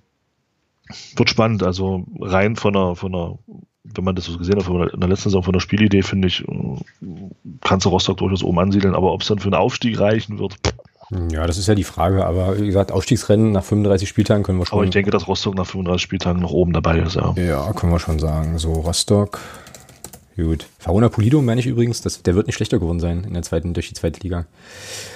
wird 1.15 1.29
spannend. 1.29 1.63
Also 1.63 2.05
rein 2.19 2.55
von 2.55 2.75
einer, 2.75 2.95
von 2.95 3.13
einer, 3.13 3.37
wenn 3.83 4.03
man 4.03 4.15
das 4.15 4.25
so 4.25 4.37
gesehen 4.37 4.55
hat, 4.55 4.63
von 4.63 4.79
der, 4.79 4.93
in 4.93 4.99
der 4.99 5.09
letzten 5.09 5.25
Saison 5.29 5.43
von 5.43 5.53
der 5.53 5.59
Spielidee, 5.59 6.01
finde 6.01 6.27
ich, 6.27 6.41
äh, 6.47 6.77
kannst 7.61 7.85
du 7.85 7.89
Rostock 7.89 8.17
durchaus 8.17 8.43
oben 8.43 8.59
ansiedeln, 8.59 8.95
aber 8.95 9.11
ob 9.13 9.21
es 9.21 9.27
dann 9.27 9.39
für 9.39 9.47
einen 9.47 9.55
Aufstieg 9.55 9.99
reichen 9.99 10.39
wird, 10.39 10.55
Ja, 11.31 11.45
das 11.45 11.57
ist 11.57 11.67
ja 11.67 11.75
die 11.75 11.83
Frage, 11.83 12.25
aber 12.25 12.59
wie 12.59 12.65
gesagt, 12.65 12.91
Aufstiegsrennen 12.91 13.51
nach 13.51 13.63
35 13.63 14.07
Spieltagen 14.07 14.43
können 14.43 14.57
wir 14.57 14.65
schon. 14.65 14.77
aber 14.77 14.85
ich 14.85 14.91
denke, 14.91 15.11
dass 15.11 15.27
Rostock 15.27 15.55
nach 15.55 15.65
35 15.65 16.01
Spieltagen 16.01 16.41
noch 16.41 16.51
oben 16.51 16.73
dabei 16.73 16.99
ist, 16.99 17.15
ja. 17.15 17.33
Ja, 17.35 17.71
können 17.73 17.91
wir 17.91 17.99
schon 17.99 18.19
sagen. 18.19 18.57
So, 18.57 18.71
Rostock. 18.73 19.39
Gut. 20.35 20.65
Farona 20.79 21.09
Polido 21.09 21.41
meine 21.41 21.59
ich 21.61 21.67
übrigens, 21.67 22.01
das, 22.01 22.23
der 22.23 22.33
wird 22.33 22.47
nicht 22.47 22.55
schlechter 22.55 22.79
geworden 22.79 22.99
sein 22.99 23.23
in 23.23 23.33
der 23.33 23.43
zweiten, 23.43 23.73
durch 23.73 23.89
die 23.89 23.93
zweite 23.93 24.19
Liga. 24.21 24.45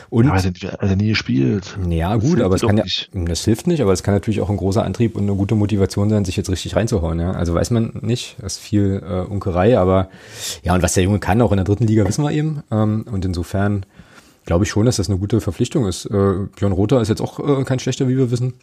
Und, 0.10 0.28
Aber 0.28 0.38
er 0.38 0.44
hat, 0.44 0.64
er 0.64 0.90
hat 0.92 0.98
nie 0.98 1.08
gespielt. 1.10 1.76
ja, 1.90 2.14
Das 2.16 2.24
gut, 2.24 2.40
aber 2.40 2.56
es 2.56 2.62
kann 2.62 2.78
ja, 2.78 2.84
nicht. 2.84 3.10
das 3.14 3.44
hilft 3.44 3.66
nicht, 3.68 3.82
aber 3.82 3.94
es 3.94 4.04
kann 4.04 4.14
natürlich 4.14 4.42
auch 4.42 4.50
ein 4.50 4.58
großer 4.58 4.84
Antrieb 4.84 5.16
und 5.16 5.24
eine 5.24 5.36
gute 5.36 5.56
Motivation 5.56 6.10
sein, 6.10 6.24
sich 6.24 6.38
jetzt 6.38 6.50
richtig 6.52 6.76
reinzuhauen, 6.76 7.20
ja. 7.20 7.32
Also 7.32 7.54
weiß 7.56 7.72
man 7.72 7.94
nicht, 8.02 8.36
das 8.40 8.54
ist 8.54 8.60
viel 8.60 9.04
äh, 9.04 9.22
Unkerei, 9.22 9.78
aber 9.78 10.10
ja, 10.64 10.76
und 10.76 10.84
was 10.84 10.94
der 10.94 11.04
Junge 11.04 11.20
kann, 11.20 11.42
auch 11.42 11.52
in 11.52 11.58
der 11.58 11.66
dritten 11.66 11.88
Liga, 11.88 12.08
wissen 12.08 12.24
wir 12.24 12.32
eben. 12.32 12.62
Ähm, 12.72 13.06
und 13.12 13.26
insofern 13.26 13.86
glaube 14.46 14.66
ich 14.66 14.70
schon, 14.70 14.86
dass 14.86 14.98
das 14.98 15.10
eine 15.10 15.18
gute 15.18 15.42
Verpflichtung 15.42 15.88
ist. 15.88 16.06
Äh, 16.06 16.10
Björn 16.56 16.72
Rother 16.74 17.02
ist 17.02 17.10
jetzt 17.10 17.22
auch 17.22 17.40
äh, 17.40 17.64
kein 17.64 17.80
schlechter, 17.80 18.08
wie 18.08 18.18
wir 18.18 18.30
wissen. 18.32 18.54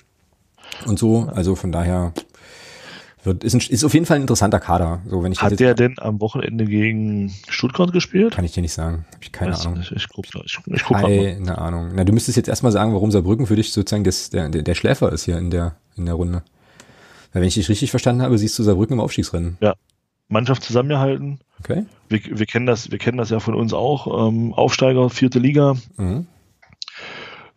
Und 0.86 0.98
so, 0.98 1.28
also 1.34 1.56
von 1.56 1.72
daher 1.72 2.12
wird, 3.24 3.44
ist, 3.44 3.54
ein, 3.54 3.60
ist 3.60 3.84
auf 3.84 3.94
jeden 3.94 4.06
Fall 4.06 4.16
ein 4.16 4.22
interessanter 4.22 4.60
Kader. 4.60 5.00
So, 5.08 5.22
wenn 5.22 5.32
ich 5.32 5.42
Hat 5.42 5.58
der 5.58 5.74
denn 5.74 5.96
am 5.98 6.20
Wochenende 6.20 6.64
gegen 6.64 7.34
Stuttgart 7.48 7.92
gespielt? 7.92 8.34
kann 8.34 8.44
ich 8.44 8.52
dir 8.52 8.60
nicht 8.60 8.72
sagen. 8.72 9.04
Hab 9.12 9.22
ich 9.22 9.32
keine 9.32 9.52
Weiß 9.52 9.66
Ahnung. 9.66 9.78
Nicht. 9.78 9.92
Ich 9.92 10.08
guck, 10.08 10.26
ich, 10.26 10.58
ich 10.66 10.84
guck. 10.84 10.96
Keine 10.98 11.58
Ahnung. 11.58 11.90
Na, 11.94 12.04
du 12.04 12.12
müsstest 12.12 12.36
jetzt 12.36 12.48
erstmal 12.48 12.72
sagen, 12.72 12.92
warum 12.92 13.10
Saarbrücken 13.10 13.46
für 13.46 13.56
dich 13.56 13.72
sozusagen 13.72 14.04
das, 14.04 14.30
der, 14.30 14.48
der, 14.48 14.74
Schläfer 14.74 15.12
ist 15.12 15.24
hier 15.24 15.38
in 15.38 15.50
der, 15.50 15.76
in 15.96 16.06
der 16.06 16.14
Runde. 16.14 16.42
Weil 17.32 17.42
wenn 17.42 17.48
ich 17.48 17.54
dich 17.54 17.68
richtig 17.68 17.90
verstanden 17.90 18.22
habe, 18.22 18.38
siehst 18.38 18.58
du 18.58 18.62
Saarbrücken 18.62 18.94
im 18.94 19.00
Aufstiegsrennen. 19.00 19.58
Mannschaft 20.28 20.62
zusammengehalten. 20.62 21.38
Okay? 21.60 21.84
Wir, 22.08 22.20
wir 22.24 22.46
kennen 22.46 22.66
das, 22.66 22.90
wir 22.90 22.98
kennen 22.98 23.18
das 23.18 23.30
ja 23.30 23.40
von 23.40 23.54
uns 23.54 23.72
auch. 23.72 24.28
Ähm, 24.28 24.52
Aufsteiger, 24.54 25.10
vierte 25.10 25.38
Liga, 25.38 25.76
Mhm. 25.96 26.26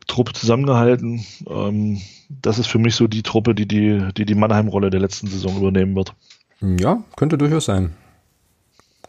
Truppe 0.07 0.33
zusammengehalten. 0.33 1.25
Ähm, 1.49 2.01
das 2.29 2.59
ist 2.59 2.67
für 2.67 2.79
mich 2.79 2.95
so 2.95 3.07
die 3.07 3.23
Truppe, 3.23 3.55
die 3.55 3.67
die, 3.67 4.09
die, 4.17 4.25
die 4.25 4.35
Mannheim-Rolle 4.35 4.89
der 4.89 4.99
letzten 4.99 5.27
Saison 5.27 5.57
übernehmen 5.57 5.95
wird. 5.95 6.13
Ja, 6.61 7.03
könnte 7.15 7.37
durchaus 7.37 7.65
sein. 7.65 7.93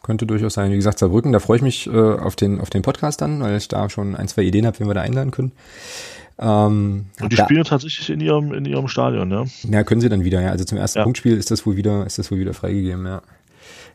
Könnte 0.02 0.26
durchaus 0.26 0.54
sein. 0.54 0.70
Wie 0.70 0.76
gesagt, 0.76 0.98
Saarbrücken, 0.98 1.32
da 1.32 1.38
freue 1.38 1.56
ich 1.56 1.62
mich 1.62 1.86
äh, 1.86 1.90
auf, 1.90 2.36
den, 2.36 2.60
auf 2.60 2.70
den 2.70 2.82
Podcast 2.82 3.20
dann, 3.20 3.40
weil 3.40 3.56
ich 3.56 3.68
da 3.68 3.90
schon 3.90 4.14
ein, 4.14 4.28
zwei 4.28 4.42
Ideen 4.42 4.66
habe, 4.66 4.78
wen 4.80 4.86
wir 4.86 4.94
da 4.94 5.02
einladen 5.02 5.30
können. 5.30 5.52
Ähm, 6.38 7.06
Und 7.20 7.32
die 7.32 7.36
da, 7.36 7.44
spielen 7.44 7.64
tatsächlich 7.64 8.08
in 8.10 8.20
ihrem, 8.20 8.52
in 8.54 8.64
ihrem 8.64 8.88
Stadion, 8.88 9.30
ja. 9.30 9.44
Ja, 9.68 9.82
können 9.82 10.00
sie 10.00 10.08
dann 10.08 10.24
wieder, 10.24 10.40
ja. 10.40 10.50
Also 10.50 10.64
zum 10.64 10.78
ersten 10.78 10.98
Ja. 10.98 11.04
Punktspiel 11.04 11.36
ist 11.36 11.50
das 11.50 11.66
wohl 11.66 11.76
wieder, 11.76 12.06
ist 12.06 12.18
das 12.18 12.30
wohl 12.30 12.38
wieder 12.38 12.54
freigegeben, 12.54 13.04
ja. 13.06 13.22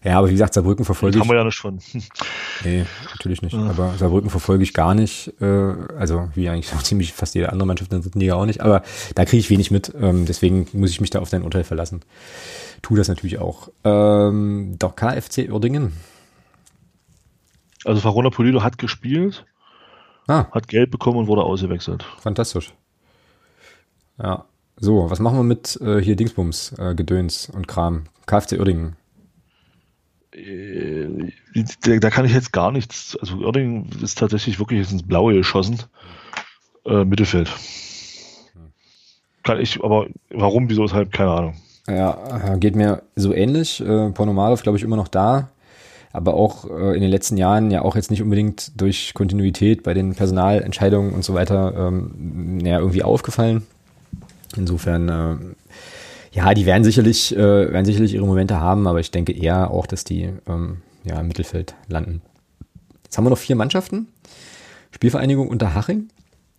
Ja, 0.04 0.18
aber 0.18 0.28
wie 0.28 0.34
gesagt, 0.34 0.54
Saarbrücken 0.54 0.84
verfolge 0.84 1.18
Das 1.18 1.24
ich. 1.24 1.30
haben 1.30 1.34
wir 1.34 1.39
ja 1.39 1.45
nicht 1.45 1.58
von. 1.60 1.80
Nee, 2.66 2.86
natürlich 3.12 3.41
nicht. 3.41 3.56
Aber 3.56 3.93
Saarbrücken 3.97 4.30
verfolge 4.30 4.64
ich 4.64 4.74
gar 4.74 4.93
nicht. 4.93 5.34
Äh, 5.41 5.45
also 5.97 6.30
wie 6.36 6.49
eigentlich 6.49 6.74
auch 6.74 6.84
ziemlich 6.84 7.14
fast 7.14 7.36
jede 7.36 7.51
andere 7.51 7.68
Mannschaft 7.68 7.91
in 7.91 7.97
der 7.99 8.04
dritten 8.04 8.20
Liga 8.20 8.36
auch 8.36 8.45
nicht. 8.45 8.62
Aber 8.62 8.84
da 9.16 9.26
kriege 9.26 9.39
ich 9.39 9.49
wenig 9.49 9.72
mit. 9.72 9.93
Ähm, 9.99 10.26
deswegen 10.26 10.68
muss 10.74 10.89
ich 10.91 10.99
mich 11.01 11.10
da 11.10 11.20
auf 11.20 11.30
dein 11.30 11.43
Urteil 11.43 11.64
verlassen. 11.64 12.01
Tu 12.82 12.95
das 12.95 13.08
natürlich 13.08 13.39
auch. 13.39 13.70
Ähm, 13.86 14.76
doch 14.78 14.95
KFC 14.95 15.49
Uerdingen. 15.51 15.93
Also 17.86 17.99
Farona 18.01 18.30
Polido 18.30 18.64
hat 18.64 18.78
gespielt, 18.78 19.45
Ah, 20.28 20.45
hat 20.51 20.70
Geld 20.70 20.89
bekommen 20.89 21.18
und 21.18 21.28
wurde 21.28 21.43
ausgewechselt. 21.43 22.06
fantastisch. 22.20 22.74
Ja. 24.22 24.45
So, 24.78 25.10
was 25.10 25.20
machen 25.20 25.38
wir 25.38 25.43
mit 25.43 25.80
äh, 25.82 26.01
hier 26.01 26.16
Dingsbums, 26.16 26.74
äh, 26.78 26.95
Gedöns 26.95 27.49
und 27.49 27.68
Kram? 27.68 28.04
KFC 28.26 28.54
Uerdingen. 28.58 28.95
Äh, 30.36 31.99
da, 31.99 32.09
kann 32.09 32.25
ich 32.25 32.34
jetzt 32.34 32.53
gar 32.53 32.71
nichts. 32.71 33.17
Also 33.19 33.38
Oerding 33.38 33.88
ist 34.01 34.17
tatsächlich 34.17 34.59
wirklich 34.59 34.91
ins 34.91 35.03
Blaue 35.03 35.34
geschossen. 35.34 35.79
Äh, 36.86 37.05
Mittelfeld. 37.05 37.49
Kann 39.43 39.59
ich, 39.59 39.84
aber 39.84 40.07
warum, 40.29 40.69
wieso, 40.69 40.84
weshalb, 40.84 41.11
keine 41.11 41.31
Ahnung. 41.31 41.55
Ja, 41.88 42.55
geht 42.55 42.75
mir 42.75 43.03
so 43.15 43.34
ähnlich. 43.34 43.81
Äh, 43.81 44.09
Ponomarov, 44.11 44.63
glaube 44.63 44.77
ich, 44.77 44.84
immer 44.84 44.95
noch 44.95 45.09
da. 45.09 45.49
Aber 46.13 46.36
auch 46.36 46.69
äh, 46.69 46.95
in 46.95 47.01
den 47.01 47.09
letzten 47.09 47.38
Jahren 47.38 47.71
ja 47.71 47.81
auch 47.81 47.95
jetzt 47.95 48.11
nicht 48.11 48.21
unbedingt 48.21 48.79
durch 48.79 49.13
Kontinuität 49.13 49.84
bei 49.84 49.93
den 49.93 50.13
Personalentscheidungen 50.15 51.11
und 51.11 51.25
so 51.25 51.34
weiter 51.34 51.73
ähm, 51.75 52.59
ja, 52.63 52.79
irgendwie 52.79 53.03
aufgefallen. 53.03 53.63
Insofern, 54.55 55.09
äh, 55.09 55.36
ja, 56.34 56.53
die 56.53 56.65
werden 56.65 56.84
sicherlich, 56.84 57.36
äh, 57.36 57.38
werden 57.38 57.86
sicherlich 57.86 58.13
ihre 58.13 58.25
Momente 58.25 58.59
haben, 58.59 58.88
aber 58.88 58.99
ich 58.99 59.11
denke 59.11 59.31
eher 59.31 59.69
auch, 59.71 59.86
dass 59.86 60.03
die 60.03 60.34
ähm, 60.47 60.81
ja, 61.03 61.19
im 61.19 61.27
Mittelfeld 61.27 61.75
landen. 61.88 62.21
Jetzt 63.03 63.17
haben 63.17 63.25
wir 63.25 63.29
noch 63.29 63.38
vier 63.38 63.55
Mannschaften. 63.55 64.07
Spielvereinigung 64.91 65.47
Unterhaching. 65.47 66.09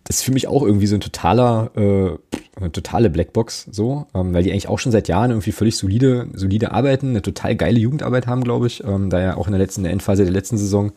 Das 0.05 0.17
ist 0.17 0.23
für 0.23 0.31
mich 0.31 0.47
auch 0.47 0.61
irgendwie 0.61 0.87
so 0.87 0.95
ein 0.95 1.01
totaler, 1.01 1.71
äh, 1.75 2.11
eine 2.55 2.71
totale 2.71 3.09
Blackbox 3.09 3.67
so, 3.71 4.07
ähm, 4.13 4.33
weil 4.33 4.43
die 4.43 4.51
eigentlich 4.51 4.69
auch 4.69 4.79
schon 4.79 4.91
seit 4.91 5.07
Jahren 5.07 5.31
irgendwie 5.31 5.51
völlig 5.51 5.75
solide, 5.77 6.27
solide 6.33 6.71
arbeiten, 6.71 7.09
eine 7.09 7.21
total 7.21 7.55
geile 7.55 7.79
Jugendarbeit 7.79 8.27
haben, 8.27 8.43
glaube 8.43 8.67
ich, 8.67 8.83
ähm, 8.83 9.09
da 9.09 9.19
ja 9.19 9.35
auch 9.35 9.47
in 9.47 9.53
der 9.53 9.59
letzten, 9.59 9.81
in 9.81 9.85
der 9.85 9.93
Endphase 9.93 10.23
der 10.23 10.31
letzten 10.31 10.57
Saison 10.57 10.91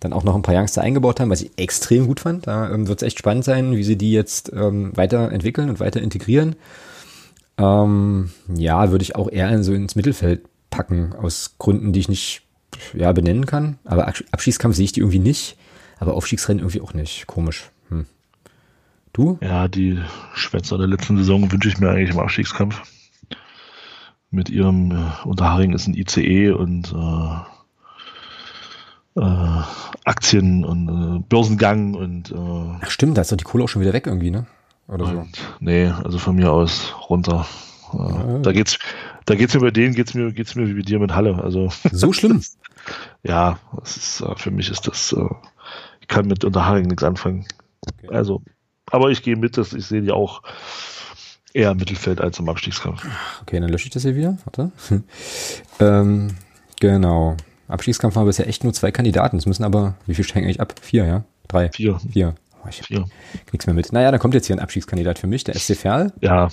dann 0.00 0.12
auch 0.12 0.24
noch 0.24 0.34
ein 0.34 0.42
paar 0.42 0.54
Youngster 0.54 0.80
eingebaut 0.80 1.20
haben, 1.20 1.28
was 1.28 1.42
ich 1.42 1.50
extrem 1.56 2.06
gut 2.06 2.20
fand. 2.20 2.46
Da 2.46 2.70
ähm, 2.70 2.88
wird 2.88 3.02
es 3.02 3.06
echt 3.06 3.18
spannend 3.18 3.44
sein, 3.44 3.76
wie 3.76 3.84
sie 3.84 3.96
die 3.96 4.12
jetzt 4.12 4.52
ähm, 4.54 4.92
weiterentwickeln 4.96 5.68
und 5.68 5.80
weiter 5.80 6.00
integrieren. 6.00 6.56
Ähm, 7.62 8.30
ja, 8.54 8.90
würde 8.90 9.02
ich 9.02 9.14
auch 9.14 9.30
eher 9.30 9.48
in 9.50 9.62
so 9.62 9.72
ins 9.72 9.94
Mittelfeld 9.94 10.42
packen, 10.70 11.14
aus 11.14 11.54
Gründen, 11.58 11.92
die 11.92 12.00
ich 12.00 12.08
nicht 12.08 12.42
ja, 12.94 13.12
benennen 13.12 13.46
kann. 13.46 13.78
Aber 13.84 14.08
Abschießkampf 14.08 14.74
sehe 14.74 14.84
ich 14.84 14.92
die 14.92 15.00
irgendwie 15.00 15.20
nicht, 15.20 15.56
aber 16.00 16.14
Aufstiegsrennen 16.14 16.60
irgendwie 16.60 16.80
auch 16.80 16.94
nicht. 16.94 17.28
Komisch. 17.28 17.70
Hm. 17.88 18.06
Du? 19.12 19.38
Ja, 19.40 19.68
die 19.68 20.00
Schwätzer 20.34 20.78
der 20.78 20.88
letzten 20.88 21.18
Saison 21.18 21.52
wünsche 21.52 21.68
ich 21.68 21.78
mir 21.78 21.90
eigentlich 21.90 22.10
im 22.10 22.18
Abstiegskampf. 22.18 22.82
Mit 24.30 24.48
ihrem 24.48 24.90
äh, 24.90 25.28
Unterharing 25.28 25.74
ist 25.74 25.86
ein 25.86 25.94
ICE 25.94 26.52
und 26.52 26.92
äh, 26.92 27.34
äh, 29.20 29.62
Aktien 30.04 30.64
und 30.64 30.88
äh, 30.88 31.18
Börsengang 31.28 31.94
und 31.94 32.32
äh, 32.32 32.78
Ach 32.80 32.90
stimmt, 32.90 33.18
da 33.18 33.20
ist 33.20 33.30
doch 33.30 33.36
die 33.36 33.44
Kohle 33.44 33.64
auch 33.64 33.68
schon 33.68 33.82
wieder 33.82 33.92
weg 33.92 34.06
irgendwie, 34.06 34.30
ne? 34.30 34.46
Oder 34.92 35.06
so. 35.06 35.26
Nee, 35.60 35.86
also 35.86 36.18
von 36.18 36.36
mir 36.36 36.52
aus 36.52 36.94
runter. 37.08 37.46
Ja. 37.92 38.38
Da 38.38 38.52
geht's, 38.52 38.78
da 39.24 39.34
geht's 39.34 39.54
mir 39.54 39.60
bei 39.60 39.70
denen, 39.70 39.94
geht's 39.94 40.14
mir, 40.14 40.32
geht's 40.32 40.54
mir 40.54 40.66
wie 40.68 40.74
bei 40.74 40.82
dir 40.82 40.98
mit 40.98 41.14
Halle. 41.14 41.42
Also 41.42 41.70
so 41.92 42.12
schlimm. 42.12 42.42
ja, 43.22 43.58
das 43.78 43.96
ist, 43.96 44.20
äh, 44.20 44.34
für 44.36 44.50
mich 44.50 44.70
ist 44.70 44.86
das, 44.86 45.12
äh, 45.12 45.24
ich 46.00 46.08
kann 46.08 46.26
mit 46.26 46.44
Unterharing 46.44 46.86
nichts 46.86 47.04
anfangen. 47.04 47.46
Okay. 47.86 48.14
Also, 48.14 48.42
aber 48.90 49.10
ich 49.10 49.22
gehe 49.22 49.36
mit, 49.36 49.56
dass 49.56 49.72
ich 49.72 49.86
sehe 49.86 50.02
die 50.02 50.12
auch 50.12 50.42
eher 51.54 51.70
im 51.70 51.78
Mittelfeld 51.78 52.20
als 52.20 52.38
im 52.38 52.48
Abstiegskampf. 52.48 53.06
Okay, 53.42 53.60
dann 53.60 53.70
lösche 53.70 53.86
ich 53.86 53.92
das 53.92 54.02
hier 54.02 54.16
wieder. 54.16 54.38
Warte. 54.44 54.72
ähm, 55.80 56.36
genau. 56.80 57.36
Abstiegskampf 57.68 58.16
haben 58.16 58.22
wir 58.24 58.28
bisher 58.28 58.48
echt 58.48 58.64
nur 58.64 58.72
zwei 58.72 58.90
Kandidaten. 58.90 59.38
Es 59.38 59.46
müssen 59.46 59.64
aber, 59.64 59.94
wie 60.06 60.14
viel 60.14 60.24
steigen 60.24 60.46
eigentlich 60.46 60.60
ab? 60.60 60.74
Vier, 60.80 61.06
ja? 61.06 61.24
Drei? 61.48 61.70
Vier. 61.70 61.98
Vier. 62.12 62.34
Oh, 62.64 62.68
ich 62.68 62.82
Vier. 62.82 63.04
Nichts 63.50 63.66
mehr 63.66 63.74
mit. 63.74 63.92
Naja, 63.92 64.10
dann 64.10 64.20
kommt 64.20 64.34
jetzt 64.34 64.46
hier 64.46 64.56
ein 64.56 64.60
Abstiegskandidat 64.60 65.18
für 65.18 65.26
mich, 65.26 65.44
der 65.44 65.54
SC 65.54 65.76
Verl. 65.76 66.12
Ja, 66.20 66.48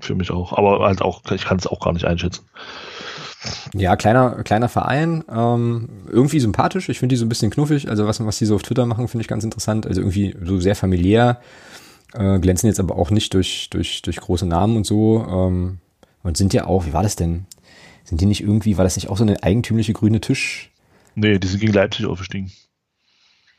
für 0.00 0.14
mich 0.14 0.30
auch. 0.30 0.52
Aber 0.52 0.84
halt 0.86 1.02
auch, 1.02 1.22
ich 1.30 1.44
kann 1.44 1.58
es 1.58 1.66
auch 1.66 1.80
gar 1.80 1.92
nicht 1.92 2.04
einschätzen. 2.04 2.44
Ja, 3.74 3.96
kleiner, 3.96 4.42
kleiner 4.42 4.68
Verein, 4.68 5.22
ähm, 5.30 5.88
irgendwie 6.08 6.40
sympathisch. 6.40 6.88
Ich 6.88 6.98
finde 6.98 7.14
die 7.14 7.18
so 7.18 7.26
ein 7.26 7.28
bisschen 7.28 7.50
knuffig. 7.50 7.88
Also 7.88 8.06
was, 8.06 8.24
was 8.24 8.38
die 8.38 8.46
so 8.46 8.54
auf 8.54 8.62
Twitter 8.62 8.86
machen, 8.86 9.08
finde 9.08 9.22
ich 9.22 9.28
ganz 9.28 9.44
interessant. 9.44 9.86
Also 9.86 10.00
irgendwie 10.00 10.34
so 10.42 10.60
sehr 10.60 10.74
familiär, 10.74 11.40
äh, 12.14 12.38
glänzen 12.38 12.68
jetzt 12.68 12.80
aber 12.80 12.96
auch 12.96 13.10
nicht 13.10 13.34
durch, 13.34 13.68
durch, 13.70 14.02
durch 14.02 14.16
große 14.16 14.46
Namen 14.46 14.76
und 14.76 14.86
so. 14.86 15.26
Ähm, 15.28 15.78
und 16.22 16.36
sind 16.36 16.54
ja 16.54 16.66
auch, 16.66 16.86
wie 16.86 16.92
war 16.92 17.02
das 17.02 17.16
denn? 17.16 17.46
Sind 18.04 18.20
die 18.20 18.26
nicht 18.26 18.42
irgendwie, 18.42 18.76
war 18.76 18.84
das 18.84 18.96
nicht 18.96 19.08
auch 19.08 19.16
so 19.16 19.24
eine 19.24 19.42
eigentümliche 19.42 19.92
grüne 19.92 20.20
Tisch? 20.20 20.70
Nee, 21.14 21.38
die 21.38 21.46
sind 21.46 21.60
gegen 21.60 21.72
Leipzig 21.72 22.06
aufgestiegen. 22.06 22.50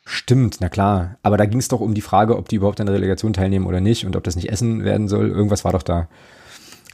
Stimmt, 0.06 0.58
na 0.60 0.70
klar. 0.70 1.18
Aber 1.24 1.38
da 1.38 1.46
ging 1.46 1.60
es 1.60 1.68
doch 1.68 1.80
um 1.80 1.96
die 1.96 2.02
Frage, 2.02 2.38
ob 2.38 2.48
die 2.48 2.58
überhaupt 2.58 2.80
an 2.80 2.86
der 2.86 2.96
Relegation 2.96 3.34
teilnehmen 3.34 3.66
oder 3.66 3.82
nicht 3.82 4.06
und 4.06 4.16
ob 4.16 4.24
das 4.24 4.36
nicht 4.36 4.50
Essen 4.50 4.84
werden 4.84 5.08
soll. 5.08 5.30
Irgendwas 5.30 5.66
war 5.66 5.72
doch 5.72 5.84
da. 5.84 6.08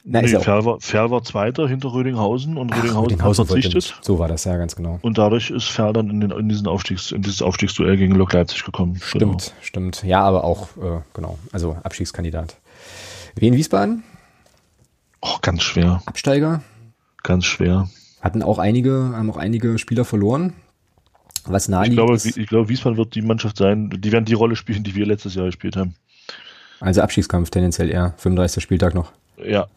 Na, 0.04 0.22
nee, 0.22 0.30
Ferl, 0.30 0.66
war, 0.66 0.80
Ferl 0.80 1.12
war 1.12 1.24
Zweiter 1.24 1.68
hinter 1.68 1.94
Rödinghausen 1.94 2.58
und 2.58 2.72
Ach, 2.72 2.78
Rödinghausen, 2.78 3.04
Rödinghausen 3.04 3.44
hat 3.44 3.52
verzichtet. 3.52 4.00
So 4.02 4.18
war 4.18 4.28
das, 4.28 4.46
ja, 4.46 4.58
ganz 4.58 4.76
genau. 4.76 4.98
Und 5.04 5.18
dadurch 5.20 5.52
ist 5.52 5.66
Ferl 5.66 5.94
dann 5.94 6.10
in, 6.10 6.22
den, 6.22 6.32
in, 6.32 6.50
diesen 6.50 6.68
Aufstiegs, 6.68 7.12
in 7.12 7.22
dieses 7.22 7.42
Aufstiegsduell 7.42 7.98
gegen 7.98 8.16
Lok 8.16 8.34
Leipzig 8.34 8.64
gekommen. 8.64 8.98
Stimmt, 9.02 9.22
genau. 9.22 9.38
stimmt. 9.62 10.04
Ja, 10.04 10.22
aber 10.22 10.44
auch, 10.44 10.70
äh, 10.78 11.02
genau, 11.14 11.38
also 11.52 11.78
Abstiegskandidat. 11.84 12.56
Wien 13.36 13.54
Wiesbaden? 13.54 14.04
Oh, 15.22 15.38
ganz 15.42 15.62
schwer. 15.62 16.02
Absteiger? 16.08 16.64
Ganz 17.22 17.46
schwer. 17.46 17.90
Hatten 18.22 18.42
auch 18.42 18.58
einige, 18.58 19.14
haben 19.16 19.30
auch 19.30 19.38
einige 19.38 19.78
Spieler 19.78 20.06
verloren. 20.06 20.54
Was 21.46 21.68
ich 21.68 21.92
glaube, 21.92 22.14
ist, 22.14 22.38
ich 22.38 22.48
glaube, 22.48 22.70
Wiesbaden 22.70 22.98
wird 22.98 23.16
die 23.16 23.22
Mannschaft 23.22 23.58
sein, 23.58 23.90
die 23.90 24.12
werden 24.12 24.26
die 24.26 24.34
Rolle 24.34 24.56
spielen, 24.56 24.84
die 24.84 24.96
wir 24.96 25.06
letztes 25.06 25.36
Jahr 25.36 25.46
gespielt 25.46 25.76
haben. 25.76 25.96
Also 26.80 27.02
Abstiegskampf 27.02 27.50
tendenziell 27.50 27.90
eher, 27.90 28.14
35. 28.18 28.62
Spieltag 28.62 28.94
noch. 28.94 29.12
Ja. 29.44 29.68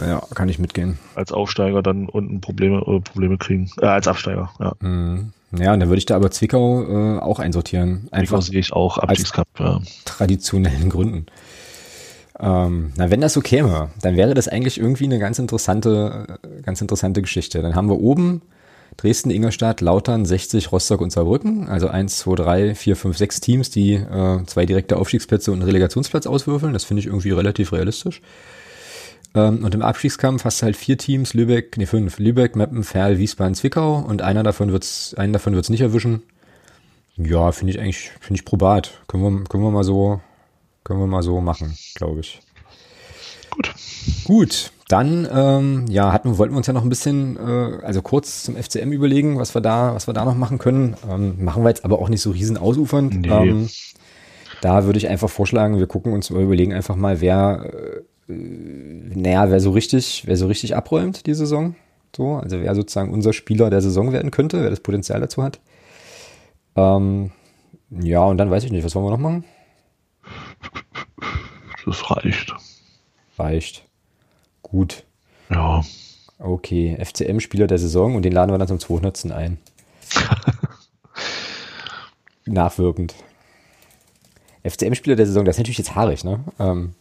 Ja, 0.00 0.22
kann 0.34 0.48
ich 0.48 0.58
mitgehen. 0.58 0.98
Als 1.14 1.32
Aufsteiger 1.32 1.82
dann 1.82 2.08
unten 2.08 2.40
Probleme 2.40 2.82
oder 2.82 3.00
Probleme 3.00 3.38
kriegen. 3.38 3.70
Äh, 3.80 3.86
als 3.86 4.08
Absteiger, 4.08 4.50
ja. 4.58 4.72
Mhm. 4.80 5.32
Ja, 5.56 5.72
und 5.72 5.80
dann 5.80 5.88
würde 5.88 5.98
ich 5.98 6.06
da 6.06 6.16
aber 6.16 6.32
Zwickau 6.32 6.82
äh, 6.82 7.20
auch 7.20 7.38
einsortieren. 7.38 8.08
Einfach 8.10 8.40
Zwickau 8.40 8.52
sehe 8.52 8.60
ich 8.60 8.72
auch 8.72 8.98
Abstiegskampf, 8.98 9.48
ja. 9.60 9.80
Traditionellen 10.04 10.90
Gründen. 10.90 11.26
Ähm, 12.40 12.92
na, 12.96 13.10
wenn 13.10 13.20
das 13.20 13.34
so 13.34 13.40
käme, 13.40 13.90
dann 14.02 14.16
wäre 14.16 14.34
das 14.34 14.48
eigentlich 14.48 14.80
irgendwie 14.80 15.04
eine 15.04 15.20
ganz 15.20 15.38
interessante, 15.38 16.40
ganz 16.62 16.80
interessante 16.80 17.22
Geschichte. 17.22 17.62
Dann 17.62 17.76
haben 17.76 17.88
wir 17.88 18.00
oben 18.00 18.42
Dresden, 18.96 19.30
Ingolstadt, 19.30 19.80
Lautern, 19.80 20.24
60, 20.24 20.72
Rostock 20.72 21.00
und 21.00 21.10
Saarbrücken. 21.10 21.68
Also 21.68 21.88
1, 21.88 22.18
2, 22.18 22.34
3, 22.34 22.74
4, 22.74 22.96
5, 22.96 23.16
6 23.16 23.40
Teams, 23.40 23.70
die 23.70 23.94
äh, 23.94 24.44
zwei 24.46 24.66
direkte 24.66 24.96
Aufstiegsplätze 24.96 25.50
und 25.50 25.58
einen 25.58 25.66
Relegationsplatz 25.66 26.26
auswürfeln. 26.26 26.72
Das 26.72 26.84
finde 26.84 27.00
ich 27.00 27.06
irgendwie 27.06 27.30
relativ 27.30 27.72
realistisch. 27.72 28.22
Ähm, 29.34 29.64
und 29.64 29.74
im 29.74 29.82
Abstiegskampf 29.82 30.44
hast 30.44 30.60
du 30.60 30.66
halt 30.66 30.76
vier 30.76 30.96
Teams, 30.96 31.34
Lübeck, 31.34 31.76
nee, 31.76 31.86
fünf, 31.86 32.18
Lübeck, 32.18 32.56
Meppen, 32.56 32.84
Ferl, 32.84 33.18
Wiesbaden, 33.18 33.54
Zwickau 33.54 33.98
und 33.98 34.22
einer 34.22 34.42
davon 34.42 34.70
wird's, 34.70 35.14
einen 35.14 35.32
davon 35.32 35.54
wird's 35.54 35.70
nicht 35.70 35.80
erwischen. 35.80 36.22
Ja, 37.16 37.52
finde 37.52 37.72
ich 37.72 37.80
eigentlich, 37.80 38.10
finde 38.20 38.40
ich 38.40 38.44
probat. 38.44 39.00
Können 39.06 39.22
wir, 39.22 39.44
können 39.44 39.64
wir 39.64 39.70
mal 39.70 39.84
so, 39.84 40.20
können 40.84 41.00
wir 41.00 41.06
mal 41.06 41.22
so 41.22 41.40
machen, 41.40 41.76
glaube 41.94 42.20
ich. 42.20 42.40
Gut. 43.50 43.72
Gut, 44.24 44.70
dann 44.88 45.26
ähm, 45.32 45.86
ja, 45.88 46.12
hatten, 46.12 46.36
wollten 46.38 46.54
wir 46.54 46.58
uns 46.58 46.66
ja 46.66 46.72
noch 46.72 46.82
ein 46.82 46.88
bisschen, 46.88 47.36
äh, 47.36 47.84
also 47.84 48.02
kurz 48.02 48.44
zum 48.44 48.56
FCM 48.56 48.92
überlegen, 48.92 49.38
was 49.38 49.54
wir 49.54 49.60
da, 49.60 49.94
was 49.94 50.06
wir 50.06 50.14
da 50.14 50.24
noch 50.24 50.34
machen 50.34 50.58
können. 50.58 50.96
Ähm, 51.08 51.42
machen 51.42 51.62
wir 51.62 51.70
jetzt 51.70 51.84
aber 51.84 51.98
auch 52.00 52.08
nicht 52.08 52.20
so 52.20 52.30
riesen 52.30 52.56
ausufernd. 52.56 53.14
Nee. 53.20 53.28
Ähm, 53.28 53.68
da 54.60 54.84
würde 54.84 54.98
ich 54.98 55.08
einfach 55.08 55.30
vorschlagen, 55.30 55.78
wir 55.78 55.86
gucken 55.86 56.12
uns, 56.12 56.30
überlegen 56.30 56.72
einfach 56.72 56.96
mal, 56.96 57.20
wer, 57.20 57.70
äh, 58.28 58.32
naja, 58.32 59.50
wer 59.50 59.60
so 59.60 59.70
richtig, 59.70 60.24
wer 60.26 60.36
so 60.36 60.46
richtig 60.46 60.76
abräumt 60.76 61.26
die 61.26 61.34
Saison. 61.34 61.74
So, 62.14 62.36
also 62.36 62.60
wer 62.60 62.74
sozusagen 62.74 63.12
unser 63.12 63.32
Spieler 63.32 63.70
der 63.70 63.80
Saison 63.80 64.12
werden 64.12 64.30
könnte, 64.30 64.62
wer 64.62 64.70
das 64.70 64.80
Potenzial 64.80 65.20
dazu 65.20 65.42
hat. 65.42 65.60
Ähm, 66.76 67.32
ja, 67.90 68.24
und 68.24 68.38
dann 68.38 68.50
weiß 68.50 68.64
ich 68.64 68.70
nicht, 68.70 68.84
was 68.84 68.94
wollen 68.94 69.06
wir 69.06 69.10
noch 69.10 69.18
machen? 69.18 69.44
Das 71.86 72.10
reicht. 72.10 72.54
Reicht. 73.38 73.84
Gut. 74.74 75.04
Ja. 75.50 75.84
Okay, 76.40 76.98
FCM-Spieler 77.00 77.68
der 77.68 77.78
Saison 77.78 78.16
und 78.16 78.24
den 78.24 78.32
laden 78.32 78.50
wir 78.50 78.58
dann 78.58 78.66
zum 78.66 78.80
200. 78.80 79.30
ein. 79.30 79.58
Nachwirkend. 82.44 83.14
FCM-Spieler 84.64 85.14
der 85.14 85.26
Saison, 85.26 85.44
das 85.44 85.54
ist 85.54 85.60
natürlich 85.60 85.78
jetzt 85.78 85.94
haarig, 85.94 86.24
ne? 86.24 86.40
Ähm, 86.58 86.94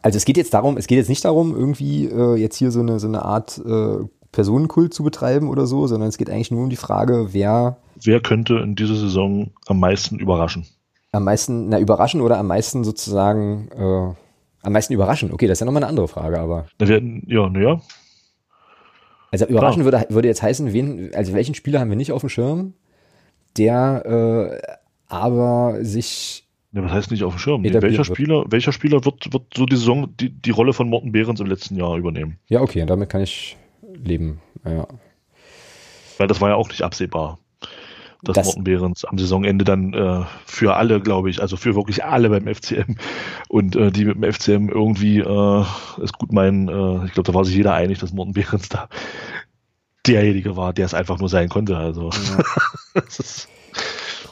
also 0.00 0.16
es 0.16 0.24
geht 0.24 0.38
jetzt 0.38 0.54
darum, 0.54 0.78
es 0.78 0.86
geht 0.86 0.96
jetzt 0.96 1.10
nicht 1.10 1.26
darum, 1.26 1.54
irgendwie 1.54 2.06
äh, 2.06 2.36
jetzt 2.36 2.56
hier 2.56 2.70
so 2.70 2.80
eine, 2.80 2.98
so 3.00 3.06
eine 3.06 3.22
Art 3.22 3.58
äh, 3.58 3.98
Personenkult 4.32 4.94
zu 4.94 5.02
betreiben 5.02 5.50
oder 5.50 5.66
so, 5.66 5.86
sondern 5.86 6.08
es 6.08 6.16
geht 6.16 6.30
eigentlich 6.30 6.50
nur 6.50 6.62
um 6.62 6.70
die 6.70 6.76
Frage, 6.76 7.34
wer. 7.34 7.76
Wer 8.02 8.22
könnte 8.22 8.60
in 8.60 8.76
dieser 8.76 8.96
Saison 8.96 9.50
am 9.66 9.78
meisten 9.78 10.18
überraschen? 10.18 10.64
Am 11.12 11.24
meisten, 11.24 11.68
na, 11.68 11.78
überraschen 11.78 12.22
oder 12.22 12.38
am 12.38 12.46
meisten 12.46 12.82
sozusagen 12.82 13.68
äh, 13.72 14.14
am 14.64 14.72
meisten 14.72 14.92
überraschen? 14.92 15.32
Okay, 15.32 15.46
das 15.46 15.56
ist 15.56 15.60
ja 15.60 15.66
nochmal 15.66 15.82
eine 15.82 15.90
andere 15.90 16.08
Frage, 16.08 16.40
aber. 16.40 16.66
Da 16.78 16.88
werden, 16.88 17.22
ja, 17.26 17.48
naja. 17.48 17.80
Also 19.30 19.46
überraschen 19.46 19.84
würde, 19.84 20.06
würde 20.10 20.28
jetzt 20.28 20.42
heißen, 20.42 20.72
wen, 20.72 21.10
also 21.14 21.32
welchen 21.34 21.54
Spieler 21.54 21.80
haben 21.80 21.90
wir 21.90 21.96
nicht 21.96 22.12
auf 22.12 22.20
dem 22.20 22.28
Schirm, 22.28 22.74
der 23.56 24.60
äh, 24.64 24.72
aber 25.08 25.78
sich. 25.84 26.46
Ja, 26.72 26.82
was 26.82 26.92
heißt 26.92 27.10
nicht 27.10 27.24
auf 27.24 27.34
dem 27.34 27.38
Schirm? 27.38 27.64
Welcher 27.64 28.04
Spieler, 28.04 28.44
welcher 28.48 28.72
Spieler 28.72 29.04
wird, 29.04 29.32
wird 29.32 29.42
so 29.54 29.66
die 29.66 29.76
Saison 29.76 30.08
die, 30.18 30.30
die 30.30 30.50
Rolle 30.50 30.72
von 30.72 30.88
Morten 30.88 31.12
Behrens 31.12 31.40
im 31.40 31.46
letzten 31.46 31.76
Jahr 31.76 31.96
übernehmen? 31.96 32.38
Ja, 32.48 32.62
okay, 32.62 32.84
damit 32.86 33.10
kann 33.10 33.20
ich 33.20 33.56
leben. 33.82 34.40
Ja. 34.64 34.86
Weil 36.18 36.26
das 36.26 36.40
war 36.40 36.50
ja 36.50 36.54
auch 36.54 36.68
nicht 36.68 36.82
absehbar 36.82 37.38
dass 38.24 38.34
das, 38.34 38.46
Morten 38.46 38.64
Behrens 38.64 39.04
am 39.04 39.18
Saisonende 39.18 39.64
dann 39.64 39.92
äh, 39.92 40.24
für 40.46 40.76
alle, 40.76 41.00
glaube 41.00 41.30
ich, 41.30 41.40
also 41.40 41.56
für 41.56 41.74
wirklich 41.74 42.04
alle 42.04 42.30
beim 42.30 42.52
FCM 42.52 42.96
und 43.48 43.76
äh, 43.76 43.90
die 43.90 44.04
mit 44.04 44.16
dem 44.16 44.32
FCM 44.32 44.68
irgendwie 44.68 45.18
äh, 45.18 45.64
es 46.02 46.12
gut 46.12 46.32
meinen, 46.32 46.68
äh, 46.68 47.06
ich 47.06 47.12
glaube, 47.12 47.30
da 47.30 47.34
war 47.34 47.44
sich 47.44 47.54
jeder 47.54 47.74
einig, 47.74 47.98
dass 47.98 48.12
Morten 48.12 48.32
Behrens 48.32 48.68
da 48.68 48.88
derjenige 50.06 50.56
war, 50.56 50.72
der 50.72 50.86
es 50.86 50.94
einfach 50.94 51.18
nur 51.18 51.28
sein 51.28 51.48
konnte. 51.48 51.76
Also 51.76 52.10
ja. 52.10 53.02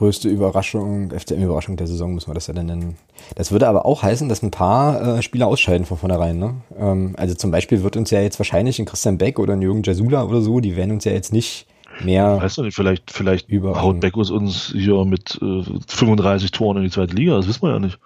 größte 0.02 0.28
Überraschung, 0.28 1.10
FCM-Überraschung 1.10 1.76
der 1.76 1.86
Saison, 1.86 2.14
müssen 2.14 2.28
wir 2.28 2.34
das 2.34 2.48
ja 2.48 2.54
dann 2.54 2.66
nennen. 2.66 2.96
Das 3.36 3.52
würde 3.52 3.68
aber 3.68 3.86
auch 3.86 4.02
heißen, 4.02 4.28
dass 4.28 4.42
ein 4.42 4.50
paar 4.50 5.18
äh, 5.18 5.22
Spieler 5.22 5.46
ausscheiden 5.46 5.86
von 5.86 5.96
vornherein. 5.96 6.38
Ne? 6.38 6.54
Ähm, 6.76 7.14
also 7.16 7.36
zum 7.36 7.52
Beispiel 7.52 7.84
wird 7.84 7.96
uns 7.96 8.10
ja 8.10 8.20
jetzt 8.20 8.40
wahrscheinlich 8.40 8.80
ein 8.80 8.84
Christian 8.84 9.16
Beck 9.16 9.38
oder 9.38 9.52
ein 9.52 9.62
Jürgen 9.62 9.84
Jasula 9.84 10.24
oder 10.24 10.40
so, 10.40 10.58
die 10.58 10.74
werden 10.74 10.90
uns 10.90 11.04
ja 11.04 11.12
jetzt 11.12 11.32
nicht 11.32 11.66
mehr. 12.04 12.40
Weißt 12.40 12.58
du 12.58 12.62
nicht, 12.62 12.74
vielleicht, 12.74 13.10
vielleicht 13.10 13.48
haut 13.52 14.00
Beckus 14.00 14.30
uns 14.30 14.72
hier 14.74 15.04
mit 15.04 15.38
äh, 15.42 15.62
35 15.88 16.50
Toren 16.50 16.78
in 16.78 16.84
die 16.84 16.90
zweite 16.90 17.14
Liga, 17.14 17.36
das 17.36 17.48
wissen 17.48 17.62
wir 17.62 17.72
ja 17.72 17.78
nicht. 17.78 17.98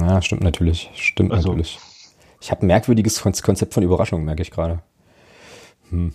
Ja, 0.00 0.20
stimmt 0.22 0.42
natürlich. 0.42 0.90
Stimmt 0.94 1.32
Also- 1.32 1.48
natürlich. 1.48 1.78
Ich 2.40 2.50
habe 2.50 2.64
ein 2.64 2.66
merkwürdiges 2.66 3.22
Kon- 3.22 3.32
Konzept 3.32 3.74
von 3.74 3.82
Überraschung, 3.82 4.24
merke 4.24 4.42
ich 4.42 4.50
gerade. 4.50 4.80
Hm. 5.90 6.12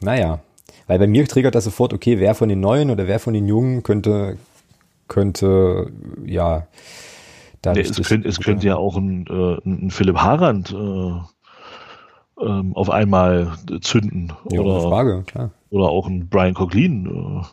Naja. 0.00 0.40
Weil 0.86 0.98
bei 1.00 1.06
mir 1.08 1.26
triggert 1.26 1.54
das 1.56 1.64
sofort, 1.64 1.92
okay, 1.92 2.18
wer 2.20 2.34
von 2.34 2.48
den 2.48 2.60
Neuen 2.60 2.90
oder 2.90 3.08
wer 3.08 3.18
von 3.18 3.34
den 3.34 3.46
Jungen 3.48 3.82
könnte, 3.82 4.38
könnte, 5.08 5.90
ja, 6.24 6.66
Nee, 7.64 7.80
es, 7.80 8.00
könnte, 8.06 8.28
es 8.28 8.38
könnte 8.38 8.64
ja 8.64 8.76
auch 8.76 8.96
ein, 8.96 9.26
äh, 9.26 9.56
ein 9.68 9.90
Philipp 9.90 10.18
Harand 10.18 10.70
äh, 10.72 11.20
ähm, 12.40 12.74
auf 12.74 12.90
einmal 12.90 13.56
zünden. 13.80 14.32
ja, 14.50 14.60
oder, 14.60 14.80
Frage, 14.80 15.22
klar. 15.26 15.50
oder 15.70 15.88
auch 15.88 16.06
ein 16.06 16.28
Brian 16.28 16.54
Coughlin 16.54 17.06
äh, 17.06 17.44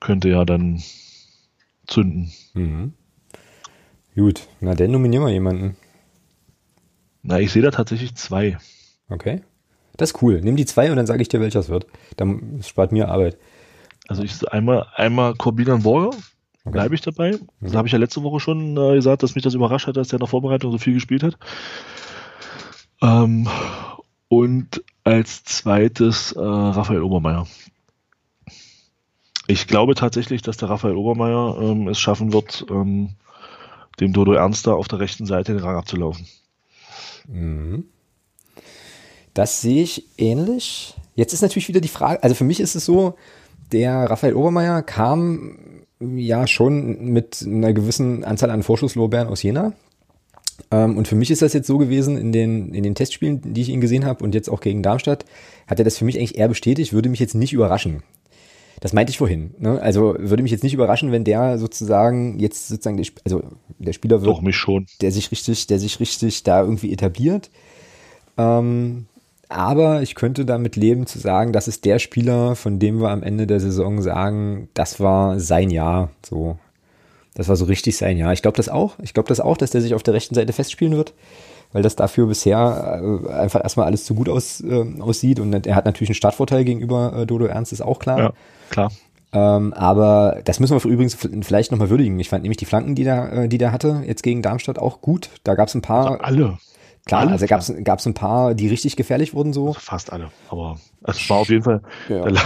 könnte 0.00 0.28
ja 0.28 0.44
dann 0.44 0.82
zünden. 1.86 2.32
Mhm. 2.54 2.92
Gut, 4.14 4.48
na 4.60 4.74
dann 4.74 4.90
nominieren 4.90 5.24
wir 5.24 5.32
jemanden. 5.32 5.76
Na, 7.22 7.40
ich 7.40 7.52
sehe 7.52 7.62
da 7.62 7.70
tatsächlich 7.70 8.14
zwei. 8.14 8.58
Okay. 9.08 9.42
Das 9.96 10.10
ist 10.10 10.22
cool. 10.22 10.40
Nimm 10.42 10.56
die 10.56 10.66
zwei 10.66 10.90
und 10.90 10.96
dann 10.96 11.06
sage 11.06 11.22
ich 11.22 11.28
dir, 11.28 11.40
welcher 11.40 11.60
es 11.60 11.68
wird. 11.68 11.86
Dann 12.16 12.60
spart 12.62 12.92
mir 12.92 13.08
Arbeit. 13.08 13.36
Also 14.06 14.22
ich 14.22 14.50
einmal, 14.52 14.86
einmal 14.94 15.34
Corbinian 15.34 15.84
Warrior, 15.84 16.14
bleibe 16.64 16.94
ich 16.94 17.00
dabei. 17.00 17.38
Das 17.60 17.74
habe 17.74 17.88
ich 17.88 17.92
ja 17.92 17.98
letzte 17.98 18.22
Woche 18.22 18.40
schon 18.40 18.76
äh, 18.76 18.94
gesagt, 18.94 19.22
dass 19.22 19.34
mich 19.34 19.44
das 19.44 19.54
überrascht 19.54 19.86
hat, 19.86 19.96
dass 19.96 20.08
der 20.08 20.16
in 20.16 20.20
der 20.20 20.28
Vorbereitung 20.28 20.72
so 20.72 20.78
viel 20.78 20.94
gespielt 20.94 21.22
hat. 21.22 21.36
Ähm, 23.02 23.48
und 24.28 24.82
als 25.04 25.44
zweites 25.44 26.32
äh, 26.32 26.40
Raphael 26.40 27.02
Obermeier. 27.02 27.46
Ich 29.46 29.66
glaube 29.66 29.94
tatsächlich, 29.94 30.42
dass 30.42 30.58
der 30.58 30.68
Raphael 30.68 30.96
Obermeier 30.96 31.56
ähm, 31.60 31.88
es 31.88 31.98
schaffen 31.98 32.32
wird, 32.32 32.66
ähm, 32.70 33.10
dem 34.00 34.12
Dodo 34.12 34.34
Ernster 34.34 34.76
auf 34.76 34.88
der 34.88 35.00
rechten 35.00 35.26
Seite 35.26 35.54
den 35.54 35.62
Rang 35.62 35.76
abzulaufen. 35.76 36.26
Mhm. 37.26 37.84
Das 39.32 39.60
sehe 39.60 39.82
ich 39.82 40.04
ähnlich. 40.18 40.94
Jetzt 41.14 41.32
ist 41.32 41.42
natürlich 41.42 41.68
wieder 41.68 41.80
die 41.80 41.88
Frage, 41.88 42.22
also 42.22 42.34
für 42.34 42.44
mich 42.44 42.60
ist 42.60 42.74
es 42.74 42.84
so, 42.84 43.14
der 43.72 44.10
Raphael 44.10 44.34
Obermeier 44.34 44.82
kam 44.82 45.58
ja 46.00 46.46
schon 46.46 47.12
mit 47.12 47.44
einer 47.46 47.72
gewissen 47.72 48.24
Anzahl 48.24 48.50
an 48.50 48.62
Vorschusslorbeeren 48.62 49.28
aus 49.28 49.42
Jena. 49.42 49.72
Ähm, 50.70 50.96
und 50.96 51.08
für 51.08 51.14
mich 51.14 51.30
ist 51.30 51.42
das 51.42 51.52
jetzt 51.52 51.66
so 51.66 51.78
gewesen 51.78 52.16
in 52.16 52.32
den, 52.32 52.74
in 52.74 52.82
den 52.82 52.94
Testspielen, 52.94 53.54
die 53.54 53.60
ich 53.60 53.68
ihn 53.68 53.80
gesehen 53.80 54.04
habe 54.04 54.24
und 54.24 54.34
jetzt 54.34 54.48
auch 54.48 54.60
gegen 54.60 54.82
Darmstadt, 54.82 55.24
hat 55.66 55.78
er 55.78 55.84
das 55.84 55.98
für 55.98 56.04
mich 56.04 56.18
eigentlich 56.18 56.38
eher 56.38 56.48
bestätigt, 56.48 56.92
würde 56.92 57.08
mich 57.08 57.20
jetzt 57.20 57.34
nicht 57.34 57.52
überraschen. 57.52 58.02
Das 58.80 58.92
meinte 58.92 59.10
ich 59.10 59.18
vorhin. 59.18 59.54
Ne? 59.58 59.80
Also 59.80 60.14
würde 60.18 60.42
mich 60.42 60.52
jetzt 60.52 60.62
nicht 60.62 60.74
überraschen, 60.74 61.10
wenn 61.10 61.24
der 61.24 61.58
sozusagen 61.58 62.38
jetzt 62.38 62.68
sozusagen, 62.68 62.96
der, 62.96 63.06
also 63.24 63.42
der 63.78 63.92
Spieler 63.92 64.20
wird 64.20 64.30
Doch 64.30 64.40
mich 64.40 64.56
schon. 64.56 64.86
der 65.00 65.10
sich 65.10 65.30
richtig, 65.30 65.66
der 65.66 65.78
sich 65.78 65.98
richtig 65.98 66.44
da 66.44 66.62
irgendwie 66.62 66.92
etabliert. 66.92 67.50
Ähm, 68.36 69.06
aber 69.48 70.02
ich 70.02 70.14
könnte 70.14 70.44
damit 70.44 70.76
leben 70.76 71.06
zu 71.06 71.18
sagen, 71.18 71.52
das 71.52 71.68
ist 71.68 71.84
der 71.86 71.98
Spieler, 71.98 72.54
von 72.54 72.78
dem 72.78 73.00
wir 73.00 73.10
am 73.10 73.22
Ende 73.22 73.46
der 73.46 73.60
Saison 73.60 74.02
sagen, 74.02 74.68
das 74.74 75.00
war 75.00 75.40
sein 75.40 75.70
Jahr. 75.70 76.10
So, 76.24 76.58
das 77.38 77.48
war 77.48 77.56
so 77.56 77.64
richtig 77.64 77.96
sein 77.96 78.18
Jahr. 78.18 78.32
Ich 78.32 78.42
glaube 78.42 78.56
das 78.56 78.68
auch. 78.68 78.96
Ich 79.00 79.14
glaube 79.14 79.28
das 79.28 79.38
auch, 79.38 79.56
dass 79.56 79.70
der 79.70 79.80
sich 79.80 79.94
auf 79.94 80.02
der 80.02 80.12
rechten 80.12 80.34
Seite 80.34 80.52
festspielen 80.52 80.96
wird, 80.96 81.14
weil 81.72 81.84
das 81.84 81.94
dafür 81.94 82.26
bisher 82.26 83.00
äh, 83.00 83.32
einfach 83.32 83.62
erstmal 83.62 83.86
alles 83.86 84.04
zu 84.04 84.16
gut 84.16 84.28
aus, 84.28 84.60
äh, 84.60 84.84
aussieht. 85.00 85.38
Und 85.38 85.66
er 85.66 85.74
hat 85.76 85.84
natürlich 85.84 86.10
einen 86.10 86.16
Startvorteil 86.16 86.64
gegenüber 86.64 87.12
äh, 87.16 87.26
Dodo 87.26 87.46
Ernst, 87.46 87.72
ist 87.72 87.80
auch 87.80 88.00
klar. 88.00 88.18
Ja, 88.18 88.32
klar. 88.70 88.92
Ähm, 89.32 89.72
aber 89.74 90.40
das 90.44 90.58
müssen 90.58 90.82
wir 90.82 90.90
übrigens 90.90 91.16
vielleicht 91.42 91.70
nochmal 91.70 91.90
würdigen. 91.90 92.18
Ich 92.18 92.28
fand 92.28 92.42
nämlich 92.42 92.56
die 92.56 92.64
Flanken, 92.64 92.96
die 92.96 93.04
der, 93.04 93.32
äh, 93.32 93.48
die 93.48 93.58
der 93.58 93.70
hatte, 93.70 94.02
jetzt 94.04 94.24
gegen 94.24 94.42
Darmstadt 94.42 94.80
auch 94.80 95.00
gut. 95.00 95.30
Da 95.44 95.54
gab 95.54 95.68
es 95.68 95.76
ein 95.76 95.82
paar, 95.82 96.24
Alle. 96.24 96.58
Klar, 97.08 97.20
alle 97.22 97.32
also 97.32 97.46
gab 97.46 97.60
es 97.60 97.74
gab's 97.82 98.06
ein 98.06 98.14
paar, 98.14 98.54
die 98.54 98.68
richtig 98.68 98.94
gefährlich 98.96 99.34
wurden 99.34 99.52
so. 99.52 99.68
Also 99.68 99.80
fast 99.80 100.12
alle. 100.12 100.30
Aber 100.50 100.78
es 101.02 101.28
war 101.28 101.38
auf 101.38 101.48
jeden 101.48 101.64
Fall, 101.64 101.82
Ja. 102.08 102.24
da, 102.30 102.40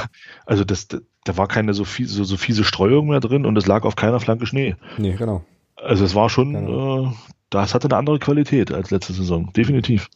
also 0.47 0.65
das, 0.65 0.89
da 0.89 1.37
war 1.37 1.47
keine 1.49 1.75
so, 1.75 1.85
fiese, 1.85 2.15
so, 2.15 2.25
so 2.25 2.37
fiese 2.37 2.65
Streuung 2.65 3.09
mehr 3.09 3.21
drin 3.21 3.45
und 3.45 3.57
es 3.59 3.67
lag 3.67 3.85
auf 3.85 3.97
keiner 3.97 4.19
Flanke 4.21 4.47
Schnee. 4.47 4.77
Nee, 4.97 5.13
genau. 5.13 5.45
Also 5.77 6.05
es 6.05 6.15
war 6.15 6.31
schon, 6.31 6.53
Genau. 6.55 7.05
äh, 7.07 7.09
das 7.51 7.75
hatte 7.75 7.89
eine 7.89 7.97
andere 7.97 8.19
Qualität 8.19 8.73
als 8.73 8.91
letzte 8.91 9.13
Saison. 9.13 9.53
Definitiv. 9.53 10.09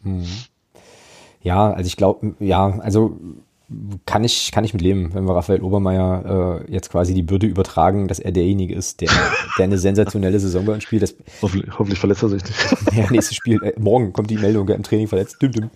Ja, 1.43 1.71
also 1.73 1.87
ich 1.87 1.97
glaube, 1.97 2.35
ja, 2.41 2.79
also 2.81 3.19
kann 4.07 4.23
ich, 4.23 4.53
kann 4.53 4.65
ich 4.65 4.73
mit 4.73 4.83
leben, 4.83 5.13
wenn 5.13 5.25
wir 5.25 5.35
Raphael 5.35 5.61
Obermeier 5.63 6.63
äh, 6.67 6.73
jetzt 6.73 6.91
quasi 6.91 7.15
die 7.15 7.23
Bürde 7.23 7.47
übertragen, 7.47 8.07
dass 8.07 8.21
er 8.21 8.31
derjenige 8.31 8.75
ist, 8.75 9.01
der, 9.01 9.11
der 9.59 9.65
eine 9.65 9.79
sensationelle 9.79 10.39
Saison 10.39 10.65
bei 10.65 10.75
uns 10.75 10.85
spielt. 10.85 11.03
Das, 11.03 11.15
Hoffentlich, 11.43 11.71
hoffentlich 11.73 11.99
verletzt 11.99 12.23
er 12.23 12.29
sich 12.29 12.45
nicht. 12.45 12.93
ja, 12.97 13.11
nächstes 13.11 13.37
Spiel, 13.37 13.61
äh, 13.63 13.73
morgen 13.79 14.13
kommt 14.13 14.31
die 14.31 14.39
Meldung, 14.39 14.69
im 14.69 14.83
Training 14.83 15.09
verletzt. 15.09 15.43
Düm, 15.43 15.53
düm. 15.53 15.71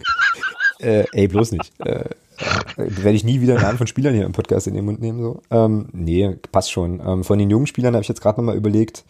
Äh, 0.79 1.05
ey, 1.13 1.29
bloß 1.29 1.53
nicht. 1.53 1.73
Äh, 1.81 2.05
äh, 2.41 2.45
werde 2.77 3.13
ich 3.13 3.25
nie 3.25 3.41
wieder 3.41 3.55
einen 3.55 3.63
Namen 3.63 3.79
von 3.79 3.87
Spielern 3.87 4.15
hier 4.15 4.25
im 4.25 4.33
Podcast 4.33 4.67
in 4.67 4.75
den 4.75 4.85
Mund 4.85 5.01
nehmen. 5.01 5.21
So. 5.21 5.43
Ähm, 5.51 5.89
nee, 5.93 6.37
passt 6.53 6.71
schon. 6.71 7.03
Ähm, 7.05 7.25
von 7.25 7.39
den 7.39 7.51
jungen 7.51 7.67
Spielern 7.67 7.95
habe 7.95 8.03
ich 8.03 8.09
jetzt 8.09 8.23
gerade 8.23 8.41
nochmal 8.41 8.57
überlegt. 8.57 9.05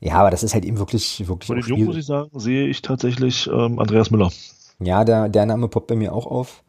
Ja, 0.00 0.14
aber 0.14 0.30
das 0.30 0.42
ist 0.42 0.54
halt 0.54 0.64
eben 0.64 0.78
wirklich, 0.78 1.26
wirklich 1.26 1.46
Von 1.46 1.56
den 1.56 1.66
Jungen, 1.66 1.84
muss 1.86 1.96
ich 1.96 2.06
sagen, 2.06 2.30
sehe 2.38 2.66
ich 2.66 2.82
tatsächlich 2.82 3.48
ähm, 3.52 3.78
Andreas 3.78 4.10
Müller. 4.10 4.30
Ja, 4.80 5.04
der, 5.04 5.28
der 5.28 5.46
Name 5.46 5.68
poppt 5.68 5.88
bei 5.88 5.96
mir 5.96 6.12
auch 6.12 6.26
auf. 6.26 6.62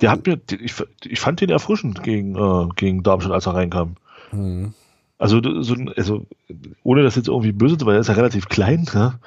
Der 0.00 0.10
hat 0.10 0.26
mir, 0.26 0.40
ich, 0.60 0.74
ich 1.04 1.20
fand 1.20 1.40
den 1.40 1.50
erfrischend 1.50 2.02
gegen, 2.02 2.36
äh, 2.36 2.68
gegen 2.76 3.02
Darmstadt, 3.02 3.32
als 3.32 3.46
er 3.46 3.54
reinkam. 3.54 3.96
Hm. 4.30 4.74
Also, 5.18 5.40
so, 5.62 5.76
also, 5.96 6.26
ohne 6.82 7.02
das 7.02 7.16
jetzt 7.16 7.28
irgendwie 7.28 7.52
böse 7.52 7.78
zu, 7.78 7.86
weil 7.86 7.94
er 7.94 8.00
ist 8.00 8.08
ja 8.08 8.14
relativ 8.14 8.48
klein, 8.48 8.86
ja? 8.92 9.20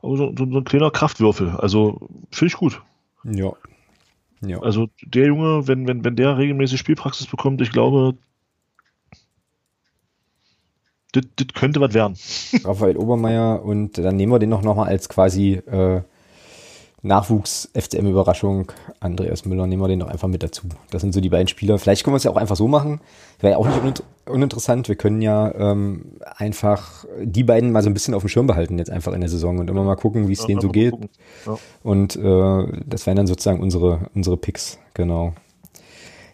aber 0.00 0.16
so, 0.16 0.34
so, 0.36 0.46
so 0.50 0.58
ein 0.58 0.64
kleiner 0.64 0.90
Kraftwürfel. 0.90 1.50
Also, 1.50 2.08
finde 2.30 2.52
ich 2.52 2.58
gut. 2.58 2.80
Ja. 3.24 3.52
Ja. 4.42 4.60
Also, 4.60 4.88
der 5.02 5.26
Junge, 5.26 5.66
wenn, 5.66 5.88
wenn, 5.88 6.04
wenn 6.04 6.16
der 6.16 6.38
regelmäßig 6.38 6.78
Spielpraxis 6.78 7.26
bekommt, 7.26 7.60
ich 7.62 7.72
glaube, 7.72 8.14
das 11.12 11.24
das 11.36 11.46
könnte 11.54 11.80
was 11.80 11.94
werden. 11.94 12.16
Raphael 12.64 12.96
Obermeier 12.96 13.62
und 13.64 13.98
dann 13.98 14.16
nehmen 14.16 14.32
wir 14.32 14.38
den 14.38 14.50
noch, 14.50 14.62
noch 14.62 14.76
mal 14.76 14.86
als 14.86 15.08
quasi 15.08 15.54
äh, 15.54 16.02
Nachwuchs-FCM-Überraschung. 17.04 18.72
Andreas 18.98 19.44
Müller 19.44 19.66
nehmen 19.66 19.82
wir 19.82 19.88
den 19.88 20.00
doch 20.00 20.08
einfach 20.08 20.28
mit 20.28 20.42
dazu. 20.42 20.62
Das 20.90 21.02
sind 21.02 21.12
so 21.12 21.20
die 21.20 21.28
beiden 21.28 21.48
Spieler. 21.48 21.78
Vielleicht 21.78 22.02
können 22.02 22.14
wir 22.14 22.18
es 22.18 22.24
ja 22.24 22.30
auch 22.30 22.36
einfach 22.36 22.56
so 22.56 22.66
machen. 22.66 23.00
Wäre 23.40 23.52
ja 23.52 23.58
auch 23.58 23.66
nicht 23.66 23.78
uninter 23.78 24.04
uninteressant. 24.26 24.88
Wir 24.88 24.96
können 24.96 25.20
ja 25.20 25.54
ähm, 25.54 26.12
einfach 26.36 27.04
die 27.22 27.44
beiden 27.44 27.72
mal 27.72 27.82
so 27.82 27.90
ein 27.90 27.94
bisschen 27.94 28.14
auf 28.14 28.22
dem 28.22 28.28
Schirm 28.28 28.46
behalten 28.46 28.78
jetzt 28.78 28.90
einfach 28.90 29.12
in 29.12 29.20
der 29.20 29.28
Saison 29.28 29.58
und 29.58 29.68
immer 29.68 29.84
mal 29.84 29.96
gucken, 29.96 30.28
wie 30.28 30.32
es 30.32 30.40
Ja, 30.40 30.46
denen 30.46 30.60
so 30.60 30.70
geht. 30.70 30.94
Ja. 31.46 31.58
Und 31.82 32.16
äh, 32.16 32.82
das 32.86 33.06
wären 33.06 33.16
dann 33.16 33.26
sozusagen 33.26 33.60
unsere, 33.60 34.10
unsere 34.14 34.36
Picks, 34.36 34.78
genau. 34.94 35.34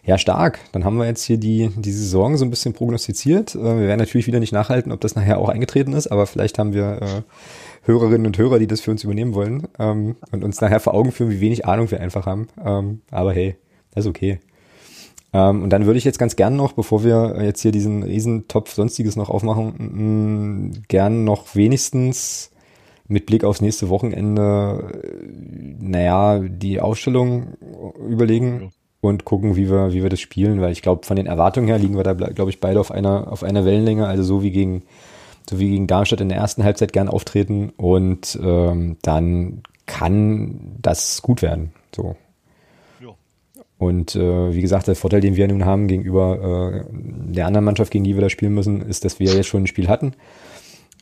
Ja, 0.03 0.17
stark. 0.17 0.59
Dann 0.71 0.83
haben 0.83 0.97
wir 0.97 1.05
jetzt 1.05 1.23
hier 1.23 1.37
die, 1.37 1.69
die 1.75 1.91
Saison 1.91 2.35
so 2.35 2.43
ein 2.43 2.49
bisschen 2.49 2.73
prognostiziert. 2.73 3.53
Äh, 3.55 3.59
wir 3.59 3.87
werden 3.87 3.99
natürlich 3.99 4.25
wieder 4.25 4.39
nicht 4.39 4.53
nachhalten, 4.53 4.91
ob 4.91 5.01
das 5.01 5.15
nachher 5.15 5.37
auch 5.37 5.49
eingetreten 5.49 5.93
ist, 5.93 6.07
aber 6.07 6.25
vielleicht 6.25 6.57
haben 6.57 6.73
wir 6.73 7.01
äh, 7.01 7.21
Hörerinnen 7.83 8.27
und 8.27 8.37
Hörer, 8.37 8.59
die 8.59 8.67
das 8.67 8.81
für 8.81 8.91
uns 8.91 9.03
übernehmen 9.03 9.33
wollen 9.33 9.67
ähm, 9.79 10.15
und 10.31 10.43
uns 10.43 10.61
nachher 10.61 10.79
vor 10.79 10.93
Augen 10.93 11.11
führen, 11.11 11.31
wie 11.31 11.41
wenig 11.41 11.65
Ahnung 11.65 11.89
wir 11.91 11.99
einfach 12.01 12.25
haben. 12.25 12.47
Ähm, 12.63 13.01
aber 13.09 13.33
hey, 13.33 13.55
das 13.93 14.05
ist 14.05 14.09
okay. 14.09 14.39
Ähm, 15.33 15.63
und 15.63 15.69
dann 15.71 15.85
würde 15.85 15.97
ich 15.97 16.03
jetzt 16.03 16.19
ganz 16.19 16.35
gern 16.35 16.55
noch, 16.55 16.73
bevor 16.73 17.03
wir 17.03 17.37
jetzt 17.41 17.61
hier 17.61 17.71
diesen 17.71 18.03
Riesentopf 18.03 18.73
Sonstiges 18.73 19.15
noch 19.15 19.29
aufmachen, 19.29 20.69
mh, 20.71 20.79
gern 20.89 21.23
noch 21.23 21.55
wenigstens 21.55 22.51
mit 23.07 23.25
Blick 23.25 23.43
aufs 23.43 23.61
nächste 23.61 23.89
Wochenende, 23.89 25.01
äh, 25.03 25.25
naja, 25.79 26.39
die 26.39 26.79
Ausstellung 26.79 27.53
überlegen 28.07 28.61
Ja. 28.61 28.69
und 29.01 29.25
gucken, 29.25 29.55
wie 29.55 29.69
wir, 29.69 29.91
wie 29.93 30.03
wir 30.03 30.09
das 30.09 30.19
spielen, 30.19 30.61
weil 30.61 30.71
ich 30.71 30.81
glaube, 30.81 31.05
von 31.05 31.15
den 31.15 31.25
Erwartungen 31.25 31.67
her 31.67 31.79
liegen 31.79 31.97
wir 31.97 32.03
da, 32.03 32.13
glaube 32.13 32.51
ich, 32.51 32.59
beide 32.59 32.79
auf 32.79 32.91
einer, 32.91 33.31
auf 33.31 33.43
einer 33.43 33.65
Wellenlänge, 33.65 34.07
also 34.07 34.23
so 34.23 34.43
wie 34.43 34.51
gegen, 34.51 34.83
so 35.49 35.59
wie 35.59 35.69
gegen 35.69 35.87
Darmstadt 35.87 36.21
in 36.21 36.29
der 36.29 36.37
ersten 36.37 36.63
Halbzeit 36.63 36.93
gern 36.93 37.09
auftreten 37.09 37.71
und 37.77 38.39
ähm, 38.41 38.97
dann 39.01 39.63
kann 39.85 40.77
das 40.81 41.21
gut 41.21 41.41
werden. 41.41 41.73
So. 41.93 42.15
Ja. 43.01 43.09
Und 43.77 44.15
äh, 44.15 44.53
wie 44.53 44.61
gesagt, 44.61 44.87
der 44.87 44.95
Vorteil, 44.95 45.21
den 45.21 45.35
wir 45.35 45.47
nun 45.47 45.65
haben 45.65 45.87
gegenüber 45.87 46.83
äh, 46.83 46.93
der 47.33 47.47
anderen 47.47 47.65
Mannschaft, 47.65 47.91
gegen 47.91 48.03
die 48.03 48.15
wir 48.15 48.21
da 48.21 48.29
spielen 48.29 48.53
müssen, 48.53 48.81
ist, 48.81 49.03
dass 49.03 49.19
wir 49.19 49.33
jetzt 49.33 49.47
schon 49.47 49.63
ein 49.63 49.67
Spiel 49.67 49.89
hatten. 49.89 50.13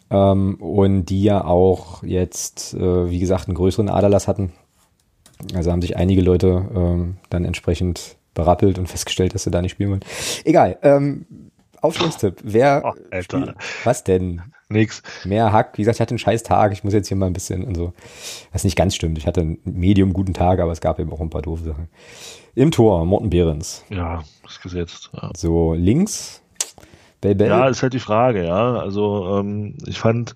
Ähm, 0.09 0.55
und 0.55 1.05
die 1.05 1.23
ja 1.23 1.45
auch 1.45 2.01
jetzt, 2.03 2.73
äh, 2.73 3.09
wie 3.09 3.19
gesagt, 3.19 3.47
einen 3.47 3.55
größeren 3.55 3.89
Aderlass 3.89 4.27
hatten. 4.27 4.53
Also 5.53 5.71
haben 5.71 5.81
sich 5.81 5.95
einige 5.95 6.21
Leute 6.21 6.67
ähm, 6.75 7.17
dann 7.29 7.45
entsprechend 7.45 8.17
berappelt 8.33 8.79
und 8.79 8.87
festgestellt, 8.87 9.35
dass 9.35 9.43
sie 9.43 9.51
da 9.51 9.61
nicht 9.61 9.71
spielen 9.71 9.91
wollen. 9.91 10.05
Egal. 10.43 10.77
Ähm, 10.81 11.25
Aufschlusstipp. 11.82 12.38
Wer 12.43 12.84
Ach, 12.86 12.95
Alter. 13.11 13.55
was 13.84 14.03
denn? 14.03 14.41
Nix. 14.71 15.01
Mehr 15.25 15.51
Hack. 15.51 15.77
Wie 15.77 15.82
gesagt, 15.82 15.95
ich 15.97 16.01
hatte 16.01 16.11
einen 16.11 16.19
scheiß 16.19 16.43
Tag. 16.43 16.71
Ich 16.73 16.84
muss 16.84 16.93
jetzt 16.93 17.07
hier 17.07 17.17
mal 17.17 17.25
ein 17.25 17.34
bisschen 17.34 17.63
und 17.63 17.75
so. 17.75 17.93
Was 18.51 18.63
nicht 18.63 18.75
ganz 18.75 18.93
stimmt. 18.93 19.17
Ich 19.17 19.25
hatte 19.25 19.41
einen 19.41 19.57
medium 19.63 20.13
guten 20.13 20.36
Tag, 20.36 20.59
aber 20.59 20.71
es 20.71 20.80
gab 20.80 20.99
eben 20.99 21.11
auch 21.11 21.21
ein 21.21 21.32
paar 21.32 21.41
doofe 21.41 21.63
Sachen. 21.63 21.88
Im 22.53 22.69
Tor, 22.69 23.03
Morten 23.05 23.32
Behrens. 23.32 23.84
Ja, 23.89 24.23
ist 24.47 24.61
gesetzt. 24.61 25.09
Ja. 25.13 25.32
So 25.36 25.73
links, 25.73 26.43
Bell 27.21 27.34
Bell. 27.34 27.47
Ja, 27.49 27.67
ist 27.67 27.82
halt 27.82 27.93
die 27.93 27.99
Frage, 27.99 28.45
ja. 28.45 28.75
Also 28.75 29.39
ähm, 29.39 29.75
ich 29.88 29.97
fand 29.97 30.36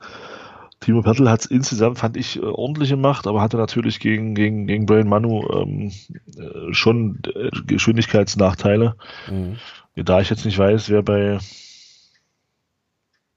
Timo 0.84 1.02
Pertl 1.02 1.30
hat 1.30 1.41
es 1.41 1.46
insgesamt, 1.46 2.00
fand 2.00 2.18
ich, 2.18 2.38
äh, 2.38 2.46
ordentlich 2.46 2.89
gemacht, 2.89 3.26
aber 3.26 3.41
hatte 3.41 3.58
natürlich 3.58 4.00
gegen, 4.00 4.36
gegen, 4.36 4.68
gegen 4.68 4.86
Brian 4.86 5.08
Manu 5.08 5.48
ähm, 5.54 5.91
äh, 6.38 6.74
schon 6.74 7.20
äh, 7.36 7.50
Geschwindigkeitsnachteile. 7.68 8.96
Mhm. 9.30 9.58
Da 9.96 10.22
ich 10.22 10.30
jetzt 10.30 10.46
nicht 10.46 10.58
weiß, 10.58 10.89
wer 10.89 11.04
bei, 11.04 11.38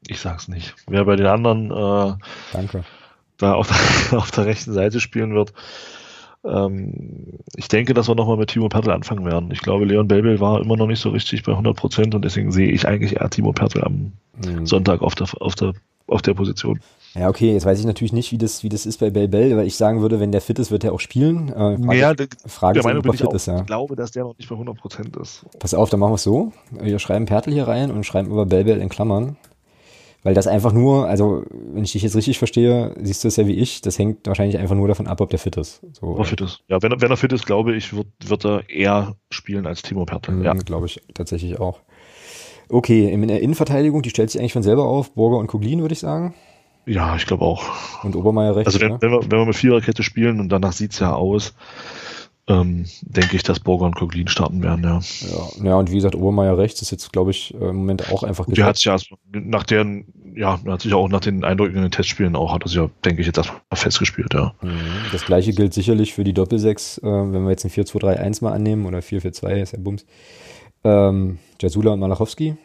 ich 0.06 0.20
sag's 0.20 0.48
nicht, 0.48 0.74
wer 0.86 1.04
bei 1.04 1.16
den 1.16 1.26
anderen 1.26 1.70
äh, 1.70 2.14
Danke. 2.52 2.84
da 3.36 3.54
auf 3.54 3.68
der, 3.68 4.18
auf 4.18 4.30
der 4.30 4.46
rechten 4.46 4.72
Seite 4.72 5.00
spielen 5.00 5.34
wird. 5.34 5.52
Ähm, 6.44 7.40
ich 7.56 7.68
denke, 7.68 7.92
dass 7.92 8.08
wir 8.08 8.14
nochmal 8.14 8.36
mit 8.36 8.50
Timo 8.50 8.68
Pertl 8.68 8.90
anfangen 8.90 9.24
werden. 9.24 9.50
Ich 9.50 9.60
glaube, 9.60 9.84
Leon 9.84 10.08
Belbel 10.08 10.40
war 10.40 10.60
immer 10.60 10.76
noch 10.76 10.86
nicht 10.86 11.00
so 11.00 11.10
richtig 11.10 11.42
bei 11.42 11.52
100 11.52 11.76
Prozent 11.76 12.14
und 12.14 12.24
deswegen 12.24 12.52
sehe 12.52 12.70
ich 12.70 12.86
eigentlich 12.86 13.16
eher 13.16 13.28
Timo 13.28 13.52
Pertl 13.52 13.82
am 13.82 14.12
mhm. 14.44 14.66
Sonntag 14.66 15.02
auf 15.02 15.14
der, 15.14 15.26
auf 15.40 15.54
der, 15.56 15.72
auf 16.06 16.22
der 16.22 16.34
Position. 16.34 16.80
Ja, 17.18 17.28
okay, 17.28 17.52
jetzt 17.52 17.64
weiß 17.64 17.80
ich 17.80 17.86
natürlich 17.86 18.12
nicht, 18.12 18.30
wie 18.32 18.38
das, 18.38 18.62
wie 18.62 18.68
das 18.68 18.84
ist 18.84 19.00
bei 19.00 19.10
Bell 19.10 19.28
Bell, 19.28 19.56
weil 19.56 19.66
ich 19.66 19.76
sagen 19.76 20.02
würde, 20.02 20.20
wenn 20.20 20.32
der 20.32 20.42
fit 20.42 20.58
ist, 20.58 20.70
wird 20.70 20.84
er 20.84 20.92
auch 20.92 21.00
spielen. 21.00 21.48
Äh, 21.48 21.78
Frage, 21.78 21.98
ja, 21.98 22.14
der, 22.14 22.28
Frage 22.46 22.80
der 22.80 22.90
ist, 22.90 22.98
ob 22.98 23.06
er 23.06 23.12
fit 23.14 23.32
ist, 23.32 23.46
ja. 23.46 23.60
Ich 23.60 23.66
glaube, 23.66 23.96
dass 23.96 24.10
der 24.10 24.24
noch 24.24 24.36
nicht 24.36 24.48
bei 24.48 24.56
100% 24.56 25.20
ist. 25.20 25.46
Pass 25.58 25.72
auf, 25.72 25.88
dann 25.88 26.00
machen 26.00 26.10
wir 26.10 26.16
es 26.16 26.22
so. 26.22 26.52
Wir 26.70 26.98
schreiben 26.98 27.24
Pertl 27.24 27.52
hier 27.52 27.68
rein 27.68 27.90
und 27.90 28.04
schreiben 28.04 28.30
über 28.30 28.44
Bell 28.44 28.64
Bell 28.64 28.80
in 28.80 28.90
Klammern. 28.90 29.36
Weil 30.26 30.34
das 30.34 30.48
einfach 30.48 30.72
nur, 30.72 31.06
also 31.06 31.44
wenn 31.72 31.84
ich 31.84 31.92
dich 31.92 32.02
jetzt 32.02 32.16
richtig 32.16 32.38
verstehe, 32.38 32.94
siehst 33.00 33.22
du 33.22 33.28
es 33.28 33.36
ja 33.36 33.46
wie 33.46 33.54
ich, 33.54 33.80
das 33.80 33.96
hängt 33.96 34.26
wahrscheinlich 34.26 34.58
einfach 34.58 34.74
nur 34.74 34.88
davon 34.88 35.06
ab, 35.06 35.20
ob 35.20 35.30
der 35.30 35.38
fit 35.38 35.56
ist. 35.56 35.82
So, 35.92 36.08
ob 36.08 36.18
er 36.18 36.24
fit 36.24 36.40
ist. 36.40 36.64
Ja, 36.66 36.82
wenn 36.82 36.90
er, 36.90 37.00
wenn 37.00 37.12
er 37.12 37.16
fit 37.16 37.32
ist, 37.32 37.46
glaube 37.46 37.76
ich, 37.76 37.94
wird, 37.96 38.08
wird 38.26 38.44
er 38.44 38.68
eher 38.68 39.14
spielen 39.30 39.66
als 39.66 39.82
Timo 39.82 40.04
Pertl. 40.04 40.32
Mhm, 40.32 40.44
ja. 40.44 40.52
Glaube 40.54 40.86
ich 40.86 41.00
tatsächlich 41.14 41.60
auch. 41.60 41.78
Okay, 42.68 43.08
in 43.08 43.28
der 43.28 43.40
Innenverteidigung, 43.40 44.02
die 44.02 44.10
stellt 44.10 44.30
sich 44.30 44.40
eigentlich 44.40 44.52
von 44.52 44.64
selber 44.64 44.86
auf, 44.86 45.14
Burger 45.14 45.38
und 45.38 45.46
Kuglin, 45.46 45.80
würde 45.80 45.92
ich 45.92 46.00
sagen. 46.00 46.34
Ja, 46.86 47.16
ich 47.16 47.26
glaube 47.26 47.44
auch. 47.44 48.04
Und 48.04 48.14
Obermeier 48.14 48.56
rechts. 48.56 48.74
Also 48.74 48.80
wenn, 48.80 48.92
ne? 48.92 48.98
wenn, 49.00 49.10
wir, 49.10 49.22
wenn 49.22 49.38
wir 49.38 49.46
mit 49.46 49.56
Viererkette 49.56 50.02
spielen 50.02 50.40
und 50.40 50.48
danach 50.48 50.72
sieht's 50.72 51.00
ja 51.00 51.12
aus, 51.12 51.54
ähm, 52.48 52.84
denke 53.02 53.34
ich, 53.34 53.42
dass 53.42 53.58
Borger 53.58 53.86
und 53.86 53.96
Koglin 53.96 54.28
starten 54.28 54.62
werden, 54.62 54.84
ja. 54.84 55.00
Ja, 55.28 55.64
ja 55.64 55.74
und 55.74 55.90
wie 55.90 55.96
gesagt, 55.96 56.14
Obermeier 56.14 56.56
rechts 56.56 56.80
ist 56.80 56.92
jetzt, 56.92 57.12
glaube 57.12 57.32
ich, 57.32 57.52
im 57.54 57.76
Moment 57.76 58.12
auch 58.12 58.22
einfach 58.22 58.46
Der 58.46 58.64
hat 58.64 58.76
sich 58.76 58.84
ja 58.84 58.96
nach 59.32 59.64
deren, 59.64 60.06
ja, 60.36 60.60
hat 60.64 60.82
sich 60.82 60.94
auch 60.94 61.08
nach 61.08 61.20
den 61.20 61.42
Eindrücken 61.42 61.76
in 61.76 61.82
den 61.82 61.90
Testspielen 61.90 62.36
auch, 62.36 62.52
hat 62.52 62.62
er 62.64 62.68
sich 62.68 62.76
ja, 62.76 62.88
denke 63.04 63.20
ich, 63.20 63.26
jetzt 63.26 63.38
erstmal 63.38 63.60
festgespielt, 63.74 64.32
ja. 64.32 64.54
Mhm. 64.62 64.78
Das 65.10 65.24
gleiche 65.24 65.52
gilt 65.52 65.74
sicherlich 65.74 66.14
für 66.14 66.22
die 66.22 66.34
Doppelsechs, 66.34 66.98
äh, 66.98 67.02
wenn 67.04 67.42
wir 67.42 67.50
jetzt 67.50 67.64
ein 67.64 67.70
4-2-3-1 67.70 68.44
mal 68.44 68.52
annehmen 68.52 68.86
oder 68.86 68.98
4-4-2, 68.98 69.62
ist 69.62 69.72
ja 69.72 69.78
Bums. 69.80 70.06
Ähm, 70.84 71.38
Jasula 71.60 71.92
und 71.94 72.00
Malachowski. 72.00 72.56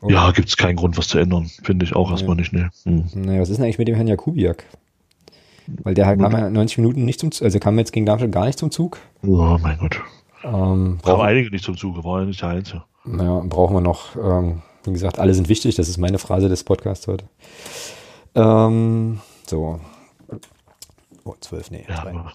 Okay. 0.00 0.14
Ja, 0.14 0.30
gibt 0.30 0.48
es 0.48 0.56
keinen 0.56 0.76
Grund, 0.76 0.96
was 0.96 1.08
zu 1.08 1.18
ändern. 1.18 1.50
Finde 1.62 1.84
ich 1.84 1.96
auch 1.96 2.08
nee. 2.08 2.12
erstmal 2.12 2.36
nicht, 2.36 2.52
ne. 2.52 2.70
Hm. 2.84 3.06
Naja, 3.14 3.40
was 3.40 3.48
ist 3.48 3.56
denn 3.56 3.64
eigentlich 3.64 3.78
mit 3.78 3.88
dem 3.88 3.96
Herrn 3.96 4.06
Jakubiak? 4.06 4.64
Weil 5.82 5.94
der 5.94 6.06
halt 6.06 6.20
kam 6.20 6.32
ja 6.32 6.48
90 6.48 6.78
Minuten 6.78 7.04
nicht 7.04 7.20
zum 7.20 7.30
Zug, 7.30 7.44
also 7.44 7.58
kam 7.58 7.78
jetzt 7.78 7.92
gegen 7.92 8.06
Darmstadt 8.06 8.32
gar 8.32 8.46
nicht 8.46 8.58
zum 8.58 8.70
Zug. 8.70 8.98
Ja, 9.22 9.58
mein 9.58 9.78
Gott. 9.78 10.00
Ähm, 10.44 10.98
brauchen 11.02 11.26
einige 11.26 11.50
nicht 11.50 11.64
zum 11.64 11.76
Zug, 11.76 12.02
war 12.04 12.20
ja 12.20 12.26
nicht 12.26 12.40
der 12.40 12.50
Einzige. 12.50 12.84
Naja, 13.04 13.42
brauchen 13.44 13.74
wir 13.74 13.80
noch, 13.80 14.16
ähm, 14.16 14.62
wie 14.84 14.92
gesagt, 14.92 15.18
alle 15.18 15.34
sind 15.34 15.48
wichtig, 15.48 15.74
das 15.74 15.88
ist 15.88 15.98
meine 15.98 16.18
Phrase 16.18 16.48
des 16.48 16.64
Podcasts 16.64 17.06
heute. 17.06 17.24
Ähm, 18.34 19.20
so. 19.46 19.80
Oh, 21.24 21.34
12, 21.40 21.70
nee. 21.72 21.84
Ja, 21.88 22.32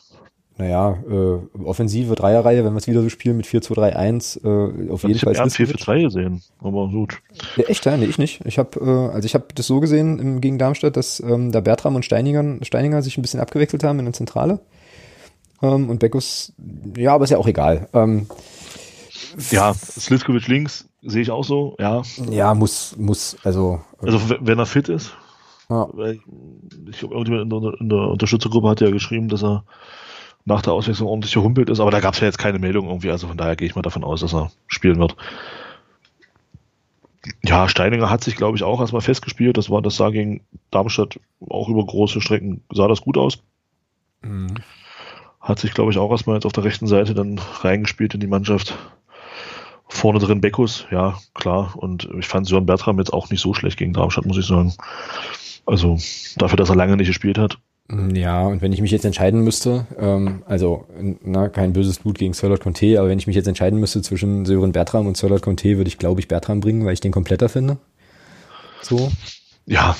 naja, 0.57 0.97
äh, 1.09 1.63
offensive 1.63 2.13
Dreierreihe, 2.15 2.63
wenn 2.63 2.73
wir 2.73 2.77
es 2.77 2.87
wieder 2.87 3.01
so 3.01 3.09
spielen 3.09 3.37
mit 3.37 3.47
4-2-3-1, 3.47 4.43
äh, 4.43 4.91
auf 4.91 5.03
jeden 5.03 5.19
Fall. 5.19 5.33
Ich 5.33 5.39
habe 5.39 5.49
4-4-3 5.49 6.01
gesehen, 6.03 6.43
aber 6.61 6.87
gut. 6.89 7.21
Ja, 7.55 7.63
echt, 7.65 7.85
ja, 7.85 7.97
nee, 7.97 8.05
ich 8.05 8.19
nicht. 8.19 8.45
Ich 8.45 8.59
habe, 8.59 8.79
äh, 8.79 9.13
also 9.15 9.25
ich 9.25 9.33
habe 9.33 9.45
das 9.55 9.65
so 9.65 9.79
gesehen 9.79 10.19
im, 10.19 10.41
gegen 10.41 10.59
Darmstadt, 10.59 10.95
dass 10.95 11.19
ähm, 11.19 11.51
da 11.51 11.59
Bertram 11.59 11.95
und 11.95 12.05
Steininger, 12.05 12.63
Steininger 12.63 13.01
sich 13.01 13.17
ein 13.17 13.23
bisschen 13.23 13.39
abgewechselt 13.39 13.83
haben 13.83 13.97
in 13.97 14.05
der 14.05 14.13
Zentrale. 14.13 14.59
Ähm, 15.63 15.89
und 15.89 15.99
Beckus, 15.99 16.53
ja, 16.97 17.15
aber 17.15 17.23
ist 17.23 17.31
ja 17.31 17.37
auch 17.39 17.47
egal. 17.47 17.87
Ähm, 17.93 18.27
ja, 19.49 19.73
Slitkovic 19.73 20.47
links 20.47 20.87
sehe 21.01 21.23
ich 21.23 21.31
auch 21.31 21.43
so, 21.43 21.75
ja. 21.79 22.03
Ja, 22.29 22.53
muss, 22.53 22.95
muss, 22.97 23.37
also. 23.43 23.81
Also 23.99 24.19
wenn 24.39 24.59
er 24.59 24.67
fit 24.67 24.89
ist. 24.89 25.13
Ja. 25.69 25.87
Ich 26.91 26.99
glaube, 26.99 27.15
irgendjemand 27.15 27.51
in 27.53 27.61
der, 27.61 27.81
in 27.81 27.89
der 27.89 27.99
Unterstützergruppe 28.09 28.69
hat 28.69 28.81
ja 28.81 28.91
geschrieben, 28.91 29.29
dass 29.29 29.43
er 29.43 29.63
nach 30.45 30.61
der 30.61 30.73
Auswechslung 30.73 31.07
ordentlich 31.07 31.33
gehumpelt 31.33 31.69
ist, 31.69 31.79
aber 31.79 31.91
da 31.91 31.99
gab 31.99 32.13
es 32.13 32.19
ja 32.19 32.27
jetzt 32.27 32.37
keine 32.37 32.59
Meldung 32.59 32.87
irgendwie, 32.87 33.11
also 33.11 33.27
von 33.27 33.37
daher 33.37 33.55
gehe 33.55 33.67
ich 33.67 33.75
mal 33.75 33.81
davon 33.81 34.03
aus, 34.03 34.21
dass 34.21 34.33
er 34.33 34.51
spielen 34.67 34.99
wird. 34.99 35.15
Ja, 37.43 37.69
Steininger 37.69 38.09
hat 38.09 38.23
sich, 38.23 38.35
glaube 38.35 38.57
ich, 38.57 38.63
auch 38.63 38.81
erstmal 38.81 39.01
festgespielt. 39.01 39.57
Das 39.57 39.69
war, 39.69 39.81
das 39.81 39.95
sah 39.95 40.09
gegen 40.09 40.41
Darmstadt 40.71 41.19
auch 41.47 41.69
über 41.69 41.85
große 41.85 42.19
Strecken, 42.19 42.61
sah 42.71 42.87
das 42.87 43.01
gut 43.01 43.17
aus. 43.17 43.41
Mhm. 44.21 44.55
Hat 45.39 45.59
sich, 45.59 45.73
glaube 45.73 45.91
ich, 45.91 45.97
auch 45.97 46.11
erstmal 46.11 46.35
jetzt 46.35 46.45
auf 46.45 46.51
der 46.51 46.65
rechten 46.65 46.87
Seite 46.87 47.13
dann 47.13 47.39
reingespielt 47.61 48.13
in 48.13 48.19
die 48.19 48.27
Mannschaft. 48.27 48.77
Vorne 49.87 50.19
drin 50.19 50.41
Beckus, 50.41 50.85
ja, 50.91 51.17
klar. 51.33 51.73
Und 51.77 52.09
ich 52.17 52.27
fand 52.27 52.47
Sören 52.47 52.65
Bertram 52.65 52.97
jetzt 52.97 53.13
auch 53.13 53.29
nicht 53.29 53.41
so 53.41 53.53
schlecht 53.53 53.77
gegen 53.77 53.93
Darmstadt, 53.93 54.25
muss 54.25 54.37
ich 54.37 54.45
sagen. 54.45 54.73
Also 55.65 55.97
dafür, 56.37 56.57
dass 56.57 56.69
er 56.69 56.75
lange 56.75 56.97
nicht 56.97 57.07
gespielt 57.07 57.37
hat, 57.37 57.57
ja, 57.89 58.47
und 58.47 58.61
wenn 58.61 58.71
ich 58.71 58.81
mich 58.81 58.91
jetzt 58.91 59.03
entscheiden 59.03 59.41
müsste, 59.41 59.85
ähm, 59.99 60.43
also 60.45 60.87
na, 61.21 61.49
kein 61.49 61.73
böses 61.73 61.99
Blut 61.99 62.17
gegen 62.17 62.33
Sirlot 62.33 62.61
Conte, 62.61 62.97
aber 62.97 63.09
wenn 63.09 63.19
ich 63.19 63.27
mich 63.27 63.35
jetzt 63.35 63.47
entscheiden 63.47 63.79
müsste 63.79 64.01
zwischen 64.01 64.45
Sören 64.45 64.71
Bertram 64.71 65.05
und 65.05 65.17
Sirlot 65.17 65.41
Conte, 65.41 65.77
würde 65.77 65.89
ich, 65.89 65.97
glaube 65.97 66.21
ich, 66.21 66.29
Bertram 66.29 66.61
bringen, 66.61 66.85
weil 66.85 66.93
ich 66.93 67.01
den 67.01 67.11
kompletter 67.11 67.49
finde. 67.49 67.77
So. 68.81 69.11
Ja. 69.65 69.97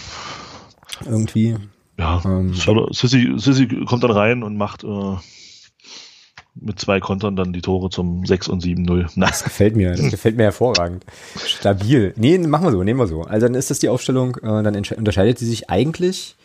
Irgendwie. 1.06 1.58
Ja. 1.98 2.22
Ähm, 2.26 2.54
Sissi, 2.54 3.34
Sissi 3.36 3.68
kommt 3.86 4.04
dann 4.04 4.12
rein 4.12 4.44
und 4.44 4.56
macht 4.56 4.86
äh, 4.86 5.16
mit 6.56 6.80
zwei 6.80 7.00
Kontern 7.00 7.36
dann 7.36 7.52
die 7.52 7.62
Tore 7.62 7.90
zum 7.90 8.26
6 8.26 8.48
und 8.48 8.64
7-0. 8.64 9.12
Das 9.20 9.44
gefällt 9.44 9.76
mir, 9.76 9.92
das 9.92 10.10
gefällt 10.10 10.38
mir 10.38 10.44
hervorragend. 10.44 11.06
Stabil. 11.46 12.14
Nee, 12.16 12.38
machen 12.38 12.66
wir 12.66 12.72
so, 12.72 12.82
nehmen 12.84 13.00
wir 13.00 13.08
so. 13.08 13.24
Also 13.24 13.48
dann 13.48 13.56
ist 13.56 13.72
das 13.72 13.80
die 13.80 13.90
Aufstellung, 13.90 14.38
äh, 14.38 14.64
dann 14.64 14.76
unterscheidet 14.76 15.38
sie 15.38 15.46
sich 15.46 15.70
eigentlich 15.70 16.36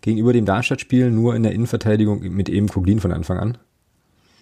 gegenüber 0.00 0.32
dem 0.32 0.44
Darmstadt-Spiel 0.44 1.10
nur 1.10 1.34
in 1.34 1.42
der 1.42 1.52
Innenverteidigung 1.52 2.20
mit 2.20 2.48
eben 2.48 2.68
Kuglin 2.68 3.00
von 3.00 3.12
Anfang 3.12 3.38
an. 3.38 3.58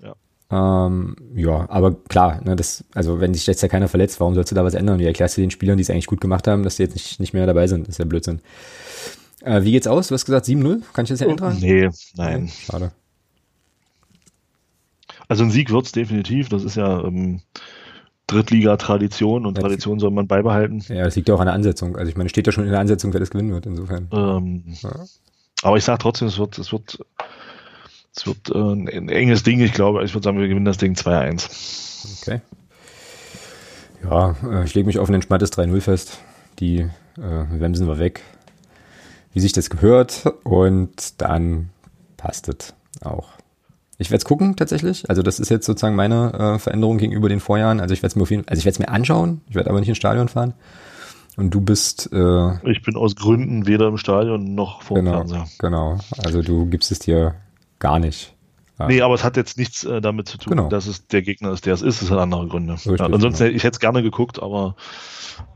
Ja. 0.02 0.86
Ähm, 0.86 1.16
ja, 1.34 1.68
aber 1.68 1.94
klar, 1.94 2.40
ne, 2.44 2.56
das, 2.56 2.84
also 2.94 3.20
wenn 3.20 3.34
sich 3.34 3.46
jetzt 3.46 3.62
ja 3.62 3.68
keiner 3.68 3.88
verletzt, 3.88 4.20
warum 4.20 4.34
sollst 4.34 4.50
du 4.50 4.54
da 4.54 4.64
was 4.64 4.74
ändern? 4.74 4.98
Wie 4.98 5.06
erklärst 5.06 5.36
du 5.36 5.40
den 5.40 5.50
Spielern, 5.50 5.76
die 5.76 5.82
es 5.82 5.90
eigentlich 5.90 6.06
gut 6.06 6.20
gemacht 6.20 6.46
haben, 6.46 6.62
dass 6.62 6.76
die 6.76 6.82
jetzt 6.82 6.94
nicht, 6.94 7.20
nicht 7.20 7.34
mehr 7.34 7.46
dabei 7.46 7.66
sind? 7.66 7.82
Das 7.82 7.94
ist 7.94 7.98
ja 7.98 8.04
Blödsinn. 8.04 8.40
Äh, 9.42 9.62
wie 9.62 9.72
geht's 9.72 9.86
aus? 9.86 10.08
Du 10.08 10.14
hast 10.14 10.24
gesagt 10.24 10.46
7-0? 10.46 10.82
Kann 10.92 11.04
ich 11.04 11.10
das 11.10 11.20
ja 11.20 11.28
ändern? 11.28 11.56
Nee, 11.60 11.88
nein. 12.16 12.48
Schade. 12.48 12.92
Also 15.28 15.44
ein 15.44 15.50
Sieg 15.50 15.70
wird's 15.70 15.92
definitiv. 15.92 16.48
Das 16.48 16.64
ist 16.64 16.76
ja 16.76 17.02
ähm, 17.04 17.40
Drittliga-Tradition 18.26 19.46
und 19.46 19.56
Tradition 19.56 19.98
soll 19.98 20.10
man 20.10 20.26
beibehalten. 20.26 20.82
Ja, 20.88 21.04
das 21.04 21.16
liegt 21.16 21.28
ja 21.28 21.34
auch 21.34 21.40
an 21.40 21.46
der 21.46 21.54
Ansetzung. 21.54 21.96
Also 21.96 22.08
ich 22.08 22.16
meine, 22.16 22.28
steht 22.28 22.46
ja 22.46 22.52
schon 22.52 22.64
in 22.64 22.70
der 22.70 22.80
Ansetzung, 22.80 23.12
wer 23.12 23.20
das 23.20 23.30
gewinnen 23.30 23.52
wird, 23.52 23.66
insofern. 23.66 24.08
Ähm, 24.12 24.64
ja. 24.82 25.04
Aber 25.62 25.76
ich 25.76 25.84
sage 25.84 25.98
trotzdem, 25.98 26.28
es 26.28 26.38
wird, 26.38 26.58
es 26.58 26.72
wird, 26.72 26.98
es 28.14 28.26
wird 28.26 28.50
äh, 28.50 28.58
ein 28.58 29.08
enges 29.08 29.42
Ding. 29.42 29.60
Ich 29.60 29.72
glaube, 29.72 30.04
ich 30.04 30.14
würde 30.14 30.24
sagen, 30.24 30.38
wir 30.38 30.48
gewinnen 30.48 30.64
das 30.64 30.78
Ding 30.78 30.94
2-1. 30.94 32.22
Okay. 32.22 32.40
Ja, 34.02 34.36
äh, 34.44 34.64
ich 34.64 34.74
lege 34.74 34.86
mich 34.86 34.98
auf 34.98 35.08
ein 35.08 35.14
entspanntes 35.14 35.52
3-0 35.52 35.80
fest. 35.80 36.18
Die 36.58 36.78
äh, 36.78 36.90
Wemsen 37.50 37.86
wir 37.86 37.98
weg. 37.98 38.22
Wie 39.32 39.40
sich 39.40 39.52
das 39.52 39.70
gehört. 39.70 40.32
Und 40.44 41.20
dann 41.20 41.70
passt 42.16 42.48
es 42.48 42.74
auch. 43.02 43.28
Ich 43.98 44.10
werde 44.10 44.18
es 44.18 44.24
gucken 44.24 44.56
tatsächlich. 44.56 45.08
Also 45.08 45.22
das 45.22 45.40
ist 45.40 45.48
jetzt 45.48 45.64
sozusagen 45.64 45.96
meine 45.96 46.32
äh, 46.34 46.58
Veränderung 46.58 46.98
gegenüber 46.98 47.28
den 47.28 47.40
Vorjahren. 47.40 47.80
Also 47.80 47.94
ich 47.94 48.02
werde 48.02 48.18
es 48.20 48.30
mir 48.30 48.44
also 48.46 48.58
ich 48.58 48.64
werde 48.64 48.74
es 48.74 48.78
mir 48.78 48.88
anschauen. 48.88 49.40
Ich 49.48 49.54
werde 49.54 49.70
aber 49.70 49.80
nicht 49.80 49.88
ins 49.88 49.98
Stadion 49.98 50.28
fahren. 50.28 50.54
Und 51.36 51.50
du 51.50 51.60
bist. 51.60 52.10
Äh, 52.12 52.70
ich 52.70 52.82
bin 52.82 52.96
aus 52.96 53.14
Gründen 53.14 53.66
weder 53.66 53.88
im 53.88 53.98
Stadion 53.98 54.54
noch 54.54 54.82
vor 54.82 54.96
genau, 54.96 55.10
dem 55.10 55.28
Fernseher. 55.28 55.46
Genau. 55.58 55.98
Also 56.18 56.42
du 56.42 56.66
gibst 56.66 56.90
es 56.90 56.98
dir 56.98 57.34
gar 57.78 57.98
nicht. 57.98 58.34
Ja. 58.78 58.88
Nee, 58.88 59.00
aber 59.00 59.14
es 59.14 59.24
hat 59.24 59.36
jetzt 59.36 59.56
nichts 59.56 59.84
äh, 59.84 60.00
damit 60.00 60.28
zu 60.28 60.38
tun, 60.38 60.50
genau. 60.50 60.68
dass 60.68 60.86
es 60.86 61.06
der 61.06 61.22
Gegner 61.22 61.52
ist, 61.52 61.64
der 61.64 61.74
es 61.74 61.82
ist. 61.82 62.02
Es 62.02 62.10
hat 62.10 62.18
andere 62.18 62.46
Gründe. 62.46 62.74
Richtig, 62.74 62.98
ja, 62.98 63.06
ansonsten, 63.06 63.44
genau. 63.44 63.56
ich 63.56 63.64
hätte 63.64 63.76
es 63.76 63.80
gerne 63.80 64.02
geguckt, 64.02 64.42
aber 64.42 64.76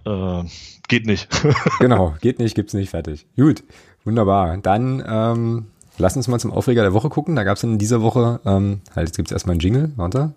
äh, 0.06 0.42
geht 0.88 1.06
nicht. 1.06 1.28
genau, 1.80 2.14
geht 2.20 2.38
nicht, 2.38 2.54
gibt's 2.54 2.72
nicht, 2.72 2.90
fertig. 2.90 3.26
Gut, 3.36 3.62
wunderbar. 4.04 4.56
Dann 4.58 5.04
ähm, 5.06 5.66
lass 5.98 6.16
uns 6.16 6.28
mal 6.28 6.38
zum 6.38 6.50
Aufreger 6.50 6.82
der 6.82 6.94
Woche 6.94 7.10
gucken. 7.10 7.36
Da 7.36 7.44
gab 7.44 7.58
es 7.58 7.62
in 7.62 7.78
dieser 7.78 8.00
Woche, 8.00 8.40
ähm, 8.46 8.80
halt, 8.96 9.08
jetzt 9.08 9.16
gibt 9.16 9.28
es 9.28 9.32
erstmal 9.32 9.52
einen 9.52 9.60
Jingle, 9.60 9.92
warte. 9.96 10.32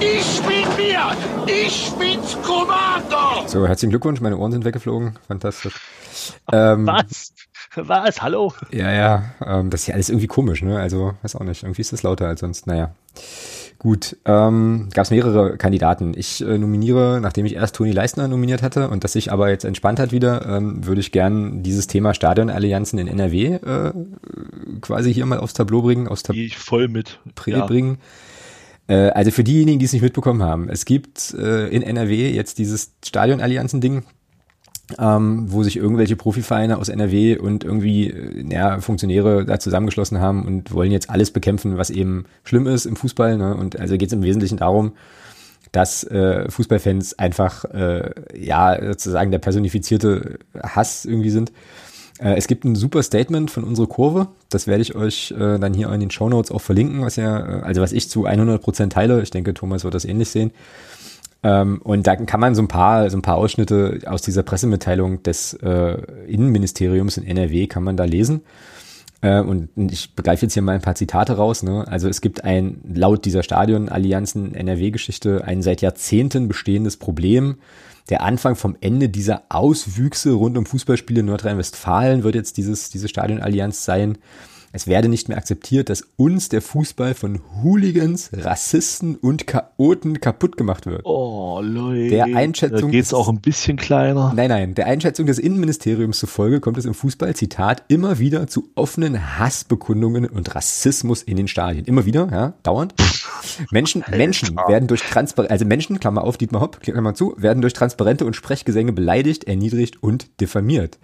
Ich 0.00 0.40
bin 0.42 0.66
mir! 0.76 1.12
Ich 1.46 1.92
bin's! 1.98 2.36
So, 3.46 3.66
herzlichen 3.66 3.90
Glückwunsch, 3.90 4.20
meine 4.20 4.38
Ohren 4.38 4.52
sind 4.52 4.64
weggeflogen. 4.64 5.18
Fantastisch. 5.26 5.74
Ähm, 6.50 6.86
Was? 6.86 7.32
Was? 7.74 8.22
Hallo? 8.22 8.52
Ja, 8.70 8.90
ja, 8.92 9.24
ähm, 9.44 9.70
das 9.70 9.82
ist 9.82 9.86
ja 9.88 9.94
alles 9.94 10.08
irgendwie 10.08 10.26
komisch, 10.26 10.62
ne? 10.62 10.78
Also, 10.78 11.14
weiß 11.22 11.36
auch 11.36 11.44
nicht. 11.44 11.62
Irgendwie 11.62 11.80
ist 11.80 11.92
das 11.92 12.02
lauter 12.02 12.28
als 12.28 12.40
sonst. 12.40 12.66
Naja. 12.66 12.94
Gut, 13.78 14.16
ähm, 14.26 14.88
gab 14.94 15.04
es 15.04 15.10
mehrere 15.10 15.56
Kandidaten. 15.56 16.12
Ich 16.16 16.40
äh, 16.40 16.56
nominiere, 16.58 17.18
nachdem 17.20 17.46
ich 17.46 17.54
erst 17.56 17.74
Toni 17.74 17.90
Leistner 17.90 18.28
nominiert 18.28 18.62
hatte 18.62 18.88
und 18.88 19.04
das 19.04 19.12
sich 19.14 19.32
aber 19.32 19.50
jetzt 19.50 19.64
entspannt 19.64 19.98
hat 19.98 20.12
wieder, 20.12 20.46
ähm, 20.46 20.86
würde 20.86 21.00
ich 21.00 21.10
gern 21.12 21.62
dieses 21.62 21.88
Thema 21.88 22.14
Stadionallianzen 22.14 22.98
in 22.98 23.08
NRW 23.08 23.54
äh, 23.54 23.92
quasi 24.80 25.12
hier 25.12 25.26
mal 25.26 25.38
aufs 25.40 25.54
Tableau 25.54 25.82
bringen, 25.82 26.06
aufs 26.08 26.22
Tab 26.22 26.36
ich 26.36 26.56
voll 26.58 26.88
mit. 26.88 27.18
Prä 27.34 27.52
Ja. 27.52 27.66
bringen. 27.66 27.98
Äh, 28.88 29.10
also 29.10 29.30
für 29.30 29.44
diejenigen, 29.44 29.78
die 29.78 29.84
es 29.84 29.92
nicht 29.92 30.02
mitbekommen 30.02 30.42
haben, 30.42 30.68
es 30.68 30.84
gibt 30.84 31.34
äh, 31.34 31.68
in 31.68 31.82
NRW 31.82 32.30
jetzt 32.30 32.58
dieses 32.58 32.92
Stadionallianzen-Ding, 33.04 34.04
ähm, 34.98 35.46
wo 35.48 35.62
sich 35.62 35.76
irgendwelche 35.76 36.16
Profivereine 36.16 36.78
aus 36.78 36.88
NRW 36.88 37.38
und 37.38 37.64
irgendwie 37.64 38.10
äh, 38.10 38.44
ja, 38.52 38.80
Funktionäre 38.80 39.44
da 39.44 39.58
zusammengeschlossen 39.58 40.20
haben 40.20 40.44
und 40.44 40.72
wollen 40.72 40.92
jetzt 40.92 41.10
alles 41.10 41.30
bekämpfen, 41.30 41.78
was 41.78 41.90
eben 41.90 42.26
schlimm 42.44 42.66
ist 42.66 42.86
im 42.86 42.96
Fußball. 42.96 43.38
Ne? 43.38 43.54
Und 43.54 43.78
also 43.78 43.96
geht 43.96 44.08
es 44.08 44.12
im 44.12 44.22
Wesentlichen 44.22 44.58
darum, 44.58 44.92
dass 45.70 46.04
äh, 46.04 46.50
Fußballfans 46.50 47.18
einfach 47.18 47.64
äh, 47.66 48.10
ja 48.34 48.78
sozusagen 48.88 49.30
der 49.30 49.38
personifizierte 49.38 50.38
Hass 50.62 51.04
irgendwie 51.04 51.30
sind. 51.30 51.52
Äh, 52.18 52.34
es 52.36 52.46
gibt 52.46 52.64
ein 52.64 52.74
super 52.74 53.02
Statement 53.02 53.50
von 53.50 53.64
unserer 53.64 53.86
Kurve, 53.86 54.28
das 54.48 54.66
werde 54.66 54.82
ich 54.82 54.94
euch 54.94 55.32
äh, 55.32 55.58
dann 55.58 55.74
hier 55.74 55.90
in 55.92 56.00
den 56.00 56.10
Shownotes 56.10 56.50
auch 56.50 56.60
verlinken, 56.60 57.02
was 57.02 57.16
ja, 57.16 57.38
äh, 57.38 57.62
also 57.62 57.80
was 57.80 57.92
ich 57.92 58.08
zu 58.08 58.26
100% 58.26 58.90
teile. 58.90 59.22
Ich 59.22 59.30
denke, 59.30 59.54
Thomas 59.54 59.84
wird 59.84 59.94
das 59.94 60.04
ähnlich 60.04 60.28
sehen. 60.28 60.52
Ähm, 61.42 61.80
und 61.82 62.06
da 62.06 62.16
kann 62.16 62.40
man 62.40 62.54
so 62.54 62.62
ein 62.62 62.68
paar, 62.68 63.10
so 63.10 63.18
ein 63.18 63.22
paar 63.22 63.36
Ausschnitte 63.36 64.00
aus 64.06 64.22
dieser 64.22 64.42
Pressemitteilung 64.42 65.22
des 65.22 65.54
äh, 65.54 65.96
Innenministeriums 66.26 67.16
in 67.16 67.26
NRW 67.26 67.66
kann 67.66 67.82
man 67.82 67.96
da 67.96 68.04
lesen. 68.04 68.42
Äh, 69.22 69.40
und 69.40 69.68
ich 69.76 70.14
begreife 70.14 70.42
jetzt 70.42 70.54
hier 70.54 70.62
mal 70.62 70.74
ein 70.74 70.82
paar 70.82 70.94
Zitate 70.94 71.34
raus. 71.36 71.62
Ne? 71.62 71.86
Also 71.88 72.08
es 72.08 72.20
gibt 72.20 72.44
ein, 72.44 72.80
laut 72.92 73.24
dieser 73.24 73.42
Stadionallianzen 73.42 74.54
NRW-Geschichte, 74.54 75.44
ein 75.44 75.62
seit 75.62 75.80
Jahrzehnten 75.80 76.48
bestehendes 76.48 76.96
Problem. 76.96 77.56
Der 78.08 78.22
Anfang 78.22 78.56
vom 78.56 78.76
Ende 78.80 79.08
dieser 79.08 79.44
Auswüchse 79.48 80.32
rund 80.32 80.58
um 80.58 80.66
Fußballspiele 80.66 81.20
in 81.20 81.26
Nordrhein-Westfalen 81.26 82.24
wird 82.24 82.34
jetzt 82.34 82.56
dieses, 82.56 82.90
diese 82.90 83.08
Stadionallianz 83.08 83.84
sein. 83.84 84.18
Es 84.74 84.86
werde 84.86 85.08
nicht 85.08 85.28
mehr 85.28 85.36
akzeptiert, 85.36 85.90
dass 85.90 86.02
uns 86.16 86.48
der 86.48 86.62
Fußball 86.62 87.12
von 87.12 87.40
Hooligans, 87.62 88.30
Rassisten 88.32 89.16
und 89.16 89.46
Chaoten 89.46 90.18
kaputt 90.18 90.56
gemacht 90.56 90.86
wird. 90.86 91.02
Oh, 91.04 91.60
Leute. 91.62 92.08
Der 92.08 92.24
Einschätzung- 92.24 92.80
Da 92.80 92.86
geht's 92.88 93.12
auch 93.12 93.28
ein 93.28 93.40
bisschen 93.42 93.76
kleiner. 93.76 94.32
Nein, 94.34 94.48
nein, 94.48 94.74
der 94.74 94.86
Einschätzung 94.86 95.26
des 95.26 95.38
Innenministeriums 95.38 96.18
zufolge 96.18 96.60
kommt 96.60 96.78
es 96.78 96.86
im 96.86 96.94
Fußball, 96.94 97.36
Zitat, 97.36 97.82
immer 97.88 98.18
wieder 98.18 98.46
zu 98.46 98.70
offenen 98.74 99.38
Hassbekundungen 99.38 100.24
und 100.24 100.54
Rassismus 100.54 101.22
in 101.22 101.36
den 101.36 101.48
Stadien. 101.48 101.84
Immer 101.84 102.06
wieder, 102.06 102.28
ja, 102.32 102.54
dauernd. 102.62 102.94
Menschen, 103.70 104.02
Menschen 104.10 104.56
werden 104.56 104.88
durch 104.88 105.02
Transparenz, 105.02 105.50
also 105.52 105.66
Menschen, 105.66 106.00
Klammer 106.00 106.24
auf, 106.24 106.38
Dietmar 106.38 106.62
Hopp, 106.62 106.80
Klammer 106.80 107.14
zu, 107.14 107.34
werden 107.36 107.60
durch 107.60 107.74
transparente 107.74 108.24
und 108.24 108.36
Sprechgesänge 108.36 108.92
beleidigt, 108.92 109.44
erniedrigt 109.44 110.02
und 110.02 110.40
diffamiert. 110.40 110.98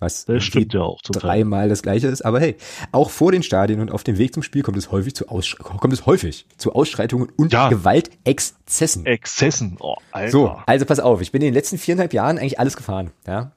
Was 0.00 0.24
Das 0.24 0.44
stimmt 0.44 0.74
ja 0.74 0.82
auch 0.82 1.00
zum 1.02 1.14
Teil. 1.14 1.22
dreimal 1.22 1.68
das 1.68 1.82
gleiche 1.82 2.08
ist, 2.08 2.22
aber 2.22 2.40
hey, 2.40 2.56
auch 2.92 3.10
vor 3.10 3.32
den 3.32 3.42
Stadien 3.42 3.80
und 3.80 3.90
auf 3.90 4.04
dem 4.04 4.18
Weg 4.18 4.34
zum 4.34 4.42
Spiel 4.42 4.62
kommt 4.62 4.76
es 4.76 4.90
häufig 4.90 5.14
zu 5.14 5.28
Aussch 5.28 5.56
kommt 5.58 5.92
es 5.92 6.06
häufig 6.06 6.46
zu 6.56 6.72
Ausschreitungen 6.74 7.28
und 7.36 7.52
Ja. 7.52 7.68
Gewaltexzessen. 7.68 9.06
Exzessen. 9.06 9.76
Oh, 9.80 9.96
Alter. 10.12 10.30
So, 10.30 10.56
also 10.66 10.84
pass 10.86 11.00
auf, 11.00 11.20
ich 11.20 11.32
bin 11.32 11.42
in 11.42 11.46
den 11.48 11.54
letzten 11.54 11.78
viereinhalb 11.78 12.12
Jahren 12.12 12.38
eigentlich 12.38 12.58
alles 12.58 12.76
gefahren, 12.76 13.10
ja. 13.26 13.52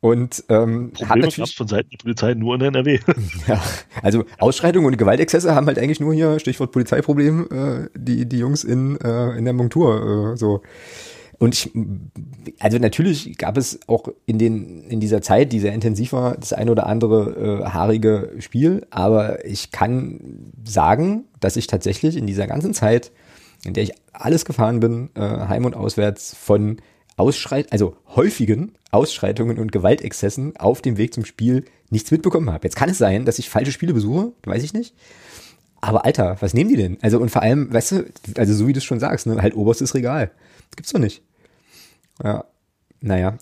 Und 0.00 0.44
ähm, 0.48 0.92
hat 0.92 1.08
Probleme 1.08 1.22
gab's 1.22 1.38
natürlich, 1.38 1.56
von 1.56 1.66
Seiten 1.66 1.90
der 1.90 1.98
Polizei 1.98 2.34
nur 2.34 2.54
in 2.54 2.60
NRW. 2.60 3.00
ja, 3.48 3.60
also 4.02 4.24
Ausschreitungen 4.38 4.86
und 4.86 4.96
Gewaltexzesse 4.96 5.54
haben 5.54 5.66
halt 5.66 5.78
eigentlich 5.78 5.98
nur 6.00 6.14
hier, 6.14 6.38
Stichwort 6.38 6.70
Polizeiproblem, 6.70 7.48
äh, 7.50 7.88
die, 7.98 8.28
die 8.28 8.38
Jungs 8.38 8.62
in, 8.62 9.00
äh, 9.00 9.36
in 9.36 9.44
der 9.44 9.54
Montur 9.54 10.34
äh, 10.34 10.36
so. 10.36 10.62
Und 11.38 11.54
ich, 11.54 11.70
also 12.58 12.78
natürlich 12.78 13.38
gab 13.38 13.56
es 13.56 13.78
auch 13.86 14.08
in 14.26 14.38
den, 14.38 14.84
in 14.88 14.98
dieser 14.98 15.22
Zeit, 15.22 15.52
die 15.52 15.60
sehr 15.60 15.72
intensiv 15.72 16.12
war, 16.12 16.36
das 16.36 16.52
ein 16.52 16.68
oder 16.68 16.86
andere 16.86 17.62
äh, 17.62 17.68
haarige 17.68 18.32
Spiel, 18.40 18.86
aber 18.90 19.44
ich 19.44 19.70
kann 19.70 20.50
sagen, 20.64 21.24
dass 21.38 21.56
ich 21.56 21.68
tatsächlich 21.68 22.16
in 22.16 22.26
dieser 22.26 22.48
ganzen 22.48 22.74
Zeit, 22.74 23.12
in 23.64 23.72
der 23.72 23.84
ich 23.84 23.92
alles 24.12 24.44
gefahren 24.44 24.80
bin, 24.80 25.10
äh, 25.14 25.20
heim 25.20 25.64
und 25.64 25.76
auswärts 25.76 26.34
von 26.34 26.78
Ausschreit, 27.16 27.72
also 27.72 27.96
häufigen 28.16 28.72
Ausschreitungen 28.90 29.58
und 29.58 29.70
Gewaltexzessen 29.70 30.56
auf 30.56 30.82
dem 30.82 30.96
Weg 30.96 31.14
zum 31.14 31.24
Spiel 31.24 31.64
nichts 31.90 32.10
mitbekommen 32.10 32.50
habe. 32.50 32.64
Jetzt 32.64 32.76
kann 32.76 32.88
es 32.88 32.98
sein, 32.98 33.24
dass 33.24 33.38
ich 33.38 33.48
falsche 33.48 33.72
Spiele 33.72 33.94
besuche, 33.94 34.32
weiß 34.44 34.62
ich 34.62 34.72
nicht. 34.72 34.94
Aber 35.80 36.04
Alter, 36.04 36.36
was 36.40 36.54
nehmen 36.54 36.70
die 36.70 36.76
denn? 36.76 36.98
Also 37.02 37.20
und 37.20 37.30
vor 37.30 37.42
allem, 37.42 37.72
weißt 37.72 37.92
du, 37.92 38.04
also 38.36 38.54
so 38.54 38.66
wie 38.66 38.72
du 38.72 38.78
es 38.78 38.84
schon 38.84 38.98
sagst, 38.98 39.26
ne, 39.26 39.40
halt 39.40 39.54
oberstes 39.54 39.94
Regal. 39.94 40.30
Das 40.70 40.76
gibt's 40.76 40.92
doch 40.92 41.00
nicht. 41.00 41.22
Ja, 42.22 42.44
naja. 43.00 43.38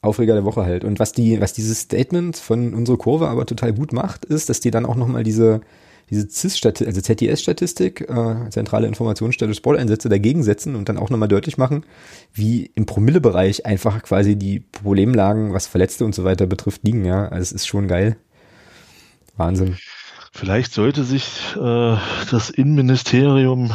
Aufreger 0.00 0.34
der 0.34 0.44
Woche 0.44 0.64
halt. 0.64 0.84
Und 0.84 1.00
was 1.00 1.12
die, 1.12 1.40
was 1.40 1.52
dieses 1.52 1.80
Statement 1.80 2.36
von 2.36 2.72
unserer 2.72 2.98
Kurve 2.98 3.28
aber 3.28 3.46
total 3.46 3.72
gut 3.72 3.92
macht, 3.92 4.24
ist, 4.24 4.48
dass 4.48 4.60
die 4.60 4.70
dann 4.70 4.86
auch 4.86 4.94
nochmal 4.94 5.24
diese, 5.24 5.60
diese 6.08 6.28
CIS-Statistik, 6.28 6.86
also 6.86 7.00
ZDS-Statistik, 7.00 8.08
äh, 8.08 8.48
zentrale 8.50 8.86
Informationsstelle 8.86 9.54
Sporteinsätze 9.54 10.08
dagegen 10.08 10.44
setzen 10.44 10.76
und 10.76 10.88
dann 10.88 10.98
auch 10.98 11.10
nochmal 11.10 11.28
deutlich 11.28 11.58
machen, 11.58 11.84
wie 12.32 12.70
im 12.76 12.86
Promillebereich 12.86 13.66
einfach 13.66 14.02
quasi 14.02 14.36
die 14.36 14.60
Problemlagen, 14.60 15.52
was 15.52 15.66
Verletzte 15.66 16.04
und 16.04 16.14
so 16.14 16.22
weiter 16.22 16.46
betrifft, 16.46 16.84
liegen, 16.84 17.04
ja. 17.04 17.26
Also 17.26 17.42
es 17.42 17.52
ist 17.52 17.66
schon 17.66 17.88
geil. 17.88 18.16
Wahnsinn. 19.36 19.76
Vielleicht 20.32 20.72
sollte 20.72 21.02
sich 21.02 21.56
äh, 21.56 21.96
das 22.30 22.50
Innenministerium, 22.50 23.72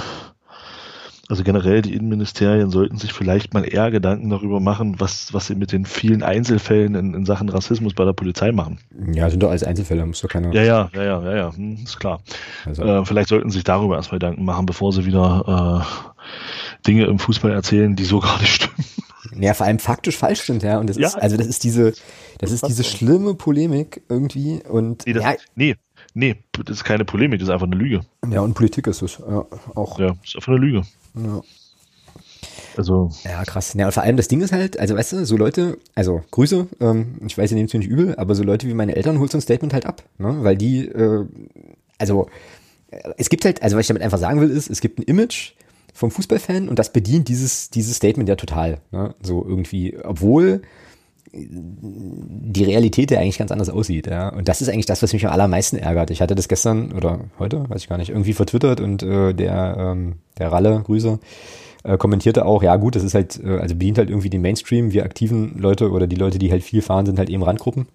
also 1.33 1.43
generell 1.43 1.81
die 1.81 1.93
Innenministerien 1.95 2.69
sollten 2.69 2.97
sich 2.97 3.11
vielleicht 3.11 3.55
mal 3.55 3.63
eher 3.63 3.89
Gedanken 3.89 4.29
darüber 4.29 4.59
machen, 4.59 4.99
was, 4.99 5.33
was 5.33 5.47
sie 5.47 5.55
mit 5.55 5.71
den 5.71 5.85
vielen 5.85 6.21
Einzelfällen 6.21 6.93
in, 6.93 7.13
in 7.15 7.25
Sachen 7.25 7.49
Rassismus 7.49 7.95
bei 7.95 8.05
der 8.05 8.13
Polizei 8.13 8.51
machen. 8.51 8.77
Ja, 9.13 9.29
sind 9.31 9.41
doch 9.41 9.49
alles 9.49 9.63
Einzelfälle, 9.63 10.05
muss 10.05 10.21
doch 10.21 10.29
keiner. 10.29 10.53
Ja, 10.53 10.61
ja, 10.61 10.89
ja, 10.93 11.03
ja, 11.03 11.23
ja, 11.23 11.35
ja, 11.35 11.55
hm, 11.55 11.79
ist 11.83 11.99
klar. 11.99 12.21
Also, 12.65 12.83
Äh, 12.83 13.03
vielleicht 13.05 13.29
sollten 13.29 13.49
sie 13.49 13.55
sich 13.55 13.63
darüber 13.63 13.95
erstmal 13.95 14.19
Gedanken 14.19 14.45
machen, 14.45 14.67
bevor 14.67 14.93
sie 14.93 15.05
wieder 15.05 15.83
äh, 16.21 16.85
Dinge 16.87 17.05
im 17.05 17.17
Fußball 17.17 17.51
erzählen, 17.51 17.95
die 17.95 18.03
so 18.05 18.19
gar 18.21 18.39
nicht 18.39 18.53
stimmen. 18.53 18.85
Ja, 19.41 19.55
vor 19.55 19.65
allem 19.65 19.79
faktisch 19.79 20.15
falsch 20.17 20.41
sind, 20.41 20.61
ja. 20.61 20.77
Und 20.79 20.87
das 20.87 20.97
Ja. 20.97 21.07
ist, 21.07 21.15
also 21.15 21.35
das 21.37 21.47
ist 21.47 21.63
diese, 21.63 21.93
das 22.37 22.51
ist 22.51 22.67
diese 22.67 22.83
schlimme 22.83 23.33
Polemik 23.33 24.03
irgendwie 24.07 24.61
und 24.69 25.07
Nee, 25.07 25.13
das, 25.13 25.23
ja, 25.23 25.33
nee, 25.55 25.75
nee, 26.13 26.35
das 26.65 26.77
ist 26.77 26.83
keine 26.83 27.05
Polemik, 27.05 27.39
das 27.39 27.47
ist 27.49 27.53
einfach 27.53 27.65
eine 27.65 27.75
Lüge. 27.75 28.01
ja, 28.29 28.41
und 28.41 28.53
Politik 28.53 28.85
ist 28.85 29.01
es 29.01 29.17
ja, 29.17 29.45
auch. 29.73 29.97
Ja, 29.97 30.09
das 30.09 30.17
ist 30.25 30.35
einfach 30.35 30.49
eine 30.53 30.59
Lüge. 30.61 30.83
Ja. 31.15 31.41
Also, 32.75 33.11
Ja, 33.23 33.43
krass. 33.43 33.73
Ja, 33.75 33.85
und 33.85 33.91
vor 33.91 34.03
allem 34.03 34.17
das 34.17 34.27
Ding 34.27 34.41
ist 34.41 34.51
halt, 34.51 34.79
also 34.79 34.95
weißt 34.95 35.13
du, 35.13 35.25
so 35.25 35.37
Leute, 35.37 35.77
also 35.95 36.23
Grüße, 36.31 36.67
ähm, 36.79 37.17
ich 37.25 37.37
weiß, 37.37 37.51
ihr 37.51 37.55
nehmt 37.55 37.69
es 37.69 37.73
mir 37.73 37.79
nicht 37.79 37.89
übel, 37.89 38.15
aber 38.15 38.35
so 38.35 38.43
Leute 38.43 38.67
wie 38.67 38.73
meine 38.73 38.95
Eltern 38.95 39.19
holt 39.19 39.31
so 39.31 39.37
ein 39.37 39.41
Statement 39.41 39.73
halt 39.73 39.85
ab, 39.85 40.03
ne? 40.17 40.37
Weil 40.43 40.57
die, 40.57 40.87
äh, 40.87 41.25
also 41.99 42.27
äh, 42.91 43.13
es 43.17 43.29
gibt 43.29 43.45
halt, 43.45 43.61
also 43.61 43.77
was 43.77 43.81
ich 43.81 43.87
damit 43.87 44.03
einfach 44.03 44.17
sagen 44.17 44.41
will, 44.41 44.49
ist, 44.49 44.69
es 44.69 44.81
gibt 44.81 44.99
ein 44.99 45.03
Image 45.03 45.51
vom 45.93 46.09
Fußballfan 46.09 46.67
und 46.67 46.79
das 46.79 46.91
bedient 46.91 47.27
dieses, 47.27 47.69
dieses 47.69 47.97
Statement 47.97 48.27
ja 48.27 48.35
total. 48.35 48.79
Ne? 48.91 49.13
So 49.21 49.45
irgendwie, 49.47 49.97
obwohl 50.03 50.63
die 51.31 52.63
Realität 52.63 53.11
ja 53.11 53.19
eigentlich 53.19 53.37
ganz 53.37 53.51
anders 53.51 53.69
aussieht, 53.69 54.07
ja. 54.07 54.29
Und 54.29 54.47
das 54.47 54.61
ist 54.61 54.69
eigentlich 54.69 54.85
das, 54.85 55.01
was 55.01 55.13
mich 55.13 55.25
am 55.25 55.31
allermeisten 55.31 55.77
ärgert. 55.77 56.11
Ich 56.11 56.21
hatte 56.21 56.35
das 56.35 56.47
gestern 56.47 56.91
oder 56.91 57.21
heute, 57.39 57.67
weiß 57.69 57.81
ich 57.81 57.89
gar 57.89 57.97
nicht, 57.97 58.09
irgendwie 58.09 58.33
vertwittert 58.33 58.81
und 58.81 59.01
äh, 59.03 59.33
der, 59.33 59.75
ähm, 59.79 60.15
der 60.37 60.51
Ralle, 60.51 60.81
Grüße, 60.85 61.19
äh, 61.83 61.97
kommentierte 61.97 62.45
auch, 62.45 62.61
ja 62.61 62.75
gut, 62.75 62.95
das 62.95 63.03
ist 63.03 63.15
halt, 63.15 63.39
äh, 63.43 63.57
also 63.57 63.75
bedient 63.75 63.97
halt 63.97 64.09
irgendwie 64.09 64.29
den 64.29 64.41
Mainstream, 64.41 64.93
wir 64.93 65.03
aktiven 65.05 65.57
Leute 65.57 65.91
oder 65.91 66.07
die 66.07 66.15
Leute, 66.15 66.39
die 66.39 66.51
halt 66.51 66.63
viel 66.63 66.81
fahren, 66.81 67.05
sind 67.05 67.17
halt 67.17 67.29
eben 67.29 67.43
Randgruppen. 67.43 67.87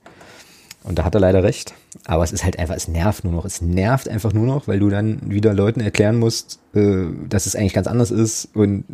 Und 0.84 0.98
da 0.98 1.04
hat 1.04 1.14
er 1.14 1.20
leider 1.20 1.42
recht. 1.42 1.74
Aber 2.06 2.24
es 2.24 2.32
ist 2.32 2.44
halt 2.44 2.58
einfach, 2.58 2.76
es 2.76 2.88
nervt 2.88 3.24
nur 3.24 3.32
noch. 3.32 3.44
Es 3.44 3.60
nervt 3.60 4.08
einfach 4.08 4.32
nur 4.32 4.46
noch, 4.46 4.68
weil 4.68 4.78
du 4.78 4.88
dann 4.88 5.20
wieder 5.28 5.52
Leuten 5.52 5.80
erklären 5.80 6.18
musst, 6.18 6.60
äh, 6.74 7.06
dass 7.28 7.46
es 7.46 7.56
eigentlich 7.56 7.74
ganz 7.74 7.86
anders 7.86 8.10
ist. 8.10 8.48
Und 8.54 8.84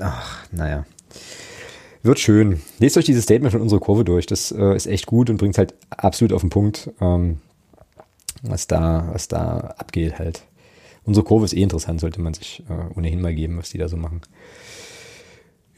ach, 0.00 0.44
naja. 0.50 0.84
Wird 2.04 2.20
schön. 2.20 2.60
Lest 2.80 2.98
euch 2.98 3.06
dieses 3.06 3.24
Statement 3.24 3.52
von 3.52 3.62
unserer 3.62 3.80
Kurve 3.80 4.04
durch. 4.04 4.26
Das 4.26 4.52
äh, 4.52 4.76
ist 4.76 4.86
echt 4.86 5.06
gut 5.06 5.30
und 5.30 5.38
bringt 5.38 5.56
halt 5.56 5.72
absolut 5.88 6.34
auf 6.34 6.42
den 6.42 6.50
Punkt, 6.50 6.90
ähm, 7.00 7.38
was 8.42 8.66
da, 8.66 9.08
was 9.10 9.26
da 9.26 9.74
abgeht 9.78 10.18
halt. 10.18 10.42
Unsere 11.04 11.24
Kurve 11.24 11.46
ist 11.46 11.54
eh 11.54 11.62
interessant, 11.62 12.00
sollte 12.00 12.20
man 12.20 12.34
sich 12.34 12.62
äh, 12.68 12.94
ohnehin 12.94 13.22
mal 13.22 13.34
geben, 13.34 13.56
was 13.56 13.70
die 13.70 13.78
da 13.78 13.88
so 13.88 13.96
machen. 13.96 14.20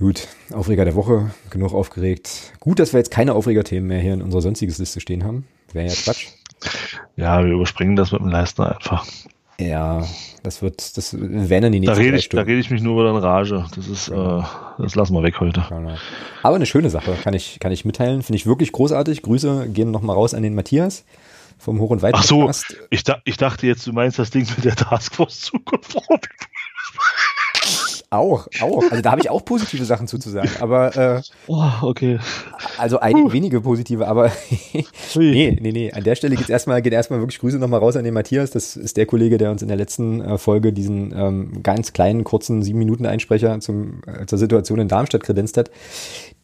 Gut, 0.00 0.26
Aufreger 0.52 0.84
der 0.84 0.96
Woche, 0.96 1.30
genug 1.50 1.72
aufgeregt. 1.72 2.52
Gut, 2.58 2.80
dass 2.80 2.92
wir 2.92 2.98
jetzt 2.98 3.12
keine 3.12 3.34
Aufregerthemen 3.34 3.86
mehr 3.86 4.00
hier 4.00 4.14
in 4.14 4.20
unserer 4.20 4.42
sonstiges 4.42 4.78
Liste 4.78 4.98
stehen 4.98 5.22
haben. 5.22 5.46
Wäre 5.72 5.86
ja 5.86 5.94
Quatsch. 5.94 6.26
ja, 7.14 7.44
wir 7.44 7.52
überspringen 7.52 7.94
das 7.94 8.10
mit 8.10 8.20
dem 8.20 8.30
Leistner 8.30 8.74
einfach. 8.74 9.06
Ja, 9.58 10.06
das 10.42 10.60
wird, 10.60 10.96
das 10.96 11.16
werden 11.18 11.72
die 11.72 11.80
Da 11.80 11.92
nächsten 11.92 11.98
rede 11.98 12.10
drei 12.10 12.18
ich, 12.18 12.28
da 12.28 12.40
rede 12.42 12.58
ich 12.58 12.70
mich 12.70 12.82
nur 12.82 13.00
über 13.00 13.10
den 13.10 13.22
Rage. 13.22 13.64
Das 13.74 13.88
ist, 13.88 14.08
äh, 14.08 14.42
das 14.78 14.94
lassen 14.94 15.14
wir 15.14 15.22
weg 15.22 15.40
heute. 15.40 15.64
Genau. 15.68 15.96
Aber 16.42 16.56
eine 16.56 16.66
schöne 16.66 16.90
Sache, 16.90 17.16
kann 17.22 17.32
ich, 17.32 17.58
kann 17.58 17.72
ich 17.72 17.84
mitteilen. 17.84 18.22
Finde 18.22 18.36
ich 18.36 18.46
wirklich 18.46 18.72
großartig. 18.72 19.22
Grüße 19.22 19.68
gehen 19.70 19.90
nochmal 19.90 20.14
raus 20.14 20.34
an 20.34 20.42
den 20.42 20.54
Matthias 20.54 21.04
vom 21.58 21.80
Hoch- 21.80 21.90
und 21.90 22.02
Weit 22.02 22.14
Ach 22.14 22.22
so, 22.22 22.50
ich, 22.90 23.04
da, 23.04 23.18
ich 23.24 23.38
dachte 23.38 23.66
jetzt, 23.66 23.86
du 23.86 23.92
meinst 23.92 24.18
das 24.18 24.30
Ding 24.30 24.46
mit 24.56 24.64
der 24.64 24.76
Taskforce 24.76 25.40
Zukunft. 25.40 25.96
Auch, 28.08 28.46
auch. 28.60 28.84
Also 28.90 29.02
da 29.02 29.10
habe 29.10 29.20
ich 29.20 29.30
auch 29.30 29.44
positive 29.44 29.84
Sachen 29.84 30.06
zuzusagen, 30.06 30.50
aber 30.60 30.96
äh, 30.96 31.22
Oh, 31.48 31.68
okay. 31.82 32.20
also 32.78 33.00
einige 33.00 33.32
wenige 33.32 33.60
positive, 33.60 34.06
aber 34.06 34.30
nee, 35.16 35.58
nee, 35.60 35.72
nee. 35.72 35.92
An 35.92 36.04
der 36.04 36.14
Stelle 36.14 36.36
geht's 36.36 36.48
erstmal, 36.48 36.82
geht 36.82 36.92
erstmal 36.92 37.18
wirklich 37.18 37.40
Grüße 37.40 37.58
nochmal 37.58 37.80
raus 37.80 37.96
an 37.96 38.04
den 38.04 38.14
Matthias. 38.14 38.52
Das 38.52 38.76
ist 38.76 38.96
der 38.96 39.06
Kollege, 39.06 39.38
der 39.38 39.50
uns 39.50 39.60
in 39.62 39.68
der 39.68 39.76
letzten 39.76 40.20
äh, 40.20 40.38
Folge 40.38 40.72
diesen 40.72 41.12
ähm, 41.16 41.62
ganz 41.64 41.92
kleinen, 41.92 42.22
kurzen 42.22 42.62
sieben 42.62 42.78
Minuten 42.78 43.06
Einsprecher 43.06 43.58
zum, 43.58 44.02
äh, 44.06 44.24
zur 44.26 44.38
Situation 44.38 44.78
in 44.78 44.86
Darmstadt 44.88 45.24
kredenzt 45.24 45.56
hat. 45.56 45.72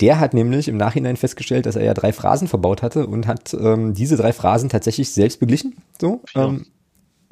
Der 0.00 0.18
hat 0.18 0.34
nämlich 0.34 0.66
im 0.66 0.76
Nachhinein 0.76 1.16
festgestellt, 1.16 1.66
dass 1.66 1.76
er 1.76 1.84
ja 1.84 1.94
drei 1.94 2.12
Phrasen 2.12 2.48
verbaut 2.48 2.82
hatte 2.82 3.06
und 3.06 3.28
hat 3.28 3.54
ähm, 3.54 3.94
diese 3.94 4.16
drei 4.16 4.32
Phrasen 4.32 4.68
tatsächlich 4.68 5.12
selbst 5.12 5.38
beglichen. 5.38 5.76
So, 6.00 6.22
Vier. 6.26 6.42
ähm, 6.42 6.66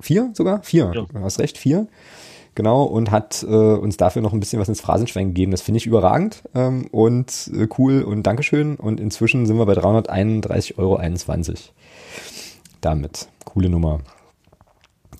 vier 0.00 0.30
sogar? 0.34 0.62
Vier. 0.62 0.92
Ja. 0.94 1.02
Du 1.12 1.20
hast 1.20 1.40
recht, 1.40 1.58
vier. 1.58 1.88
Genau, 2.54 2.82
und 2.82 3.10
hat 3.10 3.44
äh, 3.44 3.46
uns 3.46 3.96
dafür 3.96 4.22
noch 4.22 4.32
ein 4.32 4.40
bisschen 4.40 4.60
was 4.60 4.68
ins 4.68 4.80
Phrasenschwein 4.80 5.28
gegeben. 5.28 5.52
Das 5.52 5.62
finde 5.62 5.78
ich 5.78 5.86
überragend 5.86 6.42
ähm, 6.54 6.88
und 6.90 7.50
äh, 7.54 7.68
cool 7.78 8.02
und 8.02 8.24
Dankeschön. 8.24 8.76
Und 8.76 8.98
inzwischen 9.00 9.46
sind 9.46 9.56
wir 9.56 9.66
bei 9.66 9.74
331,21 9.74 10.78
Euro. 10.78 11.00
Damit. 12.80 13.28
Coole 13.44 13.68
Nummer. 13.68 14.00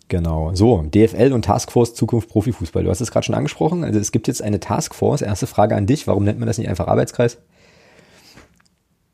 Genau. 0.08 0.52
So, 0.54 0.82
DFL 0.82 1.32
und 1.32 1.44
Taskforce 1.44 1.94
Zukunft 1.94 2.28
Profifußball. 2.28 2.82
Du 2.82 2.90
hast 2.90 3.00
es 3.00 3.12
gerade 3.12 3.24
schon 3.24 3.36
angesprochen. 3.36 3.84
Also 3.84 4.00
es 4.00 4.10
gibt 4.10 4.26
jetzt 4.26 4.42
eine 4.42 4.58
Taskforce. 4.58 5.22
Erste 5.22 5.46
Frage 5.46 5.76
an 5.76 5.86
dich. 5.86 6.08
Warum 6.08 6.24
nennt 6.24 6.40
man 6.40 6.48
das 6.48 6.58
nicht 6.58 6.68
einfach 6.68 6.88
Arbeitskreis? 6.88 7.38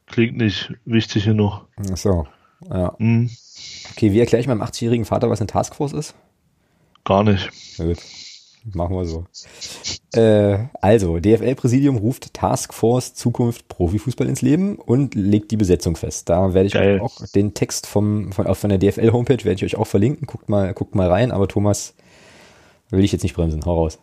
Klingt 0.07 0.39
nicht 0.39 0.73
wichtig 0.87 1.27
genug. 1.27 1.67
Ach 1.93 1.97
so. 1.97 2.27
Ja. 2.71 2.97
Hm, 2.99 3.29
Okay, 3.93 4.13
wie 4.13 4.21
erkläre 4.21 4.41
ich 4.41 4.47
meinem 4.47 4.63
80-jährigen 4.63 5.05
Vater, 5.05 5.31
was 5.31 5.41
eine 5.41 5.47
Taskforce 5.47 5.93
ist? 5.93 6.15
Gar 7.07 7.25
nicht. 7.25 7.51
Na 7.79 7.87
gut, 7.87 7.99
machen 8.75 8.95
wir 8.97 9.07
so. 9.07 9.25
Äh, 10.15 10.59
also, 10.81 11.19
DFL-Präsidium 11.19 11.97
ruft 11.97 12.35
Taskforce 12.35 13.15
Zukunft 13.15 13.69
Profifußball 13.69 14.29
ins 14.29 14.43
Leben 14.43 14.77
und 14.77 15.15
legt 15.15 15.51
die 15.51 15.57
Besetzung 15.57 15.97
fest. 15.97 16.29
Da 16.29 16.53
werde 16.53 16.67
ich 16.67 16.75
Geil. 16.75 16.97
euch 16.97 17.03
auch 17.03 17.27
den 17.35 17.55
Text 17.55 17.87
vom, 17.87 18.33
von, 18.33 18.53
von 18.55 18.71
der 18.71 18.79
DFL-Homepage 18.79 19.45
werde 19.45 19.55
ich 19.55 19.65
euch 19.65 19.77
auch 19.77 19.87
verlinken. 19.87 20.27
Guckt 20.27 20.49
mal, 20.49 20.75
guckt 20.75 20.95
mal 20.95 21.09
rein, 21.09 21.33
aber 21.33 21.49
Thomas 21.49 21.95
will 22.91 23.05
ich 23.05 23.13
jetzt 23.13 23.23
nicht 23.23 23.35
bremsen. 23.35 23.65
Hau 23.65 23.75
raus. 23.77 23.99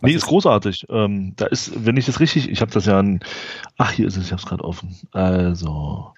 Was 0.00 0.10
Nee, 0.10 0.16
ist 0.16 0.26
großartig. 0.26 0.86
Ähm, 0.90 1.32
da 1.36 1.46
ist, 1.46 1.84
wenn 1.84 1.96
ich 1.96 2.06
das 2.06 2.20
richtig, 2.20 2.48
ich 2.48 2.60
habe 2.60 2.70
das 2.70 2.86
ja 2.86 2.98
an, 2.98 3.20
ach, 3.78 3.90
hier 3.92 4.06
ist 4.06 4.16
es, 4.16 4.26
ich 4.26 4.32
habe 4.32 4.40
es 4.40 4.46
gerade 4.46 4.64
offen. 4.64 4.96
Also, 5.12 6.12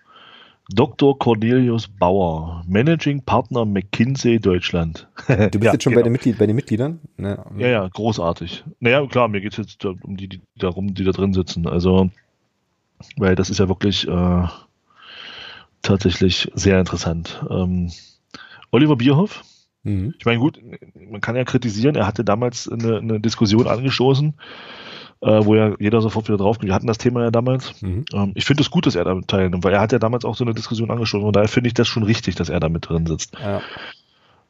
Dr. 0.72 1.18
Cornelius 1.18 1.88
Bauer, 1.88 2.62
Managing 2.68 3.22
Partner 3.22 3.64
McKinsey 3.64 4.38
Deutschland. 4.38 5.08
Du 5.26 5.34
bist 5.58 5.64
Ja, 5.64 5.72
jetzt 5.72 5.82
schon 5.82 5.92
bei, 5.92 5.96
genau. 5.96 6.04
den 6.04 6.12
Mitglied, 6.12 6.38
bei 6.38 6.46
den 6.46 6.56
Mitgliedern? 6.56 7.00
Ne? 7.16 7.44
Ja, 7.58 7.68
ja, 7.68 7.88
großartig. 7.88 8.64
Naja, 8.78 9.04
klar, 9.06 9.28
mir 9.28 9.40
geht 9.40 9.52
es 9.52 9.58
jetzt 9.58 9.84
um 9.84 10.16
die, 10.16 10.28
die 10.28 10.40
darum, 10.56 10.94
die 10.94 11.04
da 11.04 11.10
drin 11.10 11.32
sitzen. 11.32 11.66
Also, 11.66 12.10
weil 13.16 13.34
das 13.34 13.50
ist 13.50 13.58
ja 13.58 13.68
wirklich 13.68 14.06
äh, 14.06 14.46
tatsächlich 15.82 16.50
sehr 16.54 16.78
interessant. 16.78 17.44
Ähm, 17.50 17.90
Oliver 18.70 18.96
Bierhoff, 18.96 19.42
Mhm. 19.82 20.12
ich 20.18 20.26
meine, 20.26 20.38
gut, 20.38 20.60
man 20.94 21.22
kann 21.22 21.36
ja 21.36 21.44
kritisieren, 21.44 21.96
er 21.96 22.06
hatte 22.06 22.22
damals 22.22 22.68
eine, 22.68 22.98
eine 22.98 23.18
Diskussion 23.18 23.66
angestoßen, 23.66 24.34
äh, 25.22 25.44
wo 25.44 25.54
ja 25.54 25.74
jeder 25.78 26.00
sofort 26.00 26.28
wieder 26.28 26.38
drauf 26.38 26.58
Wir 26.60 26.72
hatten 26.74 26.86
das 26.86 26.98
Thema 26.98 27.22
ja 27.24 27.30
damals. 27.30 27.80
Mhm. 27.82 28.04
Ähm, 28.12 28.32
ich 28.34 28.44
finde 28.44 28.62
es 28.62 28.70
gut, 28.70 28.86
dass 28.86 28.94
er 28.94 29.04
da 29.04 29.20
teilnimmt, 29.26 29.64
weil 29.64 29.74
er 29.74 29.80
hat 29.80 29.92
ja 29.92 29.98
damals 29.98 30.24
auch 30.24 30.36
so 30.36 30.44
eine 30.44 30.54
Diskussion 30.54 30.90
angestoßen. 30.90 31.26
Und 31.26 31.36
daher 31.36 31.48
finde 31.48 31.68
ich 31.68 31.74
das 31.74 31.88
schon 31.88 32.02
richtig, 32.02 32.34
dass 32.36 32.48
er 32.48 32.60
da 32.60 32.68
mit 32.68 32.88
drin 32.88 33.06
sitzt. 33.06 33.34
Ja. 33.40 33.60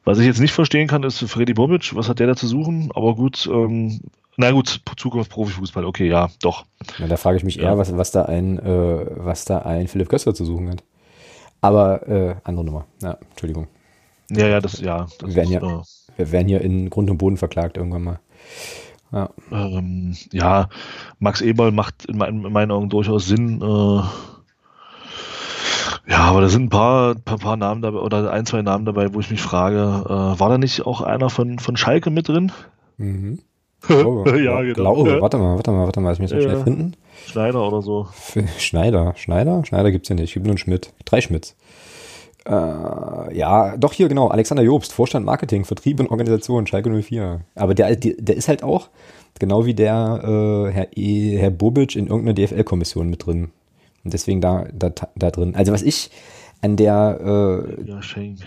Was 0.03 0.17
ich 0.17 0.25
jetzt 0.25 0.39
nicht 0.39 0.53
verstehen 0.53 0.87
kann, 0.87 1.03
ist 1.03 1.19
Freddy 1.19 1.53
Bobic. 1.53 1.95
Was 1.95 2.09
hat 2.09 2.19
der 2.19 2.27
da 2.27 2.35
zu 2.35 2.47
suchen? 2.47 2.89
Aber 2.95 3.15
gut, 3.15 3.47
ähm, 3.51 3.99
na 4.37 4.49
gut, 4.51 4.81
Zukunft 4.97 5.29
Profifußball. 5.29 5.85
Okay, 5.85 6.07
ja, 6.07 6.29
doch. 6.41 6.65
Na, 6.97 7.07
da 7.07 7.17
frage 7.17 7.37
ich 7.37 7.43
mich 7.43 7.59
eher, 7.59 7.65
Ja. 7.71 7.77
was, 7.77 7.95
was 7.95 8.11
da 8.11 8.23
ein, 8.23 8.57
äh, 8.57 9.05
was 9.17 9.45
da 9.45 9.59
ein 9.59 9.87
Philipp 9.87 10.09
Köster 10.09 10.33
zu 10.33 10.45
suchen 10.45 10.69
hat. 10.71 10.83
Aber 11.59 12.07
äh, 12.07 12.35
andere 12.43 12.65
Nummer. 12.65 12.85
Ja, 13.03 13.17
Entschuldigung. 13.31 13.67
Ja, 14.31 14.47
ja, 14.47 14.59
das, 14.61 14.79
ja. 14.79 15.05
Das 15.19 15.29
Wir 15.29 15.35
werden 15.35 15.51
ist, 15.53 16.07
ja- 16.07 16.17
Wir 16.17 16.31
werden 16.31 16.47
hier 16.47 16.61
in 16.61 16.89
Grund 16.89 17.09
und 17.11 17.17
Boden 17.17 17.37
verklagt 17.37 17.77
irgendwann 17.77 18.03
mal. 18.03 18.19
Ja. 19.11 19.29
äh, 19.51 19.55
ähm, 19.77 20.15
ja, 20.31 20.69
Max 21.19 21.41
Eberl 21.41 21.71
macht 21.71 22.05
in, 22.05 22.17
meinen- 22.17 22.45
in 22.45 22.53
meinen 22.53 22.71
Augen 22.71 22.89
durchaus 22.89 23.27
Sinn. 23.27 23.61
Äh, 23.61 24.01
ja, 26.09 26.17
aber 26.19 26.41
da 26.41 26.49
sind 26.49 26.63
ein 26.63 26.69
paar, 26.69 27.15
paar, 27.15 27.37
paar 27.37 27.57
Namen 27.57 27.81
dabei, 27.81 27.99
oder 27.99 28.31
ein, 28.31 28.45
zwei 28.45 28.61
Namen 28.61 28.85
dabei, 28.85 29.13
wo 29.13 29.19
ich 29.19 29.29
mich 29.29 29.41
frage, 29.41 30.03
äh, 30.05 30.39
war 30.39 30.49
da 30.49 30.57
nicht 30.57 30.85
auch 30.85 31.01
einer 31.01 31.29
von, 31.29 31.59
von 31.59 31.77
Schalke 31.77 32.09
mit 32.09 32.27
drin? 32.27 32.51
Mhm. 32.97 33.39
Glaube, 33.87 34.39
Ja, 34.41 34.61
genau. 34.61 34.93
Glaube, 35.03 35.21
warte 35.21 35.37
mal, 35.37 35.55
warte 35.55 35.71
mal, 35.71 35.85
warte 35.85 35.99
mal, 36.01 36.09
lass 36.09 36.19
mich 36.19 36.29
das 36.29 36.43
Ja. 36.43 36.49
schnell 36.51 36.63
finden. 36.63 36.93
Schneider 37.27 37.67
oder 37.67 37.81
so. 37.81 38.07
Schneider. 38.59 39.13
Schneider? 39.17 39.63
Schneider 39.65 39.91
gibt's 39.91 40.09
ja 40.09 40.15
nicht. 40.15 40.29
Es 40.29 40.33
gibt 40.33 40.45
nur 40.45 40.51
einen 40.51 40.57
Schmidt. 40.59 40.93
Drei 41.05 41.19
Schmidts. 41.21 41.55
Äh, 42.45 43.37
ja, 43.37 43.77
doch 43.77 43.93
hier 43.93 44.07
genau. 44.07 44.29
Alexander 44.29 44.63
Jobst, 44.63 44.93
Vorstand 44.93 45.25
Marketing, 45.25 45.63
Vertrieb 45.65 45.99
und 45.99 46.09
Organisation, 46.09 46.65
Schalke 46.65 46.89
04. 46.89 47.41
Aber 47.55 47.75
der, 47.75 47.95
der, 47.95 48.35
ist 48.35 48.47
halt 48.47 48.63
auch, 48.63 48.89
genau 49.39 49.65
wie 49.65 49.73
der 49.73 50.21
äh, 50.23 50.71
Herr, 50.71 50.87
e, 50.95 51.37
Herr 51.37 51.51
Bobic, 51.51 51.95
in 51.95 52.07
irgendeiner 52.07 52.33
DFL-Kommission 52.33 53.09
mit 53.09 53.25
drin. 53.25 53.51
Und 54.03 54.13
deswegen 54.13 54.41
da, 54.41 54.65
da, 54.73 54.91
da 55.15 55.31
drin. 55.31 55.55
Also 55.55 55.71
was 55.71 55.83
ich 55.83 56.09
an 56.61 56.77
der, 56.77 57.19
äh, 57.21 57.87
Ja, 57.87 58.01
Schenk. 58.01 58.39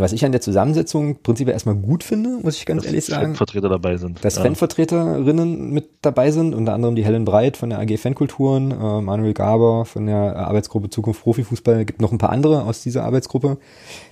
Was 0.00 0.12
ich 0.12 0.24
an 0.24 0.32
der 0.32 0.40
Zusammensetzung 0.40 1.18
prinzipiell 1.22 1.54
erstmal 1.54 1.74
gut 1.74 2.04
finde, 2.04 2.38
muss 2.42 2.56
ich 2.56 2.66
ganz 2.66 2.84
ehrlich 2.84 3.04
sagen. 3.04 3.34
Vertreter 3.34 3.68
dabei 3.68 3.96
sind. 3.96 4.24
dass 4.24 4.36
ja. 4.36 4.42
Fanvertreterinnen 4.42 5.70
mit 5.70 5.88
dabei 6.02 6.30
sind, 6.30 6.54
unter 6.54 6.74
anderem 6.74 6.96
die 6.96 7.04
Helen 7.04 7.24
Breit 7.24 7.56
von 7.56 7.70
der 7.70 7.80
AG 7.80 7.96
Fankulturen, 7.98 8.70
äh, 8.70 9.00
Manuel 9.00 9.34
Gaber 9.34 9.84
von 9.84 10.06
der 10.06 10.36
Arbeitsgruppe 10.36 10.90
Zukunft 10.90 11.22
Profifußball, 11.22 11.84
gibt 11.84 12.00
noch 12.00 12.12
ein 12.12 12.18
paar 12.18 12.30
andere 12.30 12.64
aus 12.64 12.82
dieser 12.82 13.04
Arbeitsgruppe. 13.04 13.58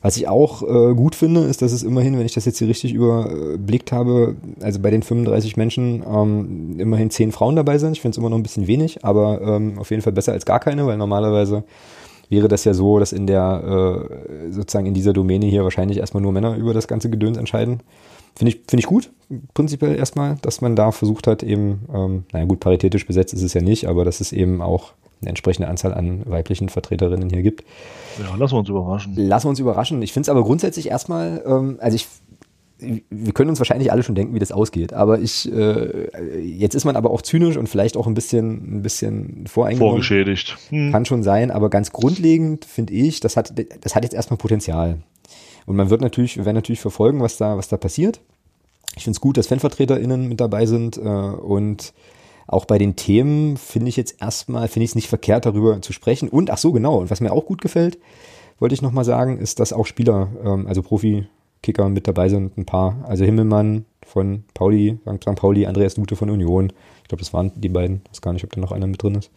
Was 0.02 0.16
ich 0.16 0.28
auch 0.28 0.62
äh, 0.62 0.94
gut 0.94 1.14
finde, 1.14 1.42
ist, 1.42 1.62
dass 1.62 1.72
es 1.72 1.82
immerhin, 1.82 2.18
wenn 2.18 2.26
ich 2.26 2.34
das 2.34 2.44
jetzt 2.44 2.58
hier 2.58 2.68
richtig 2.68 2.92
überblickt 2.92 3.92
habe, 3.92 4.36
also 4.60 4.80
bei 4.80 4.90
den 4.90 5.02
35 5.02 5.56
Menschen 5.56 6.02
ähm, 6.06 6.76
immerhin 6.78 7.10
10 7.10 7.32
Frauen 7.32 7.56
dabei 7.56 7.78
sind. 7.78 7.92
Ich 7.92 8.00
finde 8.00 8.14
es 8.14 8.18
immer 8.18 8.30
noch 8.30 8.36
ein 8.36 8.42
bisschen 8.42 8.66
wenig, 8.66 9.04
aber 9.04 9.40
ähm, 9.40 9.78
auf 9.78 9.90
jeden 9.90 10.02
Fall 10.02 10.12
besser 10.12 10.32
als 10.32 10.46
gar 10.46 10.60
keine, 10.60 10.86
weil 10.86 10.96
normalerweise 10.96 11.64
wäre 12.30 12.48
das 12.48 12.64
ja 12.64 12.74
so, 12.74 12.98
dass 12.98 13.12
in 13.12 13.26
der 13.26 14.08
äh, 14.08 14.52
sozusagen 14.52 14.86
in 14.86 14.94
dieser 14.94 15.12
Domäne 15.12 15.46
hier 15.46 15.64
wahrscheinlich 15.64 15.98
erstmal 15.98 16.22
nur 16.22 16.32
Männer 16.32 16.56
über 16.56 16.74
das 16.74 16.88
ganze 16.88 17.10
Gedöns 17.10 17.36
entscheiden. 17.36 17.80
Finde 18.34 18.52
ich, 18.52 18.60
finde 18.68 18.80
ich 18.80 18.86
gut, 18.86 19.10
prinzipiell 19.54 19.96
erstmal, 19.96 20.36
dass 20.42 20.60
man 20.60 20.76
da 20.76 20.92
versucht 20.92 21.26
hat, 21.26 21.42
eben, 21.42 21.86
ähm, 21.94 22.24
naja 22.32 22.44
gut, 22.44 22.60
paritätisch 22.60 23.06
besetzt 23.06 23.32
ist 23.32 23.42
es 23.42 23.54
ja 23.54 23.62
nicht, 23.62 23.86
aber 23.88 24.04
dass 24.04 24.20
es 24.20 24.32
eben 24.32 24.60
auch 24.60 24.92
eine 25.22 25.30
entsprechende 25.30 25.68
Anzahl 25.68 25.94
an 25.94 26.22
weiblichen 26.26 26.68
Vertreterinnen 26.68 27.30
hier 27.30 27.42
gibt. 27.42 27.64
Ja, 28.18 28.34
lassen 28.36 28.54
wir 28.54 28.58
uns 28.58 28.68
überraschen. 28.68 29.14
Lassen 29.16 29.46
wir 29.46 29.50
uns 29.50 29.58
überraschen. 29.58 30.02
Ich 30.02 30.12
finde 30.12 30.26
es 30.26 30.28
aber 30.28 30.42
grundsätzlich 30.42 30.90
erstmal, 30.90 31.42
ähm, 31.46 31.78
also 31.80 31.96
ich, 31.96 32.08
wir 32.78 33.32
können 33.32 33.50
uns 33.50 33.58
wahrscheinlich 33.58 33.90
alle 33.90 34.02
schon 34.02 34.14
denken, 34.14 34.34
wie 34.34 34.38
das 34.38 34.52
ausgeht, 34.52 34.92
aber 34.92 35.18
ich, 35.18 35.50
äh, 35.50 36.08
jetzt 36.40 36.74
ist 36.74 36.84
man 36.84 36.96
aber 36.96 37.10
auch 37.10 37.22
zynisch 37.22 37.56
und 37.56 37.68
vielleicht 37.68 37.96
auch 37.96 38.06
ein 38.06 38.14
bisschen, 38.14 38.78
ein 38.78 38.82
bisschen 38.82 39.46
voreingenommen. 39.46 39.94
Vorgeschädigt. 39.94 40.56
Hm. 40.68 40.92
Kann 40.92 41.04
schon 41.06 41.22
sein, 41.22 41.50
aber 41.50 41.70
ganz 41.70 41.92
grundlegend 41.92 42.64
finde 42.64 42.92
ich, 42.92 43.20
das 43.20 43.36
hat, 43.36 43.54
das 43.80 43.94
hat 43.94 44.04
jetzt 44.04 44.14
erstmal 44.14 44.36
Potenzial. 44.36 44.98
Und 45.64 45.76
man 45.76 45.90
wird 45.90 46.00
natürlich, 46.00 46.36
wir 46.36 46.44
werden 46.44 46.56
natürlich 46.56 46.80
verfolgen, 46.80 47.20
was 47.20 47.38
da, 47.38 47.56
was 47.56 47.68
da 47.68 47.76
passiert. 47.76 48.20
Ich 48.96 49.04
finde 49.04 49.16
es 49.16 49.20
gut, 49.20 49.36
dass 49.36 49.46
FanvertreterInnen 49.46 50.28
mit 50.28 50.40
dabei 50.40 50.66
sind 50.66 50.96
äh, 50.96 51.00
und 51.00 51.92
auch 52.46 52.64
bei 52.64 52.78
den 52.78 52.94
Themen 52.94 53.56
finde 53.56 53.88
ich 53.88 53.96
jetzt 53.96 54.20
erstmal, 54.20 54.68
finde 54.68 54.84
ich 54.84 54.90
es 54.90 54.94
nicht 54.94 55.08
verkehrt, 55.08 55.46
darüber 55.46 55.80
zu 55.82 55.92
sprechen. 55.92 56.28
Und 56.28 56.50
ach 56.50 56.58
so, 56.58 56.72
genau, 56.72 56.98
und 56.98 57.10
was 57.10 57.20
mir 57.20 57.32
auch 57.32 57.46
gut 57.46 57.60
gefällt, 57.60 57.98
wollte 58.58 58.74
ich 58.74 58.82
nochmal 58.82 59.04
sagen, 59.04 59.38
ist, 59.38 59.60
dass 59.60 59.72
auch 59.72 59.86
Spieler, 59.86 60.28
ähm, 60.44 60.66
also 60.66 60.82
Profi-Kicker 61.66 61.88
mit 61.88 62.06
dabei 62.06 62.28
sind, 62.28 62.56
ein 62.56 62.64
paar. 62.64 62.96
Also 63.04 63.24
Himmelmann 63.24 63.84
von 64.04 64.44
Pauli, 64.54 64.98
St. 65.16 65.34
Pauli, 65.34 65.66
Andreas 65.66 65.94
Dute 65.94 66.16
von 66.16 66.30
Union. 66.30 66.72
Ich 67.02 67.08
glaube, 67.08 67.22
das 67.22 67.32
waren 67.32 67.52
die 67.56 67.68
beiden. 67.68 68.02
Ich 68.04 68.12
weiß 68.12 68.20
gar 68.22 68.32
nicht, 68.32 68.44
ob 68.44 68.52
da 68.52 68.60
noch 68.60 68.72
einer 68.72 68.86
mit 68.86 69.02
drin 69.02 69.16
ist. 69.16 69.30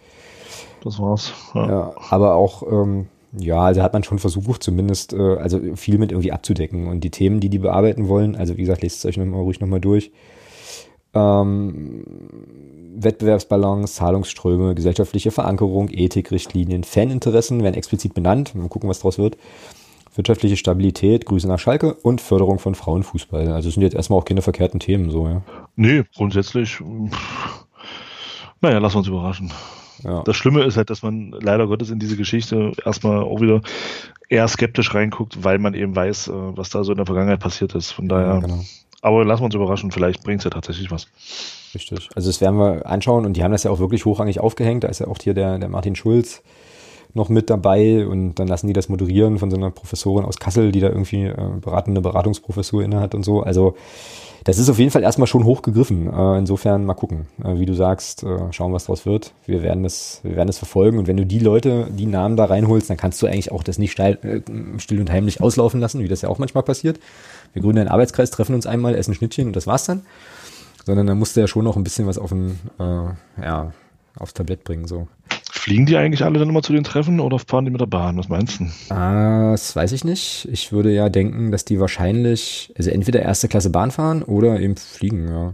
Das 0.84 0.99
war's. 0.99 1.34
Ja. 1.53 1.68
Ja, 1.68 1.93
aber 2.10 2.35
auch, 2.35 2.64
ähm, 2.72 3.07
ja, 3.38 3.61
also 3.61 3.81
hat 3.81 3.93
man 3.93 4.03
schon 4.03 4.19
versucht, 4.19 4.64
zumindest, 4.64 5.14
äh, 5.14 5.38
also 5.38 5.60
viel 5.76 5.97
mit 5.97 6.11
irgendwie 6.11 6.31
abzudecken. 6.31 6.88
Und 6.88 7.03
die 7.03 7.11
Themen, 7.11 7.39
die 7.39 7.49
die 7.49 7.60
bearbeiten 7.60 8.07
wollen, 8.07 8.35
also 8.35 8.57
wie 8.57 8.61
gesagt, 8.61 8.81
lest 8.81 8.99
es 8.99 9.06
euch 9.06 9.18
noch 9.18 9.26
mal, 9.26 9.41
ruhig 9.41 9.60
nochmal 9.60 9.81
durch. 9.81 10.11
Ähm, 11.14 12.03
Wettbewerbsbalance, 12.95 13.95
Zahlungsströme, 13.95 14.76
gesellschaftliche 14.76 15.31
Verankerung, 15.31 15.89
Ethikrichtlinien, 15.89 16.84
Faninteressen 16.84 17.64
werden 17.64 17.76
explizit 17.76 18.14
benannt. 18.14 18.53
Mal 18.56 18.68
gucken, 18.68 18.89
was 18.89 18.99
draus 18.99 19.18
wird. 19.18 19.38
Wirtschaftliche 20.20 20.58
Stabilität, 20.58 21.26
Grüße 21.26 21.48
nach 21.48 21.60
Schalke 21.60 21.94
und 21.94 22.20
Förderung 22.20 22.60
von 22.60 22.76
Frauenfußball. 22.76 23.54
Also 23.54 23.70
es 23.70 23.76
sind 23.76 23.84
jetzt 23.84 23.96
erstmal 23.96 24.20
auch 24.20 24.26
keine 24.26 24.41
verkehrten 24.41 24.82
Themen, 24.82 25.10
so, 25.12 25.26
ja. 25.30 25.41
Nee, 25.78 26.04
grundsätzlich. 26.14 26.78
Naja, 28.60 28.80
lassen 28.80 28.96
wir 28.96 29.00
uns 29.00 29.08
überraschen. 29.08 29.54
ja. 30.04 30.22
Das 30.24 30.36
Schlimme 30.36 30.64
ist 30.64 30.76
halt, 30.76 30.90
dass 30.90 31.04
man 31.04 31.32
leider 31.40 31.68
Gottes 31.68 31.90
in 31.90 32.00
diese 32.00 32.18
Geschichte 32.18 32.74
erstmal 32.84 33.20
auch 33.24 33.40
wieder 33.40 33.62
eher 34.28 34.46
skeptisch 34.50 34.94
reinguckt, 34.94 35.41
weil 35.41 35.58
man 35.58 35.74
eben 35.74 35.96
weiß, 35.96 36.28
äh, 36.28 36.34
was 36.34 36.70
da 36.70 36.84
so 36.84 36.91
in 36.91 36.98
der 36.98 37.06
Vergangenheit 37.06 37.40
passiert 37.40 37.74
ist. 37.74 37.91
Von 37.91 38.10
daher 38.10 38.34
ja, 38.34 38.40
genau. 38.40 38.60
Aber 39.02 39.24
lassen 39.24 39.44
wir 39.44 39.46
uns 39.46 39.56
überraschen, 39.56 39.91
vielleicht 39.91 40.24
bringt 40.24 40.40
es 40.40 40.44
ja 40.44 40.50
tatsächlich 40.50 40.91
was. 40.91 41.08
Richtig. 41.74 42.10
Also 42.14 42.28
das 42.28 42.41
werden 42.41 42.60
wir 42.60 42.86
anschauen 42.86 43.26
und 43.26 43.38
die 43.38 43.44
haben 43.46 43.54
das 43.54 43.64
ja 43.64 43.72
auch 43.72 43.80
wirklich 43.80 44.04
hochrangig 44.04 44.41
aufgehängt. 44.41 44.84
Da 44.84 44.90
ist 44.90 45.00
ja 45.00 45.08
auch 45.08 45.18
hier 45.22 45.34
der, 45.34 45.60
der 45.60 45.70
Martin 45.70 45.96
Schulz 45.96 46.44
noch 47.14 47.30
mit 47.30 47.49
dabei 47.49 48.07
und 48.07 48.36
dann 48.36 48.48
lassen 48.48 48.68
die 48.68 48.73
das 48.73 48.90
moderieren 48.90 49.40
von 49.40 49.49
so 49.49 49.57
einer 49.57 49.72
Professorin 49.72 50.26
aus 50.26 50.38
Kassel, 50.38 50.72
die 50.72 50.80
da 50.80 50.90
irgendwie 50.90 51.23
äh, 51.23 51.36
beratende 51.60 52.02
Beratungsprofessur 52.02 52.84
inne 52.84 52.99
hat 52.99 53.15
und 53.15 53.23
so. 53.23 53.41
Also 53.41 53.76
das 54.44 54.57
ist 54.57 54.69
auf 54.69 54.80
jeden 54.80 54.91
Fall 54.91 55.03
erstmal 55.03 55.27
schon 55.27 55.44
hochgegriffen. 55.44 56.11
Äh, 56.11 56.38
insofern 56.38 56.86
mal 56.86 56.94
gucken, 56.94 57.27
äh, 57.44 57.60
wie 57.60 57.65
du 57.65 57.73
sagst, 57.73 58.23
äh, 58.23 58.52
schauen, 58.52 58.73
was 58.73 58.86
draus 58.86 59.06
wird. 59.06 59.34
Wir 59.45 59.64
werden 59.64 59.84
das, 59.84 60.22
wir 60.23 60.36
werden 60.36 60.48
das 60.48 60.60
verfolgen 60.60 60.98
und 60.98 61.07
wenn 61.07 61.18
du 61.18 61.26
die 61.26 61.40
Leute, 61.40 61.88
die 61.90 62.06
Namen 62.06 62.38
da 62.38 62.45
reinholst, 62.45 62.90
dann 62.90 62.98
kannst 62.98 63.22
du 63.22 63.27
eigentlich 63.27 63.52
auch 63.52 63.64
das 63.64 63.80
nicht 63.80 63.91
steil, 63.91 64.18
äh, 64.22 64.80
still 64.80 64.99
und 64.99 65.11
heimlich 65.11 65.41
auslaufen 65.41 65.80
lassen, 65.80 66.02
wie 66.03 66.07
das 66.07 66.22
ja 66.22 66.30
auch 66.30 66.38
manchmal 66.38 66.64
passiert. 66.64 66.99
Wir 67.53 67.61
gründen 67.61 67.80
einen 67.80 67.90
Arbeitskreis, 67.90 68.30
treffen 68.30 68.56
uns 68.56 68.68
einmal, 68.68 68.95
essen 68.95 69.14
Schnittchen 69.14 69.48
und 69.48 69.56
das 69.56 69.68
war's 69.68 69.86
dann. 69.86 70.03
Sondern 70.86 71.07
da 71.07 71.15
musst 71.15 71.36
du 71.36 71.41
ja 71.41 71.48
schon 71.48 71.65
noch 71.65 71.76
ein 71.76 71.84
bisschen 71.84 72.07
was 72.07 72.18
auf 72.18 72.31
ein, 72.31 72.60
äh, 72.80 73.44
ja, 73.44 73.73
aufs 74.18 74.34
Tablett 74.34 74.64
bringen, 74.64 74.88
so. 74.88 75.07
Fliegen 75.60 75.86
die 75.86 75.98
eigentlich 75.98 76.23
alle 76.23 76.40
dann 76.40 76.49
immer 76.49 76.61
zu 76.61 76.72
den 76.72 76.86
Treffen 76.86 77.19
oder 77.19 77.38
fahren 77.38 77.65
die 77.65 77.72
mit 77.72 77.81
der 77.81 77.86
Bahn? 77.86 78.18
Was 78.18 78.30
meinst 78.30 78.61
du? 78.61 78.94
Ah, 78.94 79.52
das 79.52 79.76
weiß 79.76 79.91
ich 79.91 80.06
nicht. 80.06 80.48
Ich 80.52 80.72
würde 80.72 80.90
ja 80.94 81.10
denken, 81.10 81.52
dass 81.52 81.65
die 81.65 81.81
wahrscheinlich, 81.81 82.73
also 82.77 82.90
entweder 82.90 83.22
erste 83.22 83.49
Klasse 83.49 83.69
Bahn 83.69 83.91
fahren 83.91 84.23
oder 84.23 84.60
eben 84.60 84.77
fliegen, 84.77 85.27
ja. 85.27 85.53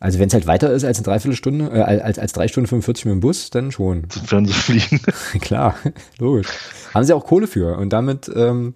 Also 0.00 0.18
wenn 0.18 0.26
es 0.26 0.34
halt 0.34 0.48
weiter 0.48 0.72
ist 0.72 0.84
als 0.84 0.98
eine 0.98 1.04
Dreiviertelstunde, 1.04 1.70
äh, 1.72 1.80
als, 1.80 2.18
als 2.18 2.32
drei 2.32 2.48
Stunden 2.48 2.66
45 2.66 3.04
mit 3.04 3.12
dem 3.12 3.20
Bus, 3.20 3.50
dann 3.50 3.70
schon. 3.70 4.06
Dann 4.14 4.30
werden 4.30 4.46
sie 4.46 4.52
fliegen. 4.52 5.00
Klar, 5.40 5.76
logisch. 6.18 6.48
Haben 6.92 7.04
sie 7.04 7.14
auch 7.14 7.24
Kohle 7.24 7.46
für. 7.46 7.76
Und 7.78 7.92
damit 7.92 8.28
ähm, 8.34 8.74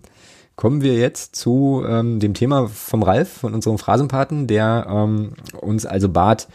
kommen 0.55 0.83
wir 0.83 0.95
jetzt 0.95 1.35
zu 1.35 1.85
ähm, 1.87 2.21
dem 2.21 2.35
Thema 2.35 2.69
vom 2.69 3.03
Ralf, 3.03 3.29
von 3.29 3.55
unserem 3.55 3.79
Phrasenpaten, 3.79 4.47
der 4.47 4.87
ähm, 4.89 5.35
uns 5.61 5.85
also 5.85 6.09
bat, 6.09 6.47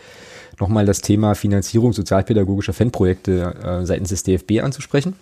nochmal 0.60 0.86
das 0.86 1.02
Thema 1.02 1.36
Finanzierung 1.36 1.94
sozialpädagogischer 1.94 2.74
Fanprojekte 2.74 3.56
äh, 3.64 3.86
seitens 3.86 4.10
des 4.10 4.24
DFB 4.24 4.62
anzusprechen. 4.62 5.16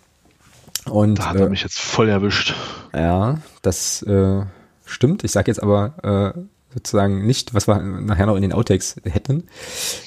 Und, 0.85 1.19
da 1.19 1.29
hat 1.29 1.37
er 1.37 1.47
äh, 1.47 1.49
mich 1.49 1.63
jetzt 1.63 1.79
voll 1.79 2.09
erwischt. 2.09 2.53
Ja, 2.93 3.39
das 3.61 4.01
äh, 4.03 4.41
stimmt. 4.85 5.23
Ich 5.23 5.31
sage 5.31 5.49
jetzt 5.49 5.61
aber 5.61 6.33
äh, 6.35 6.39
sozusagen 6.73 7.25
nicht, 7.25 7.53
was 7.53 7.67
wir 7.67 7.79
nachher 7.79 8.27
noch 8.27 8.35
in 8.35 8.41
den 8.41 8.53
Outtakes 8.53 8.97
hätten. 9.03 9.45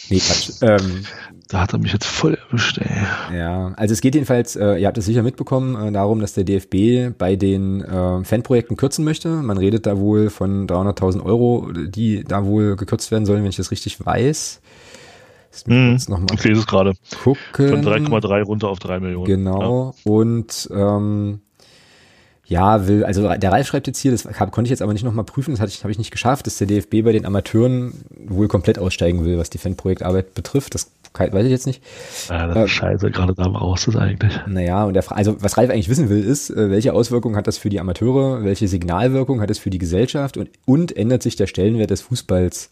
Nee, 0.09 0.19
Quatsch. 0.19 0.51
Ähm, 0.61 1.05
da 1.49 1.63
hat 1.63 1.73
er 1.73 1.79
mich 1.79 1.95
jetzt 1.95 2.05
voll 2.05 2.35
erwischt, 2.35 2.79
ey. 2.79 3.37
Ja, 3.37 3.73
also 3.77 3.95
es 3.95 4.03
geht 4.03 4.15
jedenfalls, 4.15 4.55
äh, 4.55 4.75
ihr 4.75 4.87
habt 4.87 4.99
es 4.99 5.07
sicher 5.07 5.23
mitbekommen, 5.23 5.89
äh, 5.89 5.91
darum, 5.91 6.21
dass 6.21 6.35
der 6.35 6.45
DFB 6.45 7.17
bei 7.17 7.37
den 7.37 7.81
äh, 7.83 8.23
Fanprojekten 8.23 8.77
kürzen 8.77 9.05
möchte. 9.05 9.29
Man 9.31 9.57
redet 9.57 9.87
da 9.87 9.99
wohl 9.99 10.29
von 10.29 10.69
300.000 10.69 11.25
Euro, 11.25 11.73
die 11.73 12.23
da 12.23 12.45
wohl 12.45 12.77
gekürzt 12.77 13.11
werden 13.11 13.25
sollen, 13.25 13.43
wenn 13.43 13.51
ich 13.51 13.57
das 13.57 13.71
richtig 13.71 14.05
weiß. 14.05 14.61
Hm, 15.67 15.97
ich 15.97 16.45
lese 16.45 16.61
es 16.61 16.67
gerade. 16.67 16.93
Von 17.69 17.85
3,3 17.85 18.43
runter 18.43 18.69
auf 18.69 18.79
3 18.79 19.01
Millionen. 19.01 19.27
Genau. 19.27 19.95
Ja. 20.05 20.13
Und 20.13 20.69
ähm, 20.73 21.41
ja, 22.49 22.89
will, 22.89 23.05
also 23.05 23.29
der 23.29 23.53
Ralf 23.53 23.67
schreibt 23.67 23.87
jetzt 23.89 23.99
hier, 23.99 24.11
das 24.11 24.25
konnte 24.25 24.63
ich 24.63 24.71
jetzt 24.71 24.81
aber 24.81 24.95
nicht 24.95 25.05
nochmal 25.05 25.27
prüfen, 25.27 25.55
das 25.55 25.61
habe 25.83 25.93
ich 25.93 25.99
nicht 25.99 26.11
geschafft, 26.11 26.47
dass 26.47 26.57
der 26.57 26.67
DFB 26.67 27.05
bei 27.05 27.13
den 27.13 27.27
Amateuren 27.27 27.93
wohl 28.27 28.49
komplett 28.49 28.79
aussteigen 28.79 29.23
will, 29.27 29.37
was 29.37 29.51
die 29.51 29.59
Fanprojektarbeit 29.59 30.33
betrifft. 30.33 30.75
Das 30.75 30.91
weiß 31.13 31.45
ich 31.45 31.51
jetzt 31.51 31.67
nicht. 31.67 31.83
Ja, 32.31 32.47
das 32.47 32.57
ist 32.57 32.63
äh, 32.63 32.69
scheiße, 32.69 33.11
gerade 33.11 33.35
da 33.35 33.45
du 33.45 33.75
es 33.75 33.97
eigentlich. 33.97 34.41
Naja, 34.47 34.85
und 34.85 34.95
der, 34.95 35.05
also 35.13 35.43
was 35.43 35.59
Ralf 35.59 35.69
eigentlich 35.69 35.91
wissen 35.91 36.09
will, 36.09 36.25
ist, 36.25 36.49
äh, 36.49 36.71
welche 36.71 36.95
Auswirkungen 36.95 37.37
hat 37.37 37.47
das 37.47 37.59
für 37.59 37.69
die 37.69 37.81
Amateure, 37.81 38.43
welche 38.45 38.67
Signalwirkung 38.67 39.43
hat 39.43 39.51
es 39.51 39.59
für 39.59 39.71
die 39.71 39.79
Gesellschaft 39.79 40.39
und, 40.39 40.49
und 40.65 40.97
ändert 40.97 41.23
sich 41.23 41.37
der 41.37 41.49
Stellenwert 41.49 41.91
des 41.91 42.01
Fußballs 42.01 42.71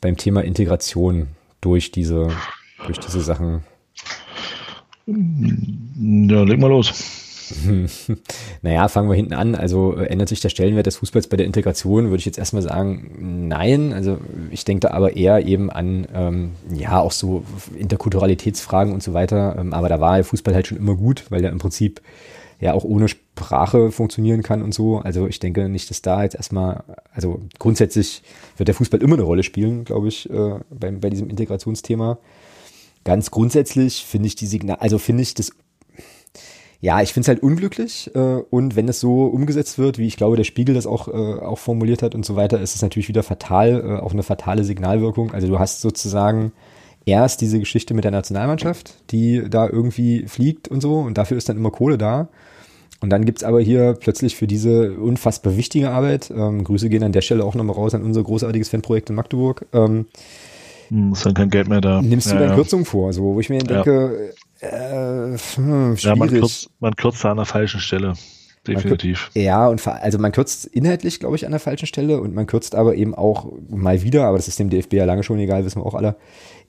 beim 0.00 0.16
Thema 0.16 0.42
Integration 0.42 1.28
durch 1.64 1.90
diese, 1.90 2.28
durch 2.86 2.98
diese 2.98 3.20
Sachen? 3.20 3.64
Ja, 5.06 6.42
leg 6.42 6.60
mal 6.60 6.68
los. 6.68 6.92
naja, 8.62 8.88
fangen 8.88 9.08
wir 9.08 9.16
hinten 9.16 9.34
an. 9.34 9.54
Also 9.54 9.96
äh, 9.96 10.06
ändert 10.06 10.28
sich 10.28 10.40
der 10.40 10.48
Stellenwert 10.48 10.86
des 10.86 10.96
Fußballs 10.96 11.28
bei 11.28 11.36
der 11.36 11.46
Integration, 11.46 12.06
würde 12.06 12.18
ich 12.18 12.24
jetzt 12.24 12.38
erstmal 12.38 12.62
sagen, 12.62 13.48
nein. 13.48 13.92
Also 13.92 14.18
ich 14.50 14.64
denke 14.64 14.88
da 14.88 14.94
aber 14.94 15.16
eher 15.16 15.46
eben 15.46 15.70
an, 15.70 16.06
ähm, 16.14 16.52
ja, 16.70 17.00
auch 17.00 17.12
so 17.12 17.44
Interkulturalitätsfragen 17.76 18.92
und 18.92 19.02
so 19.02 19.12
weiter. 19.12 19.56
Ähm, 19.58 19.72
aber 19.72 19.88
da 19.88 20.00
war 20.00 20.16
der 20.16 20.24
Fußball 20.24 20.54
halt 20.54 20.66
schon 20.66 20.78
immer 20.78 20.96
gut, 20.96 21.24
weil 21.30 21.42
der 21.42 21.52
im 21.52 21.58
Prinzip 21.58 22.00
ja 22.64 22.72
auch 22.72 22.84
ohne 22.84 23.08
Sprache 23.08 23.92
funktionieren 23.92 24.42
kann 24.42 24.62
und 24.62 24.72
so. 24.72 24.96
Also 24.98 25.26
ich 25.28 25.38
denke 25.38 25.68
nicht, 25.68 25.90
dass 25.90 26.00
da 26.00 26.22
jetzt 26.22 26.34
erstmal, 26.34 26.82
also 27.12 27.42
grundsätzlich 27.58 28.22
wird 28.56 28.68
der 28.68 28.74
Fußball 28.74 29.02
immer 29.02 29.16
eine 29.16 29.22
Rolle 29.22 29.42
spielen, 29.42 29.84
glaube 29.84 30.08
ich, 30.08 30.30
äh, 30.30 30.60
bei, 30.70 30.90
bei 30.90 31.10
diesem 31.10 31.28
Integrationsthema. 31.28 32.18
Ganz 33.04 33.30
grundsätzlich 33.30 34.06
finde 34.06 34.28
ich 34.28 34.34
die 34.34 34.46
Signal, 34.46 34.78
also 34.80 34.96
finde 34.96 35.22
ich 35.22 35.34
das 35.34 35.52
ja, 36.80 37.00
ich 37.00 37.14
finde 37.14 37.24
es 37.24 37.28
halt 37.28 37.42
unglücklich 37.42 38.10
äh, 38.14 38.18
und 38.18 38.76
wenn 38.76 38.88
es 38.88 39.00
so 39.00 39.24
umgesetzt 39.24 39.78
wird, 39.78 39.96
wie 39.98 40.06
ich 40.06 40.16
glaube, 40.16 40.36
der 40.36 40.44
Spiegel 40.44 40.74
das 40.74 40.86
auch, 40.86 41.08
äh, 41.08 41.12
auch 41.12 41.58
formuliert 41.58 42.02
hat 42.02 42.14
und 42.14 42.26
so 42.26 42.36
weiter, 42.36 42.60
ist 42.60 42.74
es 42.74 42.82
natürlich 42.82 43.08
wieder 43.08 43.22
fatal, 43.22 43.80
äh, 43.80 44.02
auch 44.02 44.12
eine 44.12 44.22
fatale 44.22 44.64
Signalwirkung. 44.64 45.32
Also 45.32 45.48
du 45.48 45.58
hast 45.58 45.80
sozusagen 45.80 46.52
erst 47.06 47.40
diese 47.40 47.58
Geschichte 47.58 47.94
mit 47.94 48.04
der 48.04 48.10
Nationalmannschaft, 48.10 48.96
die 49.12 49.48
da 49.48 49.66
irgendwie 49.66 50.26
fliegt 50.28 50.68
und 50.68 50.82
so 50.82 50.98
und 50.98 51.16
dafür 51.16 51.38
ist 51.38 51.48
dann 51.48 51.56
immer 51.56 51.70
Kohle 51.70 51.96
da. 51.96 52.28
Und 53.04 53.10
dann 53.10 53.26
gibt's 53.26 53.44
aber 53.44 53.60
hier 53.60 53.98
plötzlich 54.00 54.34
für 54.34 54.46
diese 54.46 54.92
unfassbar 54.92 55.58
wichtige 55.58 55.90
Arbeit, 55.90 56.32
ähm, 56.34 56.64
Grüße 56.64 56.88
gehen 56.88 57.02
an 57.02 57.12
der 57.12 57.20
Stelle 57.20 57.44
auch 57.44 57.54
nochmal 57.54 57.76
raus 57.76 57.94
an 57.94 58.02
unser 58.02 58.22
großartiges 58.22 58.70
Fanprojekt 58.70 59.10
in 59.10 59.14
Magdeburg, 59.14 59.66
ähm, 59.74 60.06
hm, 60.88 61.12
ist 61.12 61.26
dann 61.26 61.34
kein 61.34 61.50
Geld 61.50 61.68
mehr 61.68 61.82
da. 61.82 62.00
Nimmst 62.00 62.30
du 62.30 62.34
ja, 62.34 62.40
dann 62.40 62.48
ja. 62.48 62.54
Kürzungen 62.54 62.86
vor, 62.86 63.12
so, 63.12 63.22
wo 63.22 63.40
ich 63.40 63.50
mir 63.50 63.58
denke, 63.58 64.32
äh, 64.60 65.36
hm, 65.54 65.96
ja, 65.98 66.16
man 66.16 66.30
kürzt, 66.30 66.70
man 66.80 66.96
kürzt 66.96 67.22
da 67.22 67.32
an 67.32 67.36
der 67.36 67.44
falschen 67.44 67.78
Stelle. 67.78 68.14
Definitiv. 68.66 69.30
Man, 69.34 69.44
ja, 69.44 69.68
und 69.68 69.86
also 69.86 70.18
man 70.18 70.32
kürzt 70.32 70.64
inhaltlich, 70.64 71.20
glaube 71.20 71.36
ich, 71.36 71.44
an 71.44 71.50
der 71.50 71.60
falschen 71.60 71.84
Stelle 71.84 72.22
und 72.22 72.34
man 72.34 72.46
kürzt 72.46 72.74
aber 72.74 72.94
eben 72.94 73.14
auch 73.14 73.52
mal 73.68 74.00
wieder, 74.00 74.24
aber 74.24 74.38
das 74.38 74.48
ist 74.48 74.58
dem 74.58 74.70
DFB 74.70 74.94
ja 74.94 75.04
lange 75.04 75.24
schon 75.24 75.38
egal, 75.38 75.66
wissen 75.66 75.82
wir 75.82 75.86
auch 75.86 75.94
alle, 75.94 76.16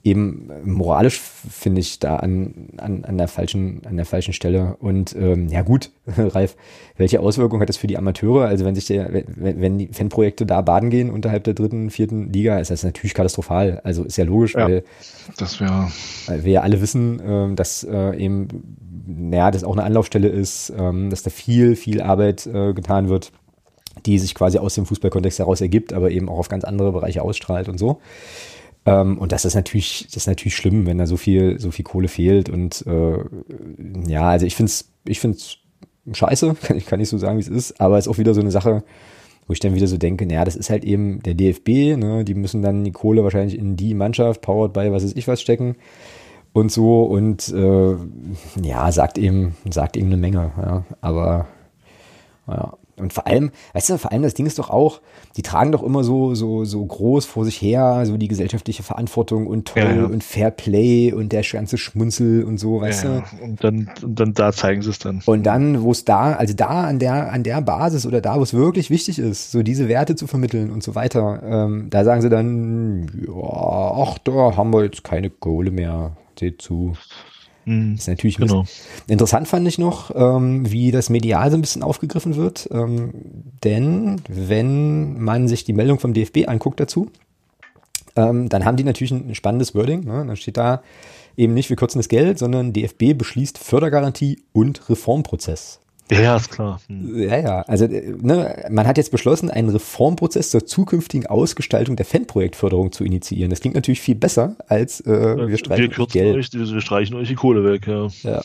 eben 0.04 0.50
moralisch 0.64 1.20
finde 1.20 1.80
ich 1.80 1.98
da 1.98 2.16
an, 2.16 2.68
an, 2.76 3.04
an 3.04 3.18
der 3.18 3.28
falschen 3.28 3.82
an 3.86 3.96
der 3.96 4.06
falschen 4.06 4.32
Stelle. 4.32 4.76
Und 4.78 5.14
ähm, 5.16 5.48
ja 5.48 5.62
gut 5.62 5.90
Ralf 6.16 6.56
welche 6.96 7.20
Auswirkungen 7.20 7.60
hat 7.60 7.68
das 7.68 7.76
für 7.76 7.88
die 7.88 7.98
Amateure? 7.98 8.46
Also 8.46 8.64
wenn 8.64 8.74
sich 8.74 8.86
der 8.86 9.12
wenn, 9.12 9.60
wenn 9.60 9.78
die 9.78 9.88
Fanprojekte 9.88 10.46
da 10.46 10.62
baden 10.62 10.90
gehen 10.90 11.10
unterhalb 11.10 11.44
der 11.44 11.54
dritten 11.54 11.90
vierten 11.90 12.32
Liga 12.32 12.58
ist 12.58 12.70
das 12.70 12.84
natürlich 12.84 13.14
katastrophal. 13.14 13.80
Also 13.84 14.04
ist 14.04 14.16
ja 14.16 14.24
logisch 14.24 14.54
ja, 14.54 14.66
weil 14.66 14.84
das 15.36 15.60
wäre 15.60 15.90
weil 16.26 16.44
wir 16.44 16.52
ja 16.52 16.60
alle 16.62 16.80
wissen 16.80 17.20
ähm, 17.26 17.56
dass 17.56 17.82
äh, 17.82 18.16
eben 18.16 18.48
naja 19.06 19.50
das 19.50 19.64
auch 19.64 19.72
eine 19.72 19.84
Anlaufstelle 19.84 20.28
ist 20.28 20.72
ähm, 20.76 21.10
dass 21.10 21.22
da 21.22 21.30
viel 21.30 21.76
viel 21.76 22.00
Arbeit 22.00 22.46
äh, 22.46 22.72
getan 22.72 23.08
wird 23.08 23.32
die 24.04 24.18
sich 24.18 24.34
quasi 24.34 24.58
aus 24.58 24.74
dem 24.74 24.86
Fußballkontext 24.86 25.38
heraus 25.38 25.60
ergibt 25.60 25.92
aber 25.92 26.10
eben 26.10 26.28
auch 26.28 26.38
auf 26.38 26.48
ganz 26.48 26.64
andere 26.64 26.92
Bereiche 26.92 27.22
ausstrahlt 27.22 27.68
und 27.68 27.78
so 27.78 28.00
ähm, 28.86 29.18
und 29.18 29.32
das 29.32 29.44
ist 29.44 29.54
natürlich, 29.54 30.06
das 30.06 30.22
ist 30.22 30.26
natürlich 30.28 30.56
schlimm, 30.56 30.86
wenn 30.86 30.98
da 30.98 31.06
so 31.06 31.16
viel, 31.16 31.58
so 31.58 31.72
viel 31.72 31.84
Kohle 31.84 32.08
fehlt. 32.08 32.48
Und 32.48 32.86
äh, 32.86 33.18
ja, 34.06 34.30
also 34.30 34.46
ich 34.46 34.54
finde 34.54 34.70
es, 34.70 34.88
ich 35.06 35.20
find's 35.20 35.58
scheiße, 36.10 36.54
kann 36.62 36.76
ich 36.76 36.86
kann 36.86 37.00
nicht 37.00 37.08
so 37.08 37.18
sagen, 37.18 37.36
wie 37.36 37.42
es 37.42 37.48
ist, 37.48 37.80
aber 37.80 37.98
es 37.98 38.06
ist 38.06 38.12
auch 38.12 38.18
wieder 38.18 38.32
so 38.32 38.40
eine 38.40 38.52
Sache, 38.52 38.84
wo 39.48 39.52
ich 39.52 39.60
dann 39.60 39.74
wieder 39.74 39.88
so 39.88 39.96
denke, 39.96 40.24
naja, 40.24 40.44
das 40.44 40.56
ist 40.56 40.70
halt 40.70 40.84
eben 40.84 41.20
der 41.22 41.34
DFB, 41.34 41.96
ne? 41.96 42.24
die 42.24 42.34
müssen 42.34 42.62
dann 42.62 42.84
die 42.84 42.92
Kohle 42.92 43.24
wahrscheinlich 43.24 43.58
in 43.58 43.76
die 43.76 43.94
Mannschaft, 43.94 44.40
powered 44.40 44.72
by 44.72 44.92
was 44.92 45.04
weiß 45.04 45.14
ich 45.14 45.28
was 45.28 45.40
stecken 45.40 45.76
und 46.52 46.70
so 46.70 47.02
und 47.02 47.48
äh, 47.52 47.96
ja, 48.62 48.90
sagt 48.92 49.18
eben, 49.18 49.56
sagt 49.68 49.96
eben 49.96 50.06
eine 50.06 50.16
Menge, 50.16 50.52
ja, 50.56 50.84
aber 51.00 51.48
ja, 52.48 52.74
und 52.98 53.12
vor 53.12 53.26
allem, 53.26 53.50
weißt 53.74 53.90
du, 53.90 53.98
vor 53.98 54.10
allem 54.10 54.22
das 54.22 54.34
Ding 54.34 54.46
ist 54.46 54.58
doch 54.58 54.70
auch, 54.70 55.00
die 55.36 55.42
tragen 55.42 55.70
doch 55.70 55.82
immer 55.82 56.02
so, 56.02 56.34
so, 56.34 56.64
so 56.64 56.84
groß 56.84 57.26
vor 57.26 57.44
sich 57.44 57.60
her, 57.60 58.04
so 58.06 58.16
die 58.16 58.28
gesellschaftliche 58.28 58.82
Verantwortung 58.82 59.46
und 59.46 59.68
toll 59.68 59.82
ja, 59.82 59.96
ja. 59.96 60.04
und 60.04 60.24
Fair 60.24 60.50
Play 60.50 61.12
und 61.12 61.32
der 61.32 61.42
ganze 61.42 61.76
Schmunzel 61.76 62.44
und 62.44 62.58
so, 62.58 62.80
weißt 62.80 63.04
ja, 63.04 63.20
du? 63.20 63.44
Und 63.44 63.62
dann, 63.62 63.90
und 64.02 64.18
dann 64.18 64.32
da 64.32 64.52
zeigen 64.52 64.80
sie 64.80 64.90
es 64.90 64.98
dann. 64.98 65.22
Und 65.26 65.44
dann, 65.44 65.82
wo 65.82 65.90
es 65.90 66.06
da, 66.06 66.32
also 66.32 66.54
da 66.54 66.84
an 66.84 66.98
der, 66.98 67.32
an 67.32 67.42
der 67.42 67.60
Basis 67.60 68.06
oder 68.06 68.22
da, 68.22 68.38
wo 68.38 68.42
es 68.42 68.54
wirklich 68.54 68.88
wichtig 68.88 69.18
ist, 69.18 69.52
so 69.52 69.62
diese 69.62 69.88
Werte 69.88 70.16
zu 70.16 70.26
vermitteln 70.26 70.70
und 70.70 70.82
so 70.82 70.94
weiter, 70.94 71.42
ähm, 71.44 71.88
da 71.90 72.04
sagen 72.04 72.22
sie 72.22 72.30
dann, 72.30 73.10
ja, 73.26 73.34
ach, 73.34 74.18
da 74.24 74.56
haben 74.56 74.72
wir 74.72 74.84
jetzt 74.84 75.04
keine 75.04 75.28
Kohle 75.28 75.70
mehr, 75.70 76.16
seht 76.38 76.62
zu. 76.62 76.94
Mhm. 77.66 77.96
Ist 77.96 78.08
natürlich 78.08 78.38
genau. 78.38 78.64
interessant 79.08 79.48
fand 79.48 79.66
ich 79.68 79.76
noch, 79.76 80.12
ähm, 80.14 80.70
wie 80.70 80.92
das 80.92 81.10
medial 81.10 81.50
so 81.50 81.56
ein 81.56 81.60
bisschen 81.60 81.82
aufgegriffen 81.82 82.36
wird. 82.36 82.68
Ähm, 82.72 83.10
denn 83.64 84.22
wenn 84.28 85.20
man 85.20 85.48
sich 85.48 85.64
die 85.64 85.72
Meldung 85.72 85.98
vom 85.98 86.14
DFB 86.14 86.48
anguckt 86.48 86.80
dazu, 86.80 87.10
ähm, 88.14 88.48
dann 88.48 88.64
haben 88.64 88.76
die 88.76 88.84
natürlich 88.84 89.10
ein 89.10 89.34
spannendes 89.34 89.74
Wording. 89.74 90.04
Ne? 90.04 90.24
Dann 90.26 90.36
steht 90.36 90.56
da 90.56 90.82
eben 91.36 91.54
nicht, 91.54 91.68
wir 91.68 91.76
kürzen 91.76 91.98
das 91.98 92.08
Geld, 92.08 92.38
sondern 92.38 92.72
DFB 92.72 93.18
beschließt 93.18 93.58
Fördergarantie 93.58 94.42
und 94.52 94.88
Reformprozess. 94.88 95.80
Ja, 96.10 96.20
ja, 96.20 96.36
ist 96.36 96.50
klar. 96.50 96.80
Hm. 96.88 97.18
Ja, 97.18 97.38
ja. 97.38 97.62
Also 97.62 97.86
äh, 97.86 98.14
ne, 98.20 98.66
man 98.70 98.86
hat 98.86 98.96
jetzt 98.96 99.10
beschlossen, 99.10 99.50
einen 99.50 99.70
Reformprozess 99.70 100.50
zur 100.50 100.64
zukünftigen 100.64 101.26
Ausgestaltung 101.26 101.96
der 101.96 102.06
Fanprojektförderung 102.06 102.92
zu 102.92 103.04
initiieren. 103.04 103.50
Das 103.50 103.60
klingt 103.60 103.74
natürlich 103.74 104.00
viel 104.00 104.14
besser 104.14 104.56
als 104.68 105.00
äh, 105.00 105.48
wir 105.48 105.58
streichen 105.58 105.82
wir 105.84 105.90
kürzen 105.90 106.12
Geld. 106.12 106.36
euch, 106.36 106.52
wir 106.52 106.80
streichen 106.80 107.16
euch 107.16 107.28
die 107.28 107.34
Kohle 107.34 107.64
weg, 107.64 107.86
ja. 107.86 108.08
Ja. 108.22 108.42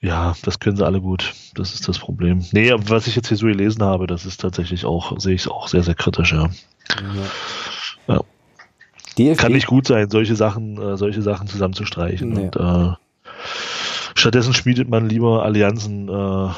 Ja, 0.00 0.36
das 0.44 0.60
können 0.60 0.76
sie 0.76 0.84
alle 0.84 1.00
gut. 1.00 1.34
Das 1.54 1.74
ist 1.74 1.88
das 1.88 1.98
Problem. 1.98 2.44
Nee, 2.52 2.70
aber 2.70 2.88
was 2.90 3.06
ich 3.06 3.16
jetzt 3.16 3.28
hier 3.28 3.36
so 3.36 3.46
gelesen 3.46 3.82
habe, 3.82 4.06
das 4.06 4.26
ist 4.26 4.40
tatsächlich 4.40 4.84
auch, 4.84 5.18
sehe 5.18 5.34
ich 5.34 5.40
es 5.42 5.48
auch 5.48 5.68
sehr, 5.68 5.82
sehr 5.82 5.94
kritisch, 5.94 6.32
ja. 6.32 6.50
Ja. 8.06 8.20
DFB, 9.18 9.40
Kann 9.40 9.52
nicht 9.52 9.66
gut 9.66 9.86
sein, 9.86 10.10
solche 10.10 10.36
Sachen, 10.36 10.80
äh, 10.80 10.96
solche 10.96 11.22
Sachen 11.22 11.48
zusammenzustreichen. 11.48 12.28
Nee. 12.28 12.50
Und 12.54 12.56
äh, 12.56 12.92
stattdessen 14.18 14.54
schmiedet 14.54 14.88
man 14.88 15.08
lieber 15.08 15.44
Allianzen 15.44 16.08
äh, 16.08 16.48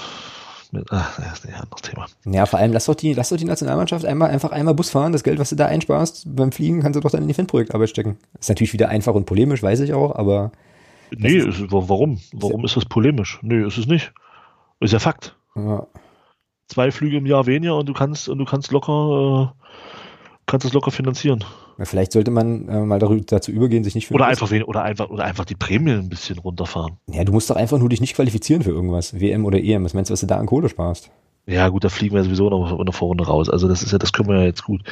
mit, 0.70 0.86
ach, 0.90 1.16
das 1.16 1.40
ist 1.40 1.46
ein 1.48 1.54
anderes 1.54 1.82
Thema. 1.82 2.06
Ja, 2.26 2.44
vor 2.46 2.58
allem 2.58 2.72
lass 2.72 2.86
doch 2.86 2.94
die, 2.94 3.14
lass 3.14 3.30
doch 3.30 3.36
die 3.36 3.44
Nationalmannschaft 3.44 4.04
einmal 4.04 4.30
einfach 4.30 4.50
einmal 4.52 4.74
Bus 4.74 4.90
fahren. 4.90 5.12
Das 5.12 5.22
Geld, 5.24 5.38
was 5.38 5.50
du 5.50 5.56
da 5.56 5.66
einsparst 5.66 6.26
beim 6.34 6.52
Fliegen, 6.52 6.82
kannst 6.82 6.96
du 6.96 7.00
doch 7.00 7.10
dann 7.10 7.22
in 7.22 7.28
die 7.28 7.34
Fanprojektarbeit 7.34 7.88
stecken. 7.90 8.18
Ist 8.38 8.48
natürlich 8.50 8.72
wieder 8.74 8.88
einfach 8.88 9.14
und 9.14 9.24
polemisch, 9.26 9.62
weiß 9.62 9.80
ich 9.80 9.92
auch, 9.94 10.14
aber 10.16 10.52
Nee, 11.16 11.36
ist, 11.36 11.72
wa- 11.72 11.84
warum? 11.86 12.20
Warum 12.34 12.64
ist 12.66 12.76
das 12.76 12.84
polemisch? 12.84 13.38
Nee, 13.42 13.64
ist 13.66 13.78
es 13.78 13.86
nicht. 13.86 14.12
Ist 14.80 14.92
ja 14.92 14.98
Fakt. 14.98 15.36
ja, 15.56 15.86
Zwei 16.68 16.90
Flüge 16.90 17.16
im 17.16 17.24
Jahr 17.24 17.46
weniger 17.46 17.76
und 17.76 17.86
du 17.88 17.94
kannst 17.94 18.28
und 18.28 18.36
du 18.36 18.44
kannst 18.44 18.70
locker 18.72 19.54
äh, 19.57 19.57
kannst 20.48 20.66
es 20.66 20.72
locker 20.72 20.90
finanzieren. 20.90 21.44
vielleicht 21.82 22.10
sollte 22.12 22.30
man 22.32 22.68
äh, 22.68 22.80
mal 22.80 22.98
darüber, 22.98 23.22
dazu 23.24 23.52
übergehen, 23.52 23.84
sich 23.84 23.94
nicht 23.94 24.08
für 24.08 24.14
Oder 24.14 24.26
einfach 24.26 24.50
wen, 24.50 24.64
oder 24.64 24.82
einfach 24.82 25.08
oder 25.10 25.24
einfach 25.24 25.44
die 25.44 25.54
Prämien 25.54 26.00
ein 26.00 26.08
bisschen 26.08 26.38
runterfahren. 26.38 26.96
Ja, 27.08 27.22
du 27.24 27.32
musst 27.32 27.48
doch 27.50 27.56
einfach 27.56 27.78
nur 27.78 27.88
dich 27.88 28.00
nicht 28.00 28.14
qualifizieren 28.16 28.62
für 28.62 28.70
irgendwas. 28.70 29.20
WM 29.20 29.44
oder 29.44 29.58
EM. 29.62 29.84
Was 29.84 29.94
meinst 29.94 30.10
du, 30.10 30.12
was 30.12 30.20
du 30.20 30.26
da 30.26 30.38
an 30.38 30.46
Kohle 30.46 30.68
sparst? 30.68 31.10
Ja, 31.46 31.68
gut, 31.70 31.82
da 31.82 31.88
fliegen 31.88 32.14
wir 32.14 32.22
sowieso 32.24 32.50
noch 32.50 32.78
in 32.78 32.84
der 32.84 32.92
Vorrunde 32.92 33.24
raus. 33.26 33.48
Also 33.48 33.68
das 33.68 33.82
ist 33.82 33.90
ja, 33.90 33.96
das 33.96 34.12
können 34.12 34.28
wir 34.28 34.36
ja 34.36 34.44
jetzt 34.44 34.64
gut. 34.64 34.82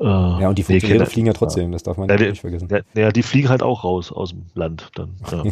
Ja, 0.00 0.40
Ja, 0.40 0.48
und 0.48 0.58
die 0.58 0.62
nee, 0.62 0.66
Funktionäre 0.66 0.98
Kinder- 0.98 1.06
fliegen 1.06 1.26
ja 1.28 1.32
trotzdem, 1.32 1.70
das 1.70 1.84
darf 1.84 1.96
man 1.96 2.08
Ja, 2.08 2.16
ja, 2.20 2.30
nicht 2.30 2.40
vergessen. 2.40 2.66
ja, 2.72 2.80
ja, 3.00 3.12
die 3.12 3.22
fliegen 3.22 3.48
halt 3.50 3.62
auch 3.62 3.84
raus 3.84 4.10
aus 4.10 4.30
dem 4.30 4.46
Land 4.54 4.90
dann. 4.96 5.10
Ja, 5.30 5.44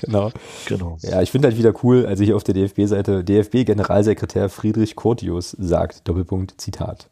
Genau. 0.00 0.32
genau. 0.66 0.98
Ja, 1.02 1.22
ich 1.22 1.30
finde 1.30 1.46
halt 1.46 1.56
wieder 1.58 1.72
cool, 1.84 2.06
also 2.06 2.24
hier 2.24 2.34
auf 2.34 2.42
der 2.42 2.54
DFB-Seite, 2.54 3.22
DFB-Generalsekretär 3.22 4.48
Friedrich 4.48 4.96
Curtius 4.96 5.50
sagt, 5.60 6.08
Doppelpunkt, 6.08 6.60
Zitat. 6.60 7.08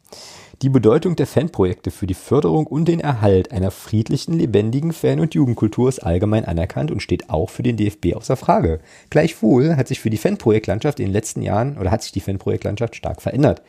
Die 0.63 0.69
Bedeutung 0.69 1.17
der 1.17 1.27
Fanprojekte 1.27 1.91
für 1.91 2.07
die 2.07 2.13
Förderung 2.13 2.67
und 2.67 2.87
den 2.87 3.01
Erhalt 3.01 3.51
einer 3.51 3.71
friedlichen, 3.71 4.35
lebendigen 4.35 4.93
Fan- 4.93 5.21
und 5.21 5.35
Jugendkultur 5.35 5.89
ist 5.89 6.01
allgemein 6.01 6.45
anerkannt 6.45 6.91
und 6.91 7.03
steht 7.03 7.31
auch 7.31 7.49
für 7.49 7.63
den 7.63 7.79
DFB 7.79 8.15
außer 8.15 8.37
Frage. 8.37 8.81
Gleichwohl 9.09 9.77
hat 9.77 9.89
sich 9.89 10.01
für 10.01 10.11
die 10.11 10.19
Fanprojektlandschaft 10.19 11.01
in 11.01 11.07
den 11.07 11.15
letzten 11.15 11.41
Jahren 11.41 11.79
oder 11.79 11.91
hat 11.91 12.03
sich 12.03 12.13
die 12.13 12.21
Fanprojektlandschaft 12.21 12.95
stark 12.95 13.23
verändert. 13.23 13.63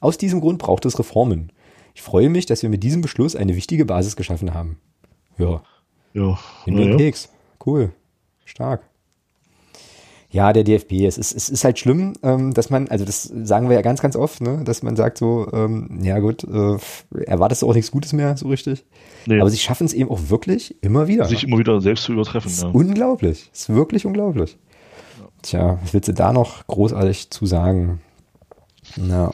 Aus 0.00 0.16
diesem 0.16 0.40
Grund 0.40 0.58
braucht 0.58 0.86
es 0.86 0.98
Reformen. 0.98 1.52
Ich 1.94 2.00
freue 2.00 2.30
mich, 2.30 2.46
dass 2.46 2.62
wir 2.62 2.70
mit 2.70 2.82
diesem 2.82 3.02
Beschluss 3.02 3.36
eine 3.36 3.54
wichtige 3.54 3.84
Basis 3.84 4.16
geschaffen 4.16 4.54
haben. 4.54 4.80
Ja, 5.36 5.62
Ja, 6.14 6.22
ja, 6.22 6.38
und 6.64 6.78
ja. 6.78 6.96
Keks. 6.96 7.28
Cool. 7.64 7.92
Stark. 8.46 8.88
Ja, 10.30 10.52
der 10.52 10.62
DFB. 10.62 10.92
Es 11.06 11.16
ist, 11.16 11.32
es 11.34 11.48
ist 11.48 11.64
halt 11.64 11.78
schlimm, 11.78 12.12
ähm, 12.22 12.52
dass 12.52 12.68
man, 12.68 12.88
also 12.88 13.06
das 13.06 13.22
sagen 13.22 13.68
wir 13.70 13.76
ja 13.76 13.82
ganz, 13.82 14.02
ganz 14.02 14.14
oft, 14.14 14.42
ne, 14.42 14.62
dass 14.64 14.82
man 14.82 14.94
sagt 14.94 15.16
so, 15.16 15.48
ähm, 15.54 16.00
ja 16.02 16.18
gut, 16.18 16.44
äh, 16.44 16.76
erwartest 17.24 17.62
du 17.62 17.68
auch 17.68 17.74
nichts 17.74 17.90
Gutes 17.90 18.12
mehr, 18.12 18.36
so 18.36 18.48
richtig. 18.48 18.84
Nee, 19.24 19.40
Aber 19.40 19.48
sie 19.48 19.56
schaffen 19.56 19.86
es 19.86 19.94
eben 19.94 20.10
auch 20.10 20.28
wirklich 20.28 20.76
immer 20.82 21.08
wieder. 21.08 21.24
sich 21.24 21.44
immer 21.44 21.58
wieder 21.58 21.80
selbst 21.80 22.04
zu 22.04 22.12
übertreffen. 22.12 22.50
ist 22.50 22.62
Ja. 22.62 22.68
unglaublich. 22.68 23.48
Ist 23.52 23.70
wirklich 23.70 24.04
unglaublich. 24.04 24.58
Tja, 25.42 25.78
was 25.82 25.94
willst 25.94 26.08
du 26.08 26.12
da 26.14 26.32
noch 26.34 26.66
großartig 26.66 27.30
zu 27.30 27.46
sagen? 27.46 28.00
Na, 28.96 29.32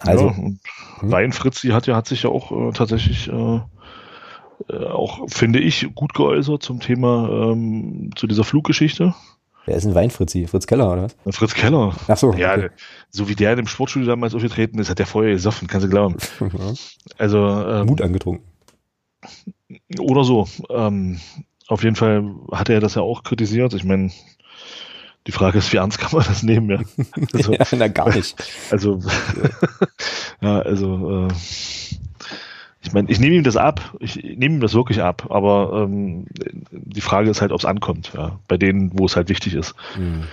also, 0.00 0.26
ja, 0.28 0.34
und 0.36 0.58
Wein 1.02 1.32
Fritzi 1.32 1.68
hat 1.68 1.86
ja 1.86 1.94
hat 1.94 2.08
sich 2.08 2.24
ja 2.24 2.30
auch 2.30 2.50
äh, 2.50 2.72
tatsächlich 2.72 3.28
äh, 3.28 3.60
äh, 4.70 4.86
auch 4.86 5.28
finde 5.28 5.60
ich 5.60 5.88
gut 5.94 6.14
geäußert 6.14 6.62
zum 6.62 6.80
Thema 6.80 7.28
ähm, 7.52 8.10
zu 8.16 8.26
dieser 8.26 8.44
Fluggeschichte. 8.44 9.14
Wer 9.66 9.76
ist 9.76 9.84
ein 9.84 9.94
Weinfritzi? 9.94 10.46
Fritz 10.46 10.66
Keller 10.66 10.92
oder 10.92 11.02
was? 11.24 11.36
Fritz 11.36 11.54
Keller. 11.54 11.94
Ach 12.08 12.16
so, 12.16 12.32
Ja, 12.34 12.54
okay. 12.54 12.70
so 13.10 13.28
wie 13.28 13.34
der 13.34 13.50
in 13.52 13.56
dem 13.58 13.66
Sportstudio 13.66 14.08
damals 14.08 14.34
aufgetreten 14.34 14.78
ist, 14.78 14.90
hat 14.90 14.98
der 14.98 15.06
vorher 15.06 15.32
gesoffen, 15.32 15.68
kannst 15.68 15.86
du 15.86 15.90
glauben. 15.90 16.16
Also 17.18 17.38
ähm, 17.38 17.86
Mut 17.86 18.00
angetrunken. 18.02 18.44
oder 19.98 20.24
so. 20.24 20.46
Ähm, 20.70 21.20
auf 21.68 21.84
jeden 21.84 21.96
Fall 21.96 22.24
hat 22.52 22.68
er 22.68 22.80
das 22.80 22.94
ja 22.96 23.02
auch 23.02 23.22
kritisiert. 23.22 23.72
Ich 23.74 23.84
meine, 23.84 24.10
die 25.26 25.32
Frage 25.32 25.58
ist, 25.58 25.72
wie 25.72 25.76
ernst 25.76 25.98
kann 25.98 26.10
man 26.12 26.24
das 26.26 26.42
nehmen? 26.42 26.68
Ja? 26.70 27.04
Also, 27.32 27.52
ja, 27.52 27.64
na, 27.76 27.88
gar 27.88 28.14
nicht. 28.14 28.42
Also, 28.70 28.98
ja, 30.40 30.58
also, 30.62 31.28
äh, 31.28 31.32
ich 32.82 32.92
meine, 32.92 33.08
ich 33.10 33.20
nehme 33.20 33.36
ihm 33.36 33.44
das 33.44 33.56
ab, 33.56 33.94
ich 34.00 34.16
nehme 34.16 34.56
ihm 34.56 34.60
das 34.60 34.74
wirklich 34.74 35.00
ab, 35.02 35.26
aber 35.30 35.84
ähm, 35.84 36.26
die 36.70 37.00
Frage 37.00 37.30
ist 37.30 37.40
halt, 37.40 37.52
ob 37.52 37.60
es 37.60 37.64
ankommt, 37.64 38.12
ja, 38.14 38.38
bei 38.48 38.56
denen, 38.56 38.98
wo 38.98 39.06
es 39.06 39.16
halt 39.16 39.28
wichtig 39.28 39.54
ist. 39.54 39.74
Hm. 39.94 40.24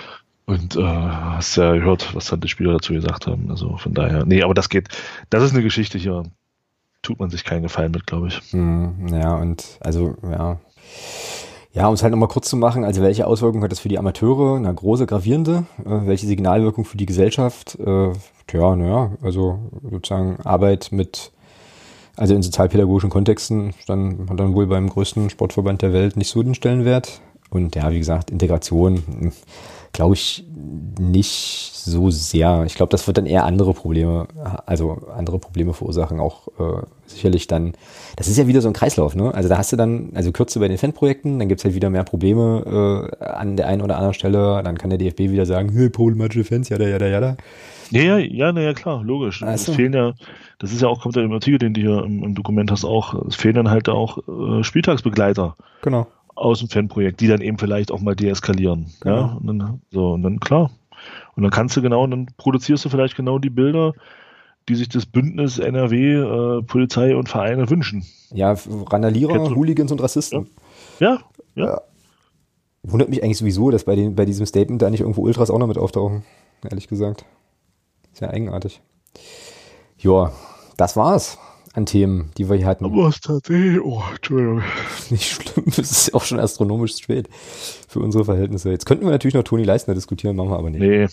Und 0.45 0.75
äh, 0.75 0.83
hast 0.83 1.57
ja 1.57 1.73
gehört, 1.73 2.15
was 2.15 2.25
dann 2.25 2.39
die 2.39 2.47
Spieler 2.47 2.73
dazu 2.73 2.93
gesagt 2.93 3.27
haben. 3.27 3.51
Also 3.51 3.77
von 3.77 3.93
daher, 3.93 4.25
nee, 4.25 4.41
aber 4.41 4.55
das 4.55 4.69
geht, 4.69 4.89
das 5.29 5.43
ist 5.43 5.53
eine 5.53 5.61
Geschichte 5.61 5.99
hier, 5.99 6.23
tut 7.03 7.19
man 7.19 7.29
sich 7.29 7.43
keinen 7.43 7.61
Gefallen 7.61 7.91
mit, 7.91 8.07
glaube 8.07 8.29
ich. 8.29 8.41
Hm, 8.51 9.09
ja, 9.13 9.35
und 9.35 9.77
also, 9.81 10.17
ja. 10.23 10.59
Ja, 11.71 11.87
um 11.87 11.93
es 11.93 12.01
halt 12.01 12.09
nochmal 12.09 12.29
kurz 12.29 12.49
zu 12.49 12.57
machen, 12.57 12.83
also 12.83 13.03
welche 13.03 13.27
Auswirkungen 13.27 13.63
hat 13.63 13.71
das 13.71 13.79
für 13.79 13.89
die 13.89 13.99
Amateure? 13.99 14.59
Na, 14.59 14.71
große, 14.71 15.05
gravierende. 15.05 15.65
Äh, 15.85 16.07
welche 16.07 16.25
Signalwirkung 16.25 16.83
für 16.83 16.97
die 16.97 17.05
Gesellschaft? 17.05 17.77
Äh, 17.79 18.13
tja, 18.47 18.75
naja, 18.75 19.11
also 19.21 19.59
sozusagen 19.83 20.37
Arbeit 20.43 20.91
mit, 20.91 21.31
also 22.19 22.35
in 22.35 22.43
sozialpädagogischen 22.43 23.09
Kontexten, 23.09 23.73
dann 23.87 24.27
hat 24.29 24.39
dann 24.39 24.53
wohl 24.53 24.67
beim 24.67 24.89
größten 24.89 25.29
Sportverband 25.29 25.81
der 25.81 25.93
Welt 25.93 26.17
nicht 26.17 26.29
so 26.29 26.43
den 26.43 26.53
Stellenwert. 26.53 27.21
Und 27.49 27.75
ja, 27.75 27.91
wie 27.91 27.97
gesagt, 27.97 28.29
Integration, 28.29 29.31
glaube 29.93 30.15
ich, 30.15 30.45
nicht 30.99 31.71
so 31.73 32.11
sehr. 32.11 32.63
Ich 32.67 32.75
glaube, 32.75 32.91
das 32.91 33.07
wird 33.07 33.17
dann 33.17 33.25
eher 33.25 33.45
andere 33.45 33.73
Probleme, 33.73 34.27
also 34.65 34.97
andere 35.15 35.39
Probleme 35.39 35.73
verursachen, 35.73 36.19
auch 36.19 36.49
äh, 36.59 36.83
sicherlich 37.07 37.47
dann. 37.47 37.71
Das 38.17 38.27
ist 38.27 38.37
ja 38.37 38.47
wieder 38.47 38.61
so 38.61 38.67
ein 38.67 38.73
Kreislauf, 38.73 39.15
ne? 39.15 39.33
Also 39.33 39.47
da 39.47 39.57
hast 39.57 39.71
du 39.71 39.77
dann, 39.77 40.11
also 40.13 40.33
Kürze 40.33 40.59
bei 40.59 40.67
den 40.67 40.77
Fanprojekten, 40.77 41.39
dann 41.39 41.47
gibt's 41.47 41.63
halt 41.63 41.73
wieder 41.73 41.89
mehr 41.89 42.03
Probleme 42.03 43.09
äh, 43.19 43.25
an 43.25 43.55
der 43.55 43.67
einen 43.67 43.81
oder 43.81 43.95
anderen 43.95 44.13
Stelle, 44.13 44.61
dann 44.61 44.77
kann 44.77 44.89
der 44.89 44.99
DFB 44.99 45.31
wieder 45.31 45.45
sagen, 45.45 45.71
hey, 45.71 45.89
problematische 45.89 46.43
Fans, 46.43 46.67
jada, 46.67 46.85
jada, 46.85 47.07
jada. 47.07 47.37
Ja, 47.91 48.01
ja, 48.01 48.17
ja, 48.17 48.51
na 48.51 48.61
ja, 48.61 48.73
klar, 48.73 49.03
logisch. 49.03 49.41
Ach 49.43 49.53
Es 49.53 49.69
fehlen 49.69 49.93
ja, 49.93 50.13
das 50.59 50.71
ist 50.71 50.81
ja 50.81 50.87
auch, 50.87 51.01
kommt 51.01 51.15
ja 51.15 51.21
im 51.23 51.31
Artikel, 51.31 51.57
den 51.59 51.73
du 51.73 51.81
hier 51.81 52.03
im, 52.03 52.23
im 52.23 52.35
Dokument 52.35 52.71
hast, 52.71 52.85
auch, 52.85 53.13
es 53.27 53.35
fehlen 53.35 53.55
dann 53.55 53.69
halt 53.69 53.89
auch 53.89 54.17
äh, 54.27 54.63
Spieltagsbegleiter 54.63 55.55
Genau. 55.81 56.07
aus 56.35 56.59
dem 56.59 56.69
Fanprojekt, 56.69 57.19
die 57.21 57.27
dann 57.27 57.41
eben 57.41 57.57
vielleicht 57.57 57.91
auch 57.91 57.99
mal 58.01 58.15
deeskalieren. 58.15 58.87
Ja, 59.03 59.27
Genau. 59.27 59.37
und 59.39 59.47
dann, 59.59 59.81
so, 59.91 60.11
und 60.11 60.23
dann 60.23 60.39
klar. 60.39 60.71
Und 61.35 61.43
dann 61.43 61.51
kannst 61.51 61.77
du 61.77 61.81
genau, 61.81 62.05
dann 62.05 62.27
produzierst 62.37 62.83
du 62.85 62.89
vielleicht 62.89 63.15
genau 63.15 63.39
die 63.39 63.49
Bilder, 63.49 63.93
die 64.67 64.75
sich 64.75 64.89
das 64.89 65.05
Bündnis 65.05 65.57
NRW, 65.57 66.13
äh, 66.59 66.61
Polizei 66.63 67.15
und 67.15 67.29
Vereine 67.29 67.69
wünschen. 67.69 68.05
Ja, 68.31 68.55
Randalierer, 68.91 69.55
Hooligans 69.55 69.91
und 69.91 70.01
Rassisten. 70.01 70.47
Ja, 70.99 71.19
ja. 71.55 71.81
Wundert 72.83 73.09
mich 73.09 73.23
eigentlich 73.23 73.37
sowieso, 73.37 73.71
dass 73.71 73.83
bei, 73.83 73.95
den, 73.95 74.15
bei 74.15 74.25
diesem 74.25 74.45
Statement 74.45 74.81
da 74.81 74.89
nicht 74.89 75.01
irgendwo 75.01 75.23
Ultras 75.23 75.49
auch 75.49 75.57
noch 75.59 75.67
mit 75.67 75.77
auftauchen, 75.77 76.23
ehrlich 76.69 76.87
gesagt. 76.87 77.25
Ja 78.19 78.29
eigenartig. 78.29 78.81
Ja, 79.97 80.31
das 80.77 80.95
war's 80.95 81.37
an 81.73 81.85
Themen, 81.85 82.31
die 82.37 82.49
wir 82.49 82.55
hier 82.57 82.65
hatten. 82.65 82.85
Aber 82.85 83.07
es 83.09 83.21
tatsächlich, 83.21 83.79
oh, 83.81 84.01
Entschuldigung. 84.15 84.63
nicht 85.09 85.25
schlimm, 85.31 85.65
es 85.69 85.77
ist 85.79 86.07
ja 86.07 86.13
auch 86.15 86.23
schon 86.23 86.39
astronomisch 86.39 86.97
spät 86.97 87.29
für 87.87 87.99
unsere 87.99 88.25
Verhältnisse. 88.25 88.71
Jetzt 88.71 88.85
könnten 88.85 89.05
wir 89.05 89.11
natürlich 89.11 89.35
noch 89.35 89.43
Toni 89.43 89.63
Leistner 89.63 89.93
diskutieren, 89.93 90.35
machen 90.35 90.49
wir 90.49 90.57
aber 90.57 90.69
nicht. 90.69 90.81
Nee, 90.81 91.07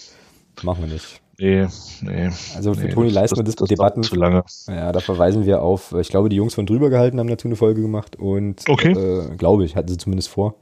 Machen 0.63 0.85
wir 0.87 0.93
nicht. 0.95 1.21
nee, 1.39 1.67
nee. 2.01 2.31
Also 2.57 2.73
für 2.73 2.87
nee, 2.87 2.93
Toni 2.95 3.11
Leistner 3.11 3.43
das, 3.45 3.57
das, 3.57 3.69
Debatten, 3.69 4.03
zu 4.03 4.15
lange. 4.17 4.43
ja, 4.69 4.91
da 4.93 5.01
verweisen 5.01 5.45
wir 5.45 5.61
auf, 5.61 5.93
ich 5.93 6.09
glaube, 6.09 6.31
die 6.31 6.37
Jungs 6.37 6.55
von 6.55 6.65
drüber 6.65 6.89
gehalten 6.89 7.19
haben 7.21 7.29
dazu 7.29 7.47
eine 7.49 7.57
Folge 7.57 7.83
gemacht 7.83 8.17
und 8.17 8.63
Okay. 8.69 8.93
äh, 8.93 9.37
glaube 9.37 9.65
ich, 9.67 9.77
hatten 9.77 9.89
sie 9.89 9.99
zumindest 9.99 10.31
vor. 10.31 10.55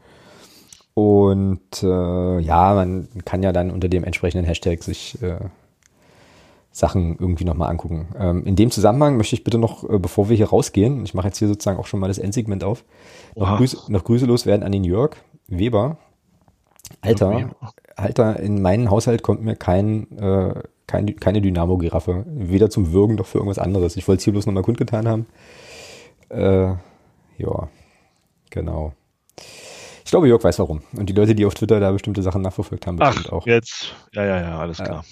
Und 0.95 1.83
äh, 1.83 2.39
ja, 2.41 2.75
man 2.75 3.09
kann 3.25 3.43
ja 3.45 3.53
dann 3.53 3.71
unter 3.71 3.89
dem 3.89 4.03
entsprechenden 4.05 4.45
Hashtag 4.47 4.83
sich 4.83 5.21
äh, 5.23 5.37
Sachen 6.75 7.17
irgendwie 7.21 7.45
nochmal 7.45 7.71
angucken. 7.71 8.09
Ähm, 8.19 8.45
in 8.45 8.57
dem 8.57 8.73
Zusammenhang 8.73 9.17
möchte 9.17 9.37
ich 9.37 9.45
bitte 9.45 9.59
noch, 9.59 9.89
äh, 9.89 9.99
bevor 10.01 10.29
wir 10.29 10.37
hier 10.37 10.49
rausgehen, 10.49 11.05
ich 11.05 11.15
mache 11.15 11.29
jetzt 11.29 11.39
hier 11.39 11.47
sozusagen 11.47 11.79
auch 11.79 11.87
schon 11.87 12.01
mal 12.01 12.09
das 12.09 12.19
Endsegment 12.19 12.65
auf, 12.65 12.85
noch. 13.37 13.59
Grüße, 13.59 13.93
noch 13.93 14.03
Grüße 14.03 14.27
loswerden 14.27 14.65
an 14.65 14.73
den 14.73 14.83
Jörg 14.83 15.17
Weber. 15.47 15.99
Alter. 17.01 17.55
Alter, 17.95 18.41
in 18.41 18.61
meinen 18.61 18.91
Haushalt 18.91 19.23
kommt 19.23 19.43
mir 19.43 19.55
kein, 19.55 20.19
äh, 20.19 20.63
kein, 20.89 21.15
keine 21.15 21.41
Dynamo-Giraffe. 21.41 22.25
Weder 22.27 22.71
zum 22.71 22.93
Würgen 22.93 23.15
noch 23.15 23.27
für 23.27 23.39
irgendwas 23.39 23.61
anderes. 23.61 23.97
Ich 23.97 24.09
wollte 24.09 24.19
es 24.19 24.25
hier 24.25 24.33
bloß 24.33 24.47
nochmal 24.47 24.65
kundgetan 24.65 25.07
haben. 25.07 25.27
Äh, 26.29 26.75
ja, 27.39 27.69
genau. 28.51 28.95
Ich 30.05 30.11
glaube, 30.11 30.27
Jörg 30.27 30.43
weiß 30.43 30.59
warum. 30.59 30.83
Und 30.97 31.09
die 31.09 31.13
Leute, 31.13 31.37
die 31.37 31.47
auf 31.47 31.55
Twitter 31.55 31.79
da 31.79 31.93
bestimmte 31.93 32.23
Sachen 32.23 32.43
nachverfolgt 32.43 32.89
haben, 32.89 32.99
Ach, 33.01 33.15
bestimmt 33.15 33.33
auch. 33.33 33.47
jetzt. 33.47 33.95
Ja, 34.13 34.25
ja, 34.25 34.41
ja, 34.41 34.59
alles 34.59 34.79
klar. 34.79 35.05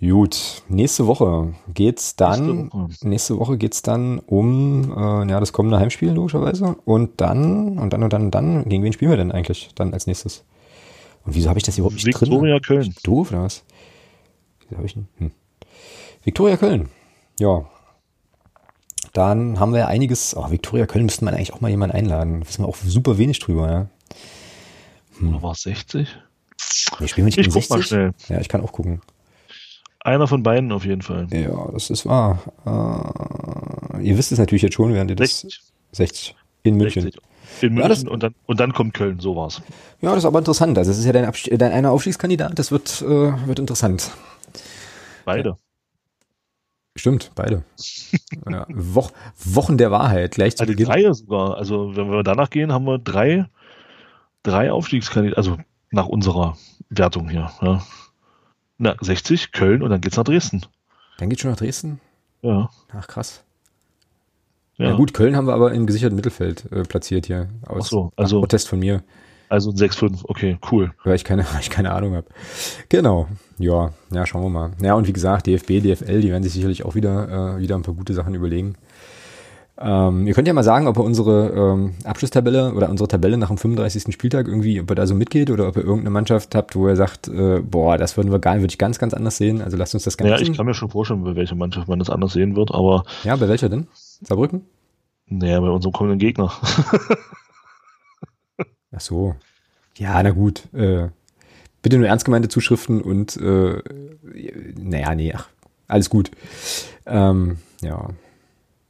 Gut, 0.00 0.62
nächste 0.68 1.08
Woche 1.08 1.54
geht's 1.74 2.14
dann. 2.14 2.46
Nächste 2.46 2.72
Woche. 2.72 3.08
Nächste 3.08 3.38
Woche 3.38 3.58
geht's 3.58 3.82
dann 3.82 4.20
um 4.20 4.92
äh, 4.96 5.28
ja 5.28 5.40
das 5.40 5.52
kommende 5.52 5.78
Heimspiel 5.80 6.12
logischerweise 6.12 6.76
und 6.84 7.20
dann 7.20 7.78
und 7.78 7.92
dann 7.92 8.04
und 8.04 8.12
dann 8.12 8.22
und 8.26 8.30
dann 8.30 8.64
gegen 8.68 8.84
wen 8.84 8.92
spielen 8.92 9.10
wir 9.10 9.16
denn 9.16 9.32
eigentlich 9.32 9.70
dann 9.74 9.92
als 9.92 10.06
nächstes? 10.06 10.44
Und 11.24 11.34
wieso 11.34 11.48
habe 11.48 11.58
ich 11.58 11.64
das 11.64 11.78
überhaupt 11.78 11.96
nicht 11.96 12.04
drin? 12.04 12.30
Viktoria 12.30 12.60
Köln. 12.60 12.94
Doof 13.02 13.32
oder 13.32 13.42
was? 13.42 13.64
Wieso 14.60 14.76
habe 14.76 14.86
ich 14.86 14.94
denn? 14.94 15.08
Hm. 15.18 15.30
Viktoria 16.22 16.56
Köln. 16.56 16.88
Ja. 17.40 17.64
Dann 19.12 19.58
haben 19.58 19.72
wir 19.72 19.80
ja 19.80 19.86
einiges. 19.88 20.36
Oh, 20.36 20.48
Viktoria 20.50 20.86
Köln 20.86 21.06
müssten 21.06 21.24
wir 21.24 21.32
eigentlich 21.32 21.52
auch 21.52 21.60
mal 21.60 21.70
jemanden 21.70 21.96
einladen. 21.96 22.40
Da 22.40 22.48
wissen 22.48 22.62
wir 22.62 22.68
auch 22.68 22.76
super 22.76 23.18
wenig 23.18 23.40
drüber, 23.40 23.68
ja. 23.70 23.86
Oder 25.28 25.42
war 25.42 25.52
es 25.52 25.62
60? 25.62 26.08
Nee, 27.00 27.08
spielen 27.08 27.24
wir 27.26 27.36
nicht 27.36 27.38
Ich 27.38 27.46
gegen 27.46 27.54
guck 27.60 27.68
mal 27.70 27.78
60? 27.78 27.86
schnell. 27.88 28.12
Ja, 28.28 28.40
ich 28.40 28.48
kann 28.48 28.60
auch 28.60 28.70
gucken. 28.72 29.00
Einer 30.00 30.28
von 30.28 30.42
beiden 30.42 30.70
auf 30.72 30.84
jeden 30.84 31.02
Fall. 31.02 31.26
Ja, 31.32 31.68
das 31.72 31.90
ist 31.90 32.06
wahr. 32.06 32.38
Äh, 32.64 34.02
ihr 34.02 34.16
wisst 34.16 34.32
es 34.32 34.38
natürlich 34.38 34.62
jetzt 34.62 34.74
schon, 34.74 34.94
während 34.94 35.10
ihr 35.10 35.16
das 35.16 35.40
60. 35.40 35.60
60 35.92 36.36
in 36.62 36.76
München. 36.76 37.02
60. 37.02 37.22
In 37.62 37.76
Ja, 37.76 37.88
das- 37.88 37.98
München 37.98 38.08
und, 38.08 38.22
dann, 38.22 38.34
und 38.46 38.60
dann 38.60 38.72
kommt 38.72 38.94
Köln, 38.94 39.18
so 39.20 39.34
war's. 39.34 39.60
Ja, 40.00 40.10
das 40.10 40.18
ist 40.18 40.24
aber 40.26 40.38
interessant. 40.38 40.78
Also 40.78 40.90
es 40.92 40.98
ist 40.98 41.04
ja 41.04 41.12
dein, 41.12 41.24
Abst 41.24 41.48
dein 41.50 41.72
einer 41.72 41.90
Aufstiegskandidat. 41.90 42.58
Das 42.58 42.70
wird, 42.70 43.02
äh, 43.02 43.46
wird 43.46 43.58
interessant. 43.58 44.12
Beide. 45.24 45.56
Stimmt, 46.96 47.30
beide. 47.34 47.64
ja, 48.50 48.66
Woch 48.68 49.12
Wochen 49.44 49.78
der 49.78 49.90
Wahrheit. 49.90 50.32
Gleich 50.32 50.56
zu 50.56 50.62
Also 50.62 50.72
Beginn. 50.72 50.86
drei 50.86 51.12
sogar. 51.12 51.56
Also 51.56 51.96
wenn 51.96 52.10
wir 52.10 52.22
danach 52.22 52.50
gehen, 52.50 52.72
haben 52.72 52.84
wir 52.86 52.98
drei, 52.98 53.46
drei 54.42 54.70
Aufstiegskandidaten, 54.72 55.36
also 55.38 55.58
nach 55.90 56.06
unserer 56.06 56.56
Wertung 56.90 57.28
hier. 57.28 57.50
Ja. 57.62 57.82
Na, 58.78 58.94
60, 59.00 59.52
Köln 59.52 59.82
und 59.82 59.90
dann 59.90 60.00
geht's 60.00 60.16
nach 60.16 60.24
Dresden. 60.24 60.62
Dann 61.18 61.28
geht's 61.28 61.42
schon 61.42 61.50
nach 61.50 61.58
Dresden. 61.58 62.00
Ja. 62.42 62.70
Ach, 62.92 63.06
krass. 63.08 63.42
ja. 64.76 64.90
Ja. 64.90 64.96
gut, 64.96 65.12
Köln 65.14 65.34
haben 65.36 65.46
wir 65.46 65.54
aber 65.54 65.72
im 65.72 65.86
gesicherten 65.86 66.14
Mittelfeld 66.16 66.70
äh, 66.70 66.82
platziert 66.84 67.26
hier. 67.26 67.48
Aus 67.66 67.86
Ach 67.86 67.90
so, 67.90 68.12
also- 68.16 68.40
Protest 68.40 68.68
von 68.68 68.78
mir, 68.78 69.02
Also 69.48 69.70
ein 69.70 69.76
6-5, 69.76 70.20
okay, 70.24 70.58
cool. 70.70 70.92
weil 71.04 71.16
ich 71.16 71.24
keine, 71.24 71.44
weil 71.52 71.60
ich 71.60 71.70
keine 71.70 71.90
Ahnung 71.92 72.14
habe. 72.14 72.26
Genau. 72.88 73.26
Ja, 73.58 73.92
ja, 74.12 74.24
schauen 74.26 74.42
wir 74.42 74.50
mal. 74.50 74.70
Ja, 74.80 74.94
und 74.94 75.08
wie 75.08 75.12
gesagt, 75.12 75.48
DFB, 75.48 75.80
DFL, 75.80 76.20
die 76.20 76.30
werden 76.30 76.44
sich 76.44 76.52
sicherlich 76.52 76.84
auch 76.84 76.94
wieder, 76.94 77.56
äh, 77.56 77.60
wieder 77.60 77.74
ein 77.74 77.82
paar 77.82 77.94
gute 77.94 78.14
Sachen 78.14 78.34
überlegen. 78.34 78.76
Ähm, 79.80 80.26
ihr 80.26 80.34
könnt 80.34 80.48
ja 80.48 80.54
mal 80.54 80.64
sagen, 80.64 80.88
ob 80.88 80.96
ihr 80.98 81.04
unsere 81.04 81.50
ähm, 81.50 81.94
Abschlusstabelle 82.04 82.74
oder 82.74 82.90
unsere 82.90 83.06
Tabelle 83.06 83.38
nach 83.38 83.48
dem 83.48 83.58
35. 83.58 84.12
Spieltag 84.12 84.48
irgendwie, 84.48 84.80
ob 84.80 84.90
ihr 84.90 84.94
da 84.96 85.06
so 85.06 85.14
mitgeht 85.14 85.50
oder 85.50 85.68
ob 85.68 85.76
ihr 85.76 85.84
irgendeine 85.84 86.10
Mannschaft 86.10 86.54
habt, 86.56 86.74
wo 86.74 86.88
ihr 86.88 86.96
sagt, 86.96 87.28
äh, 87.28 87.60
boah, 87.60 87.96
das 87.96 88.16
würden 88.16 88.32
wir 88.32 88.40
gar, 88.40 88.56
würde 88.56 88.66
ich 88.66 88.78
ganz, 88.78 88.98
ganz 88.98 89.14
anders 89.14 89.36
sehen. 89.36 89.62
Also 89.62 89.76
lasst 89.76 89.94
uns 89.94 90.02
das 90.02 90.16
ganz. 90.16 90.30
Ja, 90.30 90.38
ich 90.38 90.56
kann 90.56 90.66
mir 90.66 90.74
schon 90.74 90.90
vorstellen, 90.90 91.22
bei 91.22 91.36
welcher 91.36 91.54
Mannschaft 91.54 91.86
man 91.86 92.00
das 92.00 92.10
anders 92.10 92.32
sehen 92.32 92.56
wird, 92.56 92.74
aber 92.74 93.04
ja, 93.22 93.36
bei 93.36 93.48
welcher 93.48 93.68
denn? 93.68 93.86
Saarbrücken? 94.22 94.62
naja, 95.30 95.60
bei 95.60 95.68
unserem 95.68 95.92
kommenden 95.92 96.18
Gegner. 96.18 96.52
Ach 98.92 99.00
so. 99.00 99.36
Ja, 99.96 100.22
na 100.22 100.30
gut. 100.30 100.72
Äh, 100.72 101.08
bitte 101.82 101.98
nur 101.98 102.06
ernst 102.08 102.24
gemeinte 102.24 102.48
Zuschriften 102.48 103.02
und 103.02 103.36
äh, 103.36 103.82
naja, 104.76 105.14
nee, 105.14 105.32
ach, 105.34 105.48
alles 105.88 106.08
gut. 106.08 106.30
Ähm, 107.04 107.58
ja. 107.82 108.10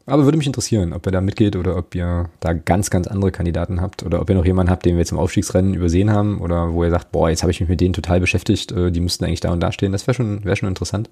Aber 0.09 0.25
würde 0.25 0.39
mich 0.39 0.47
interessieren, 0.47 0.95
ob 0.95 1.05
ihr 1.07 1.13
da 1.13 1.21
mitgeht 1.21 1.55
oder 1.55 1.77
ob 1.77 1.95
ihr 1.95 2.31
da 2.41 2.55
ganz, 2.55 2.89
ganz 2.89 3.07
andere 3.07 3.31
Kandidaten 3.31 3.83
habt 3.83 4.03
oder 4.03 4.23
ob 4.23 4.31
ihr 4.31 4.37
noch 4.37 4.47
jemanden 4.47 4.71
habt, 4.71 4.87
den 4.87 4.95
wir 4.95 5.01
jetzt 5.01 5.13
im 5.13 5.19
Aufstiegsrennen 5.19 5.75
übersehen 5.75 6.11
haben 6.11 6.41
oder 6.41 6.73
wo 6.73 6.83
ihr 6.83 6.91
sagt, 6.91 7.13
boah, 7.13 7.29
jetzt 7.29 7.43
habe 7.43 7.51
ich 7.51 7.61
mich 7.61 7.69
mit 7.69 7.83
denen 7.83 7.93
total 7.93 8.19
beschäftigt, 8.19 8.73
äh, 8.73 8.91
die 8.91 9.01
müssten 9.01 9.27
eigentlich 9.27 9.41
da 9.41 9.53
und 9.53 9.61
da 9.61 9.71
stehen. 9.71 9.93
Das 9.93 10.07
wäre 10.07 10.15
schon, 10.15 10.45
wäre 10.45 10.57
schon 10.57 10.71
interessant. 10.71 11.11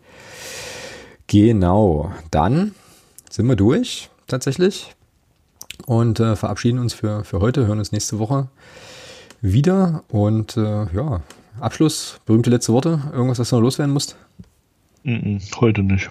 Genau. 1.27 2.11
Dann 2.31 2.75
sind 3.29 3.47
wir 3.47 3.57
durch, 3.57 4.09
tatsächlich. 4.29 4.95
Und 5.85 6.19
äh, 6.19 6.35
verabschieden 6.35 6.79
uns 6.79 6.95
für, 6.95 7.23
für 7.23 7.41
heute, 7.41 7.67
hören 7.67 7.79
uns 7.79 7.93
nächste 7.93 8.19
Woche 8.19 8.49
wieder. 9.43 10.05
Und 10.09 10.57
äh, 10.57 10.87
ja, 10.95 11.21
Abschluss, 11.61 12.19
berühmte 12.25 12.49
letzte 12.49 12.73
Worte. 12.73 13.03
Irgendwas, 13.13 13.39
was 13.39 13.51
du 13.51 13.57
noch 13.57 13.63
loswerden 13.63 13.93
musst? 13.93 14.17
Heute 15.05 15.83
nicht. 15.83 16.09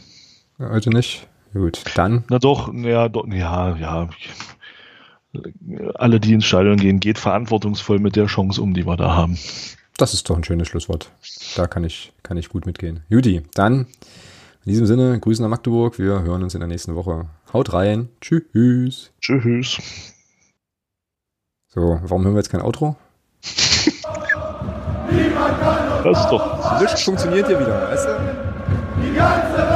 Heute 0.59 0.91
nicht. 0.91 1.27
Gut, 1.55 1.83
dann. 1.95 2.25
Na 2.29 2.37
doch, 2.37 2.73
ja, 2.73 3.07
doch, 3.07 3.25
ja, 3.27 3.77
ja. 3.77 4.09
Alle, 5.93 6.19
die 6.19 6.33
ins 6.33 6.43
Stadion 6.43 6.75
gehen, 6.75 6.99
geht 6.99 7.17
verantwortungsvoll 7.17 7.99
mit 7.99 8.17
der 8.17 8.25
Chance 8.25 8.61
um, 8.61 8.73
die 8.73 8.85
wir 8.85 8.97
da 8.97 9.15
haben. 9.15 9.39
Das 9.95 10.13
ist 10.13 10.29
doch 10.29 10.35
ein 10.35 10.43
schönes 10.43 10.67
Schlusswort. 10.67 11.11
Da 11.55 11.67
kann 11.67 11.85
ich, 11.85 12.11
kann 12.23 12.35
ich 12.35 12.49
gut 12.49 12.65
mitgehen. 12.65 13.05
Juti, 13.07 13.41
dann 13.53 13.87
in 14.65 14.71
diesem 14.71 14.85
Sinne, 14.85 15.17
Grüße 15.17 15.41
nach 15.41 15.47
Magdeburg. 15.47 15.97
Wir 15.97 16.23
hören 16.23 16.43
uns 16.43 16.55
in 16.55 16.59
der 16.59 16.67
nächsten 16.67 16.93
Woche. 16.93 17.29
Haut 17.53 17.71
rein. 17.71 18.09
Tschüss. 18.19 19.11
Tschüss. 19.21 19.77
So, 21.67 21.99
warum 22.03 22.25
hören 22.25 22.33
wir 22.33 22.39
jetzt 22.39 22.49
kein 22.49 22.61
Outro? 22.61 22.97
Das 26.03 26.19
ist 26.19 26.29
doch. 26.29 26.81
Nichts 26.81 27.03
funktioniert 27.03 27.47
hier 27.47 27.61
wieder, 27.61 27.89
weißt 27.89 28.07
du? 28.07 28.11
Die 29.01 29.15
ganze 29.15 29.57
Welt 29.57 29.74